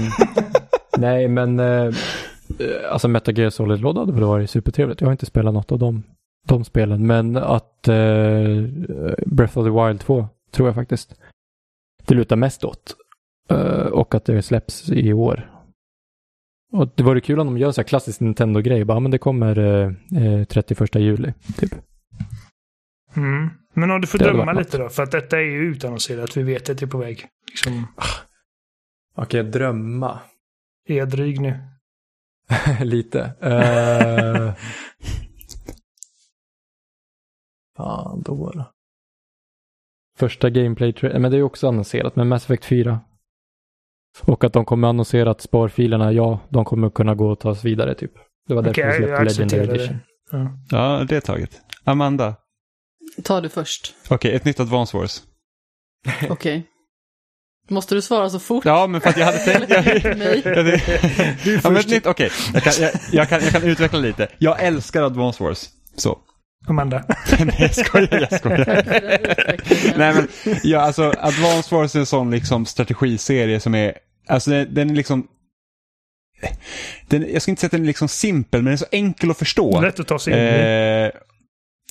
nej, 0.97 1.27
men 1.27 1.59
uh, 1.59 1.95
alltså 2.91 3.07
Metal 3.07 3.37
Gear 3.37 3.49
Solid-låda 3.49 3.99
hade 3.99 4.11
väl 4.11 4.23
varit 4.23 4.49
supertrevligt. 4.49 5.01
Jag 5.01 5.07
har 5.07 5.11
inte 5.11 5.25
spelat 5.25 5.53
något 5.53 5.71
av 5.71 5.79
de, 5.79 6.03
de 6.47 6.63
spelen, 6.63 7.07
men 7.07 7.37
att 7.37 7.87
eh, 7.87 7.95
Breath 9.25 9.57
of 9.57 9.65
the 9.65 9.85
Wild 9.87 9.99
2 9.99 10.27
tror 10.51 10.67
jag 10.67 10.75
faktiskt 10.75 11.15
det 12.05 12.15
lutar 12.15 12.35
mest 12.35 12.63
åt. 12.63 12.95
Eh, 13.49 13.87
och 13.87 14.15
att 14.15 14.25
det 14.25 14.41
släpps 14.41 14.89
i 14.89 15.13
år. 15.13 15.51
Och 16.73 16.89
det 16.95 17.03
vore 17.03 17.21
kul 17.21 17.39
om 17.39 17.47
de 17.47 17.57
gör 17.57 17.71
så 17.71 17.81
här 17.81 17.87
klassisk 17.87 18.19
Nintendo-grej. 18.19 18.85
Bara, 18.85 18.99
men 18.99 19.11
det 19.11 19.17
kommer 19.17 19.59
eh, 19.59 19.91
eh, 20.23 20.43
31 20.45 20.95
juli, 20.95 21.33
typ. 21.57 21.75
Mm. 23.15 23.49
Men 23.73 23.91
om 23.91 24.01
du 24.01 24.07
får 24.07 24.17
döma 24.19 24.53
lite 24.53 24.77
då, 24.77 24.89
för 24.89 25.03
att 25.03 25.11
detta 25.11 25.37
är 25.37 25.41
ju 25.41 25.71
utannonserat. 25.71 26.37
Vi 26.37 26.43
vet 26.43 26.69
att 26.69 26.77
det 26.77 26.85
är 26.85 26.87
på 26.87 26.97
väg. 26.97 27.27
Liksom, 27.51 27.87
Okej, 29.15 29.43
drömma. 29.43 30.19
är 30.87 30.95
jag 30.97 31.09
dryg 31.09 31.41
nu? 31.41 31.59
Lite. 32.81 33.19
Uh... 33.43 34.53
Fan, 37.77 38.21
då 38.21 38.51
då. 38.51 38.71
Första 40.17 40.49
gameplay 40.49 40.91
tra- 40.91 41.19
men 41.19 41.31
det 41.31 41.37
är 41.37 41.39
ju 41.39 41.43
också 41.43 41.67
annonserat 41.67 42.15
med 42.15 42.27
Mass 42.27 42.43
Effect 42.45 42.65
4. 42.65 42.99
Och 44.21 44.43
att 44.43 44.53
de 44.53 44.65
kommer 44.65 44.87
annonsera 44.87 45.31
att 45.31 45.41
sparfilerna, 45.41 46.11
ja, 46.11 46.39
de 46.49 46.65
kommer 46.65 46.89
kunna 46.89 47.15
gå 47.15 47.31
och 47.31 47.39
tas 47.39 47.65
vidare 47.65 47.95
typ. 47.95 48.11
Det 48.47 48.53
var 48.53 48.61
därför 48.61 48.81
Okej, 48.81 49.01
vi 49.01 49.07
jag 49.09 49.31
släppte 49.31 49.55
Legendary 49.55 49.61
accepterar 49.61 49.77
det. 49.77 49.83
Edition. 49.83 49.99
Ja. 50.31 50.97
ja, 50.99 51.05
det 51.09 51.15
är 51.15 51.21
taget. 51.21 51.61
Amanda, 51.83 52.35
Ta 53.23 53.41
du 53.41 53.49
först. 53.49 53.93
okej, 54.07 54.35
ett 54.35 54.45
nytt 54.45 54.59
Advance 54.59 54.97
Wars. 54.97 55.21
Okej. 56.29 56.63
Måste 57.69 57.95
du 57.95 58.01
svara 58.01 58.29
så 58.29 58.39
fort? 58.39 58.65
Ja, 58.65 58.87
men 58.87 59.01
för 59.01 59.09
att 59.09 59.17
jag 59.17 59.25
hade 59.25 59.37
tänkt... 59.37 59.69
Jag, 60.03 60.17
Nej. 60.17 60.41
Ja, 60.45 60.63
det, 60.63 60.81
ja, 61.63 61.69
men 61.69 61.77
ett 61.77 61.87
nytt, 61.89 62.05
okej. 62.05 62.31
Jag, 62.53 62.63
kan, 62.63 62.73
jag, 62.79 62.91
jag, 63.11 63.29
kan, 63.29 63.43
jag 63.43 63.51
kan 63.51 63.63
utveckla 63.63 63.99
lite. 63.99 64.27
Jag 64.37 64.63
älskar 64.63 65.03
Advance 65.03 65.43
Wars. 65.43 65.69
Så. 65.95 66.19
Amanda. 66.67 67.03
Nej, 67.39 67.55
jag 67.59 67.75
skojar, 67.75 68.27
jag 68.29 68.39
skojar. 68.39 68.83
Nej, 69.97 70.13
men 70.13 70.27
ja, 70.63 70.79
alltså 70.79 71.13
Advance 71.19 71.75
Wars 71.75 71.95
är 71.95 71.99
en 71.99 72.05
sån 72.05 72.31
liksom 72.31 72.65
strategiserie 72.65 73.59
som 73.59 73.75
är, 73.75 73.97
alltså 74.27 74.49
den, 74.49 74.73
den 74.73 74.89
är 74.89 74.95
liksom, 74.95 75.27
den, 77.07 77.33
jag 77.33 77.41
ska 77.41 77.51
inte 77.51 77.59
säga 77.59 77.67
att 77.67 77.71
den 77.71 77.81
är 77.81 77.87
liksom 77.87 78.07
simpel, 78.07 78.61
men 78.61 78.65
den 78.65 78.73
är 78.73 78.77
så 78.77 78.85
enkel 78.91 79.31
att 79.31 79.37
förstå. 79.37 79.81
Lätt 79.81 79.99
att 79.99 80.07
ta 80.07 80.19
sig 80.19 80.33
in 80.33 80.39
i. 80.39 81.11
Eh, 81.15 81.21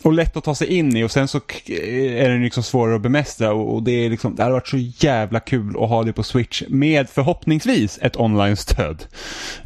och 0.02 0.12
lätt 0.12 0.36
att 0.36 0.44
ta 0.44 0.54
sig 0.54 0.66
in 0.66 0.96
i 0.96 1.04
och 1.04 1.10
sen 1.10 1.28
så 1.28 1.40
är 1.66 2.28
den 2.28 2.42
liksom 2.42 2.62
svårare 2.62 2.96
att 2.96 3.02
bemästra 3.02 3.52
och, 3.52 3.74
och 3.74 3.82
det, 3.82 3.92
är 3.92 4.10
liksom, 4.10 4.36
det 4.36 4.42
hade 4.42 4.52
varit 4.52 4.68
så 4.68 4.76
jävla 4.78 5.40
kul 5.40 5.76
att 5.82 5.88
ha 5.88 6.02
det 6.02 6.12
på 6.12 6.22
Switch 6.22 6.62
med 6.68 7.08
förhoppningsvis 7.08 7.98
ett 8.02 8.16
online-stöd. 8.16 9.04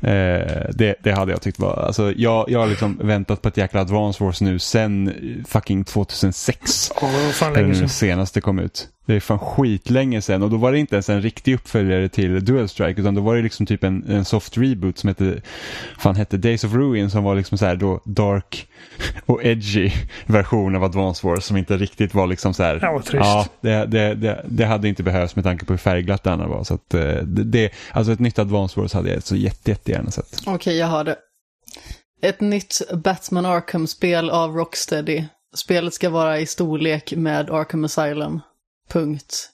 Eh, 0.01 0.71
det, 0.75 0.95
det 1.03 1.13
hade 1.13 1.33
jag 1.33 1.43
tyckt 1.43 1.59
var, 1.59 1.77
alltså 1.77 2.13
jag, 2.17 2.51
jag 2.51 2.59
har 2.59 2.67
liksom 2.67 2.99
väntat 3.03 3.43
på 3.43 3.49
ett 3.49 3.57
jäkla 3.57 3.81
Advance 3.81 4.25
Wars 4.25 4.41
nu 4.41 4.59
sen 4.59 5.15
fucking 5.49 5.85
2006. 5.85 6.93
Åh, 7.03 7.25
vad 7.25 7.35
fan 7.35 7.53
länge 7.53 7.75
sedan. 7.75 7.89
senaste 7.89 8.41
kom 8.41 8.59
ut. 8.59 8.89
Det 9.09 9.15
är 9.15 9.21
fan 9.21 9.39
skitlänge 9.39 10.23
sedan 10.23 10.43
och 10.43 10.51
då 10.51 10.57
var 10.57 10.73
det 10.73 10.79
inte 10.79 10.95
ens 10.95 11.09
en 11.09 11.23
riktig 11.23 11.55
uppföljare 11.55 12.09
till 12.09 12.45
Dual 12.45 12.69
Strike 12.69 13.01
utan 13.01 13.15
då 13.15 13.21
var 13.21 13.37
det 13.37 13.43
liksom 13.43 13.67
typ 13.67 13.85
en, 13.85 14.05
en 14.09 14.25
soft 14.25 14.59
reboot 14.59 14.99
som 14.99 15.09
hette, 15.09 15.43
fan 15.99 16.17
hette 16.17 16.37
Days 16.37 16.65
of 16.65 16.73
Ruin 16.73 17.11
som 17.11 17.25
var 17.25 17.35
liksom 17.35 17.59
så 17.59 17.67
här 17.67 17.77
då 17.77 18.01
dark 18.05 18.69
och 19.27 19.45
edgy 19.45 19.91
version 20.27 20.77
av 20.77 20.85
Advance 20.85 21.27
Wars 21.27 21.45
som 21.45 21.57
inte 21.57 21.77
riktigt 21.77 22.15
var 22.15 22.27
liksom 22.27 22.55
så 22.55 22.63
här. 22.63 22.79
Ja. 22.83 23.03
Ja, 23.13 23.47
det, 23.61 23.87
det, 23.87 24.15
det, 24.15 24.45
det 24.49 24.65
hade 24.65 24.89
inte 24.89 25.03
behövts 25.03 25.37
med 25.37 25.45
tanke 25.45 25.65
på 25.65 25.73
hur 25.73 25.79
färgglatt 25.79 26.25
det 26.25 26.33
andra 26.33 26.47
var. 26.47 26.65
Så 26.65 26.75
att, 26.75 26.95
eh, 26.95 27.01
det, 27.01 27.45
det, 27.45 27.73
alltså 27.93 28.13
ett 28.13 28.21
nytt 28.21 28.39
Advance 28.39 28.81
Wars 28.81 28.93
hade 28.93 29.11
jag 29.11 29.23
så 29.23 29.37
jätte, 29.37 29.71
jättegärna 29.71 30.11
sett. 30.11 30.43
Okej, 30.47 30.77
jag 30.77 30.87
har 30.87 31.05
det. 31.05 31.17
Ett 32.23 32.41
nytt 32.41 32.81
Batman 32.95 33.47
Arkham-spel 33.47 34.31
av 34.31 34.55
Rocksteady. 34.55 35.25
Spelet 35.55 35.95
ska 35.95 36.11
vara 36.11 36.39
i 36.39 36.47
storlek 36.47 37.13
med 37.17 37.51
Arkham 37.51 37.85
Asylum. 37.85 38.41
Punkt. 38.89 39.51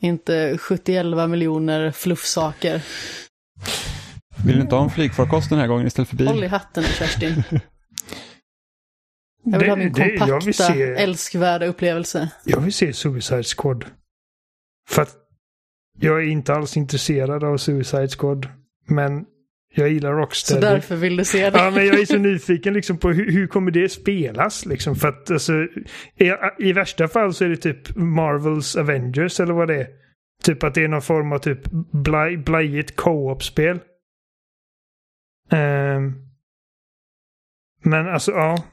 Inte 0.00 0.58
71 0.58 1.06
miljoner 1.28 1.90
fluffsaker. 1.90 2.82
Vill 4.44 4.56
du 4.56 4.62
inte 4.62 4.74
ha 4.74 4.84
en 4.84 4.90
flygfarkost 4.90 5.50
den 5.50 5.58
här 5.58 5.66
gången 5.66 5.86
istället 5.86 6.08
för 6.08 6.16
bil? 6.16 6.26
Håll 6.28 6.44
i 6.44 6.46
hatten 6.46 6.84
Kerstin. 6.84 7.42
Jag 9.44 9.58
vill 9.58 9.68
ha 9.68 9.76
min 9.76 9.92
Det- 9.92 10.02
det- 10.04 10.14
jag 10.14 10.44
vill 10.44 10.54
kompakta, 10.54 10.74
se- 10.74 10.82
älskvärda 10.94 11.66
upplevelse. 11.66 12.30
Jag 12.44 12.60
vill 12.60 12.72
se 12.72 12.92
Suicide 12.92 13.42
Squad. 13.56 13.84
För 14.88 15.02
att 15.02 15.16
jag 15.98 16.18
är 16.22 16.26
inte 16.26 16.54
alls 16.54 16.76
intresserad 16.76 17.44
av 17.44 17.56
Suicide 17.56 18.08
Squad. 18.08 18.48
Men 18.86 19.24
jag 19.74 19.88
gillar 19.88 20.10
Så 20.12 20.16
Rocksteady. 20.18 20.60
därför 20.60 20.96
vill 20.96 21.16
du 21.16 21.24
se 21.24 21.50
det. 21.50 21.58
Ja, 21.58 21.70
men 21.70 21.86
jag 21.86 22.00
är 22.00 22.04
så 22.04 22.18
nyfiken 22.18 22.74
liksom 22.74 22.98
på 22.98 23.08
hur, 23.08 23.32
hur 23.32 23.46
kommer 23.46 23.70
det 23.70 23.88
spelas 23.88 24.66
liksom. 24.66 24.96
För 24.96 25.08
att 25.08 25.30
alltså, 25.30 25.52
i, 26.16 26.32
i 26.58 26.72
värsta 26.72 27.08
fall 27.08 27.34
så 27.34 27.44
är 27.44 27.48
det 27.48 27.56
typ 27.56 27.96
Marvels 27.96 28.76
Avengers 28.76 29.40
eller 29.40 29.52
vad 29.52 29.68
det 29.68 29.76
är. 29.76 29.86
Typ 30.42 30.62
att 30.62 30.74
det 30.74 30.84
är 30.84 30.88
någon 30.88 31.02
form 31.02 31.32
av 31.32 31.38
typ 31.38 31.60
blaj, 31.92 32.36
blajigt 32.36 32.96
co-op-spel. 32.96 33.80
Ehm. 35.52 36.12
men 37.84 38.08
alltså, 38.08 38.30
ja. 38.32 38.64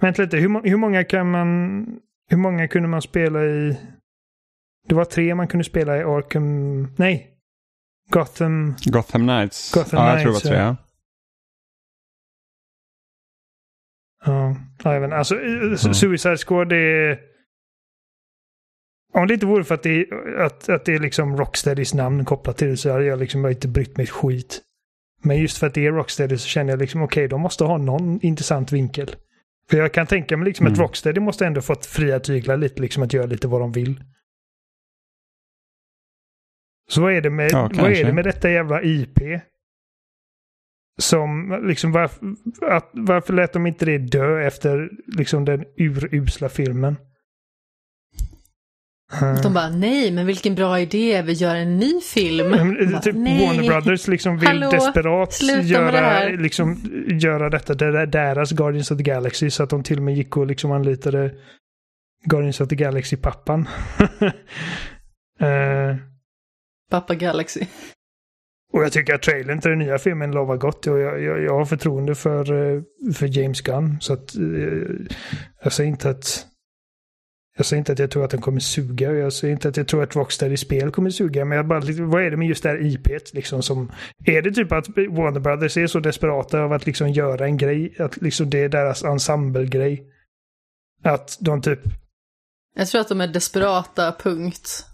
Vänta 0.00 0.22
lite, 0.22 0.36
hur, 0.36 0.68
hur 0.68 0.76
många 0.76 1.04
kan 1.04 1.30
man 1.30 1.84
Hur 2.30 2.36
många 2.36 2.68
kunde 2.68 2.88
man 2.88 3.02
spela 3.02 3.44
i? 3.44 3.78
Det 4.88 4.94
var 4.94 5.04
tre 5.04 5.34
man 5.34 5.48
kunde 5.48 5.64
spela 5.64 5.98
i 5.98 6.02
Arkham... 6.02 6.88
Nej. 6.96 7.35
Gotham... 8.10 8.74
Gotham 8.84 9.22
Knights. 9.26 9.72
Gotham 9.74 10.00
ja, 10.06 10.12
jag 10.12 10.22
tror 10.22 10.32
det 10.32 10.34
var 10.34 10.40
tre. 10.40 10.56
ja. 10.58 10.76
Ja. 14.24 14.56
Ja, 14.84 14.92
jag 14.94 15.00
vet 15.00 15.06
inte. 15.06 15.16
Alltså, 15.16 15.34
eh, 15.88 15.92
Suicide 15.92 16.36
Squad 16.36 16.72
är... 16.72 17.18
Om 19.14 19.26
det 19.26 19.34
inte 19.34 19.46
vore 19.46 19.64
för 19.64 19.74
att 19.74 19.82
det, 19.82 19.90
är- 20.00 20.38
att, 20.40 20.68
att 20.68 20.84
det 20.84 20.94
är 20.94 20.98
liksom 20.98 21.36
Rocksteadys 21.36 21.94
namn 21.94 22.24
kopplat 22.24 22.56
till 22.56 22.68
det 22.68 22.76
så 22.76 22.90
hade 22.92 23.04
jag 23.04 23.18
liksom 23.18 23.46
inte 23.46 23.68
brytt 23.68 23.96
mig 23.96 24.04
ett 24.04 24.10
skit. 24.10 24.62
Men 25.22 25.36
just 25.38 25.58
för 25.58 25.66
att 25.66 25.74
det 25.74 25.86
är 25.86 25.92
Rocksteady 25.92 26.38
så 26.38 26.46
känner 26.48 26.72
jag 26.72 26.78
liksom 26.80 27.02
okej, 27.02 27.28
de 27.28 27.40
måste 27.40 27.64
ha 27.64 27.78
någon 27.78 28.20
intressant 28.22 28.72
vinkel. 28.72 29.16
För 29.70 29.76
jag 29.76 29.94
kan 29.94 30.06
tänka 30.06 30.36
mig 30.36 30.44
liksom 30.46 30.66
att 30.66 30.72
Mm. 30.72 30.82
Rocksteady 30.82 31.20
måste 31.20 31.46
ändå 31.46 31.60
fått 31.62 31.86
fria 31.86 32.20
tyglar 32.20 32.56
lite, 32.56 32.82
liksom 32.82 33.02
att 33.02 33.12
göra 33.12 33.26
lite 33.26 33.48
vad 33.48 33.60
de 33.60 33.72
vill. 33.72 34.04
Så 36.90 37.00
vad 37.02 37.12
är 37.12 37.20
det 37.20 37.30
med, 37.30 37.50
Ja, 37.52 37.70
vad 37.74 37.92
är 37.92 38.04
det 38.04 38.12
med 38.12 38.24
detta 38.24 38.50
jävla 38.50 38.82
IP? 38.82 39.18
Som 40.98 41.60
liksom 41.68 41.92
varför, 41.92 42.26
att, 42.70 42.90
varför 42.92 43.32
lät 43.32 43.52
de 43.52 43.66
inte 43.66 43.84
det 43.84 43.98
dö 43.98 44.46
efter 44.46 44.90
liksom 45.06 45.44
den 45.44 45.64
urusla 45.76 46.48
filmen? 46.48 46.96
Eh, 49.12 49.42
De 49.42 49.54
bara, 49.54 49.68
nej, 49.68 50.10
men 50.12 50.26
vilken 50.26 50.54
bra 50.54 50.80
idé, 50.80 51.22
vi 51.22 51.32
gör 51.32 51.54
en 51.54 51.78
ny 51.78 52.00
film. 52.00 52.50
men, 52.50 52.90
Bara, 52.92 53.00
typ 53.00 53.14
nej. 53.16 53.46
Warner 53.46 53.68
Brothers 53.68 54.08
liksom 54.08 54.38
vill 54.38 54.48
Hallå, 54.48 54.70
desperat 54.70 55.42
göra, 55.64 56.24
det 56.30 56.36
liksom, 56.36 56.76
göra 57.20 57.50
detta, 57.50 57.74
det 57.74 58.06
deras 58.06 58.52
Guardians 58.52 58.90
of 58.90 58.98
the 58.98 59.04
Galaxy, 59.04 59.50
så 59.50 59.62
att 59.62 59.70
de 59.70 59.82
till 59.82 59.96
och 59.96 60.02
med 60.02 60.14
gick 60.16 60.36
och 60.36 60.46
liksom 60.46 60.72
anlitade 60.72 61.34
Guardians 62.24 62.60
of 62.60 62.68
the 62.68 62.76
Galaxy-pappan. 62.76 63.68
Eh, 65.40 65.96
Pappa 66.90 67.14
Galaxy. 67.14 67.66
och 68.72 68.84
jag 68.84 68.92
tycker 68.92 69.14
att 69.14 69.22
trailern 69.22 69.60
till 69.60 69.70
den 69.70 69.78
nya 69.78 69.98
filmen 69.98 70.32
lovar 70.32 70.56
gott. 70.56 70.86
Och 70.86 70.98
jag, 70.98 71.22
jag, 71.22 71.42
jag 71.42 71.58
har 71.58 71.64
förtroende 71.64 72.14
för, 72.14 72.52
eh, 72.52 72.82
för 73.14 73.38
James 73.38 73.60
Gunn. 73.60 73.96
Så 74.00 74.12
att 74.12 74.36
eh, 74.36 74.42
jag 75.62 75.72
säger 75.72 75.90
inte 75.90 76.10
att 76.10 76.46
jag 77.56 77.66
säger 77.66 77.78
inte 77.78 77.92
att 77.92 77.98
jag 77.98 78.10
tror 78.10 78.24
att 78.24 78.30
den 78.30 78.40
kommer 78.40 78.60
suga. 78.60 79.12
Jag 79.12 79.32
säger 79.32 79.52
inte 79.52 79.68
att 79.68 79.76
jag 79.76 79.88
tror 79.88 80.02
att 80.02 80.16
Rocksteady 80.16 80.56
spel 80.56 80.90
kommer 80.90 81.10
suga. 81.10 81.44
Men 81.44 81.56
jag 81.56 81.66
bara, 81.66 81.80
vad 82.06 82.22
är 82.22 82.30
det 82.30 82.36
med 82.36 82.48
just 82.48 82.62
det 82.62 82.68
här 82.68 82.86
IPet 82.86 83.34
liksom 83.34 83.62
som... 83.62 83.92
Är 84.24 84.42
det 84.42 84.52
typ 84.52 84.72
att 84.72 84.88
Warner 84.88 85.40
Brothers 85.40 85.76
är 85.76 85.86
så 85.86 86.00
desperata 86.00 86.60
av 86.60 86.72
att 86.72 86.86
liksom 86.86 87.08
göra 87.10 87.44
en 87.44 87.56
grej? 87.56 87.94
Att 87.98 88.16
liksom 88.16 88.50
det 88.50 88.58
är 88.58 88.68
deras 88.68 89.04
ensemble-grej? 89.04 90.06
Att 91.02 91.38
de 91.40 91.62
typ... 91.62 91.80
Jag 92.74 92.88
tror 92.88 93.00
att 93.00 93.08
de 93.08 93.20
är 93.20 93.28
desperata, 93.28 94.14
punkt. 94.22 94.84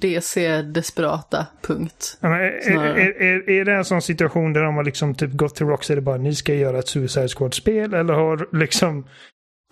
DC 0.00 0.62
desperata, 0.62 1.46
punkt. 1.62 2.18
Ja, 2.20 2.28
men 2.28 2.40
Är, 2.40 2.44
är, 2.44 3.22
är, 3.22 3.50
är 3.50 3.64
det 3.64 3.72
en 3.72 3.84
sån 3.84 4.02
situation 4.02 4.52
där 4.52 4.62
de 4.62 4.74
har 4.74 4.84
liksom 4.84 5.14
typ 5.14 5.32
gått 5.32 5.54
till 5.54 5.66
Rocksteady 5.66 5.98
och 5.98 6.04
bara 6.04 6.16
ni 6.16 6.34
ska 6.34 6.54
göra 6.54 6.78
ett 6.78 6.88
Suicide 6.88 7.28
Squad-spel? 7.28 7.94
Eller 7.94 8.14
har 8.14 8.56
liksom 8.56 9.06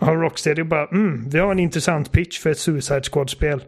har 0.01 0.17
Rocksteady 0.17 0.63
bara 0.63 0.87
mm, 0.87 1.29
vi 1.31 1.39
har 1.39 1.53
en 1.53 1.59
intressant 1.59 2.13
pitch 2.13 2.41
för 2.41 2.51
ett 2.51 2.59
Suicide 2.59 3.03
Squad-spel? 3.03 3.65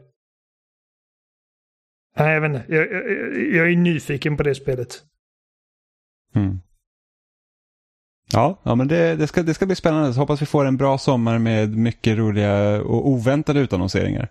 Nej, 2.17 2.35
jag 2.35 2.41
vet 2.41 2.49
inte. 2.49 2.75
Jag, 2.75 2.93
jag, 2.93 3.09
jag 3.55 3.73
är 3.73 3.77
nyfiken 3.77 4.37
på 4.37 4.43
det 4.43 4.55
spelet. 4.55 5.03
Mm. 6.35 6.59
Ja, 8.33 8.61
ja 8.63 8.75
men 8.75 8.89
det, 8.89 9.17
det, 9.17 9.27
ska, 9.27 9.43
det 9.43 9.55
ska 9.55 9.67
bli 9.67 9.77
spännande. 9.77 10.15
Så 10.15 10.21
hoppas 10.21 10.43
vi 10.43 10.47
får 10.47 10.65
en 10.65 10.77
bra 10.77 10.99
sommar 10.99 11.39
med 11.39 11.77
mycket 11.77 12.19
roliga 12.19 12.83
och 12.83 13.09
oväntade 13.09 13.61
utannonseringar. 13.61 14.29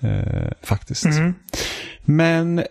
Eh, 0.00 0.50
faktiskt. 0.62 1.04
Mm. 1.04 1.34
Men 2.04 2.62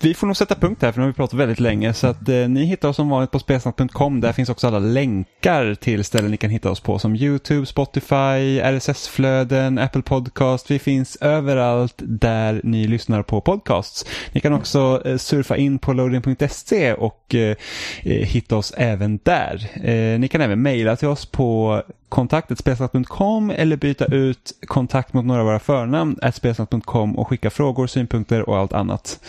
vi 0.00 0.14
får 0.14 0.26
nog 0.26 0.36
sätta 0.36 0.54
punkt 0.54 0.82
här 0.82 0.92
för 0.92 0.98
nu 1.00 1.02
har 1.04 1.12
vi 1.12 1.16
pratat 1.16 1.38
väldigt 1.38 1.60
länge. 1.60 1.94
Så 1.94 2.06
att 2.06 2.28
eh, 2.28 2.48
ni 2.48 2.64
hittar 2.64 2.88
oss 2.88 2.96
som 2.96 3.08
vanligt 3.08 3.30
på 3.30 3.38
spelsnack.com. 3.38 4.20
Där 4.20 4.32
finns 4.32 4.48
också 4.48 4.66
alla 4.66 4.78
länkar 4.78 5.74
till 5.74 6.04
ställen 6.04 6.30
ni 6.30 6.36
kan 6.36 6.50
hitta 6.50 6.70
oss 6.70 6.80
på 6.80 6.98
som 6.98 7.16
YouTube, 7.16 7.66
Spotify, 7.66 8.60
RSS-flöden, 8.60 9.78
Apple 9.78 10.02
Podcast. 10.02 10.70
Vi 10.70 10.78
finns 10.78 11.16
överallt 11.16 11.94
där 11.96 12.60
ni 12.64 12.86
lyssnar 12.86 13.22
på 13.22 13.40
podcasts. 13.40 14.06
Ni 14.32 14.40
kan 14.40 14.52
också 14.52 15.02
eh, 15.04 15.16
surfa 15.16 15.56
in 15.56 15.78
på 15.78 15.92
loading.se 15.92 16.92
och 16.92 17.34
eh, 17.34 17.56
eh, 18.02 18.26
hitta 18.26 18.56
oss 18.56 18.74
även 18.76 19.18
där. 19.22 19.70
Eh, 19.74 20.18
ni 20.20 20.28
kan 20.28 20.40
även 20.40 20.62
mejla 20.62 20.96
till 20.96 21.08
oss 21.08 21.26
på 21.26 21.82
kontaktet 22.08 22.58
spelsnack.com 22.58 23.50
eller 23.50 23.76
byta 23.76 24.04
ut 24.06 24.52
kontakt 24.66 25.12
mot 25.12 25.24
några 25.24 25.40
av 25.40 25.46
våra 25.46 25.58
förnamn 25.58 26.16
at 26.22 26.34
spelsnack.com 26.34 27.18
och 27.18 27.28
skicka 27.28 27.50
frågor, 27.50 27.86
synpunkter 27.86 28.48
och 28.48 28.58
allt 28.58 28.72
annat. 28.72 29.20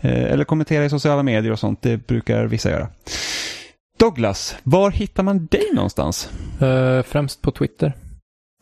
Eh, 0.00 0.22
eller 0.32 0.44
kommentera 0.44 0.84
i 0.84 0.90
sociala 0.90 1.22
medier 1.22 1.52
och 1.52 1.58
sånt, 1.58 1.82
det 1.82 2.06
brukar 2.06 2.44
vissa 2.46 2.70
göra. 2.70 2.88
Douglas, 3.98 4.56
var 4.62 4.90
hittar 4.90 5.22
man 5.22 5.46
dig 5.46 5.64
någonstans? 5.74 6.30
Eh, 6.60 7.02
främst 7.02 7.42
på 7.42 7.50
Twitter. 7.50 7.86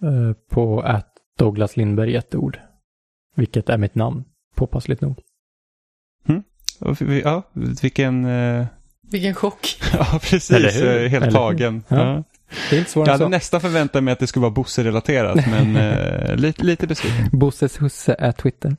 Eh, 0.02 0.36
på 0.50 0.80
att 0.80 1.08
Douglas 1.38 1.76
Lindberg 1.76 2.10
i 2.12 2.16
ett 2.16 2.34
ord. 2.34 2.58
Vilket 3.36 3.68
är 3.68 3.78
mitt 3.78 3.94
namn, 3.94 4.24
påpassligt 4.56 5.00
nog. 5.00 5.18
Vi- 6.98 7.22
Ja, 7.24 7.42
vilken... 7.52 8.24
eh, 8.24 8.66
Vilken 9.10 9.34
chock. 9.34 9.76
Ja, 9.92 10.18
precis. 10.22 10.50
Helt 10.50 10.74
Eller 11.24 11.30
tagen. 11.30 11.82
Ja. 11.88 11.96
Ja. 12.14 12.24
Det 12.70 12.76
är 12.76 12.78
inte 12.78 12.88
Jag 12.88 12.88
svårare 12.88 13.06
än 13.08 13.12
hade 13.12 13.24
så. 13.24 13.28
nästan 13.28 13.60
förväntat 13.60 14.04
mig 14.04 14.12
att 14.12 14.18
det 14.18 14.26
skulle 14.26 14.40
vara 14.42 14.50
Bosse-relaterat, 14.50 15.46
men 15.46 15.76
eh, 15.92 16.36
lite, 16.36 16.64
lite 16.64 16.86
besviken. 16.86 17.28
Bosses 17.32 17.82
husse 17.82 18.16
är 18.18 18.32
Twitter. 18.32 18.76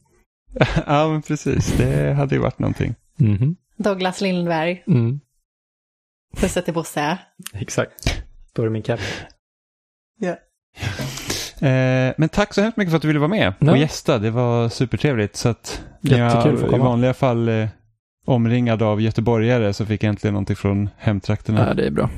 ja, 0.88 1.08
men 1.08 1.22
precis. 1.22 1.74
Det 1.78 2.14
hade 2.14 2.36
ju 2.36 2.42
varit 2.42 2.60
någonting. 2.60 2.96
Mhm. 3.18 3.56
Douglas 3.78 4.22
Lindberg. 4.22 4.84
Mm. 4.88 5.20
Pussa 6.38 6.62
till 6.62 6.74
Bosse. 6.74 7.18
Exakt. 7.54 8.24
Står 8.50 8.68
i 8.68 8.70
min 8.70 8.82
cap. 8.84 9.00
Eh, 11.62 12.14
men 12.18 12.30
tack 12.30 12.54
så 12.54 12.62
hemskt 12.62 12.78
mycket 12.78 12.92
för 12.92 12.96
att 12.96 13.02
du 13.02 13.08
ville 13.08 13.20
vara 13.20 13.30
med 13.30 13.54
Ja. 13.60 13.72
och 13.72 13.78
gästa. 13.78 14.18
Det 14.20 14.32
var 14.32 14.70
supertrevligt. 14.70 15.36
Så 15.36 15.50
att 15.50 15.82
jag 16.02 16.48
i 16.54 16.78
vanliga 16.78 17.14
fall 17.14 17.48
eh, 17.50 17.68
omringad 18.26 18.82
av 18.82 19.02
göteborgare 19.02 19.74
så 19.74 19.86
fick 19.86 20.04
jag 20.04 20.10
äntligen 20.10 20.34
någonting 20.34 20.56
från 20.56 20.90
hemtrakterna. 20.98 21.68
Ja, 21.68 21.74
det 21.74 21.86
är 21.88 21.92
bra. 21.92 22.10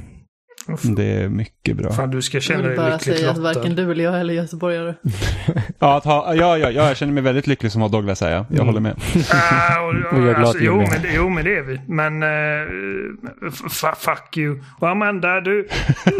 Det 0.96 1.04
är 1.04 1.30
mycket 1.30 1.78
bra. 1.78 1.92
Fan, 1.92 2.10
du 2.12 2.22
ska 2.22 2.36
Jag 2.38 2.44
känna 2.44 2.60
vill 2.62 2.68
dig 2.68 2.78
bara 2.78 2.94
lyckligt 2.94 3.18
säga 3.18 3.32
att 3.32 3.38
varken 3.38 3.76
du 3.76 3.92
eller 3.92 4.04
jag 4.04 4.16
är 4.20 4.24
göteborgare. 4.24 4.96
Ja, 5.80 5.98
att 5.98 6.04
ha, 6.04 6.36
ja, 6.36 6.58
ja, 6.58 6.72
ja, 6.72 6.88
jag 6.88 6.98
känner 6.98 7.14
mig 7.14 7.24
väldigt 7.24 7.48
lycklig 7.48 7.72
som 7.72 7.82
har 7.82 7.90
Douglas 7.90 8.22
här. 8.22 8.32
Ja. 8.32 8.46
Jag 8.50 8.54
Mm. 8.56 8.66
håller 8.68 8.80
med. 8.80 8.96
Ah, 9.32 9.82
och, 9.82 9.90
Och 10.18 10.20
jag 10.24 10.30
är 10.30 10.34
glad 10.34 10.36
alltså, 10.36 10.64
jo, 10.64 10.76
men, 10.78 11.02
det- 11.02 11.12
jo, 11.16 11.30
men 11.30 11.44
det 11.46 11.58
är 11.58 11.62
vi. 11.64 11.80
Men 11.88 12.24
uh, 12.24 13.52
fuck 13.98 14.38
you. 14.38 14.60
Och 14.80 14.90
Amanda, 14.90 15.42
du, 15.42 15.68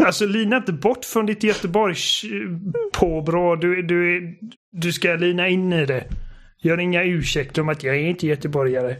alltså 0.06 0.26
lina 0.26 0.56
inte 0.56 0.72
bort 0.72 1.04
från 1.04 1.26
ditt 1.26 1.42
Göteborgs 1.42 2.24
eh, 2.24 2.30
påbrå. 3.00 3.56
Du, 3.56 3.82
du, 3.82 4.34
du 4.72 4.92
ska 4.92 5.08
lina 5.08 5.48
in 5.48 5.72
i 5.72 5.86
det. 5.86 6.04
Gör 6.62 6.80
inga 6.80 7.02
ursäkter 7.04 7.62
om 7.62 7.68
att 7.68 7.82
jag 7.82 7.96
är 7.96 8.00
inte 8.08 8.26
göteborgare. 8.26 8.96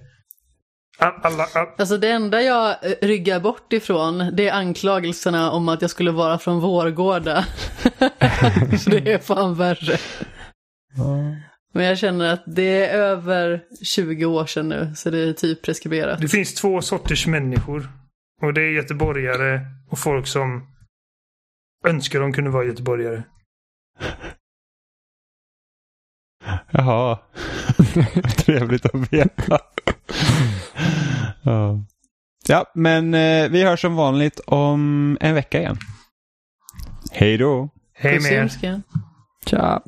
All- 0.98 1.20
Alla, 1.22 1.46
all, 1.54 1.66
Alltså 1.78 1.96
det 1.98 2.10
enda 2.10 2.42
jag 2.42 2.70
eh, 2.70 2.92
ryggar 3.02 3.40
bort 3.40 3.72
ifrån 3.72 4.30
det 4.32 4.48
är 4.48 4.52
anklagelserna 4.54 5.50
om 5.50 5.68
att 5.68 5.82
jag 5.82 5.90
skulle 5.90 6.10
vara 6.10 6.38
från 6.38 6.60
Vårgårda. 6.60 7.44
Så 8.78 8.90
det 8.90 9.12
är 9.12 9.18
fan 9.18 9.54
värre. 9.54 9.98
Men 11.74 11.84
jag 11.84 11.98
känner 11.98 12.32
att 12.32 12.42
det 12.46 12.86
är 12.86 12.98
över 12.98 13.60
20 13.84 14.24
år 14.24 14.46
sedan 14.46 14.68
nu, 14.68 14.92
så 14.96 15.10
det 15.10 15.18
är 15.18 15.32
typ 15.32 15.62
preskriberat. 15.62 16.20
det 16.20 16.28
finns 16.28 16.54
två 16.54 16.82
sorters 16.82 17.26
människor. 17.26 17.88
Och 18.42 18.54
det 18.54 18.60
är 18.60 18.70
göteborgare 18.70 19.60
och 19.90 19.98
folk 19.98 20.26
som 20.26 20.66
önskar 21.86 22.20
de 22.20 22.32
kunde 22.32 22.50
vara 22.50 22.64
göteborgare. 22.64 23.22
Jaha. 26.70 27.18
Trevligt 28.36 28.86
att 28.86 29.12
veta. 29.12 29.58
ja. 31.42 31.84
ja, 32.48 32.64
men 32.74 33.14
eh, 33.14 33.48
vi 33.48 33.64
hörs 33.64 33.80
som 33.80 33.96
vanligt 33.96 34.40
om 34.46 35.16
en 35.20 35.34
vecka 35.34 35.60
igen. 35.60 35.76
Hej 37.12 37.38
då. 37.38 37.68
Hej 37.94 38.20
med 38.20 38.32
er. 38.32 38.82
Tja. 39.46 39.82